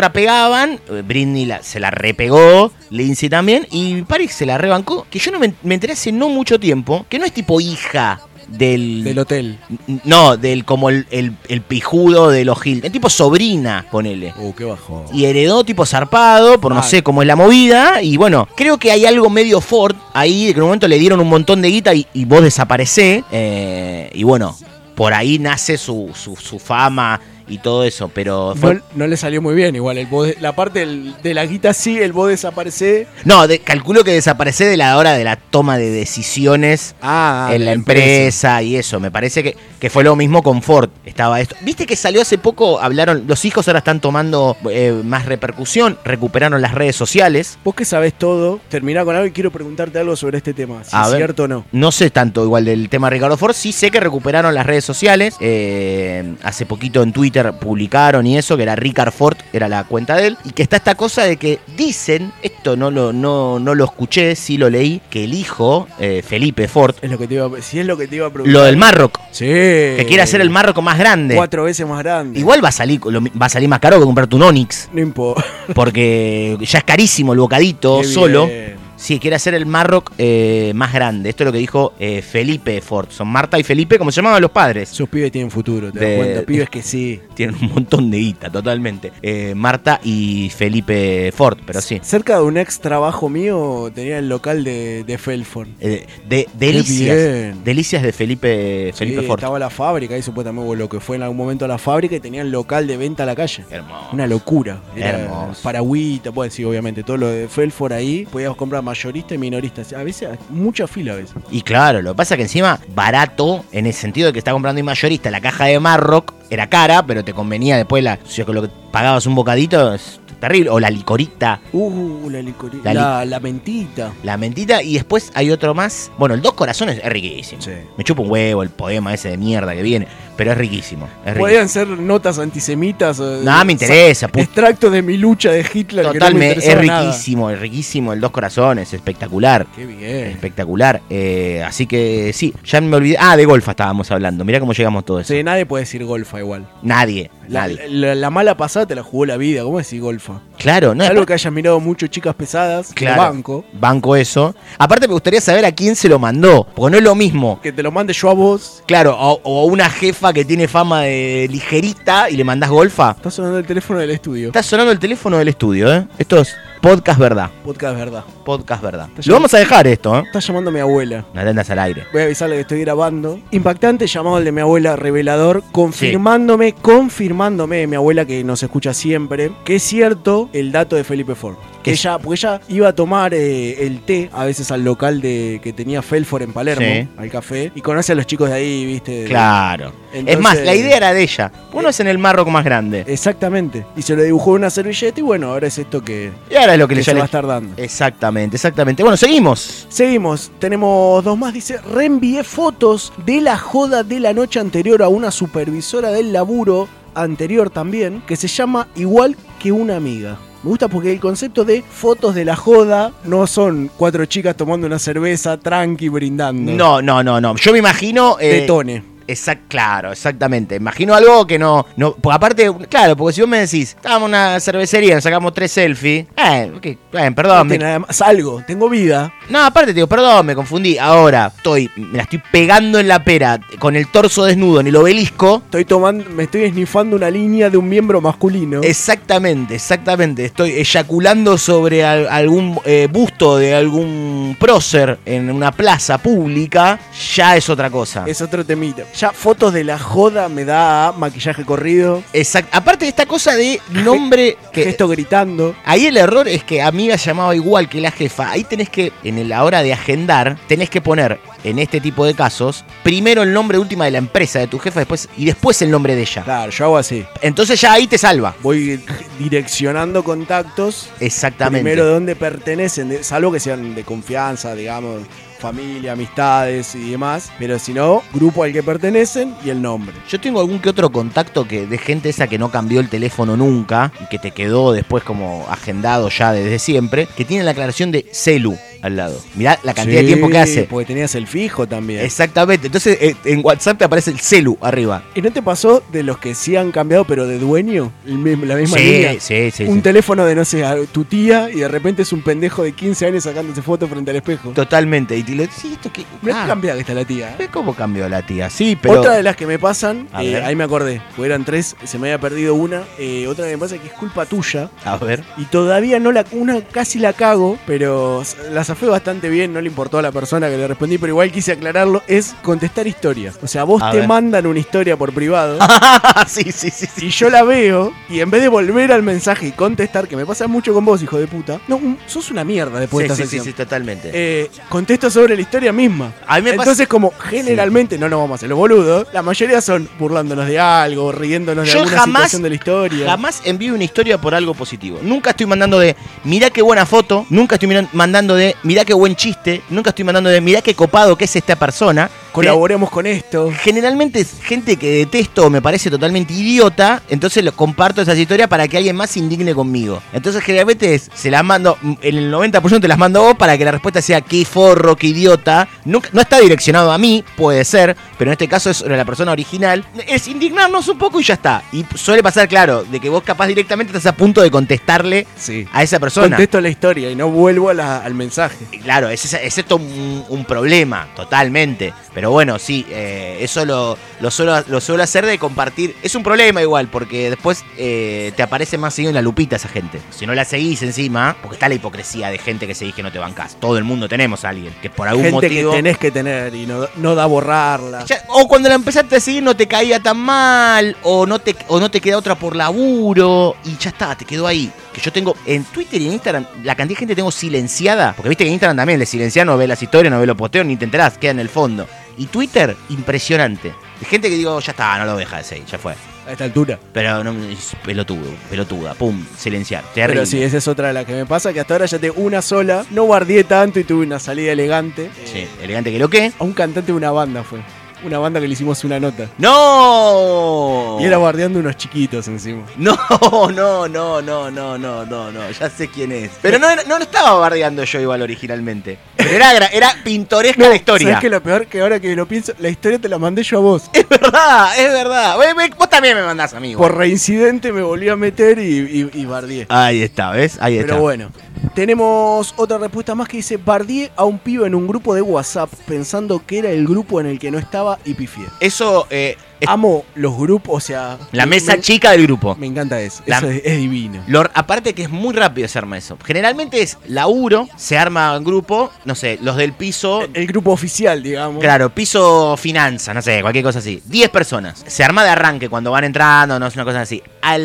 recontrapegaban, 0.02 0.80
eh, 0.90 1.02
Britney 1.06 1.46
la- 1.46 1.64
se 1.64 1.80
la 1.80 1.92
repegó, 1.92 2.72
Lindsay 2.90 3.30
también, 3.30 3.66
y 3.72 4.02
Paris 4.04 4.34
se 4.34 4.46
la 4.46 4.58
rebancó, 4.58 5.08
que 5.10 5.20
yo 5.20 5.32
no 5.32 5.40
me, 5.40 5.54
me 5.64 5.76
enteré 5.76 5.94
hace 5.94 6.12
no 6.12 6.28
mucho 6.30 6.60
tiempo, 6.60 7.06
que 7.10 7.20
no 7.20 7.26
es 7.26 7.32
tipo 7.32 7.60
hija 7.62 8.20
del... 8.48 9.04
Del 9.04 9.20
hotel. 9.20 9.58
No, 10.04 10.38
del 10.38 10.66
como 10.66 10.90
el, 10.90 11.06
el- 11.12 11.34
el 11.50 11.62
pijudo 11.62 12.30
de 12.30 12.46
los 12.46 12.66
Hilton, 12.66 12.86
es 12.88 12.92
tipo 12.92 13.10
sobrina, 13.10 13.86
ponele. 13.92 14.34
Uh, 14.40 14.54
qué 14.54 14.64
bajo. 14.64 15.06
Y 15.14 15.26
heredó 15.26 15.64
tipo 15.64 15.86
zarpado, 15.86 16.60
por 16.60 16.74
no 16.74 16.80
Ah. 16.80 16.84
sé 16.84 17.04
cómo 17.04 17.22
es 17.22 17.28
la 17.28 17.36
movida. 17.36 18.02
Y 18.02 18.18
bueno, 18.18 18.48
creo 18.56 18.78
que 18.78 18.92
hay 18.92 19.06
algo 19.06 19.30
medio 19.30 19.62
Ford 19.62 19.96
ahí, 20.14 20.46
de 20.48 20.54
que 20.54 20.58
en 20.60 20.64
un 20.64 20.70
momento 20.70 20.88
le 20.88 21.00
dieron 21.00 21.20
un 21.20 21.30
montón 21.30 21.62
de 21.62 21.70
guita 21.70 21.94
y, 21.94 22.06
y 22.14 22.26
vos 22.26 22.42
desaparecés. 22.42 23.24
eh, 23.32 24.10
y 24.14 24.24
bueno, 24.24 24.56
por 24.96 25.14
ahí 25.14 25.38
nace 25.40 25.78
su, 25.78 26.10
su, 26.16 26.36
su 26.36 26.58
fama 26.58 27.20
y 27.48 27.58
todo 27.60 27.84
eso. 27.84 28.10
Pero 28.14 28.54
fue- 28.56 28.76
No, 28.76 28.82
no 28.96 29.08
le 29.08 29.18
salió 29.18 29.42
muy 29.42 29.56
bien, 29.56 29.76
igual. 29.76 29.98
El 29.98 30.10
de- 30.10 30.38
la 30.40 30.54
parte 30.56 30.80
del- 30.80 31.16
de 31.22 31.34
la 31.34 31.46
guita 31.46 31.74
sí, 31.74 31.98
el 32.00 32.14
vos 32.14 32.30
desaparece. 32.30 33.08
No, 33.26 33.48
de- 33.48 33.60
calculo 33.60 34.04
que 34.04 34.12
desaparece 34.14 34.66
de 34.66 34.78
la 34.78 34.98
hora 34.98 35.14
de 35.14 35.24
la 35.24 35.36
toma 35.36 35.78
de 35.78 35.90
decisiones 35.90 36.96
Ah, 37.02 37.50
en 37.52 37.60
de 37.60 37.66
la 37.66 37.72
empresa. 37.74 38.62
y 38.62 38.76
eso. 38.76 39.00
Me 39.00 39.12
parece 39.12 39.44
que, 39.44 39.56
que 39.80 39.90
fue 39.90 40.04
lo 40.04 40.16
mismo 40.16 40.42
con 40.44 40.62
Ford. 40.62 40.90
Estaba 41.06 41.40
esto. 41.42 41.56
Viste 41.62 41.86
que 41.86 41.96
salió 41.96 42.22
hace 42.22 42.38
poco, 42.38 42.80
hablaron, 42.80 43.24
los 43.28 43.46
hijos 43.46 43.68
ahora 43.68 43.80
están 43.80 44.00
tomando 44.02 44.58
eh, 44.70 45.02
más 45.04 45.26
repercusión, 45.26 45.98
recuperaron 46.04 46.62
las 46.62 46.74
redes 46.74 46.96
sociales. 46.96 47.58
Vos 47.64 47.76
que 47.76 47.86
sabés 47.86 48.14
todo, 48.14 48.60
terminá 48.70 49.04
con 49.06 49.16
algo 49.16 49.28
y 49.28 49.32
quiero 49.32 49.52
preguntarte 49.52 50.00
algo 50.00 50.16
sobre 50.16 50.38
este 50.38 50.54
tema. 50.54 50.84
Si 50.84 50.96
A 50.96 51.04
es 51.04 51.10
ver. 51.12 51.18
cierto 51.18 51.44
o 51.44 51.48
no. 51.48 51.66
No 51.72 51.92
sé 51.92 52.10
tanto 52.10 52.44
igual 52.44 52.66
del 52.66 52.90
tema 52.90 53.08
de 53.10 53.16
Ricardo 53.16 53.38
Ford, 53.38 53.54
sí 53.54 53.72
sé 53.72 53.92
que 53.92 54.00
recuperaron 54.00 54.54
las 54.54 54.66
redes 54.66 54.86
sociales. 54.86 55.36
eh, 55.40 56.36
hace 56.44 56.66
poquito 56.66 57.02
en 57.04 57.12
Twitter 57.14 57.37
publicaron 57.60 58.26
y 58.28 58.38
eso, 58.38 58.58
que 58.58 58.64
era 58.64 58.76
Ricard 58.76 59.12
Ford, 59.12 59.38
era 59.54 59.68
la 59.70 59.84
cuenta 59.84 60.16
de 60.16 60.28
él. 60.28 60.38
Y 60.46 60.52
que 60.52 60.64
está 60.64 60.78
esta 60.78 60.96
cosa 60.96 61.24
de 61.24 61.38
que 61.38 61.60
dicen, 61.76 62.32
esto 62.42 62.76
no 62.76 62.92
lo, 62.92 63.14
no, 63.14 63.60
no 63.60 63.76
lo 63.76 63.86
escuché, 63.86 64.36
sí 64.36 64.58
lo 64.58 64.70
leí, 64.70 65.02
que 65.10 65.24
el 65.26 65.34
hijo, 65.34 65.88
eh, 66.00 66.24
Felipe 66.28 66.68
Ford, 66.68 66.96
Es 67.02 67.10
lo 67.12 67.18
que 67.18 67.28
te 67.28 67.36
iba 67.36 67.46
a, 67.46 67.62
si 67.62 67.80
es 67.80 67.86
lo 67.86 67.98
que 67.98 68.08
te 68.08 68.16
iba 68.18 68.28
a 68.28 68.30
preguntar. 68.30 68.54
lo 68.54 68.66
del 68.66 68.78
Marrock, 68.78 69.20
Sí. 69.32 69.46
que 69.46 70.06
quiere 70.08 70.22
hacer 70.24 70.42
el 70.42 70.50
Marrock 70.50 70.80
más 70.82 70.98
grande. 70.98 71.36
Cuatro 71.36 71.64
veces 71.64 71.88
más 71.88 72.00
grande. 72.00 72.40
Igual 72.40 72.64
va 72.64 72.70
a 72.70 72.72
salir 72.72 73.00
lo 73.06 73.22
va 73.22 73.46
a 73.46 73.50
salir 73.50 73.68
más 73.70 73.80
caro 73.80 74.00
que 74.00 74.06
comprarte 74.06 74.36
un 74.36 74.44
Onix, 74.44 74.90
No 74.94 75.02
importa. 75.02 75.44
porque 75.76 76.58
ya 76.62 76.80
es 76.80 76.84
carísimo 76.84 77.34
el 77.34 77.40
bocadito 77.40 78.00
Qué 78.02 78.08
solo. 78.08 78.48
bien. 78.48 78.77
Sí, 78.98 79.20
quiere 79.20 79.36
hacer 79.36 79.54
el 79.54 79.66
Marrock 79.66 80.12
eh, 80.18 80.72
más 80.76 80.92
grande. 80.92 81.30
Esto 81.30 81.44
es 81.44 81.46
lo 81.46 81.52
que 81.52 81.60
dijo 81.60 81.94
eh, 82.00 82.22
Felipe 82.22 82.82
Ford. 82.82 83.08
Son 83.10 83.28
Marta 83.28 83.58
y 83.60 83.64
Felipe, 83.64 83.98
como 83.98 84.12
se 84.12 84.18
llamaban 84.18 84.42
los 84.42 84.52
padres. 84.52 84.92
Esos 84.92 85.08
pibes 85.08 85.32
tienen 85.32 85.52
futuro, 85.52 85.92
te 85.92 86.00
das 86.00 86.18
cuenta. 86.18 86.42
Pibes 86.46 86.70
que 86.70 86.82
sí. 86.82 87.22
Tienen 87.36 87.56
un 87.62 87.72
montón 87.74 88.10
de 88.10 88.18
guita, 88.18 88.50
totalmente. 88.50 89.14
Eh, 89.22 89.54
Marta 89.56 90.00
y 90.04 90.50
Felipe 90.50 91.32
Ford, 91.36 91.60
pero 91.66 91.80
sí. 91.80 92.00
Cerca 92.02 92.38
de 92.38 92.44
un 92.44 92.58
ex 92.58 92.80
trabajo 92.80 93.30
mío 93.30 93.92
tenía 93.94 94.18
el 94.18 94.28
local 94.28 94.64
de, 94.64 95.04
de 95.06 95.18
Felford. 95.18 95.68
De, 95.78 96.48
delicias. 96.58 97.64
Delicias 97.64 98.02
de 98.02 98.12
Felipe, 98.12 98.92
Felipe 98.96 99.22
Sí, 99.22 99.28
Ford. 99.28 99.40
estaba 99.40 99.60
la 99.60 99.70
fábrica, 99.70 100.16
ahí 100.16 100.22
supuestamente 100.22 100.76
lo 100.76 100.90
que 100.90 101.00
fue 101.00 101.16
en 101.18 101.24
algún 101.24 101.38
momento 101.38 101.68
la 101.68 101.78
fábrica 101.78 102.16
y 102.16 102.20
tenían 102.20 102.52
local 102.52 102.88
de 102.88 102.98
venta 102.98 103.24
a 103.24 103.26
la 103.26 103.36
calle. 103.36 103.64
Hermoso. 103.70 104.10
Una 104.14 104.28
locura. 104.28 104.82
Era 104.96 105.20
Hermoso. 105.20 105.62
Paragüita, 105.62 106.32
pues 106.32 106.54
sí, 106.54 106.64
obviamente. 106.64 107.04
Todo 107.04 107.18
lo 107.18 107.28
de 107.28 107.48
Felford 107.48 107.94
ahí. 107.94 108.28
Podíamos 108.32 108.58
comprar 108.58 108.82
mayorista 108.88 109.36
y 109.36 109.38
minorista. 109.38 109.84
A 109.96 110.04
veces, 110.04 110.30
mucha 110.50 110.88
fila 110.88 111.14
a 111.14 111.16
veces. 111.18 111.36
Y 111.52 111.62
claro, 111.62 112.02
lo 112.02 112.12
que 112.12 112.18
pasa 112.18 112.34
es 112.34 112.38
que 112.38 112.44
encima 112.44 112.80
barato, 112.96 113.66
en 113.72 113.86
el 113.86 113.94
sentido 113.94 114.28
de 114.28 114.34
que 114.34 114.40
está 114.40 114.52
comprando 114.52 114.80
y 114.80 114.84
mayorista, 114.84 115.30
la 115.30 115.42
caja 115.42 115.66
de 115.66 115.80
Marrock 115.80 116.34
era 116.50 116.68
cara, 116.68 117.06
pero 117.06 117.24
te 117.24 117.34
convenía 117.34 117.78
después 117.78 118.04
la, 118.04 118.18
si 118.26 118.44
lo 118.44 118.62
que 118.62 118.70
pagabas 118.92 119.26
un 119.26 119.36
bocadito, 119.36 119.94
terrible. 120.40 120.70
O 120.70 120.80
la 120.80 120.90
licorita, 120.90 121.60
Uh, 121.74 122.30
la 122.30 122.42
licorita. 122.42 122.94
La 122.94 123.20
La, 123.20 123.26
la 123.26 123.40
mentita. 123.40 124.12
la 124.24 124.38
mentita, 124.38 124.82
y 124.84 124.94
después 124.96 125.32
hay 125.34 125.52
otro 125.52 125.74
más. 125.74 126.12
Bueno, 126.18 126.36
el 126.36 126.42
dos 126.42 126.54
corazones 126.54 127.00
es 127.04 127.10
riquísimo. 127.12 127.62
Sí. 127.62 127.72
Me 127.98 128.04
chupa 128.04 128.22
un 128.22 128.32
huevo 128.32 128.64
el 128.64 128.70
poema 128.70 129.14
ese 129.14 129.30
de 129.30 129.38
mierda 129.38 129.74
que 129.76 129.82
viene, 129.82 130.08
pero 130.36 130.52
es 130.52 130.58
riquísimo. 130.58 131.08
Es. 131.26 131.36
Podían 131.38 131.70
ser 131.70 131.88
notas 131.88 132.40
antisemitas. 132.40 133.20
o- 133.20 133.42
No, 133.44 133.66
me 133.66 133.72
interesa, 133.74 134.30
Extractos 134.34 134.92
de 134.92 135.02
mi 135.02 135.18
lucha 135.18 135.52
de 135.52 135.66
Hitler. 135.72 136.06
no 136.06 136.14
Totalmente, 136.14 136.60
es 136.60 136.86
nada. 136.86 137.02
riquísimo, 137.02 137.50
es 137.50 137.60
riquísimo 137.60 138.14
el 138.14 138.20
dos 138.22 138.32
corazones, 138.32 138.94
espectacular. 138.94 139.66
Qué 139.76 139.86
bien. 139.86 140.28
Espectacular. 140.28 141.02
Eh, 141.10 141.64
así 141.66 141.86
que 141.88 142.32
sí, 142.34 142.54
ya 142.64 142.82
me 142.82 142.96
olvidé. 142.96 143.18
Ah, 143.20 143.36
de 143.38 143.46
golfa 143.46 143.72
estábamos 143.72 144.10
hablando. 144.12 144.44
Mirá 144.46 144.60
cómo 144.60 144.74
llegamos 144.74 145.06
todo 145.06 145.20
eso. 145.20 145.34
Sí, 145.34 145.44
nadie 145.44 145.66
puede 145.66 145.84
decir 145.84 146.04
golfa 146.06 146.40
igual. 146.40 146.68
Nadie, 146.82 147.30
La, 147.48 147.62
nadie. 147.62 147.88
la- 147.90 148.16
la 148.16 148.30
mala 148.30 148.56
pasada 148.58 148.86
te 148.86 148.96
la 148.96 149.04
jugó 149.04 149.26
la 149.26 149.38
vida. 149.38 149.64
¿Cómo 149.64 149.78
decir 149.78 150.02
golfa? 150.02 150.42
Claro, 150.58 150.94
no 150.96 151.04
es 151.04 151.10
Algo 151.10 151.26
que 151.26 151.34
hayas 151.34 151.54
mirado 151.54 151.80
mucho 151.80 152.08
chicas 152.08 152.34
pesadas, 152.36 152.92
Claro. 152.94 153.22
banco, 153.22 153.66
Banco 153.74 154.16
eso. 154.16 154.56
Aparte 154.78 155.08
me 155.08 155.14
gustaría 155.14 155.40
saber 155.42 155.66
a 155.66 155.72
quién 155.72 155.96
se 155.96 156.10
lo 156.10 156.18
mandó, 156.20 156.68
porque 156.76 156.92
no 156.92 156.98
es 156.98 157.04
lo 157.04 157.16
mismo. 157.16 157.60
que 157.62 157.72
te 157.72 157.84
lo 157.84 157.92
mande 157.92 158.14
yo 158.14 158.30
a 158.30 158.34
vos. 158.34 158.84
Claro, 158.88 159.16
o, 159.18 159.40
o 159.44 159.66
una 159.66 159.90
jefa 159.90 160.34
que 160.34 160.44
tiene 160.46 160.68
fama 160.68 161.04
de 161.04 161.48
ligerita 161.52 162.30
y 162.30 162.38
le 162.38 162.44
mandás 162.44 162.70
golfa. 162.70 163.12
Está 163.12 163.30
sonando 163.32 163.58
el 163.60 163.66
teléfono 163.66 164.00
del 164.00 164.12
estudio. 164.12 164.48
Está 164.48 164.64
sonando 164.64 164.92
el 164.92 165.00
teléfono 165.00 165.38
del 165.38 165.48
estudio, 165.50 165.94
¿eh? 165.94 166.08
Esto 166.18 166.40
es 166.40 166.56
podcast 166.82 167.20
verdad. 167.20 167.50
Podcast 167.64 167.96
verdad. 167.98 168.24
Podcast 168.46 168.82
verdad. 168.82 169.10
Lo 169.26 169.34
vamos 169.34 169.54
a 169.54 169.58
dejar 169.60 169.88
esto, 169.88 170.18
¿eh? 170.18 170.24
Está 170.26 170.40
llamando 170.40 170.70
a 170.70 170.74
mi 170.74 170.80
abuela. 170.80 171.26
No 171.34 171.42
atendas 171.42 171.70
al 171.70 171.80
aire. 171.80 172.04
Voy 172.14 172.22
a 172.22 172.26
avisarle 172.26 172.56
que 172.56 172.62
estoy 172.62 172.80
grabando. 172.82 173.40
Impactante 173.52 174.08
llamado 174.08 174.38
el 174.38 174.46
de 174.46 174.52
mi 174.52 174.62
abuela 174.62 174.96
revelador, 174.96 175.64
confirmándome, 175.72 176.74
confirmándome, 176.74 177.37
mi 177.38 177.96
abuela 177.96 178.26
que 178.26 178.44
nos 178.44 178.62
escucha 178.64 178.94
siempre, 178.94 179.52
que 179.64 179.76
es 179.76 179.84
cierto 179.84 180.50
el 180.54 180.72
dato 180.72 180.96
de 180.96 181.04
Felipe 181.04 181.36
Ford. 181.36 181.56
Que 181.84 181.92
Es- 181.92 182.00
ella, 182.02 182.18
porque 182.18 182.40
ella 182.40 182.60
iba 182.68 182.90
a 182.90 182.94
tomar 182.96 183.34
eh, 183.34 183.86
el 183.86 184.02
té 184.02 184.30
a 184.34 184.44
veces 184.46 184.72
al 184.72 184.84
local 184.84 185.22
de 185.22 185.60
que 185.64 185.72
tenía 185.72 186.02
Felford 186.02 186.42
en 186.42 186.52
Palermo, 186.54 186.86
Sí. 186.86 187.08
al 187.18 187.30
café, 187.30 187.72
y 187.76 187.82
conoce 187.82 188.12
a 188.12 188.16
los 188.16 188.26
chicos 188.28 188.50
de 188.50 188.56
ahí, 188.56 188.86
viste. 188.86 189.26
Claro. 189.26 189.94
es 190.14 190.40
más, 190.40 190.60
la 190.62 190.74
idea 190.76 190.98
era 190.98 191.14
de 191.14 191.22
ella. 191.22 191.52
Uno 191.74 191.90
es 191.90 192.00
en 192.00 192.08
el 192.08 192.18
marroco 192.18 192.50
más 192.50 192.66
grande. 192.66 193.04
Exactamente. 193.08 193.86
Y 193.96 194.02
se 194.02 194.16
lo 194.16 194.24
dibujó 194.24 194.52
en 194.52 194.62
una 194.64 194.70
servilleta 194.70 195.20
y 195.20 195.24
bueno, 195.24 195.52
ahora 195.52 195.68
es 195.68 195.78
esto 195.78 196.04
que, 196.04 196.32
Y 196.50 196.56
ahora 196.56 196.74
es 196.74 196.80
lo 196.80 196.88
que, 196.88 196.96
que 196.96 197.00
le 197.00 197.04
se 197.04 197.12
ya 197.12 197.14
va 197.14 197.18
le- 197.20 197.22
a 197.22 197.26
estar 197.26 197.46
dando. 197.48 197.74
Exactamente, 197.82 198.56
exactamente. 198.58 199.04
Bueno, 199.04 199.16
seguimos. 199.18 199.86
Seguimos, 199.90 200.52
tenemos 200.60 201.24
dos 201.24 201.38
más. 201.38 201.54
Dice, 201.54 201.78
reenvié 201.94 202.44
fotos 202.44 203.14
de 203.26 203.42
la 203.42 203.58
joda 203.58 204.04
de 204.04 204.20
la 204.20 204.34
noche 204.34 204.60
anterior 204.60 205.04
a 205.04 205.08
una 205.08 205.30
supervisora 205.32 206.10
del 206.12 206.34
laburo 206.34 206.88
anterior 207.22 207.70
también, 207.70 208.22
que 208.28 208.36
se 208.36 208.48
llama 208.48 208.88
igual 208.96 209.36
que 209.60 209.72
una 209.72 209.96
amiga. 209.96 210.38
Me 210.64 210.70
gusta 210.70 210.88
porque 210.88 211.12
el 211.14 211.20
concepto 211.20 211.64
de 211.66 211.82
fotos 211.84 212.34
de 212.36 212.44
la 212.44 212.56
joda 212.56 213.12
no 213.26 213.46
son 213.48 213.90
cuatro 213.96 214.26
chicas 214.26 214.56
tomando 214.58 214.88
una 214.88 215.00
cerveza 215.00 215.58
tranqui 215.58 216.10
brindando. 216.10 216.72
No, 216.72 217.02
no, 217.02 217.24
no, 217.24 217.40
no. 217.40 217.56
Yo 217.58 217.72
me 217.72 217.80
imagino. 217.80 218.38
eh, 218.40 218.62
Detone. 218.62 219.04
Exact, 219.28 219.64
claro, 219.68 220.12
exactamente. 220.12 220.76
Imagino 220.76 221.14
algo 221.14 221.46
que 221.46 221.60
no, 221.60 221.86
no. 221.98 222.14
Porque 222.16 222.36
aparte, 222.36 222.72
claro, 222.90 223.16
porque 223.18 223.34
si 223.36 223.42
vos 223.42 223.50
me 223.50 223.60
decís, 223.60 223.90
estábamos 223.96 224.28
en 224.30 224.36
una 224.36 224.60
cervecería, 224.60 225.16
nos 225.16 225.24
sacamos 225.24 225.54
tres 225.54 225.72
selfies. 225.72 226.26
Eh, 226.38 226.72
ok, 226.76 226.88
bien, 227.12 227.36
perdón. 227.36 227.58
No 227.58 227.64
me- 227.66 227.70
tiene 227.72 227.86
nada 227.86 228.00
más. 228.00 228.16
Salgo, 228.16 228.64
tengo 228.66 228.90
vida. 228.90 229.34
No, 229.50 229.64
aparte 229.66 229.88
te 229.92 229.96
digo, 229.96 230.08
perdón, 230.08 230.46
me 230.46 230.56
confundí. 230.56 230.98
Ahora 230.98 231.52
estoy, 231.56 231.90
me 231.98 232.18
la 232.18 232.24
estoy 232.24 232.42
pegando 232.52 233.00
en 233.00 233.08
la 233.08 233.24
pera 233.24 233.60
con 233.80 233.96
el 233.96 234.08
torso 234.08 234.46
desnudo 234.46 234.80
en 234.80 234.88
el 234.88 234.96
obelisco. 234.96 235.62
Estoy 235.66 235.86
tomando, 235.86 236.24
me 236.30 236.44
estoy 236.44 236.64
esnifando 236.64 237.16
una 237.16 237.30
línea 237.30 237.70
de 237.70 237.78
un 237.78 237.88
miembro 237.90 238.22
masculino. 238.22 238.82
Exactamente, 238.82 239.76
exactamente. 239.76 240.46
Estoy 240.46 240.72
eyaculando 240.72 241.58
sobre 241.58 242.06
al- 242.06 242.28
algún 242.30 242.80
eh, 242.86 243.08
busto 243.12 243.58
de 243.58 243.76
algún 243.76 244.56
prócer 244.60 245.20
en 245.26 245.50
una 245.52 245.72
plaza 245.72 246.18
pública. 246.18 247.00
Ya 247.36 247.56
es 247.58 247.70
otra 247.70 247.90
cosa. 247.90 248.24
Es 248.28 248.42
otro 248.42 248.66
temita. 248.66 249.04
Ya 249.18 249.32
fotos 249.32 249.74
de 249.74 249.84
la 249.84 249.98
joda 249.98 250.48
me 250.48 250.64
da 250.64 251.08
a 251.08 251.12
maquillaje 251.12 251.66
corrido. 251.66 252.24
Exacto. 252.34 252.70
Aparte 252.78 253.06
de 253.06 253.10
esta 253.10 253.26
cosa 253.26 253.56
de 253.56 253.82
nombre 253.90 254.58
que. 254.72 254.84
Gesto 254.84 255.08
gritando. 255.08 255.76
Ahí 255.86 256.06
el 256.06 256.18
error 256.18 256.48
es 256.48 256.64
que 256.64 256.84
amiga 256.84 257.16
llamaba 257.16 257.56
igual 257.56 257.90
que 257.90 258.00
la 258.00 258.12
jefa. 258.12 258.52
Ahí 258.52 258.64
tenés 258.64 258.90
que, 258.90 259.12
en 259.24 259.50
la 259.50 259.64
hora 259.64 259.82
de 259.82 259.92
agendar, 259.92 260.60
tenés 260.68 260.92
que 260.92 261.02
poner, 261.02 261.40
en 261.64 261.80
este 261.80 262.00
tipo 262.00 262.26
de 262.26 262.36
casos, 262.36 262.86
primero 263.02 263.42
el 263.42 263.54
nombre 263.54 263.80
última 263.80 264.06
de 264.06 264.12
la 264.12 264.20
empresa 264.20 264.60
de 264.60 264.68
tu 264.68 264.78
jefa 264.78 265.00
después, 265.00 265.28
y 265.36 265.46
después 265.46 265.82
el 265.82 265.90
nombre 265.90 266.16
de 266.16 266.22
ella. 266.22 266.44
Claro, 266.44 266.72
yo 266.72 266.86
hago 266.86 266.98
así. 266.98 267.26
Entonces 267.42 267.82
ya 267.82 267.94
ahí 267.94 268.06
te 268.06 268.20
salva. 268.20 268.56
Voy 268.62 269.04
direccionando 269.40 270.24
contactos. 270.24 271.10
Exactamente. 271.20 271.84
Primero 271.84 272.06
de 272.06 272.12
dónde 272.12 272.36
pertenecen, 272.36 273.24
salvo 273.24 273.52
que 273.52 273.60
sean 273.60 273.96
de 273.96 274.04
confianza, 274.04 274.76
digamos, 274.76 275.24
familia, 275.58 276.14
amistades 276.14 276.96
y 276.96 277.12
demás. 277.12 277.52
Pero 277.60 277.80
si 277.80 277.94
no, 277.94 278.24
grupo 278.34 278.64
al 278.64 278.74
que 278.74 278.84
pertenecen 278.84 279.56
y 279.66 279.70
el 279.70 279.82
nombre. 279.82 280.16
Yo 280.30 280.40
tengo 280.40 280.60
algún 280.60 280.80
que 280.80 280.90
otro 280.90 281.12
contacto 281.12 281.68
que 281.68 281.86
de 281.88 281.98
gente 281.98 282.30
esa 282.30 282.48
que 282.48 282.58
no 282.58 282.70
cambió 282.72 283.00
el 283.00 283.10
teléfono 283.10 283.58
nunca 283.58 284.12
y 284.22 284.28
que 284.30 284.40
te 284.40 284.52
quedó 284.52 284.92
después 284.94 285.24
como 285.24 285.66
agendado 285.70 286.30
ya 286.30 286.52
desde 286.52 286.80
siempre, 286.80 287.28
que 287.36 287.46
tiene 287.46 287.64
la 287.64 287.72
aclaración 287.72 288.12
de 288.12 288.26
celu 288.32 288.78
al 289.02 289.16
lado. 289.16 289.40
Mirá 289.56 289.78
la 289.84 289.94
cantidad 289.94 290.22
de 290.22 290.28
tiempo 290.28 290.50
que 290.50 290.58
hace. 290.58 290.84
Porque 290.84 291.06
tenías 291.06 291.36
el 291.36 291.46
fijo 291.48 291.88
también. 291.88 292.22
Exactamente. 292.26 292.88
Entonces 292.88 293.18
eh, 293.22 293.36
en 293.46 293.64
WhatsApp 293.64 293.98
te 294.00 294.06
aparece 294.06 294.32
el 294.32 294.40
celu 294.40 294.78
arriba. 294.82 295.24
¿Y 295.36 295.42
no 295.42 295.52
te 295.52 295.62
pasó 295.62 296.02
de 296.12 296.24
los 296.24 296.40
que 296.40 296.56
sí 296.56 296.76
han 296.76 296.92
cambiado, 296.92 297.24
pero 297.26 297.48
de 297.48 297.60
dueño? 297.60 298.12
La 298.26 298.76
misma 298.76 298.98
Sí, 298.98 299.04
línea. 299.04 299.36
sí, 299.40 299.70
sí, 299.72 299.84
Un 299.84 299.98
sí. 299.98 300.02
teléfono 300.02 300.46
de, 300.46 300.56
no 300.56 300.66
sé, 300.66 300.84
a 300.84 300.96
tu 301.06 301.24
tía 301.26 301.70
y 301.72 301.80
de 301.80 301.88
repente 301.88 302.24
es 302.24 302.34
un 302.34 302.42
pendejo 302.42 302.84
de 302.84 302.92
15 302.94 303.28
años 303.28 303.44
sacándose 303.44 303.82
fotos 303.82 304.10
frente 304.10 304.32
al 304.32 304.38
espejo. 304.38 304.72
Totalmente. 304.72 305.38
Y 305.38 305.44
te 305.48 305.56
lo 305.56 305.64
sí, 305.72 305.94
esto 305.94 306.12
que. 306.12 306.26
Mirá 306.42 306.64
ah, 306.64 306.68
cambiada 306.68 306.96
que 306.98 307.02
está 307.02 307.14
la 307.14 307.26
tía. 307.26 307.52
¿eh? 307.52 307.56
¿ves 307.60 307.70
¿Cómo 307.70 307.94
cambió 307.96 308.28
la 308.30 308.42
tía? 308.46 308.70
Sí, 308.70 308.98
pero. 309.02 309.20
Otra 309.20 309.34
de 309.34 309.44
las 309.44 309.56
que 309.56 309.66
me 309.66 309.80
pasan, 309.80 310.28
eh, 310.40 310.62
ahí 310.64 310.76
me 310.76 310.84
acordé, 310.84 311.22
porque 311.36 311.48
eran 311.48 311.64
tres, 311.66 311.96
se 312.04 312.20
me 312.20 312.28
había 312.28 312.40
perdido 312.40 312.76
una. 312.76 313.04
eh, 313.18 313.48
otra 313.48 313.66
que 313.66 313.72
me 313.72 313.78
pasa 313.78 313.98
que 313.98 314.08
es 314.08 314.14
culpa 314.14 314.46
tuya. 314.46 314.90
A 315.06 315.18
ver. 315.18 315.44
Y 315.58 315.66
todavía 315.66 316.20
no 316.20 316.32
la, 316.32 316.46
una 316.52 316.82
casi 316.82 317.20
la 317.20 317.34
cago, 317.34 317.78
pero 317.88 318.44
la 318.72 318.84
zafé 318.84 319.06
bastante 319.08 319.50
bien, 319.50 319.74
no 319.74 319.82
le 319.82 319.88
importó 319.88 320.18
a 320.18 320.22
la 320.22 320.32
persona 320.32 320.70
que 320.70 320.78
le 320.78 320.88
respondí, 320.88 321.18
pero 321.18 321.32
igual 321.32 321.52
quise 321.52 321.72
aclararlo, 321.72 322.22
es 322.28 322.54
contestar 322.62 323.08
historias. 323.08 323.58
O 323.64 323.68
sea, 323.68 323.84
vos 323.86 324.02
A 324.02 324.12
te 324.12 324.18
ver. 324.20 324.28
mandan 324.28 324.66
una 324.68 324.80
historia 324.80 325.16
por 325.18 325.34
privado. 325.34 325.80
sí, 326.48 326.72
sí, 326.72 326.90
sí, 326.90 327.06
sí. 327.16 327.28
Y 327.28 327.30
yo 327.30 327.50
la 327.50 327.64
veo, 327.64 328.14
y 328.30 328.40
en 328.42 328.50
vez 328.52 328.62
de 328.62 328.68
volver 328.68 329.12
al 329.12 329.24
mensaje 329.24 329.68
y 329.68 329.72
contestar, 329.72 330.28
que 330.28 330.36
me 330.36 330.46
pasa 330.46 330.68
mucho 330.68 330.94
con 330.94 331.06
vos, 331.06 331.22
hijo 331.24 331.38
de 331.40 331.48
puta, 331.48 331.80
no, 331.88 331.96
un- 331.98 332.18
sos 332.28 332.52
una 332.52 332.64
mierda 332.64 333.00
después 333.00 333.24
Sí, 333.24 333.28
de 333.28 333.34
esta 333.34 333.36
sí, 333.36 333.50
sí, 333.50 333.56
sección. 333.58 333.66
sí, 333.66 333.74
totalmente. 333.74 334.32
Eh, 334.34 334.70
contesto 334.90 335.30
sobre 335.38 335.56
la 335.56 335.62
historia 335.62 335.94
misma. 335.94 336.32
A 336.48 336.56
mí 336.56 336.64
me 336.64 336.72
pasa- 336.72 336.82
Entonces, 336.84 337.08
como 337.08 337.32
generalmente 337.40 338.18
no 338.18 338.28
nos 338.28 338.40
vamos 338.40 338.54
a 338.54 338.56
hacer 338.56 338.70
los 338.70 338.78
boludos, 338.78 339.28
la 339.32 339.44
mayoría 339.44 339.82
son 339.82 340.10
burlándonos 340.18 340.66
de 340.68 340.80
algo, 340.80 341.32
riéndonos 341.32 341.86
de 341.86 341.92
Yo 341.92 342.00
alguna 342.00 342.18
jamás, 342.18 342.42
situación 342.44 342.64
de 342.64 342.70
la 342.70 342.76
historia. 342.76 343.26
jamás 343.30 343.62
envío 343.66 343.94
una 343.94 344.04
historia 344.04 344.40
por 344.40 344.56
algo 344.56 344.74
positivo. 344.74 345.20
Nunca 345.22 345.52
estoy 345.52 345.68
mandando 345.68 346.00
de, 346.00 346.16
mirá 346.44 346.72
qué 346.72 346.82
buena 346.82 347.06
foto. 347.06 347.46
Nunca 347.52 347.76
estoy 347.76 348.08
mandando 348.14 348.56
de, 348.56 348.76
mirá 348.82 349.06
qué 349.06 349.14
buen 349.14 349.36
chiste. 349.36 349.84
Nunca 349.90 350.10
estoy 350.10 350.26
mandando 350.26 350.50
de, 350.50 350.60
mirá 350.60 350.82
qué 350.82 350.96
copado 350.96 351.36
que 351.38 351.46
es 351.46 351.56
esta 351.56 351.76
persona. 351.76 352.32
Colaboremos 352.58 353.10
con 353.10 353.26
esto. 353.28 353.72
Generalmente 353.82 354.40
es 354.42 354.56
gente 354.64 354.98
que 354.98 355.12
detesto 355.12 355.66
o 355.66 355.70
me 355.70 355.82
parece 355.82 356.10
totalmente 356.10 356.54
idiota, 356.54 357.22
entonces 357.30 357.64
lo 357.64 357.72
comparto 357.74 358.22
esas 358.22 358.38
historias 358.38 358.68
para 358.68 358.88
que 358.88 358.98
alguien 358.98 359.16
más 359.16 359.30
se 359.32 359.40
indigne 359.40 359.74
conmigo. 359.74 360.22
Entonces 360.34 360.64
generalmente 360.64 361.14
es, 361.16 361.30
se 361.34 361.52
las 361.52 361.64
mando, 361.64 361.98
mm, 362.02 362.14
en 362.22 362.38
el 362.38 362.52
90% 362.52 363.00
te 363.02 363.08
las 363.08 363.18
mando 363.18 363.42
vos 363.42 363.56
para 363.56 363.78
que 363.78 363.86
la 363.86 363.92
respuesta 363.92 364.22
sea 364.22 364.42
qué 364.42 364.66
forro, 364.66 365.16
qué 365.16 365.28
idiota. 365.28 365.88
Nunca, 366.06 366.30
no 366.34 366.42
está 366.42 366.60
direccionado 366.60 367.12
a 367.12 367.18
mí, 367.18 367.44
puede 367.56 367.86
ser, 367.86 368.16
pero 368.38 368.50
en 368.50 368.54
este 368.54 368.68
caso 368.68 368.90
es 368.90 368.98
sobre 368.98 369.18
la 369.18 369.26
persona 369.26 369.52
original. 369.52 370.06
Es 370.28 370.48
indignarnos 370.48 371.08
un 371.08 371.18
poco 371.18 371.40
y 371.40 371.44
ya 371.44 371.54
está. 371.56 371.84
Y 371.92 372.06
suele 372.16 372.42
pasar, 372.44 372.68
claro, 372.68 373.04
de 373.04 373.20
que 373.20 373.30
vos 373.30 373.44
capaz 373.44 373.68
directamente 373.68 374.12
estás 374.16 374.34
a 374.34 374.36
punto 374.36 374.62
de 374.62 374.72
contestarle 374.72 375.46
Sí. 375.58 375.88
a 375.94 376.04
esa 376.04 376.20
persona. 376.20 376.50
Contesto 376.58 376.82
la 376.82 376.90
historia 376.90 377.30
y 377.32 377.36
no 377.36 377.50
vuelvo 377.50 377.90
a 377.90 377.94
la- 377.94 378.18
al 378.20 378.34
mensaje. 378.34 378.78
Claro, 379.04 379.30
es, 379.30 379.54
es 379.54 379.78
esto 379.78 379.98
un, 379.98 380.44
un 380.50 380.66
problema, 380.66 381.28
totalmente. 381.36 382.14
Pero 382.34 382.47
bueno, 382.52 382.80
sí, 382.80 383.06
eh, 383.10 383.58
eso 383.62 383.86
lo, 383.86 384.18
lo, 384.40 384.52
suelo, 384.52 384.84
lo 384.88 385.02
suelo 385.02 385.24
hacer 385.24 385.46
de 385.46 385.58
compartir. 385.58 386.16
Es 386.22 386.36
un 386.36 386.44
problema 386.44 386.82
igual, 386.82 387.08
porque 387.08 387.50
después 387.50 387.84
eh, 387.98 388.52
te 388.56 388.64
aparece 388.64 388.98
más 388.98 389.14
seguido 389.14 389.30
en 389.32 389.36
la 389.36 389.42
lupita 389.42 389.76
esa 389.76 389.88
gente. 389.90 390.20
Si 390.32 390.46
no 390.46 390.54
la 390.54 390.66
seguís 390.66 391.02
encima, 391.04 391.56
porque 391.62 391.76
está 391.76 391.90
la 391.90 391.96
hipocresía 391.96 392.50
de 392.50 392.58
gente 392.58 392.88
que 392.88 392.96
seguís 392.96 393.16
que 393.16 393.24
no 393.24 393.32
te 393.32 393.40
bancás. 393.40 393.78
Todo 393.80 393.98
el 393.98 394.04
mundo 394.04 394.28
tenemos 394.30 394.66
a 394.66 394.70
alguien 394.70 394.94
que 395.02 395.10
por 395.10 395.28
algún 395.28 395.44
Gente 395.46 395.56
motivo. 395.68 395.92
que 395.92 395.98
tenés 395.98 396.18
que 396.18 396.32
tener 396.32 396.74
y 396.76 396.86
no, 396.86 397.08
no 397.18 397.36
da 397.36 397.46
borrarla. 397.46 398.26
Ya- 398.26 398.44
o 398.50 398.68
cuando 398.68 398.90
la 398.90 398.96
empezaste 398.96 399.36
a 399.36 399.40
seguir 399.40 399.64
no 399.64 399.76
te 399.76 399.88
caía 399.88 400.20
tan 400.20 400.38
mal, 400.38 401.16
o 401.24 401.46
no 401.46 401.60
te, 401.60 401.76
o 401.88 402.00
no 402.00 402.10
te 402.12 402.22
queda 402.22 402.38
otra 402.38 402.56
por 402.56 402.76
laburo, 402.76 403.76
y 403.84 403.98
ya 403.98 404.10
está, 404.10 404.36
te 404.36 404.46
quedó 404.46 404.68
ahí. 404.68 404.92
Que 405.18 405.24
yo 405.24 405.34
tengo 405.34 405.58
en 405.66 405.84
Twitter 405.86 406.22
y 406.22 406.28
en 406.28 406.34
Instagram, 406.34 406.68
la 406.84 406.94
cantidad 406.94 407.16
de 407.16 407.20
gente 407.22 407.32
que 407.32 407.38
tengo 407.38 407.50
silenciada, 407.52 408.34
porque 408.36 408.50
viste 408.50 408.66
que 408.66 408.68
en 408.68 408.74
Instagram 408.74 408.98
también 408.98 409.18
le 409.18 409.26
silencian, 409.26 409.66
no 409.66 409.76
ve 409.76 409.88
las 409.88 410.00
historias, 410.04 410.32
no 410.32 410.40
ve 410.40 410.46
los 410.46 410.56
posteos, 410.56 410.86
ni 410.86 410.96
te 410.96 411.06
enterás, 411.06 411.40
queda 411.40 411.52
en 411.52 411.60
el 411.60 411.70
fondo. 411.70 412.08
Y 412.38 412.46
Twitter, 412.46 412.96
impresionante. 413.10 413.96
Hay 414.20 414.26
gente 414.28 414.48
que 414.48 414.56
digo, 414.56 414.80
ya 414.80 414.92
está, 414.92 415.18
no 415.18 415.26
lo 415.26 415.36
deja 415.36 415.58
de 415.58 415.64
seguir, 415.64 415.86
ya 415.88 415.98
fue. 415.98 416.14
A 416.48 416.52
esta 416.52 416.66
altura. 416.66 417.00
Pero 417.14 417.44
no, 417.44 417.52
es 417.64 417.96
pelotudo, 418.06 418.46
pelotuda, 418.70 419.16
pum, 419.16 419.44
silenciar. 419.58 420.04
Pero 420.14 420.28
Terrible. 420.28 420.46
sí, 420.46 420.62
esa 420.62 420.78
es 420.78 420.88
otra 420.88 421.08
de 421.08 421.14
las 421.14 421.26
que 421.26 421.34
me 421.34 421.48
pasa, 421.48 421.74
que 421.74 421.80
hasta 421.80 421.96
ahora 421.96 422.06
ya 422.06 422.20
tengo 422.20 422.36
una 422.38 422.62
sola. 422.62 423.04
No 423.10 423.24
guardié 423.24 423.64
tanto 423.64 424.00
y 424.00 424.04
tuve 424.04 424.24
una 424.24 424.38
salida 424.38 424.72
elegante. 424.72 425.32
Sí, 425.52 425.68
elegante 425.82 426.12
que 426.12 426.20
lo 426.20 426.30
que. 426.30 426.54
A 426.60 426.64
un 426.64 426.74
cantante 426.74 427.12
de 427.12 427.18
una 427.18 427.32
banda 427.32 427.64
fue. 427.64 427.80
Una 428.24 428.40
banda 428.40 428.60
que 428.60 428.68
le 428.68 428.74
hicimos 428.74 429.04
una 429.04 429.20
nota. 429.20 429.48
¡No! 429.58 431.18
Y 431.20 431.26
era 431.26 431.38
bardeando 431.38 431.80
unos 431.80 431.96
chiquitos 431.98 432.48
encima. 432.48 432.84
No, 432.98 433.16
no, 433.72 434.08
no, 434.08 434.42
no, 434.42 434.72
no, 434.72 434.98
no, 434.98 435.26
no, 435.26 435.52
no, 435.52 435.72
ya 435.72 435.90
sé 435.90 436.08
quién 436.10 436.32
es. 436.32 436.52
Pero 436.62 436.80
no, 436.80 436.90
era- 436.90 437.04
no 437.04 437.18
lo 437.18 437.24
estaba 437.24 437.54
bardeando 437.60 438.04
yo 438.04 438.20
igual 438.20 438.42
originalmente. 438.42 439.18
Pero 439.36 439.52
era, 439.52 439.74
gra- 439.74 439.90
era 439.94 440.10
pintoresca 440.24 440.90
la 440.90 440.96
historia. 440.96 441.28
¿Sabes 441.28 441.42
qué 441.42 441.48
es 441.48 441.52
lo 441.54 441.62
peor? 441.64 441.86
Que 441.88 442.02
ahora 442.02 442.20
que 442.20 442.36
lo 442.36 442.48
pienso, 442.48 442.74
la 442.80 442.90
historia 442.90 443.20
te 443.20 443.30
la 443.30 443.38
mandé 443.38 443.64
yo 443.64 443.78
a 443.78 443.82
vos. 443.82 444.10
Es 444.14 444.28
verdad, 444.28 444.98
es 445.00 445.12
verdad. 445.12 445.58
Ve- 445.60 445.74
ve, 445.76 445.94
Vos 445.98 446.10
también 446.10 446.36
me 446.36 446.44
mandás, 446.44 446.74
amigo. 446.74 447.00
Por 447.00 447.16
reincidente 447.16 447.92
me 447.94 448.02
volví 448.02 448.30
a 448.30 448.36
meter 448.36 448.80
y, 448.80 449.30
y, 449.32 449.42
y 449.42 449.46
bardeé. 449.46 449.86
Ahí 449.90 450.22
está, 450.22 450.52
¿ves? 450.52 450.78
Ahí 450.82 450.98
está. 450.98 451.10
Pero 451.14 451.22
bueno, 451.22 451.50
tenemos 451.94 452.74
otra 452.78 452.98
respuesta 452.98 453.36
más 453.36 453.48
que 453.48 453.58
dice: 453.58 453.78
Bardié 453.78 454.32
a 454.36 454.44
un 454.46 454.60
pibe 454.60 454.88
en 454.88 454.96
un 454.96 455.08
grupo 455.08 455.34
de 455.36 455.42
WhatsApp 455.42 455.90
pensando 456.08 456.62
que 456.66 456.80
era 456.80 456.90
el 456.90 457.08
grupo 457.08 457.40
en 457.40 457.46
el 457.48 457.60
que 457.60 457.72
no 457.72 457.78
estaba 457.78 458.07
y 458.26 458.34
pifié. 458.34 458.66
Eso, 458.80 459.28
eh, 459.30 459.58
Amo 459.86 460.26
los 460.36 460.58
grupos, 460.58 460.96
o 460.96 461.00
sea. 461.00 461.38
la 461.52 461.66
me- 461.66 461.76
mesa 461.76 461.96
me- 461.96 462.02
chica 462.02 462.32
del 462.32 462.44
grupo. 462.44 462.76
Me 462.80 462.88
encanta 462.88 463.20
eso. 463.22 463.44
La- 463.46 463.58
Eso 463.58 463.70
es, 463.70 463.82
es 463.86 463.98
divino. 463.98 464.44
Lo- 464.48 464.62
aparte 464.74 465.14
que 465.14 465.24
es 465.24 465.30
muy 465.30 465.54
rápido 465.54 465.88
se 465.88 465.98
arma 466.00 466.18
eso. 466.18 466.38
Generalmente 466.46 467.02
es 467.02 467.18
laburo, 467.28 467.88
se 467.96 468.18
arma 468.18 468.56
en 468.56 468.64
grupo, 468.64 469.12
no 469.26 469.36
sé, 469.36 469.60
los 469.62 469.76
del 469.78 469.94
piso, 469.94 470.42
El 470.54 470.68
grupo 470.68 470.92
oficial, 470.92 471.44
digamos. 471.44 471.82
claro, 471.82 472.10
piso 472.10 472.76
finanzas, 472.78 473.36
no 473.36 473.42
sé, 473.42 473.62
cualquier 473.62 473.84
cosa 473.84 474.00
así. 474.00 474.22
10 474.26 474.50
personas. 474.50 475.04
Se 475.08 475.24
arma 475.24 475.44
de 475.44 475.50
arranque 475.50 475.90
cuando 475.90 476.12
van 476.12 476.24
entrando, 476.24 476.80
no 476.80 476.88
es 476.88 476.96
una 476.96 477.06
cosa 477.06 477.22
así. 477.22 477.42
Al 477.62 477.82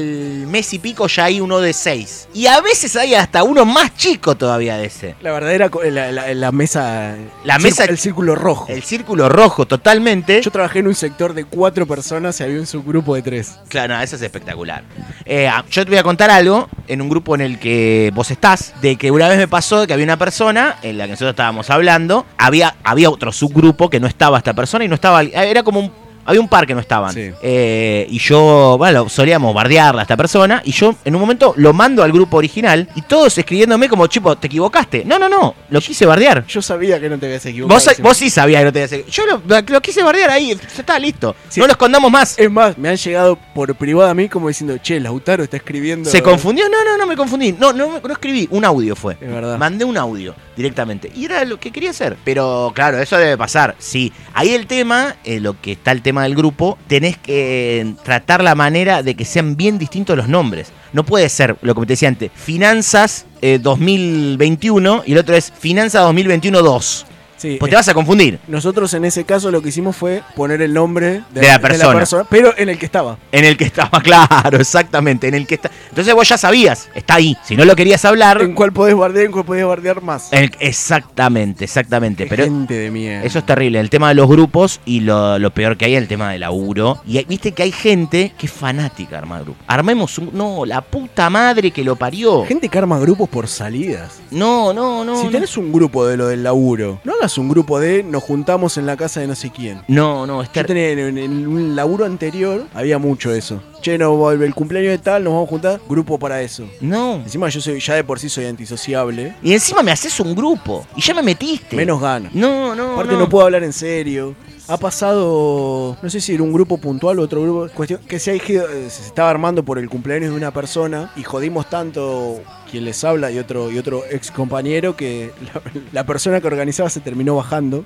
mes 0.46 0.72
y 0.74 0.78
pico 0.78 1.06
ya 1.08 1.24
hay 1.24 1.40
uno 1.40 1.58
de 1.60 1.72
6. 1.72 2.28
Y 2.34 2.46
a 2.46 2.60
veces 2.60 2.94
hay 2.96 3.14
hasta 3.14 3.42
uno 3.42 3.64
más 3.64 3.94
chico 3.96 4.36
todavía 4.36 4.76
de 4.76 4.86
ese. 4.86 5.16
La 5.22 5.32
verdadera. 5.32 5.70
La, 5.90 6.12
la- 6.12 6.34
la 6.34 6.52
mesa. 6.52 7.16
La 7.44 7.56
el 7.56 7.62
mesa- 7.62 7.84
círculo- 7.84 7.90
El 7.92 7.98
círculo 7.98 8.34
rojo. 8.34 8.66
El 8.68 8.82
círculo 8.82 9.28
rojo 9.28 9.66
totalmente. 9.66 10.40
Yo 10.42 10.50
trabajé 10.50 10.78
en 10.78 10.86
un 10.86 10.94
sector 10.94 11.34
de 11.34 11.44
cuatro 11.44 11.81
personas 11.86 12.38
y 12.40 12.44
había 12.44 12.58
un 12.58 12.66
subgrupo 12.66 13.14
de 13.14 13.22
tres. 13.22 13.58
Claro, 13.68 13.94
no, 13.94 14.02
eso 14.02 14.16
es 14.16 14.22
espectacular. 14.22 14.82
Eh, 15.24 15.48
ah, 15.48 15.64
yo 15.70 15.84
te 15.84 15.90
voy 15.90 15.98
a 15.98 16.02
contar 16.02 16.30
algo 16.30 16.68
en 16.88 17.00
un 17.00 17.08
grupo 17.08 17.34
en 17.34 17.40
el 17.40 17.58
que 17.58 18.10
vos 18.14 18.30
estás, 18.30 18.74
de 18.80 18.96
que 18.96 19.10
una 19.10 19.28
vez 19.28 19.38
me 19.38 19.48
pasó 19.48 19.86
que 19.86 19.92
había 19.92 20.04
una 20.04 20.18
persona 20.18 20.76
en 20.82 20.98
la 20.98 21.04
que 21.04 21.12
nosotros 21.12 21.30
estábamos 21.30 21.70
hablando, 21.70 22.26
había, 22.38 22.76
había 22.84 23.10
otro 23.10 23.32
subgrupo 23.32 23.90
que 23.90 24.00
no 24.00 24.06
estaba 24.06 24.38
esta 24.38 24.54
persona 24.54 24.84
y 24.84 24.88
no 24.88 24.94
estaba, 24.94 25.22
era 25.22 25.62
como 25.62 25.80
un... 25.80 26.01
Había 26.24 26.40
un 26.40 26.48
par 26.48 26.66
que 26.66 26.74
no 26.74 26.80
estaban. 26.80 27.12
Sí. 27.12 27.30
Eh, 27.42 28.06
y 28.10 28.18
yo, 28.18 28.76
bueno, 28.78 29.08
solíamos 29.08 29.54
bardearla 29.54 30.02
a 30.02 30.04
esta 30.04 30.16
persona. 30.16 30.62
Y 30.64 30.72
yo, 30.72 30.94
en 31.04 31.14
un 31.14 31.20
momento, 31.20 31.54
lo 31.56 31.72
mando 31.72 32.02
al 32.02 32.12
grupo 32.12 32.36
original. 32.36 32.88
Y 32.94 33.02
todos 33.02 33.36
escribiéndome 33.38 33.88
como, 33.88 34.06
chico, 34.06 34.36
te 34.36 34.46
equivocaste. 34.46 35.04
No, 35.04 35.18
no, 35.18 35.28
no. 35.28 35.54
Lo 35.70 35.80
quise 35.80 36.06
bardear. 36.06 36.46
Yo 36.46 36.62
sabía 36.62 37.00
que 37.00 37.08
no 37.08 37.18
te 37.18 37.26
habías 37.26 37.44
equivocado. 37.46 37.80
Vos, 37.80 37.96
vos 38.00 38.16
sí 38.16 38.30
sabías 38.30 38.60
que 38.60 38.64
no 38.66 38.72
te 38.72 38.82
a 38.82 38.84
hacer- 38.84 39.06
Yo 39.06 39.24
lo, 39.26 39.42
lo 39.66 39.80
quise 39.80 40.02
bardear 40.02 40.30
ahí. 40.30 40.54
Ya 40.54 40.80
está, 40.80 40.98
listo. 40.98 41.34
Sí. 41.48 41.60
No 41.60 41.66
lo 41.66 41.72
escondamos 41.72 42.10
más. 42.10 42.38
Es 42.38 42.50
más, 42.50 42.76
me 42.78 42.88
han 42.88 42.96
llegado 42.96 43.38
por 43.54 43.74
privado 43.74 44.10
a 44.10 44.14
mí 44.14 44.28
como 44.28 44.48
diciendo, 44.48 44.76
che, 44.78 45.00
Lautaro 45.00 45.42
está 45.42 45.56
escribiendo. 45.56 46.08
¿Se 46.10 46.22
confundió? 46.22 46.68
No, 46.68 46.84
no, 46.84 46.96
no 46.98 47.06
me 47.06 47.16
confundí. 47.16 47.52
No, 47.52 47.72
no, 47.72 48.00
no 48.00 48.12
escribí. 48.12 48.46
Un 48.50 48.64
audio 48.64 48.94
fue. 48.94 49.14
Es 49.20 49.28
verdad. 49.32 49.58
Mandé 49.58 49.84
un 49.84 49.96
audio 49.96 50.34
directamente. 50.56 51.10
Y 51.14 51.24
era 51.24 51.44
lo 51.44 51.58
que 51.58 51.70
quería 51.70 51.90
hacer. 51.90 52.16
Pero 52.24 52.72
claro, 52.74 52.98
eso 52.98 53.16
debe 53.16 53.36
pasar. 53.36 53.74
Sí. 53.78 54.12
Ahí 54.34 54.54
el 54.54 54.66
tema, 54.66 55.16
eh, 55.24 55.40
lo 55.40 55.60
que 55.60 55.72
está 55.72 55.92
el 55.92 56.02
tema 56.02 56.11
del 56.20 56.34
grupo, 56.34 56.78
tenés 56.86 57.16
que 57.16 57.80
eh, 57.80 57.94
tratar 58.04 58.44
la 58.44 58.54
manera 58.54 59.02
de 59.02 59.14
que 59.14 59.24
sean 59.24 59.56
bien 59.56 59.78
distintos 59.78 60.16
los 60.16 60.28
nombres. 60.28 60.72
No 60.92 61.04
puede 61.04 61.28
ser, 61.28 61.56
lo 61.62 61.74
que 61.74 61.80
te 61.82 61.86
decía 61.94 62.08
antes, 62.08 62.30
Finanzas 62.34 63.24
eh, 63.40 63.58
2021 63.60 65.04
y 65.06 65.12
el 65.12 65.18
otro 65.18 65.34
es 65.34 65.50
Finanzas 65.58 66.04
2021-2. 66.06 67.06
Sí, 67.42 67.56
Pues 67.58 67.70
te 67.70 67.76
vas 67.76 67.88
a 67.88 67.94
confundir. 67.94 68.38
Nosotros 68.46 68.94
en 68.94 69.04
ese 69.04 69.24
caso 69.24 69.50
lo 69.50 69.60
que 69.60 69.70
hicimos 69.70 69.96
fue 69.96 70.22
poner 70.36 70.62
el 70.62 70.72
nombre 70.72 71.22
De 71.34 71.42
la 71.48 71.58
persona. 71.58 72.04
pero 72.30 72.54
en 72.56 72.68
el 72.68 72.78
que 72.78 72.86
estaba. 72.86 73.18
En 73.32 73.44
el 73.44 73.56
que 73.56 73.64
estaba, 73.64 74.00
claro, 74.02 74.58
exactamente. 74.58 75.26
En 75.26 75.34
el 75.34 75.46
que 75.46 75.56
está. 75.56 75.70
Entonces 75.88 76.14
vos 76.14 76.28
ya 76.28 76.38
sabías, 76.38 76.88
está 76.94 77.14
ahí. 77.16 77.36
Si 77.44 77.56
no 77.56 77.64
lo 77.64 77.74
querías 77.74 78.04
hablar. 78.04 78.40
En 78.42 78.54
cuál 78.54 78.72
podés 78.72 78.94
bardear, 78.94 79.26
en 79.26 79.32
cuál 79.32 79.44
podés 79.44 79.66
bardear 79.66 80.00
más. 80.02 80.32
el- 80.32 80.52
exactamente, 80.60 81.64
exactamente. 81.64 82.24
Qué 82.24 82.30
Pero 82.30 82.44
gente 82.44 82.74
de 82.74 82.90
mierda. 82.90 83.24
Eso 83.26 83.38
es 83.40 83.46
terrible, 83.46 83.80
el 83.80 83.90
tema 83.90 84.08
de 84.10 84.14
los 84.14 84.28
grupos 84.28 84.80
y 84.84 85.00
lo, 85.00 85.38
lo 85.38 85.50
peor 85.52 85.76
que 85.76 85.86
hay 85.86 85.94
es 85.96 86.02
el 86.02 86.08
tema 86.08 86.30
del 86.30 86.40
laburo. 86.42 87.00
Y 87.06 87.18
hay- 87.18 87.24
viste 87.24 87.52
que 87.52 87.62
hay 87.64 87.72
gente 87.72 88.32
que 88.38 88.46
es 88.46 88.52
fanática 88.52 89.10
de 89.12 89.16
armar 89.16 89.42
grupos. 89.42 89.64
Armemos 89.66 90.16
un... 90.18 90.30
No, 90.32 90.64
la 90.64 90.80
puta 90.80 91.28
madre 91.30 91.70
que 91.72 91.82
lo 91.82 91.96
parió. 91.96 92.44
Gente 92.44 92.68
que 92.68 92.78
arma 92.78 92.98
grupos 92.98 93.28
por 93.28 93.48
salidas. 93.48 94.20
No, 94.30 94.72
no, 94.72 95.04
no. 95.04 95.16
si 95.18 95.24
no. 95.24 95.30
tenés 95.30 95.56
un 95.56 95.72
grupo 95.72 96.06
de 96.06 96.16
lo 96.16 96.28
del 96.28 96.42
laburo, 96.42 97.00
no 97.04 97.14
hagas 97.14 97.31
un 97.38 97.48
grupo 97.48 97.80
de 97.80 98.02
nos 98.02 98.22
juntamos 98.22 98.76
en 98.76 98.86
la 98.86 98.96
casa 98.96 99.20
de 99.20 99.26
no 99.26 99.34
sé 99.34 99.50
quién. 99.50 99.82
No, 99.88 100.26
no, 100.26 100.42
es 100.42 100.50
Yo 100.52 100.64
tenía 100.64 100.90
en, 100.90 101.46
un 101.46 101.76
laburo 101.76 102.04
anterior, 102.04 102.66
había 102.74 102.98
mucho 102.98 103.32
eso. 103.32 103.62
Che, 103.80 103.98
no, 103.98 104.14
vuelve 104.16 104.46
el 104.46 104.54
cumpleaños 104.54 104.90
de 104.90 104.98
tal, 104.98 105.24
nos 105.24 105.32
vamos 105.32 105.48
a 105.48 105.50
juntar, 105.50 105.80
grupo 105.88 106.18
para 106.18 106.40
eso. 106.40 106.68
No. 106.80 107.16
Encima 107.16 107.48
yo 107.48 107.60
soy, 107.60 107.80
ya 107.80 107.94
de 107.94 108.04
por 108.04 108.20
sí 108.20 108.28
soy 108.28 108.46
antisociable. 108.46 109.34
Y 109.42 109.52
encima 109.52 109.82
me 109.82 109.90
haces 109.90 110.20
un 110.20 110.34
grupo. 110.34 110.86
Y 110.96 111.00
ya 111.00 111.14
me 111.14 111.22
metiste. 111.22 111.74
Menos 111.74 112.00
ganas. 112.00 112.32
No, 112.34 112.74
no, 112.74 112.92
Aparte 112.94 113.14
no. 113.14 113.20
no 113.20 113.28
puedo 113.28 113.44
hablar 113.44 113.64
en 113.64 113.72
serio. 113.72 114.36
Ha 114.72 114.78
pasado, 114.78 115.98
no 116.00 116.08
sé 116.08 116.18
si 116.20 116.32
era 116.32 116.42
un 116.42 116.50
grupo 116.52 116.78
puntual 116.78 117.18
o 117.18 117.22
otro 117.22 117.42
grupo, 117.42 117.68
cuestión 117.74 118.00
que 118.08 118.18
se, 118.18 118.30
ha 118.30 118.34
eh, 118.34 118.40
se 118.88 119.02
estaba 119.02 119.28
armando 119.28 119.62
por 119.62 119.78
el 119.78 119.90
cumpleaños 119.90 120.30
de 120.30 120.36
una 120.36 120.50
persona 120.50 121.12
y 121.14 121.22
jodimos 121.24 121.68
tanto 121.68 122.40
quien 122.70 122.86
les 122.86 123.04
habla 123.04 123.30
y 123.30 123.38
otro 123.38 123.70
y 123.70 123.76
otro 123.76 124.02
ex 124.10 124.30
compañero 124.30 124.96
que 124.96 125.30
la, 125.52 125.60
la 125.92 126.06
persona 126.06 126.40
que 126.40 126.46
organizaba 126.46 126.88
se 126.88 127.00
terminó 127.00 127.36
bajando, 127.36 127.84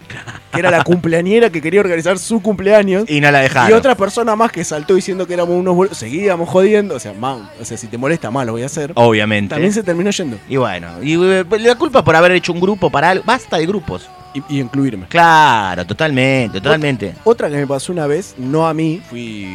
que 0.53 0.61
era 0.61 0.71
la 0.71 0.85
cumpleañera 0.85 1.51
que 1.51 1.61
quería 1.61 1.81
organizar 1.81 2.21
su 2.21 2.41
cumpleaños. 2.41 3.11
Y 3.11 3.21
no 3.21 3.33
la 3.33 3.41
dejaron. 3.41 3.71
Y 3.71 3.73
otra 3.73 3.97
persona 3.97 4.37
más 4.37 4.53
que 4.53 4.63
saltó 4.63 4.95
diciendo 4.95 5.27
que 5.27 5.35
éramos 5.35 5.57
unos 5.57 5.75
bol- 5.75 5.91
seguíamos 5.93 6.49
jodiendo, 6.49 6.95
o 6.95 7.01
sea, 7.01 7.13
man, 7.15 7.51
o 7.61 7.65
sea, 7.65 7.77
si 7.77 7.89
te 7.89 7.99
molesta 7.99 8.31
más 8.31 8.47
lo 8.47 8.53
voy 8.53 8.63
a 8.63 8.67
hacer. 8.67 8.93
Obviamente. 8.95 9.51
También 9.57 9.73
se 9.73 9.83
terminó 9.83 10.11
yendo 10.11 10.39
Y 10.49 10.57
bueno, 10.57 11.03
y 11.03 11.15
eh, 11.15 11.45
la 11.59 11.75
culpa 11.75 11.99
es 11.99 12.05
por 12.05 12.15
haber 12.15 12.31
hecho 12.31 12.53
un 12.53 12.61
grupo 12.61 12.91
para 12.91 13.11
algo. 13.11 13.25
Basta 13.27 13.57
de 13.59 13.67
grupos. 13.67 14.09
Y, 14.49 14.57
y 14.57 14.61
incluirme. 14.61 15.07
Claro, 15.09 15.85
totalmente, 15.87 16.61
totalmente. 16.61 17.15
Otra 17.25 17.49
que 17.49 17.57
me 17.57 17.67
pasó 17.67 17.93
una 17.93 18.07
vez, 18.07 18.35
no 18.39 18.67
a 18.67 18.75
mí, 18.75 19.01
fui 19.09 19.47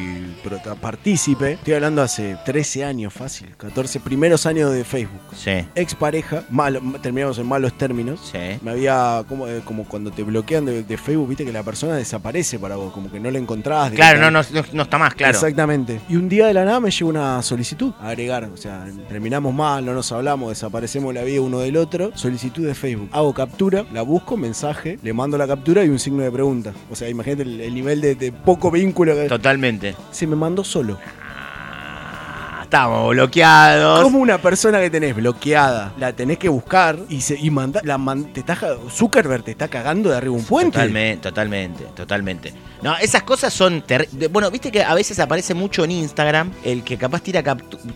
partícipe. 0.82 1.54
Estoy 1.54 1.74
hablando 1.74 2.02
hace 2.02 2.38
13 2.46 2.84
años, 2.86 3.14
fácil, 3.14 3.56
14 3.58 4.00
primeros 4.00 4.46
años 4.46 4.72
de 4.72 4.84
Facebook. 4.84 5.22
Sí, 5.36 5.66
Ex 5.76 5.96
pareja, 5.96 6.44
malo, 6.50 6.82
terminamos 7.02 7.38
en 7.38 7.48
malos 7.48 7.78
términos. 7.78 8.20
sí. 8.32 8.40
Me 8.62 8.72
había, 8.72 9.24
como, 9.28 9.48
eh, 9.48 9.62
como 9.66 9.86
cuando 9.86 10.12
te 10.12 10.24
bloquean 10.24 10.66
de, 10.66 10.84
de 10.84 10.98
Facebook, 10.98 11.30
viste 11.30 11.46
que 11.46 11.52
la 11.52 11.64
persona 11.64 11.96
desaparece 11.96 12.60
para 12.60 12.76
vos, 12.76 12.92
como 12.94 13.12
que 13.12 13.20
no 13.20 13.30
la 13.32 13.38
encontrás. 13.38 13.92
Claro, 13.92 14.20
no, 14.20 14.32
no, 14.32 14.42
no, 14.52 14.64
no 14.74 14.84
está 14.84 14.98
más, 14.98 15.16
claro. 15.16 15.34
Exactamente. 15.34 16.02
Y 16.10 16.16
un 16.16 16.30
día 16.30 16.48
de 16.48 16.54
la 16.54 16.66
nada 16.66 16.80
me 16.80 16.92
llegó 16.92 17.10
una 17.10 17.42
solicitud 17.42 17.94
a 18.00 18.10
agregar. 18.10 18.46
O 18.46 18.58
sea, 18.58 18.86
terminamos 19.10 19.54
mal, 19.54 19.86
no 19.86 19.94
nos 19.94 20.12
hablamos, 20.12 20.50
desaparecemos 20.50 21.14
la 21.14 21.24
vida 21.24 21.42
uno 21.42 21.60
del 21.60 21.78
otro. 21.78 22.12
Solicitud 22.16 22.66
de 22.66 22.76
Facebook. 22.76 23.10
Hago 23.12 23.34
captura, 23.34 23.86
la 23.94 24.02
busco, 24.02 24.38
mensaje, 24.38 24.71
le 25.02 25.14
mando 25.14 25.38
la 25.38 25.48
captura 25.48 25.84
y 25.84 25.90
un 25.90 26.00
signo 26.00 26.24
de 26.24 26.32
pregunta. 26.32 26.74
O 26.90 26.96
sea, 26.96 27.08
imagínate 27.10 27.44
el, 27.44 27.62
el 27.62 27.74
nivel 27.74 28.02
de, 28.02 28.16
de 28.16 28.32
poco 28.32 28.70
vínculo 28.72 29.14
que 29.16 29.28
Totalmente. 29.28 29.96
se 30.12 30.28
me 30.28 30.36
mandó 30.36 30.64
solo. 30.64 30.98
Ah, 31.04 32.60
Estamos 32.64 33.10
bloqueados. 33.10 34.02
Como 34.04 34.20
una 34.20 34.38
persona 34.38 34.80
que 34.80 34.90
tenés 34.90 35.16
bloqueada, 35.16 35.94
la 35.98 36.14
tenés 36.14 36.38
que 36.38 36.48
buscar 36.50 36.98
y, 37.10 37.20
se, 37.22 37.38
y 37.38 37.50
manda, 37.50 37.82
la 37.84 37.98
man- 37.98 38.32
te 38.34 38.40
está, 38.40 38.58
Zuckerberg 38.90 39.44
te 39.44 39.52
está 39.52 39.68
cagando 39.68 40.10
de 40.10 40.18
arriba 40.18 40.34
un 40.34 40.44
puente. 40.46 40.72
Totalmente, 40.78 41.22
totalmente, 41.22 41.84
totalmente. 41.96 42.54
No, 42.82 42.96
esas 42.98 43.24
cosas 43.24 43.54
son 43.54 43.82
ter- 43.84 44.10
de- 44.10 44.28
Bueno, 44.28 44.50
viste 44.50 44.72
que 44.72 44.84
a 44.84 44.94
veces 44.94 45.20
aparece 45.20 45.54
mucho 45.54 45.84
en 45.84 45.92
Instagram 45.92 46.52
el 46.64 46.84
que 46.84 46.98
capaz 46.98 47.22
tira, 47.22 47.44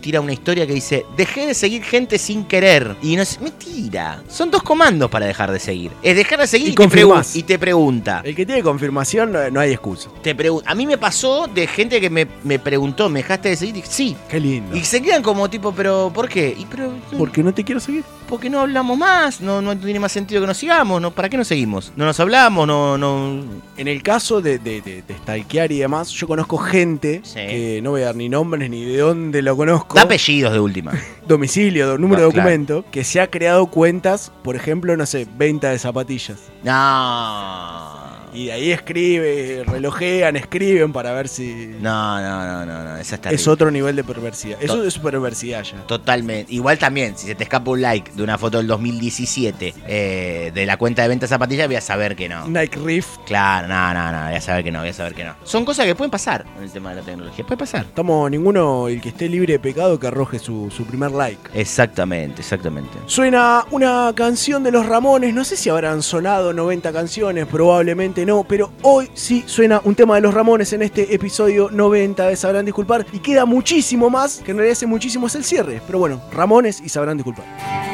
tira 0.00 0.20
una 0.20 0.32
historia 0.32 0.66
que 0.66 0.72
dice 0.74 1.04
dejé 1.16 1.46
de 1.46 1.54
seguir 1.54 1.82
gente 1.82 2.18
sin 2.18 2.44
querer. 2.44 2.96
Y 3.02 3.16
no 3.16 3.22
es 3.22 3.40
mentira. 3.40 4.22
Son 4.28 4.50
dos 4.50 4.62
comandos 4.62 5.10
para 5.10 5.26
dejar 5.26 5.50
de 5.50 5.58
seguir. 5.58 5.90
Es 6.02 6.14
dejar 6.16 6.40
de 6.40 6.46
seguir 6.46 6.68
Y 6.68 6.72
y, 6.72 6.74
te, 6.74 7.38
y 7.38 7.42
te 7.42 7.58
pregunta. 7.58 8.20
El 8.24 8.34
que 8.34 8.46
tiene 8.46 8.62
confirmación 8.62 9.32
no, 9.32 9.50
no 9.50 9.60
hay 9.60 9.72
excusa. 9.72 10.08
Te 10.22 10.36
a 10.64 10.74
mí 10.74 10.86
me 10.86 10.98
pasó 10.98 11.48
de 11.52 11.66
gente 11.66 12.00
que 12.00 12.10
me, 12.10 12.26
me 12.44 12.58
preguntó, 12.58 13.08
¿me 13.08 13.20
dejaste 13.20 13.48
de 13.50 13.56
seguir? 13.56 13.76
Y 13.78 13.82
sí. 13.82 14.16
Qué 14.28 14.38
lindo. 14.38 14.76
Y 14.76 14.84
se 14.84 15.02
quedan 15.02 15.22
como 15.22 15.48
tipo, 15.50 15.72
pero 15.72 16.10
¿por 16.14 16.28
qué? 16.28 16.54
Y 16.56 16.64
pero 16.66 16.92
Porque 17.18 17.42
no 17.42 17.52
te 17.52 17.64
quiero 17.64 17.80
seguir. 17.80 18.04
porque 18.28 18.50
no 18.50 18.60
hablamos 18.60 18.98
más, 18.98 19.40
no, 19.40 19.60
no 19.62 19.76
tiene 19.76 19.98
más 20.00 20.12
sentido 20.12 20.40
que 20.40 20.46
nos 20.46 20.56
sigamos, 20.56 21.00
no, 21.00 21.10
¿para 21.12 21.28
qué 21.28 21.36
nos 21.36 21.46
seguimos? 21.48 21.92
No 21.96 22.04
nos 22.04 22.18
hablamos, 22.20 22.66
no, 22.66 22.98
no. 22.98 23.40
En 23.76 23.88
el 23.88 24.02
caso 24.02 24.40
de, 24.40 24.58
de, 24.58 24.75
de 24.80 25.02
stalkear 25.22 25.72
y 25.72 25.78
demás, 25.78 26.10
yo 26.10 26.26
conozco 26.26 26.56
gente 26.58 27.20
Sí. 27.24 27.34
que 27.34 27.80
no 27.82 27.90
voy 27.90 28.02
a 28.02 28.06
dar 28.06 28.16
ni 28.16 28.28
nombres 28.28 28.68
ni 28.70 28.84
de 28.84 28.98
dónde 28.98 29.42
lo 29.42 29.56
conozco. 29.56 29.94
Da 29.96 30.02
apellidos 30.02 30.52
de 30.52 30.60
última. 30.60 30.92
domicilio, 31.26 31.86
do- 31.88 31.98
número 31.98 32.22
No, 32.22 32.28
de 32.28 32.32
claro. 32.34 32.48
documento, 32.50 32.84
que 32.90 33.04
se 33.04 33.20
ha 33.20 33.28
creado 33.30 33.66
cuentas, 33.66 34.32
por 34.44 34.56
ejemplo, 34.56 34.96
no 34.96 35.06
sé, 35.06 35.26
venta 35.36 35.70
de 35.70 35.78
zapatillas. 35.78 36.38
No. 36.62 38.25
Y 38.36 38.46
de 38.46 38.52
ahí 38.52 38.70
escribe, 38.70 39.64
relojean, 39.66 40.36
escriben 40.36 40.92
para 40.92 41.10
ver 41.12 41.26
si... 41.26 41.74
No, 41.80 42.20
no, 42.20 42.44
no, 42.44 42.66
no, 42.66 42.84
no, 42.84 42.96
esa 42.98 43.14
está 43.14 43.30
Es 43.30 43.48
otro 43.48 43.70
nivel 43.70 43.96
de 43.96 44.04
perversidad. 44.04 44.58
Eso 44.60 44.84
es 44.84 44.98
perversidad 44.98 45.62
ya. 45.62 45.78
Totalmente. 45.86 46.52
Igual 46.52 46.78
también, 46.78 47.16
si 47.16 47.28
se 47.28 47.34
te 47.34 47.44
escapa 47.44 47.70
un 47.70 47.80
like 47.80 48.12
de 48.12 48.22
una 48.22 48.36
foto 48.36 48.58
del 48.58 48.66
2017 48.66 49.72
eh, 49.86 50.52
de 50.54 50.66
la 50.66 50.76
cuenta 50.76 51.00
de 51.00 51.08
venta 51.08 51.24
de 51.24 51.28
zapatillas, 51.28 51.66
voy 51.66 51.76
a 51.76 51.80
saber 51.80 52.14
que 52.14 52.28
no. 52.28 52.46
Nike 52.46 52.78
Riff. 52.78 53.06
Claro, 53.24 53.68
no, 53.68 53.94
no, 53.94 54.12
no, 54.12 54.26
voy 54.26 54.34
a 54.34 54.40
saber 54.42 54.62
que 54.62 54.70
no, 54.70 54.80
voy 54.80 54.90
a 54.90 54.92
saber 54.92 55.14
que 55.14 55.24
no. 55.24 55.34
Son 55.42 55.64
cosas 55.64 55.86
que 55.86 55.94
pueden 55.94 56.10
pasar 56.10 56.44
en 56.58 56.64
el 56.64 56.70
tema 56.70 56.90
de 56.90 56.96
la 56.96 57.02
tecnología. 57.02 57.42
Puede 57.46 57.56
pasar. 57.56 57.86
Estamos 57.86 58.30
ninguno, 58.30 58.88
el 58.88 59.00
que 59.00 59.08
esté 59.08 59.30
libre 59.30 59.54
de 59.54 59.60
pecado, 59.60 59.98
que 59.98 60.08
arroje 60.08 60.38
su, 60.38 60.70
su 60.70 60.84
primer 60.84 61.12
like. 61.12 61.40
Exactamente, 61.54 62.42
exactamente. 62.42 62.98
Suena 63.06 63.64
una 63.70 64.12
canción 64.14 64.62
de 64.62 64.72
los 64.72 64.84
Ramones, 64.84 65.32
no 65.32 65.42
sé 65.42 65.56
si 65.56 65.70
habrán 65.70 66.02
sonado 66.02 66.52
90 66.52 66.92
canciones, 66.92 67.46
probablemente 67.46 68.25
no, 68.26 68.44
pero 68.44 68.72
hoy 68.82 69.08
sí 69.14 69.44
suena 69.46 69.80
un 69.84 69.94
tema 69.94 70.16
de 70.16 70.20
los 70.20 70.34
Ramones 70.34 70.72
en 70.72 70.82
este 70.82 71.14
episodio 71.14 71.70
90 71.70 72.26
de 72.26 72.36
Sabrán 72.36 72.64
Disculpar 72.66 73.06
y 73.12 73.20
queda 73.20 73.46
muchísimo 73.46 74.10
más, 74.10 74.38
que 74.38 74.50
en 74.50 74.58
realidad 74.58 74.86
muchísimo 74.88 75.28
es 75.28 75.36
el 75.36 75.44
cierre, 75.44 75.80
pero 75.86 76.00
bueno, 76.00 76.20
Ramones 76.32 76.80
y 76.84 76.88
Sabrán 76.88 77.16
Disculpar. 77.16 77.85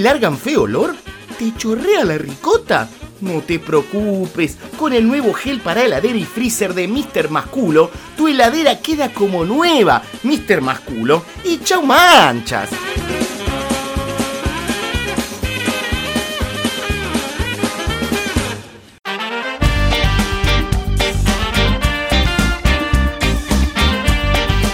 Largan 0.00 0.38
feo 0.38 0.62
olor? 0.62 0.94
¿Te 1.38 1.54
chorrea 1.56 2.04
la 2.04 2.18
ricota? 2.18 2.88
No 3.20 3.42
te 3.42 3.58
preocupes, 3.58 4.56
con 4.78 4.94
el 4.94 5.06
nuevo 5.06 5.34
gel 5.34 5.60
para 5.60 5.84
heladera 5.84 6.16
y 6.16 6.24
freezer 6.24 6.72
de 6.72 6.88
Mr. 6.88 7.30
Masculo, 7.30 7.90
tu 8.16 8.28
heladera 8.28 8.80
queda 8.80 9.12
como 9.12 9.44
nueva, 9.44 10.02
Mr. 10.22 10.62
Masculo, 10.62 11.22
y 11.44 11.58
chau 11.58 11.82
manchas. 11.82 12.70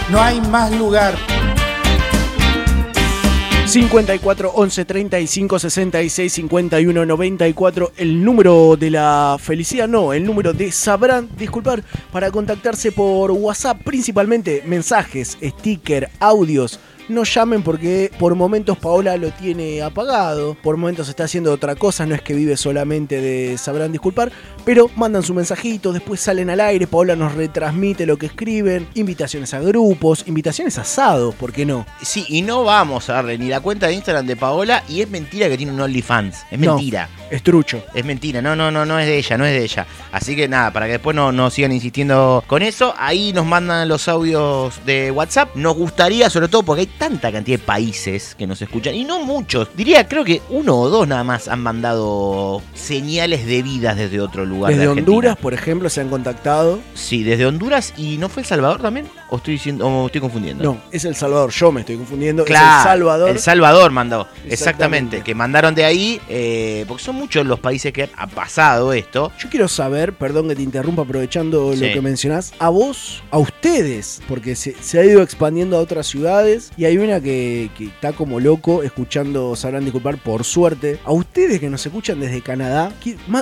No 0.09 0.22
hay 0.22 0.41
más 0.41 0.72
lugar 0.72 1.36
54 3.67 4.53
11 4.55 4.85
35 4.85 5.59
66 5.59 6.33
51 6.33 7.05
94 7.05 7.93
el 7.97 8.25
número 8.25 8.77
de 8.77 8.91
la 8.91 9.37
felicidad 9.41 9.89
no 9.89 10.12
el 10.12 10.25
número 10.25 10.53
de 10.53 10.71
sabrán 10.71 11.29
disculpar 11.37 11.83
para 12.12 12.31
contactarse 12.31 12.93
por 12.93 13.33
WhatsApp 13.33 13.83
principalmente 13.83 14.62
mensajes 14.64 15.37
sticker 15.43 16.11
audios 16.21 16.79
no 17.09 17.25
llamen 17.25 17.63
porque 17.63 18.11
por 18.19 18.35
momentos 18.35 18.79
Paola 18.79 19.17
lo 19.17 19.31
tiene 19.31 19.83
apagado, 19.83 20.57
por 20.63 20.77
momentos 20.77 21.09
está 21.09 21.25
haciendo 21.25 21.53
otra 21.53 21.75
cosa, 21.77 22.07
no 22.07 22.15
es 22.15 22.23
que 22.23 22.35
vive 22.35 22.57
solamente 22.57 23.21
de 23.21 23.59
sabrán 23.59 23.93
disculpar, 23.93 24.33
pero 24.65 24.91
mandan 24.97 25.23
su 25.23 25.35
mensajito, 25.35 25.93
después 25.93 26.21
salen 26.21 26.51
al 26.51 26.61
aire, 26.61 26.87
Paola 26.87 27.17
nos 27.17 27.35
retransmite 27.35 28.07
lo 28.07 28.17
que 28.17 28.27
escriben, 28.27 28.89
invitaciones 28.95 29.55
a 29.55 29.61
grupos, 29.61 30.25
invitaciones 30.27 30.79
a 30.79 30.83
asados, 30.83 31.35
¿por 31.35 31.53
qué 31.53 31.65
no? 31.67 31.87
Sí, 32.03 32.25
y 32.29 32.43
no 32.43 32.65
vamos 32.65 33.09
a 33.11 33.15
darle 33.15 33.39
ni 33.39 33.49
la 33.49 33.61
cuenta 33.61 33.87
de 33.89 33.95
Instagram 33.95 34.27
de 34.27 34.37
Paola 34.37 34.83
y 34.89 35.01
es 35.01 35.11
mentira 35.11 35.49
que 35.49 35.57
tiene 35.57 35.73
un 35.73 35.81
OnlyFans. 35.81 36.47
Es 36.51 36.59
No, 36.59 36.75
mentira. 36.75 37.09
es 37.31 37.43
trucho. 37.43 37.83
Es 37.95 38.05
mentira, 38.05 38.41
no, 38.43 38.55
no, 38.57 38.71
no, 38.71 38.85
no 38.85 38.99
es 38.99 39.07
de 39.07 39.19
ella, 39.19 39.37
no 39.39 39.45
es 39.45 39.53
de 39.53 39.65
ella. 39.65 39.87
Así 40.13 40.37
que 40.37 40.49
nada, 40.49 40.73
para 40.73 40.87
que 40.87 40.93
después 40.93 41.15
no, 41.15 41.33
no 41.33 41.51
sigan 41.51 41.73
insistiendo 41.73 42.43
con 42.47 42.63
eso, 42.63 42.95
ahí 42.99 43.33
nos 43.33 43.47
mandan 43.47 43.89
los 43.89 44.09
audios 44.09 44.85
de 44.87 45.11
WhatsApp. 45.11 45.55
Nos 45.57 45.77
gustaría, 45.77 46.31
sobre 46.31 46.49
todo 46.49 46.63
porque 46.63 46.83
hay 46.83 46.87
tanta 46.99 47.31
cantidad 47.33 47.59
de 47.59 47.65
países 47.65 48.35
que 48.37 48.47
nos 48.47 48.61
escuchan, 48.63 48.95
y 48.95 49.05
no 49.05 49.23
muchos, 49.25 49.69
diría 49.77 50.07
creo 50.09 50.25
que 50.25 50.43
uno 50.51 50.77
o 50.79 50.89
dos 50.89 51.07
nada 51.09 51.25
más 51.25 51.49
han 51.49 51.61
mandado 51.63 52.63
señales 52.75 53.47
de 53.47 53.63
vida 53.63 53.95
desde 53.95 54.21
otro 54.21 54.45
lugar. 54.45 54.71
Desde 54.73 54.83
de. 54.85 54.89
Honduras, 54.89 55.37
por 55.37 55.55
ejemplo, 55.55 55.89
se 55.91 56.01
han 56.01 56.09
contactado. 56.09 56.81
Sí, 56.95 57.23
desde 57.23 57.47
Honduras 57.47 57.93
y 57.97 58.17
no 58.19 58.29
fue 58.29 58.43
El 58.43 58.47
Salvador 58.47 58.81
también, 58.81 59.07
o 59.31 59.37
estoy 59.37 59.55
diciendo, 59.55 59.87
o 59.87 60.07
estoy 60.07 60.21
confundiendo. 60.21 60.65
No, 60.65 60.79
es 60.91 61.05
El 61.05 61.15
Salvador, 61.15 61.51
yo 61.51 61.73
me 61.73 61.81
estoy 61.81 61.97
confundiendo. 61.97 62.45
Claro, 62.45 62.67
es 62.67 62.77
El 62.79 62.91
Salvador. 62.91 63.31
El 63.31 63.39
Salvador 63.39 63.91
mandó, 63.91 64.21
exactamente, 64.23 64.55
Exactamente. 64.55 65.21
que 65.23 65.35
mandaron 65.35 65.75
de 65.75 65.85
ahí, 65.85 66.21
eh, 66.29 66.85
porque 66.89 67.03
son 67.03 67.17
muchos 67.17 67.47
los 67.47 67.61
países 67.61 67.93
que 67.93 68.09
ha 68.17 68.27
pasado 68.27 68.93
esto. 68.93 69.33
Yo 69.39 69.49
quiero 69.51 69.69
saber, 69.69 70.15
perdón 70.15 70.49
que 70.49 70.57
te 70.57 70.63
interrumpa 70.63 71.03
aprovechando 71.03 71.75
Sí. 71.75 71.87
lo 71.87 71.93
que 71.93 72.01
mencionás, 72.01 72.53
a 72.59 72.69
vos, 72.69 73.23
a 73.31 73.39
ustedes, 73.39 74.21
porque 74.29 74.57
se, 74.57 74.75
se 74.81 74.99
ha 74.99 75.05
ido 75.05 75.23
expandiendo 75.23 75.77
a 75.77 75.81
otras 75.81 76.07
ciudades 76.07 76.73
y 76.77 76.86
hay 76.87 76.99
una 76.99 77.20
que, 77.20 77.70
que 77.76 77.87
está 77.87 78.12
como 78.12 78.41
loco 78.41 78.82
escuchando, 78.82 79.55
sabrán 79.57 79.84
disculpar, 79.84 80.18
por 80.18 80.45
suerte. 80.45 80.99
A 81.05 81.12
ustedes 81.12 81.61
que 81.61 81.68
nos 81.68 81.84
escuchan 81.84 82.20
desde 82.20 82.41
Canadá, 82.41 82.93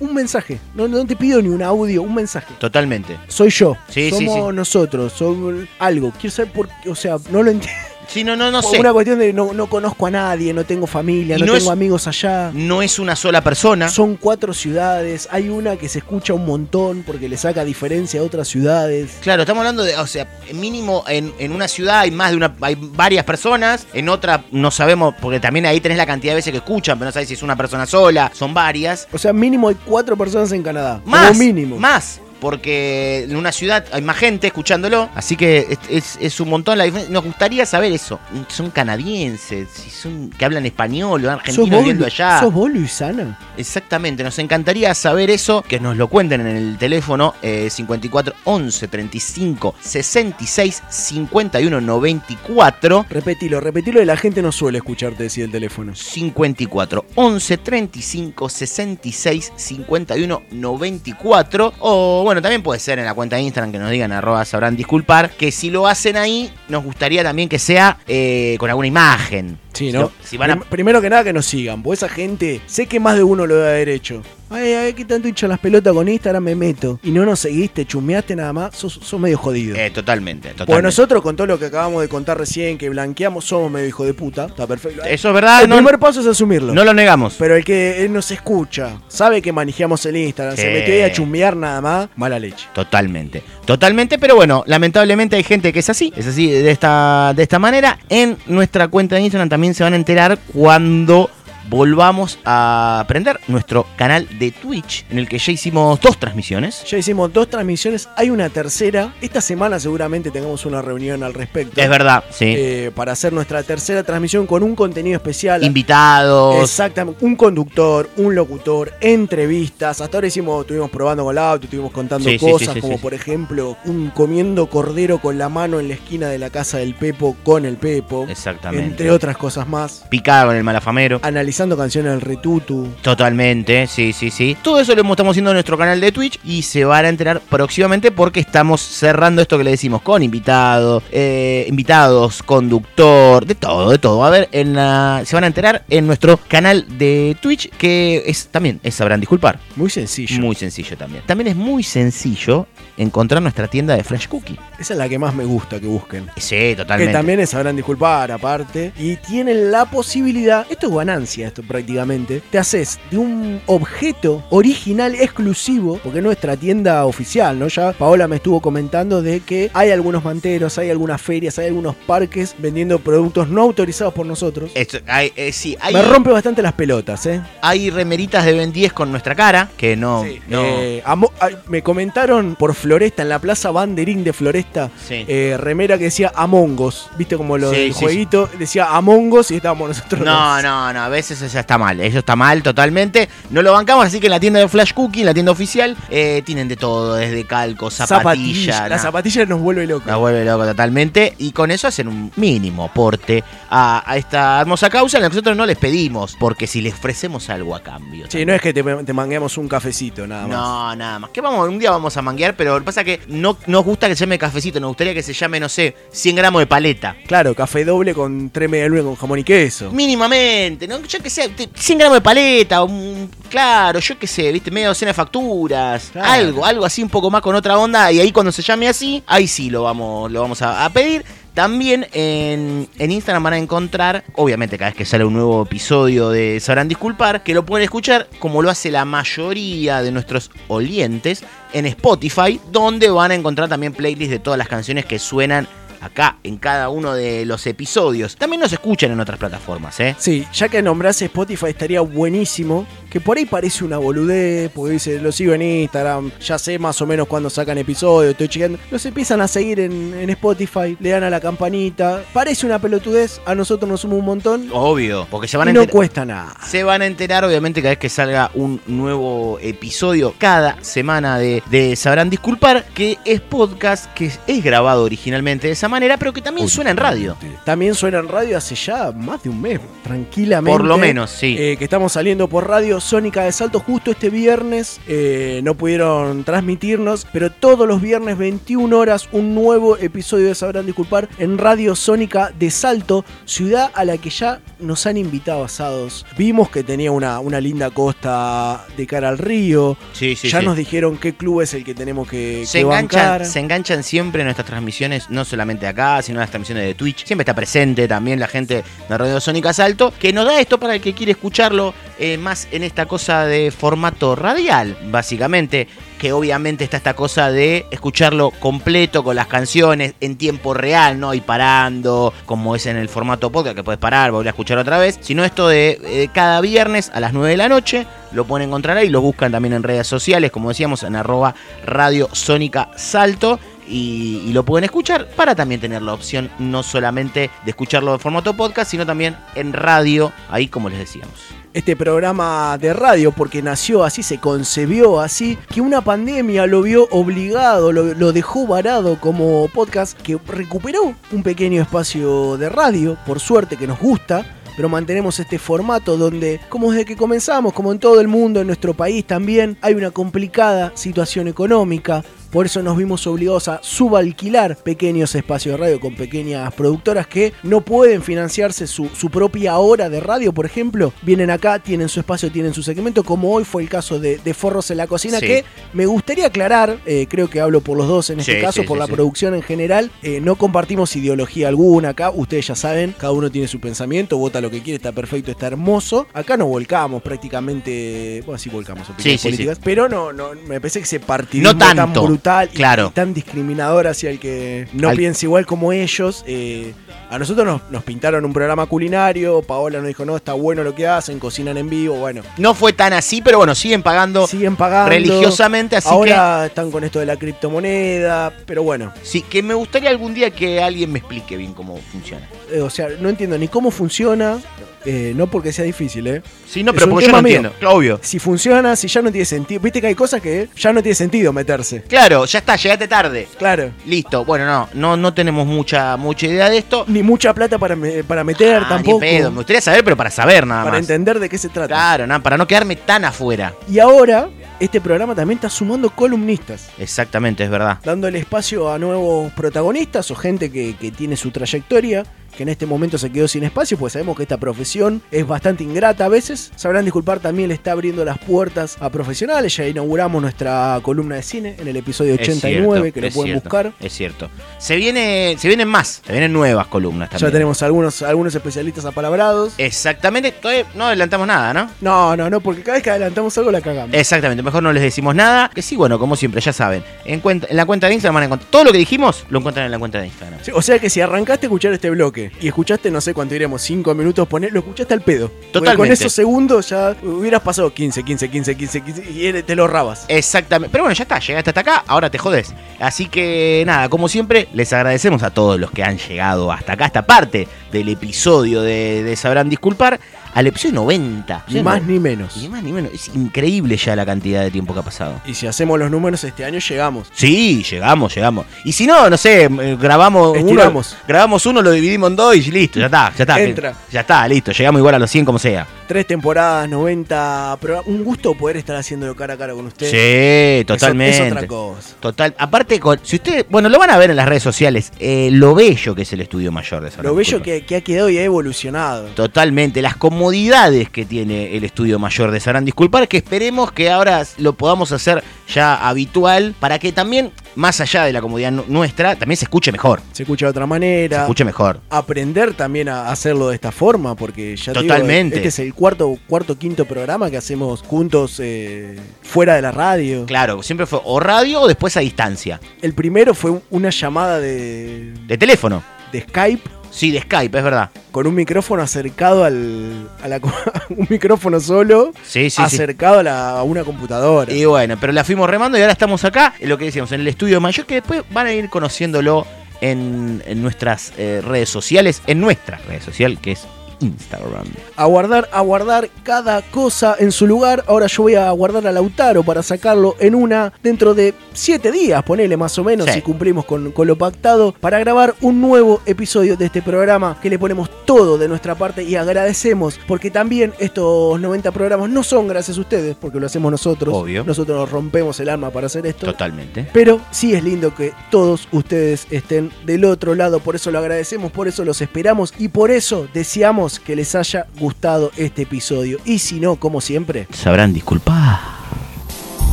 un 0.00 0.14
mensaje, 0.14 0.58
no, 0.74 0.88
no 0.88 1.06
te 1.06 1.16
pido 1.16 1.40
ni 1.42 1.48
un 1.48 1.62
audio, 1.62 2.02
un 2.02 2.14
mensaje. 2.14 2.54
Totalmente. 2.58 3.16
Soy 3.28 3.50
yo, 3.50 3.76
Sí, 3.88 4.10
sí, 4.10 4.26
somos 4.26 4.50
sí. 4.50 4.56
nosotros, 4.56 5.12
somos 5.12 5.54
algo. 5.78 6.12
Quiero 6.20 6.34
saber 6.34 6.52
por 6.52 6.68
qué, 6.82 6.90
o 6.90 6.94
sea, 6.94 7.16
no 7.30 7.42
lo 7.42 7.50
entiendo. 7.50 7.80
Sí, 8.08 8.24
no, 8.24 8.36
no, 8.36 8.50
no 8.50 8.62
Por 8.62 8.70
sé. 8.70 8.80
Una 8.80 8.92
cuestión 8.92 9.18
de 9.18 9.32
no, 9.32 9.52
no 9.52 9.66
conozco 9.68 10.06
a 10.06 10.10
nadie, 10.10 10.52
no 10.52 10.64
tengo 10.64 10.86
familia, 10.86 11.36
Y 11.36 11.40
no, 11.40 11.46
no 11.46 11.52
tengo 11.54 11.70
amigos 11.70 12.06
allá. 12.06 12.50
No 12.54 12.82
es 12.82 12.98
una 12.98 13.16
sola 13.16 13.42
persona. 13.42 13.88
Son 13.88 14.16
cuatro 14.16 14.54
ciudades, 14.54 15.28
hay 15.30 15.48
una 15.48 15.76
que 15.76 15.88
se 15.88 15.98
escucha 15.98 16.32
un 16.34 16.46
montón 16.46 17.02
porque 17.06 17.28
le 17.28 17.36
saca 17.36 17.64
diferencia 17.64 18.20
a 18.20 18.22
otras 18.22 18.48
ciudades. 18.48 19.18
Claro, 19.20 19.42
estamos 19.42 19.60
hablando 19.60 19.82
de, 19.82 19.96
o 19.96 20.06
sea, 20.06 20.28
mínimo 20.54 21.04
en, 21.08 21.32
en 21.38 21.52
una 21.52 21.68
ciudad 21.68 22.00
hay 22.00 22.10
más 22.10 22.30
de 22.30 22.36
una, 22.36 22.54
hay 22.60 22.76
varias 22.80 23.24
personas, 23.24 23.86
en 23.92 24.08
otra 24.08 24.44
no 24.50 24.70
sabemos, 24.70 25.14
porque 25.20 25.40
también 25.40 25.66
ahí 25.66 25.80
tenés 25.80 25.98
la 25.98 26.06
cantidad 26.06 26.32
de 26.32 26.36
veces 26.36 26.52
que 26.52 26.58
escuchan, 26.58 26.98
pero 26.98 27.08
no 27.08 27.12
sabes 27.12 27.28
si 27.28 27.34
es 27.34 27.42
una 27.42 27.56
persona 27.56 27.86
sola, 27.86 28.30
son 28.34 28.54
varias. 28.54 29.08
O 29.12 29.18
sea, 29.18 29.32
mínimo 29.32 29.68
hay 29.68 29.76
cuatro 29.84 30.16
personas 30.16 30.52
en 30.52 30.62
Canadá. 30.62 31.00
Más, 31.04 31.28
Como 31.28 31.40
mínimo. 31.40 31.78
más. 31.78 32.20
Porque 32.40 33.24
en 33.28 33.36
una 33.36 33.52
ciudad 33.52 33.84
hay 33.92 34.02
más 34.02 34.16
gente 34.16 34.46
escuchándolo, 34.48 35.08
así 35.14 35.36
que 35.36 35.66
es, 35.70 35.78
es- 35.88 36.18
es 36.20 36.40
un 36.40 36.48
montón 36.50 36.78
la 36.78 36.84
diferencia. 36.84 37.12
Nos 37.12 37.24
gustaría 37.24 37.64
saber 37.66 37.92
eso. 37.92 38.20
Son 38.48 38.70
canadienses, 38.70 39.68
si 39.72 39.90
son 39.90 40.30
que 40.30 40.44
hablan 40.44 40.66
español, 40.66 41.20
o 41.24 41.28
¿Sos 41.28 41.32
argentinos 41.38 41.70
viviendo 41.80 42.06
allá. 42.06 42.40
¿Sos 42.40 42.52
vos, 42.52 42.70
Luisana? 42.70 43.38
Exactamente, 43.56 44.22
nos 44.22 44.38
encantaría 44.38 44.94
saber 44.94 45.30
eso, 45.30 45.62
que 45.66 45.80
nos 45.80 45.96
lo 45.96 46.08
cuenten 46.08 46.40
en 46.42 46.56
el 46.56 46.78
teléfono 46.78 47.34
eh, 47.42 47.68
54 47.70 48.34
11 48.44 48.88
35 48.88 49.74
66 49.80 50.82
51 50.88 51.80
94. 51.80 53.06
Repetilo, 53.10 53.60
repetilo, 53.60 54.02
y 54.02 54.04
la 54.04 54.16
gente 54.16 54.42
no 54.42 54.52
suele 54.52 54.78
escucharte 54.78 55.22
decir 55.22 55.44
el 55.44 55.50
teléfono. 55.50 55.94
54 55.94 57.04
11 57.14 57.58
35 57.58 58.48
66 58.48 59.52
51 59.56 60.42
94 60.50 61.72
o 61.80 62.25
bueno 62.26 62.42
también 62.42 62.60
puede 62.60 62.80
ser 62.80 62.98
en 62.98 63.04
la 63.04 63.14
cuenta 63.14 63.36
de 63.36 63.42
Instagram 63.42 63.70
que 63.70 63.78
nos 63.78 63.88
digan 63.88 64.10
arroba 64.10 64.44
sabrán 64.44 64.74
disculpar 64.74 65.30
que 65.30 65.52
si 65.52 65.70
lo 65.70 65.86
hacen 65.86 66.16
ahí 66.16 66.52
nos 66.68 66.82
gustaría 66.82 67.22
también 67.22 67.48
que 67.48 67.60
sea 67.60 67.98
eh, 68.08 68.56
con 68.58 68.68
alguna 68.68 68.88
imagen 68.88 69.60
Sí, 69.76 69.92
¿no? 69.92 70.00
lo- 70.02 70.12
si 70.22 70.36
van 70.36 70.50
a- 70.50 70.56
Prim- 70.56 70.68
Primero 70.70 71.00
que 71.00 71.10
nada 71.10 71.24
que 71.24 71.32
nos 71.32 71.46
sigan, 71.46 71.82
porque 71.82 71.94
esa 71.94 72.08
gente, 72.08 72.60
sé 72.66 72.86
que 72.86 73.00
más 73.00 73.16
de 73.16 73.22
uno 73.22 73.46
lo 73.46 73.54
debe 73.56 73.68
haber 73.68 73.88
hecho. 73.88 74.22
Ay, 74.48 74.74
ay, 74.74 74.92
¿qué 74.92 75.04
tanto 75.04 75.26
hincha 75.26 75.48
las 75.48 75.58
pelotas 75.58 75.92
con 75.92 76.08
Instagram? 76.08 76.44
Me 76.44 76.54
meto. 76.54 77.00
Y 77.02 77.10
no 77.10 77.24
nos 77.24 77.40
seguiste, 77.40 77.84
chumeaste 77.84 78.36
nada 78.36 78.52
más, 78.52 78.76
sos, 78.76 78.92
sos 79.02 79.18
medio 79.18 79.36
jodido. 79.38 79.74
eh, 79.74 79.90
totalmente, 79.90 80.50
totalmente. 80.50 80.66
Porque 80.72 80.82
nosotros 80.82 81.20
con 81.20 81.34
todo 81.34 81.48
lo 81.48 81.58
que 81.58 81.64
acabamos 81.64 82.00
de 82.00 82.08
contar 82.08 82.38
recién, 82.38 82.78
que 82.78 82.88
blanqueamos, 82.88 83.44
somos 83.44 83.72
medio 83.72 83.88
hijo 83.88 84.04
de 84.04 84.14
puta. 84.14 84.46
Está 84.46 84.68
perfecto. 84.68 85.02
Eso 85.02 85.28
es 85.28 85.34
verdad, 85.34 85.62
El 85.64 85.68
no- 85.68 85.74
primer 85.76 85.98
paso 85.98 86.20
es 86.20 86.26
asumirlo. 86.28 86.72
no 86.74 86.84
lo 86.84 86.94
negamos 86.94 87.34
Pero 87.40 87.56
el 87.56 87.64
que 87.64 88.04
eh, 88.04 88.08
nos 88.08 88.30
escucha, 88.30 88.98
sabe 89.08 89.42
que 89.42 89.50
manejamos 89.52 90.06
el 90.06 90.16
Instagram, 90.16 90.56
se 90.56 90.70
metió 90.72 90.94
ahí 90.94 91.00
a 91.02 91.12
chumbear 91.12 91.56
nada 91.56 91.80
más, 91.80 92.08
mala 92.14 92.38
leche. 92.38 92.66
Totalmente, 92.72 93.42
totalmente, 93.64 94.16
pero 94.16 94.36
bueno, 94.36 94.62
lamentablemente 94.68 95.34
hay 95.34 95.42
gente 95.42 95.72
que 95.72 95.80
es 95.80 95.90
así, 95.90 96.12
es 96.16 96.24
así 96.24 96.48
de 96.48 96.70
esta, 96.70 97.32
de 97.34 97.42
esta 97.42 97.58
manera. 97.58 97.98
En 98.08 98.36
nuestra 98.46 98.86
cuenta 98.86 99.16
de 99.16 99.22
Instagram 99.22 99.48
también 99.48 99.65
se 99.74 99.84
van 99.84 99.92
a 99.92 99.96
enterar 99.96 100.38
cuando 100.52 101.30
volvamos 101.68 102.38
a 102.44 103.00
aprender 103.00 103.40
nuestro 103.48 103.86
canal 103.96 104.28
de 104.38 104.50
Twitch, 104.50 105.04
en 105.10 105.18
el 105.18 105.28
que 105.28 105.38
ya 105.38 105.52
hicimos 105.52 106.00
dos 106.00 106.18
transmisiones. 106.18 106.84
Ya 106.84 106.98
hicimos 106.98 107.32
dos 107.32 107.48
transmisiones, 107.48 108.08
hay 108.16 108.30
una 108.30 108.48
tercera. 108.48 109.14
Esta 109.20 109.40
semana 109.40 109.78
seguramente 109.78 110.30
tengamos 110.30 110.64
una 110.66 110.82
reunión 110.82 111.22
al 111.22 111.34
respecto. 111.34 111.80
Es 111.80 111.88
verdad, 111.88 112.24
sí. 112.30 112.54
Eh, 112.56 112.90
para 112.94 113.12
hacer 113.12 113.32
nuestra 113.32 113.62
tercera 113.62 114.02
transmisión 114.02 114.46
con 114.46 114.62
un 114.62 114.74
contenido 114.74 115.16
especial. 115.16 115.62
Invitados. 115.64 116.62
Exactamente, 116.62 117.24
un 117.24 117.36
conductor, 117.36 118.08
un 118.16 118.34
locutor, 118.34 118.92
entrevistas. 119.00 120.00
Hasta 120.00 120.16
ahora 120.16 120.28
hicimos, 120.28 120.62
estuvimos 120.62 120.90
probando 120.90 121.24
con 121.24 121.34
el 121.34 121.38
auto, 121.38 121.64
estuvimos 121.64 121.92
contando 121.92 122.28
Sí, 122.28 122.38
cosas, 122.38 122.68
sí, 122.68 122.74
sí, 122.74 122.80
como 122.80 122.98
por 122.98 123.14
ejemplo, 123.14 123.76
un 123.84 124.10
comiendo 124.10 124.68
cordero 124.68 125.20
con 125.20 125.38
la 125.38 125.48
mano 125.48 125.80
en 125.80 125.88
la 125.88 125.94
esquina 125.94 126.28
de 126.28 126.38
la 126.38 126.50
casa 126.50 126.78
del 126.78 126.94
Pepo 126.94 127.36
con 127.42 127.64
el 127.64 127.76
Pepo. 127.76 128.26
Exactamente. 128.28 128.86
Entre 128.86 129.10
otras 129.10 129.36
cosas 129.36 129.68
más. 129.68 130.04
Picada 130.08 130.46
con 130.46 130.56
el 130.56 130.64
malafamero. 130.64 131.20
Analizando 131.22 131.55
canciones 131.56 132.12
del 132.12 132.20
Retutu. 132.20 132.88
Totalmente, 133.02 133.86
sí, 133.86 134.12
sí, 134.12 134.30
sí. 134.30 134.56
Todo 134.62 134.78
eso 134.78 134.94
lo 134.94 135.10
estamos 135.10 135.32
haciendo 135.32 135.50
en 135.50 135.54
nuestro 135.54 135.78
canal 135.78 136.00
de 136.00 136.12
Twitch 136.12 136.38
y 136.44 136.62
se 136.62 136.84
van 136.84 137.06
a 137.06 137.08
enterar 137.08 137.40
próximamente 137.40 138.10
porque 138.10 138.40
estamos 138.40 138.80
cerrando 138.80 139.42
esto 139.42 139.56
que 139.56 139.64
le 139.64 139.70
decimos 139.70 140.02
con 140.02 140.22
invitados, 140.22 141.02
eh, 141.10 141.64
invitados, 141.68 142.42
conductor, 142.42 143.46
de 143.46 143.54
todo, 143.54 143.90
de 143.90 143.98
todo. 143.98 144.24
A 144.24 144.30
ver, 144.30 144.48
en 144.52 144.74
la, 144.74 145.22
se 145.24 145.34
van 145.34 145.44
a 145.44 145.46
enterar 145.46 145.84
en 145.88 146.06
nuestro 146.06 146.36
canal 146.36 146.86
de 146.98 147.36
Twitch 147.40 147.70
que 147.70 148.22
es 148.26 148.48
también, 148.48 148.78
es 148.82 148.94
sabrán 148.94 149.20
disculpar. 149.20 149.58
Muy 149.76 149.88
sencillo. 149.88 150.40
Muy 150.40 150.54
sencillo 150.54 150.96
también. 150.96 151.22
También 151.26 151.48
es 151.48 151.56
muy 151.56 151.82
sencillo 151.82 152.66
encontrar 152.96 153.42
nuestra 153.42 153.68
tienda 153.68 153.96
de 153.96 154.04
Flash 154.04 154.28
Cookie. 154.28 154.58
Esa 154.78 154.94
es 154.94 154.98
la 154.98 155.08
que 155.08 155.18
más 155.18 155.34
me 155.34 155.44
gusta 155.44 155.80
que 155.80 155.86
busquen. 155.86 156.28
Sí, 156.36 156.74
totalmente. 156.76 157.10
Que 157.10 157.16
también 157.16 157.40
es 157.40 157.50
sabrán 157.50 157.76
disculpar, 157.76 158.32
aparte. 158.32 158.92
Y 158.98 159.16
tienen 159.16 159.70
la 159.70 159.84
posibilidad, 159.86 160.66
esto 160.70 160.88
es 160.88 160.94
ganancia, 160.94 161.48
esto 161.48 161.62
prácticamente. 161.62 162.42
Te 162.50 162.58
haces 162.58 162.98
de 163.10 163.18
un 163.18 163.60
objeto 163.66 164.44
original, 164.50 165.14
exclusivo, 165.14 165.98
porque 166.02 166.18
es 166.18 166.24
nuestra 166.24 166.56
tienda 166.56 167.04
oficial, 167.06 167.58
¿no? 167.58 167.68
Ya 167.68 167.92
Paola 167.92 168.28
me 168.28 168.36
estuvo 168.36 168.60
comentando 168.60 169.22
de 169.22 169.40
que 169.40 169.70
hay 169.74 169.90
algunos 169.90 170.24
manteros, 170.24 170.78
hay 170.78 170.90
algunas 170.90 171.20
ferias, 171.20 171.58
hay 171.58 171.66
algunos 171.66 171.94
parques 171.94 172.54
vendiendo 172.58 172.98
productos 172.98 173.48
no 173.48 173.62
autorizados 173.62 174.14
por 174.14 174.26
nosotros. 174.26 174.70
Esto, 174.74 174.98
hay, 175.06 175.32
eh, 175.36 175.52
sí, 175.52 175.76
hay, 175.80 175.94
Me 175.94 176.02
rompe 176.02 176.30
bastante 176.30 176.62
las 176.62 176.72
pelotas, 176.72 177.26
¿eh? 177.26 177.42
hay 177.62 177.90
remeritas 177.90 178.44
de 178.44 178.52
Ben 178.52 178.72
10 178.72 178.92
con 178.92 179.10
nuestra 179.10 179.34
cara 179.34 179.68
que 179.76 179.96
no. 179.96 180.24
no 180.48 180.62
Eh, 180.64 181.02
ay, 181.40 181.56
me 181.68 181.82
comentaron 181.82 182.56
por 182.56 182.74
Floresta, 182.86 183.22
en 183.22 183.28
la 183.28 183.38
plaza 183.38 183.70
Banderín 183.70 184.22
de 184.24 184.32
Floresta, 184.32 184.90
Sí. 185.06 185.24
eh, 185.26 185.56
remera 185.58 185.98
que 185.98 186.04
decía 186.04 186.32
Among 186.34 186.78
Us. 186.80 187.08
¿Viste 187.18 187.36
como 187.36 187.58
lo 187.58 187.70
Sí, 187.70 187.76
del 187.76 187.94
sí, 187.94 188.00
jueguito? 188.00 188.48
Decía 188.58 188.86
Among 188.96 189.32
Us 189.32 189.50
y 189.50 189.56
estábamos 189.56 189.88
nosotros. 189.88 190.20
No, 190.24 190.54
dos. 190.54 190.62
no, 190.62 190.92
no, 190.92 191.02
a 191.02 191.08
veces 191.08 191.42
eso 191.42 191.58
está 191.58 191.78
mal, 191.78 192.00
eso 192.00 192.18
está 192.20 192.36
mal 192.36 192.62
totalmente. 192.62 193.28
No 193.50 193.62
lo 193.62 193.72
bancamos, 193.72 194.06
así 194.06 194.20
que 194.20 194.26
en 194.26 194.32
la 194.32 194.40
tienda 194.40 194.60
de 194.60 194.68
Flash 194.68 194.92
Cookie, 194.94 195.20
en 195.20 195.26
la 195.26 195.34
tienda 195.34 195.52
oficial, 195.52 195.96
eh, 196.10 196.42
tienen 196.46 196.68
de 196.68 196.76
todo, 196.76 197.14
desde 197.16 197.44
calco, 197.44 197.90
zapatilla. 197.90 198.16
Zapatilla. 198.22 198.88
La 198.88 198.96
nah, 198.96 199.02
zapatilla 199.02 199.46
nos 199.46 199.60
vuelve 199.60 199.86
loco. 199.86 200.04
La 200.06 200.16
vuelve 200.16 200.44
loco 200.44 200.64
totalmente. 200.64 201.34
Y 201.38 201.50
con 201.52 201.70
eso 201.70 201.88
hacen 201.88 202.06
un 202.08 202.30
mínimo 202.36 202.84
aporte 202.84 203.42
a, 203.70 204.02
a 204.08 204.16
esta 204.16 204.60
hermosa 204.60 204.88
causa. 204.90 205.18
La 205.18 205.26
que 205.26 205.30
nosotros 205.34 205.56
no 205.56 205.66
les 205.66 205.76
pedimos, 205.78 206.36
porque 206.38 206.66
si 206.66 206.80
les 206.80 206.94
ofrecemos 206.94 207.48
algo 207.50 207.74
a 207.74 207.80
cambio. 207.82 208.26
Sí, 208.28 208.46
no 208.46 208.52
es 208.54 208.60
que 208.60 208.72
te, 208.72 208.82
te 208.82 209.12
manguemos 209.12 209.58
un 209.58 209.68
cafecito, 209.68 210.26
nada 210.26 210.42
más. 210.46 210.56
No, 210.56 210.96
nada 210.96 211.18
más. 211.18 211.30
Que 211.30 211.40
vamos, 211.40 211.68
un 211.68 211.78
día 211.78 211.90
vamos 211.90 212.16
a 212.16 212.22
manguear, 212.22 212.54
pero 212.56 212.75
lo 212.78 212.84
que 212.84 212.86
pasa 212.86 213.00
es 213.02 213.06
que 213.06 213.20
no 213.28 213.56
nos 213.66 213.84
gusta 213.84 214.08
que 214.08 214.14
se 214.16 214.20
llame 214.20 214.38
cafecito, 214.38 214.80
nos 214.80 214.88
gustaría 214.88 215.14
que 215.14 215.22
se 215.22 215.32
llame, 215.32 215.58
no 215.60 215.68
sé, 215.68 215.94
100 216.10 216.36
gramos 216.36 216.60
de 216.60 216.66
paleta. 216.66 217.16
Claro, 217.26 217.54
café 217.54 217.84
doble 217.84 218.14
con 218.14 218.50
tres 218.50 218.68
media 218.70 218.86
luna 218.88 219.02
con 219.02 219.16
jamón 219.16 219.38
y 219.38 219.44
queso. 219.44 219.90
Mínimamente, 219.90 220.86
¿no? 220.88 221.00
Yo 221.02 221.20
que 221.22 221.30
sé, 221.30 221.48
te- 221.50 221.68
100 221.74 221.98
gramos 221.98 222.16
de 222.16 222.20
paleta, 222.22 222.82
un- 222.82 223.30
claro, 223.50 223.98
yo 224.00 224.18
que 224.18 224.26
sé, 224.26 224.50
viste, 224.52 224.70
media 224.70 224.88
docena 224.88 225.10
de 225.10 225.14
facturas, 225.14 226.10
Claro. 226.12 226.30
algo, 226.30 226.64
algo 226.66 226.84
así 226.84 227.02
un 227.02 227.08
poco 227.10 227.30
más 227.30 227.40
con 227.42 227.54
otra 227.54 227.78
onda, 227.78 228.10
y 228.12 228.20
ahí 228.20 228.32
cuando 228.32 228.50
se 228.52 228.62
llame 228.62 228.88
así, 228.88 229.22
ahí 229.26 229.46
sí 229.46 229.70
lo 229.70 229.82
vamos, 229.82 230.30
lo 230.30 230.40
vamos 230.40 230.62
a, 230.62 230.84
a 230.84 230.90
pedir. 230.90 231.24
También 231.56 232.06
en, 232.12 232.86
Instagram 232.98 233.42
van 233.42 233.54
a 233.54 233.58
encontrar, 233.58 234.24
obviamente 234.34 234.76
cada 234.76 234.90
vez 234.90 234.98
que 234.98 235.06
sale 235.06 235.24
un 235.24 235.32
nuevo 235.32 235.62
episodio 235.62 236.28
de 236.28 236.60
Sabrán 236.60 236.86
Disculpar, 236.86 237.42
que 237.42 237.54
lo 237.54 237.64
pueden 237.64 237.84
escuchar 237.84 238.28
como 238.40 238.60
lo 238.60 238.68
hace 238.68 238.90
la 238.90 239.06
mayoría 239.06 240.02
de 240.02 240.12
nuestros 240.12 240.50
oyentes 240.68 241.44
en 241.72 241.86
Spotify, 241.86 242.60
donde 242.70 243.08
van 243.08 243.30
a 243.30 243.36
encontrar 243.36 243.70
también 243.70 243.94
playlists 243.94 244.32
de 244.32 244.38
todas 244.38 244.58
las 244.58 244.68
canciones 244.68 245.06
que 245.06 245.18
suenan 245.18 245.66
acá 246.00 246.38
en 246.42 246.56
cada 246.58 246.88
uno 246.88 247.14
de 247.14 247.44
los 247.44 247.66
episodios. 247.66 248.36
También 248.36 248.60
nos 248.60 248.72
escuchan 248.72 249.12
en 249.12 249.20
otras 249.20 249.38
plataformas, 249.38 249.98
¿eh? 250.00 250.14
Sí, 250.18 250.46
ya 250.52 250.68
que 250.68 250.82
nombrás 250.82 251.20
Spotify 251.22 251.66
estaría 251.68 252.00
buenísimo, 252.00 252.86
que 253.10 253.20
por 253.20 253.36
ahí 253.36 253.46
parece 253.46 253.84
una 253.84 253.98
boludez, 253.98 254.70
porque 254.74 254.94
dice, 254.94 255.20
lo 255.20 255.32
sigo 255.32 255.54
en 255.54 255.62
Instagram, 255.62 256.30
ya 256.40 256.58
sé 256.58 256.78
más 256.78 257.00
o 257.00 257.06
menos 257.06 257.26
cuándo 257.26 257.50
sacan 257.50 257.78
episodios, 257.78 258.32
estoy 258.32 258.48
chequeando. 258.48 258.78
Los 258.90 259.04
empiezan 259.06 259.40
a 259.40 259.48
seguir 259.48 259.80
en, 259.80 260.14
en 260.14 260.30
Spotify, 260.30 260.96
le 261.00 261.10
dan 261.10 261.24
a 261.24 261.30
la 261.30 261.40
campanita, 261.40 262.22
parece 262.32 262.66
una 262.66 262.78
pelotudez, 262.78 263.40
a 263.46 263.54
nosotros 263.54 263.88
nos 263.88 264.00
suma 264.00 264.14
un 264.16 264.24
montón. 264.24 264.68
Obvio, 264.72 265.26
porque 265.30 265.48
se 265.48 265.56
van 265.56 265.68
a 265.68 265.70
y 265.70 265.74
no 265.74 265.86
cuesta 265.86 266.24
nada. 266.24 266.54
Se 266.66 266.84
van 266.84 267.02
a 267.02 267.06
enterar, 267.06 267.44
obviamente, 267.44 267.80
cada 267.80 267.92
vez 267.92 267.98
que 267.98 268.08
salga 268.08 268.50
un 268.54 268.80
nuevo 268.86 269.58
episodio 269.60 270.34
cada 270.38 270.82
semana 270.82 271.38
de, 271.38 271.62
de 271.70 271.96
Sabrán 271.96 272.30
Disculpar, 272.30 272.84
que 272.94 273.18
es 273.24 273.40
podcast, 273.40 274.12
que 274.14 274.26
es, 274.26 274.40
es 274.46 274.62
grabado 274.62 275.04
originalmente 275.04 275.66
de 275.68 275.72
esa 275.72 275.85
manera, 275.88 276.16
pero 276.16 276.32
que 276.32 276.42
también 276.42 276.68
suena 276.68 276.90
en 276.90 276.96
radio. 276.96 277.36
También 277.64 277.94
suena 277.94 278.18
en 278.18 278.28
radio 278.28 278.56
hace 278.56 278.74
ya 278.74 279.12
más 279.12 279.42
de 279.42 279.50
un 279.50 279.60
mes, 279.60 279.80
tranquilamente. 280.02 280.78
Por 280.78 280.86
lo 280.86 280.98
menos, 280.98 281.30
sí. 281.30 281.56
Eh, 281.58 281.76
que 281.76 281.84
estamos 281.84 282.12
saliendo 282.12 282.48
por 282.48 282.68
Radio 282.68 283.00
Sónica 283.00 283.44
de 283.44 283.52
Salto 283.52 283.80
justo 283.80 284.10
este 284.10 284.30
viernes. 284.30 285.00
Eh, 285.06 285.60
no 285.62 285.74
pudieron 285.74 286.44
transmitirnos, 286.44 287.26
pero 287.32 287.50
todos 287.50 287.86
los 287.86 288.00
viernes 288.00 288.38
21 288.38 288.96
horas 288.96 289.28
un 289.32 289.54
nuevo 289.54 289.96
episodio 289.96 290.48
de 290.48 290.54
Sabrán 290.54 290.86
Disculpar 290.86 291.28
en 291.38 291.58
Radio 291.58 291.94
Sónica 291.94 292.52
de 292.58 292.70
Salto, 292.70 293.24
ciudad 293.44 293.90
a 293.94 294.04
la 294.04 294.18
que 294.18 294.30
ya 294.30 294.60
nos 294.78 295.06
han 295.06 295.16
invitado 295.16 295.64
asados. 295.64 296.24
Vimos 296.36 296.70
que 296.70 296.82
tenía 296.82 297.12
una, 297.12 297.40
una 297.40 297.60
linda 297.60 297.90
costa 297.90 298.84
de 298.96 299.06
cara 299.06 299.28
al 299.28 299.38
río. 299.38 299.96
Sí, 300.12 300.36
sí, 300.36 300.48
ya 300.48 300.60
sí. 300.60 300.66
nos 300.66 300.76
dijeron 300.76 301.18
qué 301.18 301.34
club 301.34 301.60
es 301.60 301.74
el 301.74 301.84
que 301.84 301.94
tenemos 301.94 302.28
que, 302.28 302.64
Se 302.66 302.78
que 302.78 302.84
enganchan, 302.84 303.20
bancar. 303.30 303.46
se 303.46 303.60
enganchan 303.60 304.02
siempre 304.02 304.42
en 304.42 304.46
nuestras 304.46 304.66
transmisiones, 304.66 305.30
no 305.30 305.44
solamente 305.44 305.75
acá, 305.84 306.22
sino 306.22 306.36
en 306.36 306.40
las 306.40 306.50
transmisiones 306.50 306.84
de 306.84 306.94
Twitch. 306.94 307.24
Siempre 307.24 307.42
está 307.42 307.54
presente 307.54 308.06
también 308.06 308.38
la 308.38 308.46
gente 308.46 308.84
de 309.08 309.18
Radio 309.18 309.40
Sónica 309.40 309.72
Salto, 309.72 310.12
que 310.18 310.32
nos 310.32 310.46
da 310.46 310.60
esto 310.60 310.78
para 310.78 310.94
el 310.94 311.00
que 311.00 311.14
quiere 311.14 311.32
escucharlo 311.32 311.92
eh, 312.18 312.38
más 312.38 312.68
en 312.70 312.82
esta 312.82 313.06
cosa 313.06 313.44
de 313.44 313.70
formato 313.70 314.36
radial, 314.36 314.96
básicamente. 315.10 315.88
Que 316.18 316.32
obviamente 316.32 316.82
está 316.82 316.96
esta 316.96 317.14
cosa 317.14 317.50
de 317.50 317.84
escucharlo 317.90 318.50
completo 318.50 319.22
con 319.22 319.36
las 319.36 319.48
canciones 319.48 320.14
en 320.20 320.36
tiempo 320.36 320.72
real, 320.72 321.20
no 321.20 321.34
y 321.34 321.42
parando, 321.42 322.32
como 322.46 322.74
es 322.74 322.86
en 322.86 322.96
el 322.96 323.10
formato 323.10 323.52
podcast, 323.52 323.76
que 323.76 323.84
puedes 323.84 323.98
parar, 323.98 324.30
volver 324.30 324.46
a 324.46 324.50
escuchar 324.50 324.78
otra 324.78 324.96
vez. 324.96 325.18
Sino 325.20 325.44
esto 325.44 325.68
de 325.68 326.00
eh, 326.02 326.30
cada 326.32 326.62
viernes 326.62 327.10
a 327.12 327.20
las 327.20 327.34
9 327.34 327.50
de 327.50 327.56
la 327.58 327.68
noche, 327.68 328.06
lo 328.32 328.46
pueden 328.46 328.68
encontrar 328.68 328.96
ahí, 328.96 329.10
lo 329.10 329.20
buscan 329.20 329.52
también 329.52 329.74
en 329.74 329.82
redes 329.82 330.06
sociales, 330.06 330.50
como 330.50 330.70
decíamos, 330.70 331.02
en 331.02 331.16
arroba 331.16 331.54
Radio 331.84 332.28
Sónica 332.32 332.88
Salto. 332.96 333.58
Y, 333.88 334.52
lo 334.52 334.64
pueden 334.64 334.84
escuchar 334.84 335.28
para 335.36 335.54
también 335.54 335.80
tener 335.80 336.00
la 336.00 336.14
opción 336.14 336.50
no 336.58 336.82
solamente 336.82 337.50
de 337.64 337.70
escucharlo 337.70 338.14
en 338.14 338.20
formato 338.20 338.56
podcast, 338.56 338.90
sino 338.90 339.04
también 339.04 339.36
en 339.54 339.72
radio, 339.72 340.32
ahí 340.48 340.68
como 340.68 340.88
les 340.88 340.98
decíamos. 340.98 341.34
este 341.74 341.94
programa 341.94 342.78
de 342.78 342.94
radio 342.94 343.32
porque 343.32 343.60
nació 343.60 344.02
así, 344.02 344.22
se 344.22 344.38
concebió 344.38 345.20
así, 345.20 345.58
que 345.68 345.82
una 345.82 346.00
pandemia 346.00 346.66
lo 346.66 346.80
vio 346.80 347.06
obligado, 347.10 347.92
lo 347.92 348.32
dejó 348.32 348.66
varado 348.66 349.20
como 349.20 349.68
podcast, 349.68 350.18
que 350.18 350.38
recuperó 350.46 351.14
un 351.32 351.42
pequeño 351.42 351.82
espacio 351.82 352.56
de 352.56 352.70
radio, 352.70 353.18
por 353.26 353.40
suerte 353.40 353.76
que 353.76 353.86
nos 353.86 354.00
gusta. 354.00 354.56
Pero 354.76 354.90
mantenemos 354.90 355.40
este 355.40 355.58
formato 355.58 356.18
donde, 356.18 356.60
como 356.68 356.92
desde 356.92 357.06
que 357.06 357.16
comenzamos, 357.16 357.72
como 357.72 357.92
en 357.92 357.98
todo 357.98 358.20
el 358.20 358.28
mundo, 358.28 358.60
en 358.60 358.66
nuestro 358.66 358.92
país 358.92 359.26
también, 359.26 359.78
hay 359.80 359.94
una 359.94 360.10
complicada 360.10 360.92
situación 360.94 361.48
económica. 361.48 362.22
Por 362.56 362.64
eso 362.64 362.82
nos 362.82 362.96
vimos 362.96 363.26
obligados 363.26 363.68
a 363.68 363.80
subalquilar 363.82 364.78
pequeños 364.78 365.34
espacios 365.34 365.74
de 365.74 365.76
radio 365.76 366.00
con 366.00 366.14
pequeñas 366.14 366.72
productoras 366.72 367.26
que 367.26 367.52
no 367.62 367.82
pueden 367.82 368.22
financiarse 368.22 368.86
su, 368.86 369.10
su 369.10 369.28
propia 369.28 369.76
hora 369.76 370.08
de 370.08 370.20
radio, 370.20 370.54
por 370.54 370.64
ejemplo. 370.64 371.12
Vienen 371.20 371.50
acá, 371.50 371.80
tienen 371.80 372.08
su 372.08 372.18
espacio, 372.20 372.50
tienen 372.50 372.72
su 372.72 372.82
segmento, 372.82 373.24
como 373.24 373.52
hoy 373.52 373.64
fue 373.64 373.82
el 373.82 373.90
caso 373.90 374.18
de, 374.18 374.38
de 374.38 374.54
Forros 374.54 374.90
en 374.90 374.96
la 374.96 375.06
Cocina, 375.06 375.38
Sí. 375.38 375.46
que 375.46 375.64
me 375.92 376.06
gustaría 376.06 376.46
aclarar, 376.46 376.98
eh, 377.04 377.26
creo 377.28 377.50
que 377.50 377.60
hablo 377.60 377.82
por 377.82 377.98
los 377.98 378.08
dos 378.08 378.30
en 378.30 378.40
este 378.40 378.54
Sí, 378.56 378.60
caso, 378.62 378.80
sí, 378.80 378.86
por 378.88 378.96
la 378.96 379.06
producción 379.06 379.54
en 379.54 379.60
general. 379.60 380.10
Eh, 380.22 380.40
no 380.40 380.56
compartimos 380.56 381.14
ideología 381.14 381.68
alguna 381.68 382.08
acá, 382.08 382.30
ustedes 382.30 382.68
ya 382.68 382.74
saben, 382.74 383.14
cada 383.18 383.32
uno 383.34 383.50
tiene 383.50 383.68
su 383.68 383.80
pensamiento, 383.80 384.38
vota 384.38 384.62
lo 384.62 384.70
que 384.70 384.80
quiere, 384.80 384.96
está 384.96 385.12
perfecto, 385.12 385.50
está 385.50 385.66
hermoso. 385.66 386.26
Acá 386.32 386.56
no 386.56 386.64
volcamos 386.64 387.20
prácticamente, 387.22 388.42
bueno, 388.46 388.56
sí 388.58 388.70
volcamos 388.70 389.10
opiniones 389.10 389.22
Sí, 389.24 389.30
sí, 389.32 389.38
sí. 389.42 389.48
políticas, 389.48 389.78
pero 389.84 390.08
no, 390.08 390.32
no, 390.32 390.52
me 390.66 390.80
parece 390.80 391.00
que 391.00 391.04
ese 391.04 391.20
partidismo 391.20 391.74
No 391.74 391.78
tan 391.78 391.96
tanto, 391.98 392.22
brutal 392.46 392.70
y- 392.72 392.76
claro. 392.76 393.06
y 393.10 393.14
tan 393.14 393.34
discriminador 393.34 394.06
hacia 394.06 394.30
el 394.30 394.38
que 394.38 394.88
no 394.92 395.08
Al- 395.08 395.16
piensa 395.16 395.46
igual 395.46 395.66
como 395.66 395.92
ellos. 395.92 396.44
eh, 396.46 396.92
a 397.28 397.40
nosotros 397.40 397.66
nos, 397.66 397.90
nos 397.90 398.04
pintaron 398.04 398.44
un 398.44 398.52
programa 398.52 398.86
culinario, 398.86 399.60
Paola 399.62 399.98
nos 399.98 400.06
dijo, 400.06 400.24
no, 400.24 400.36
está 400.36 400.52
bueno 400.52 400.84
lo 400.84 400.94
que 400.94 401.08
hacen, 401.08 401.40
cocinan 401.40 401.76
en 401.76 401.90
vivo, 401.90 402.14
bueno. 402.16 402.42
No 402.56 402.72
fue 402.72 402.92
tan 402.92 403.12
así, 403.12 403.42
pero 403.42 403.58
bueno, 403.58 403.74
siguen 403.74 404.02
pagando, 404.04 404.46
Siguen 404.46 404.76
pagando. 404.76 405.10
religiosamente, 405.10 405.96
así 405.96 406.08
Ahora 406.08 406.66
están 406.66 406.92
con 406.92 407.02
esto 407.02 407.18
de 407.18 407.26
la 407.26 407.36
criptomoneda, 407.36 408.52
pero 408.64 408.84
bueno. 408.84 409.12
sí, 409.22 409.42
que 409.42 409.60
me 409.62 409.74
gustaría 409.74 410.10
algún 410.10 410.34
día 410.34 410.50
que 410.52 410.80
alguien 410.80 411.10
me 411.10 411.18
explique 411.18 411.56
bien 411.56 411.74
cómo 411.74 411.96
funciona. 412.12 412.48
eh, 412.70 412.80
o 412.80 412.90
sea, 412.90 413.08
no 413.20 413.28
entiendo 413.28 413.58
ni 413.58 413.66
cómo 413.68 413.90
funciona, 413.90 414.58
eh, 415.06 415.32
no 415.34 415.46
porque 415.46 415.72
sea 415.72 415.84
difícil, 415.84 416.26
¿eh? 416.26 416.42
Sí, 416.68 416.82
no, 416.82 416.92
pero 416.92 417.08
porque 417.08 417.26
yo 417.26 417.32
no 417.32 417.40
mío. 417.42 417.56
entiendo, 417.58 417.90
obvio. 417.90 418.20
Si 418.22 418.38
funciona, 418.38 418.94
si 418.96 419.08
ya 419.08 419.22
no 419.22 419.30
tiene 419.30 419.44
sentido. 419.44 419.80
Viste 419.80 420.00
que 420.00 420.08
hay 420.08 420.14
cosas 420.14 420.42
que 420.42 420.68
ya 420.76 420.92
no 420.92 421.02
tiene 421.02 421.14
sentido 421.14 421.52
meterse. 421.52 422.02
Claro, 422.02 422.44
ya 422.44 422.58
está, 422.58 422.76
llegaste 422.76 423.08
tarde. 423.08 423.48
Claro. 423.58 423.92
Listo, 424.04 424.44
bueno, 424.44 424.66
no, 424.66 424.88
no, 424.94 425.16
no 425.16 425.32
tenemos 425.32 425.66
mucha, 425.66 426.16
mucha 426.16 426.46
idea 426.46 426.68
de 426.68 426.78
esto. 426.78 427.04
Ni 427.08 427.22
mucha 427.22 427.54
plata 427.54 427.78
para, 427.78 427.96
me- 427.96 428.24
para 428.24 428.44
meter 428.44 428.82
Ah, 428.84 428.88
tampoco. 428.88 429.20
Ni 429.20 429.26
pedo, 429.30 429.50
me 429.50 429.58
gustaría 429.58 429.80
saber, 429.80 430.02
pero 430.04 430.16
para 430.16 430.30
saber 430.30 430.66
nada 430.66 430.82
para 430.84 430.96
más. 430.98 431.00
entender 431.08 431.38
de 431.38 431.48
qué 431.48 431.56
se 431.58 431.68
trata. 431.68 431.88
Claro, 431.94 432.26
nada, 432.26 432.40
para 432.42 432.56
no 432.56 432.66
quedarme 432.66 432.96
tan 432.96 433.24
afuera. 433.24 433.72
Y 433.90 433.98
ahora, 433.98 434.48
este 434.80 435.00
programa 435.00 435.34
también 435.34 435.58
está 435.58 435.70
sumando 435.70 436.10
columnistas. 436.10 436.88
Exactamente, 436.98 437.64
es 437.64 437.70
verdad. 437.70 437.98
Dándole 438.04 438.38
espacio 438.38 438.92
a 438.92 438.98
nuevos 438.98 439.52
protagonistas 439.52 440.30
o 440.30 440.34
gente 440.34 440.70
que, 440.70 440.96
que 440.96 441.10
tiene 441.10 441.36
su 441.36 441.50
trayectoria, 441.50 442.24
que 442.56 442.62
en 442.62 442.70
este 442.70 442.86
momento 442.86 443.18
se 443.18 443.30
quedó 443.30 443.46
sin 443.46 443.62
espacio, 443.64 443.96
pues 443.98 444.14
sabemos 444.14 444.36
que 444.36 444.42
esta 444.42 444.56
profesión 444.56 445.22
es 445.30 445.46
bastante 445.46 445.84
ingrata 445.84 446.24
a 446.24 446.28
veces. 446.28 446.72
Sabrán 446.74 447.04
disculpar, 447.04 447.38
también 447.40 447.68
le 447.68 447.74
está 447.74 447.92
abriendo 447.92 448.24
las 448.24 448.38
puertas 448.38 448.96
a 449.00 449.10
profesionales. 449.10 449.76
Ya 449.76 449.86
inauguramos 449.86 450.42
nuestra 450.42 450.98
columna 451.02 451.36
de 451.36 451.42
cine 451.42 451.76
en 451.78 451.86
el 451.86 451.96
episodio 451.96 452.34
Es 452.34 452.40
89, 452.40 452.82
cierto, 452.82 453.14
que 453.14 453.20
lo 453.20 453.30
pueden 453.32 453.52
cierto, 453.52 453.62
buscar. 453.62 453.92
Es 454.00 454.12
cierto. 454.12 454.48
Se 454.78 454.96
viene, 454.96 455.56
se 455.58 455.68
vienen 455.68 455.88
más, 455.88 456.22
se 456.24 456.32
vienen 456.32 456.52
nuevas 456.52 456.86
columnas 456.86 457.30
también. 457.30 457.50
Ya 457.50 457.52
tenemos 457.52 457.82
algunos, 457.82 458.22
algunos 458.22 458.54
especialistas 458.54 459.04
apalabrados. 459.04 459.74
Exactamente, 459.78 460.52
todavía 460.52 460.86
no 460.94 461.06
adelantamos 461.06 461.46
nada, 461.46 461.74
¿no? 461.74 461.90
No, 462.00 462.36
no, 462.36 462.48
no, 462.48 462.60
porque 462.60 462.82
cada 462.82 462.94
vez 462.94 463.04
que 463.04 463.10
adelantamos 463.10 463.56
algo 463.58 463.70
la 463.70 463.80
cagamos. 463.80 464.14
Exactamente, 464.14 464.62
mejor 464.62 464.82
no 464.82 464.92
les 464.92 465.02
decimos 465.02 465.34
nada. 465.34 465.70
Que 465.74 465.82
sí, 465.82 465.96
bueno, 465.96 466.18
como 466.18 466.36
siempre, 466.36 466.60
ya 466.60 466.72
saben. 466.72 467.04
En, 467.24 467.40
cuenta, 467.40 467.66
en 467.68 467.76
la 467.76 467.84
cuenta 467.84 468.08
de 468.08 468.14
Instagram 468.14 468.34
van 468.34 468.42
a 468.42 468.46
encontrar. 468.46 468.70
Todo 468.70 468.84
lo 468.84 468.92
que 468.92 468.98
dijimos 468.98 469.44
lo 469.50 469.58
encuentran 469.58 469.86
en 469.86 469.92
la 469.92 469.98
cuenta 469.98 470.20
de 470.20 470.26
Instagram. 470.26 470.60
Sí, 470.62 470.70
o 470.74 470.82
sea 470.82 470.98
que 470.98 471.10
si 471.10 471.20
arrancaste 471.20 471.66
a 471.66 471.68
escuchar 471.68 471.92
este 471.92 472.10
bloque 472.10 472.45
y 472.60 472.68
escuchaste, 472.68 473.10
no 473.10 473.20
sé 473.20 473.34
cuánto 473.34 473.54
iremos, 473.54 473.82
5 473.82 474.14
minutos, 474.14 474.46
poner, 474.48 474.72
lo 474.72 474.80
escuchaste 474.80 475.14
al 475.14 475.22
pedo. 475.22 475.48
Porque 475.48 475.72
Totalmente. 475.72 475.96
Con 475.96 476.12
esos 476.12 476.32
segundos 476.32 476.88
ya 476.88 477.16
hubieras 477.22 477.62
pasado 477.62 477.92
15, 477.92 478.22
15, 478.22 478.48
15, 478.50 478.76
15, 478.76 479.00
15 479.00 479.30
y 479.30 479.62
te 479.62 479.76
lo 479.76 479.86
rabas. 479.86 480.24
Exactamente. 480.28 480.92
Pero 480.92 481.04
bueno, 481.04 481.14
ya 481.14 481.22
está, 481.22 481.38
llegaste 481.38 481.70
hasta 481.70 481.80
acá, 481.80 482.04
ahora 482.06 482.30
te 482.30 482.38
jodes. 482.38 482.74
Así 483.00 483.26
que 483.26 483.82
nada, 483.86 484.08
como 484.08 484.28
siempre, 484.28 484.68
les 484.72 484.92
agradecemos 484.92 485.42
a 485.42 485.50
todos 485.50 485.78
los 485.78 485.90
que 485.90 486.02
han 486.02 486.18
llegado 486.18 486.72
hasta 486.72 486.92
acá, 486.92 487.06
esta 487.06 487.26
parte 487.26 487.68
del 487.92 488.08
episodio 488.08 488.82
de, 488.82 489.22
de 489.22 489.36
Sabrán 489.36 489.68
Disculpar, 489.68 490.20
al 490.56 490.66
episodio 490.66 490.94
90. 490.94 491.64
Ni 491.68 491.82
más 491.82 492.02
ni 492.02 492.18
menos. 492.18 492.56
Ni 492.56 492.66
más 492.70 492.82
ni 492.82 492.90
menos. 492.90 493.12
Es 493.12 493.28
increíble 493.34 493.94
ya 493.98 494.16
la 494.16 494.24
cantidad 494.24 494.62
de 494.62 494.70
tiempo 494.70 494.94
que 494.94 495.00
ha 495.00 495.02
pasado. 495.02 495.38
Y 495.44 495.52
si 495.52 495.66
hacemos 495.66 495.98
los 495.98 496.10
números 496.10 496.42
este 496.44 496.64
año, 496.64 496.78
llegamos. 496.78 497.28
Sí, 497.34 497.82
llegamos, 497.82 498.34
llegamos. 498.34 498.64
Y 498.82 498.92
si 498.92 499.06
no, 499.06 499.28
no 499.28 499.36
sé, 499.36 499.64
eh, 499.64 499.98
grabamos 500.00 500.56
uno, 500.56 500.60
Estiramos. 500.60 501.14
grabamos 501.28 501.66
uno, 501.66 501.82
lo 501.82 501.90
dividimos 501.90 502.30
en 502.30 502.36
dos 502.36 502.56
y 502.56 502.70
listo, 502.70 502.98
ya 502.98 503.04
está, 503.04 503.34
ya 503.36 503.42
está. 503.42 503.60
Entra. 503.60 503.94
Ya 504.10 504.20
está, 504.20 504.48
listo, 504.48 504.72
llegamos 504.72 504.98
igual 505.00 505.16
a 505.16 505.18
los 505.18 505.30
100 505.30 505.44
como 505.44 505.58
sea. 505.58 505.86
Tres 506.08 506.26
temporadas, 506.26 506.88
90 506.88 507.76
programas. 507.78 508.08
Un 508.08 508.24
gusto 508.24 508.54
poder 508.54 508.78
estar 508.78 508.96
haciéndolo 508.96 509.36
cara 509.36 509.54
a 509.54 509.56
cara 509.58 509.74
con 509.74 509.86
usted. 509.86 510.08
Sí, 510.08 510.84
totalmente. 510.86 511.48
Es 511.48 511.52
otra 511.52 511.66
cosa. 511.66 512.14
Total. 512.18 512.54
Aparte, 512.56 512.98
con, 512.98 513.20
si 513.22 513.36
usted, 513.36 513.66
bueno, 513.68 513.90
lo 513.90 513.98
van 513.98 514.08
a 514.08 514.16
ver 514.16 514.30
en 514.30 514.36
las 514.36 514.48
redes 514.48 514.62
sociales, 514.62 515.12
eh, 515.18 515.50
lo 515.52 515.74
bello 515.74 516.14
que 516.14 516.22
es 516.22 516.32
el 516.32 516.40
estudio 516.40 516.72
mayor 516.72 517.02
de 517.02 517.10
Sabrán 517.10 517.26
Lo 517.26 517.34
bello 517.34 517.60
que, 517.60 517.84
que 517.84 517.96
ha 517.96 518.00
quedado 518.00 518.30
y 518.30 518.38
ha 518.38 518.44
evolucionado. 518.44 519.26
Totalmente, 519.34 520.00
las 520.00 520.16
comodidades 520.50 521.10
que 521.10 521.24
tiene 521.24 521.76
el 521.76 521.82
estudio 521.82 522.20
mayor 522.20 522.52
de 522.52 522.60
Sabrán 522.60 522.84
Disculpar, 522.84 523.26
que 523.26 523.38
esperemos 523.38 523.90
que 523.90 524.10
ahora 524.10 524.44
lo 524.58 524.74
podamos 524.74 525.10
hacer 525.10 525.42
ya 525.68 525.96
habitual, 526.08 526.72
para 526.78 527.00
que 527.00 527.10
también 527.10 527.50
más 527.74 528.00
allá 528.00 528.22
de 528.24 528.32
la 528.32 528.40
comodidad 528.40 528.70
nu- 528.70 528.84
nuestra, 528.86 529.34
también 529.34 529.56
se 529.56 529.64
escuche 529.64 529.90
mejor. 529.90 530.20
Se 530.30 530.44
escucha 530.44 530.66
de 530.66 530.70
otra 530.70 530.86
manera. 530.86 531.38
Se 531.38 531.42
escuche 531.42 531.64
mejor. 531.64 532.00
Aprender 532.10 532.74
también 532.74 533.08
a 533.08 533.28
hacerlo 533.32 533.68
de 533.70 533.74
esta 533.74 533.90
forma, 533.90 534.36
porque 534.36 534.76
ya 534.76 534.92
te 534.92 535.00
digo, 535.00 535.12
Totalmente. 535.14 535.56
este 535.56 535.68
es 535.68 535.78
el 535.80 535.92
cuarto, 535.94 536.38
cuarto, 536.46 536.78
quinto 536.78 537.04
programa 537.06 537.50
que 537.50 537.56
hacemos 537.56 538.02
juntos 538.02 538.60
eh, 538.62 539.18
fuera 539.42 539.74
de 539.74 539.82
la 539.82 539.90
radio. 539.90 540.46
Claro, 540.46 540.80
siempre 540.84 541.06
fue 541.06 541.20
o 541.24 541.40
radio 541.40 541.80
o 541.80 541.88
después 541.88 542.16
a 542.16 542.20
distancia. 542.20 542.80
El 543.02 543.14
primero 543.14 543.52
fue 543.52 543.80
una 543.90 544.10
llamada 544.10 544.60
de, 544.60 545.32
De 545.48 545.58
teléfono. 545.58 546.04
de 546.30 546.42
Skype 546.42 546.88
Sí, 547.16 547.30
de 547.30 547.40
Skype, 547.40 547.78
es 547.78 547.82
verdad. 547.84 548.10
con 548.30 548.46
un 548.46 548.54
micrófono 548.54 549.02
acercado 549.02 549.64
al, 549.64 550.28
a 550.42 550.48
la, 550.48 550.60
un 551.08 551.26
micrófono 551.30 551.80
solo, 551.80 552.32
Sí, 552.42 552.68
sí, 552.68 552.70
sí. 552.70 552.82
acercado 552.82 553.38
A, 553.38 553.42
la- 553.42 553.70
a 553.70 553.82
una 553.84 554.04
computadora. 554.04 554.70
Y 554.70 554.84
bueno, 554.84 555.16
pero 555.18 555.32
la 555.32 555.42
fuimos 555.42 555.70
remando 555.70 555.96
y 555.96 556.02
ahora 556.02 556.12
estamos 556.12 556.44
acá, 556.44 556.74
en 556.78 556.90
lo 556.90 556.98
que 556.98 557.06
decíamos, 557.06 557.32
en 557.32 557.40
el 557.40 557.48
estudio 557.48 557.80
mayor, 557.80 558.04
que 558.04 558.16
después 558.16 558.42
van 558.52 558.66
a 558.66 558.72
ir 558.74 558.90
conociéndolo 558.90 559.66
en, 560.02 560.62
en 560.66 560.82
nuestras 560.82 561.32
eh, 561.38 561.62
redes 561.64 561.88
sociales, 561.88 562.42
en 562.46 562.60
nuestra 562.60 562.98
red 563.08 563.22
social, 563.22 563.58
que 563.62 563.72
es 563.72 563.86
Instagram. 564.20 564.86
a 565.16 565.24
guardar, 565.26 565.68
a 565.72 565.80
guardar 565.80 566.28
cada 566.42 566.82
cosa 566.82 567.36
en 567.38 567.52
su 567.52 567.66
lugar. 567.66 568.04
Ahora 568.06 568.26
yo 568.26 568.42
voy 568.44 568.54
a 568.54 568.70
guardar 568.70 569.06
a 569.06 569.12
Lautaro 569.12 569.62
para 569.62 569.82
sacarlo 569.82 570.36
en 570.38 570.54
una 570.54 570.92
dentro 571.02 571.34
de 571.34 571.54
siete 571.72 572.10
días, 572.12 572.42
ponele 572.42 572.76
más 572.76 572.98
o 572.98 573.04
menos, 573.04 573.26
Sí. 573.26 573.34
si 573.34 573.42
cumplimos 573.42 573.84
con, 573.84 574.12
con 574.12 574.26
lo 574.26 574.36
pactado, 574.36 574.92
para 575.00 575.18
grabar 575.18 575.54
un 575.60 575.80
nuevo 575.80 576.20
episodio 576.26 576.76
de 576.76 576.86
este 576.86 577.02
programa 577.02 577.58
que 577.60 577.70
le 577.70 577.78
ponemos 577.78 578.08
todo 578.24 578.58
de 578.58 578.68
nuestra 578.68 578.94
parte 578.94 579.22
y 579.22 579.36
agradecemos, 579.36 580.18
porque 580.26 580.50
también 580.50 580.92
estos 580.98 581.60
90 581.60 581.90
programas 581.92 582.30
no 582.30 582.42
son 582.42 582.68
gracias 582.68 582.96
a 582.98 583.00
ustedes, 583.00 583.36
porque 583.40 583.60
lo 583.60 583.66
hacemos 583.66 583.90
nosotros. 583.90 584.34
Obvio. 584.34 584.64
Nosotros 584.64 584.98
nos 584.98 585.10
rompemos 585.10 585.58
el 585.60 585.68
alma 585.68 585.90
para 585.90 586.06
hacer 586.06 586.26
esto. 586.26 586.46
Totalmente. 586.46 587.08
Pero 587.12 587.40
sí 587.50 587.74
es 587.74 587.82
lindo 587.82 588.14
que 588.14 588.32
todos 588.50 588.88
ustedes 588.92 589.46
estén 589.50 589.90
del 590.04 590.24
otro 590.24 590.54
lado, 590.54 590.80
por 590.80 590.94
eso 590.96 591.10
lo 591.10 591.18
agradecemos, 591.18 591.72
por 591.72 591.88
eso 591.88 592.04
los 592.04 592.20
esperamos 592.20 592.72
y 592.78 592.88
por 592.88 593.10
eso 593.10 593.48
deseamos 593.52 594.05
que 594.20 594.36
les 594.36 594.54
haya 594.54 594.86
gustado 594.98 595.50
este 595.56 595.82
episodio. 595.82 596.38
Y 596.44 596.58
si 596.58 596.80
no, 596.80 596.96
como 596.96 597.20
siempre, 597.20 597.66
Sabrán 597.72 598.12
disculpar. 598.12 598.80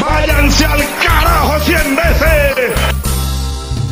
¡Váyanse 0.00 0.64
al 0.64 0.80
carajo 1.02 1.58
cien 1.60 1.96
veces! 1.96 2.96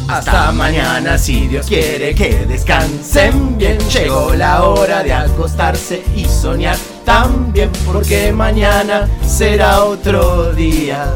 Hasta 0.08 0.52
mañana 0.52 1.16
si 1.16 1.48
Dios 1.48 1.66
quiere 1.66 2.14
que 2.14 2.46
descansen 2.46 3.56
bien. 3.56 3.78
Llegó 3.88 4.34
la 4.34 4.64
hora 4.64 5.02
de 5.02 5.12
acostarse 5.12 6.04
y 6.14 6.26
soñar 6.26 6.76
también 7.04 7.70
porque 7.86 8.32
mañana 8.32 9.08
será 9.26 9.82
otro 9.84 10.52
día. 10.52 11.14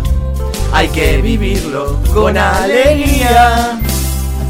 Hay 0.72 0.88
que 0.88 1.20
vivirlo 1.20 2.00
con 2.12 2.36
alegría. 2.36 3.78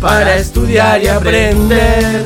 Para 0.00 0.36
estudiar 0.36 1.02
y 1.02 1.08
aprender. 1.08 2.24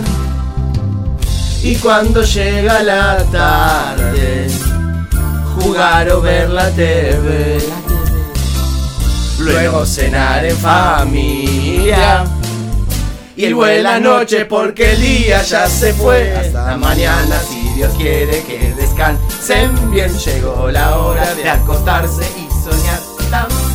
Y 1.62 1.76
cuando 1.76 2.22
llega 2.22 2.82
la 2.82 3.18
tarde, 3.30 4.48
jugar 5.56 6.10
o 6.10 6.20
ver 6.20 6.50
la 6.50 6.68
TV. 6.70 7.58
Luego 9.38 9.86
cenar 9.86 10.44
en 10.44 10.56
familia. 10.56 12.24
Y 13.36 13.46
el 13.46 13.54
buena 13.54 13.98
noche 13.98 14.44
porque 14.44 14.92
el 14.92 15.00
día 15.00 15.42
ya 15.42 15.66
se 15.66 15.94
fue. 15.94 16.34
Hasta 16.36 16.76
mañana 16.76 17.40
si 17.40 17.60
Dios 17.74 17.92
quiere 17.96 18.42
que 18.42 18.74
descansen 18.76 19.90
bien. 19.90 20.12
Llegó 20.18 20.70
la 20.70 20.98
hora 20.98 21.34
de 21.34 21.48
acostarse 21.48 22.24
y 22.36 22.48
soñar 22.62 23.00
también. 23.30 23.71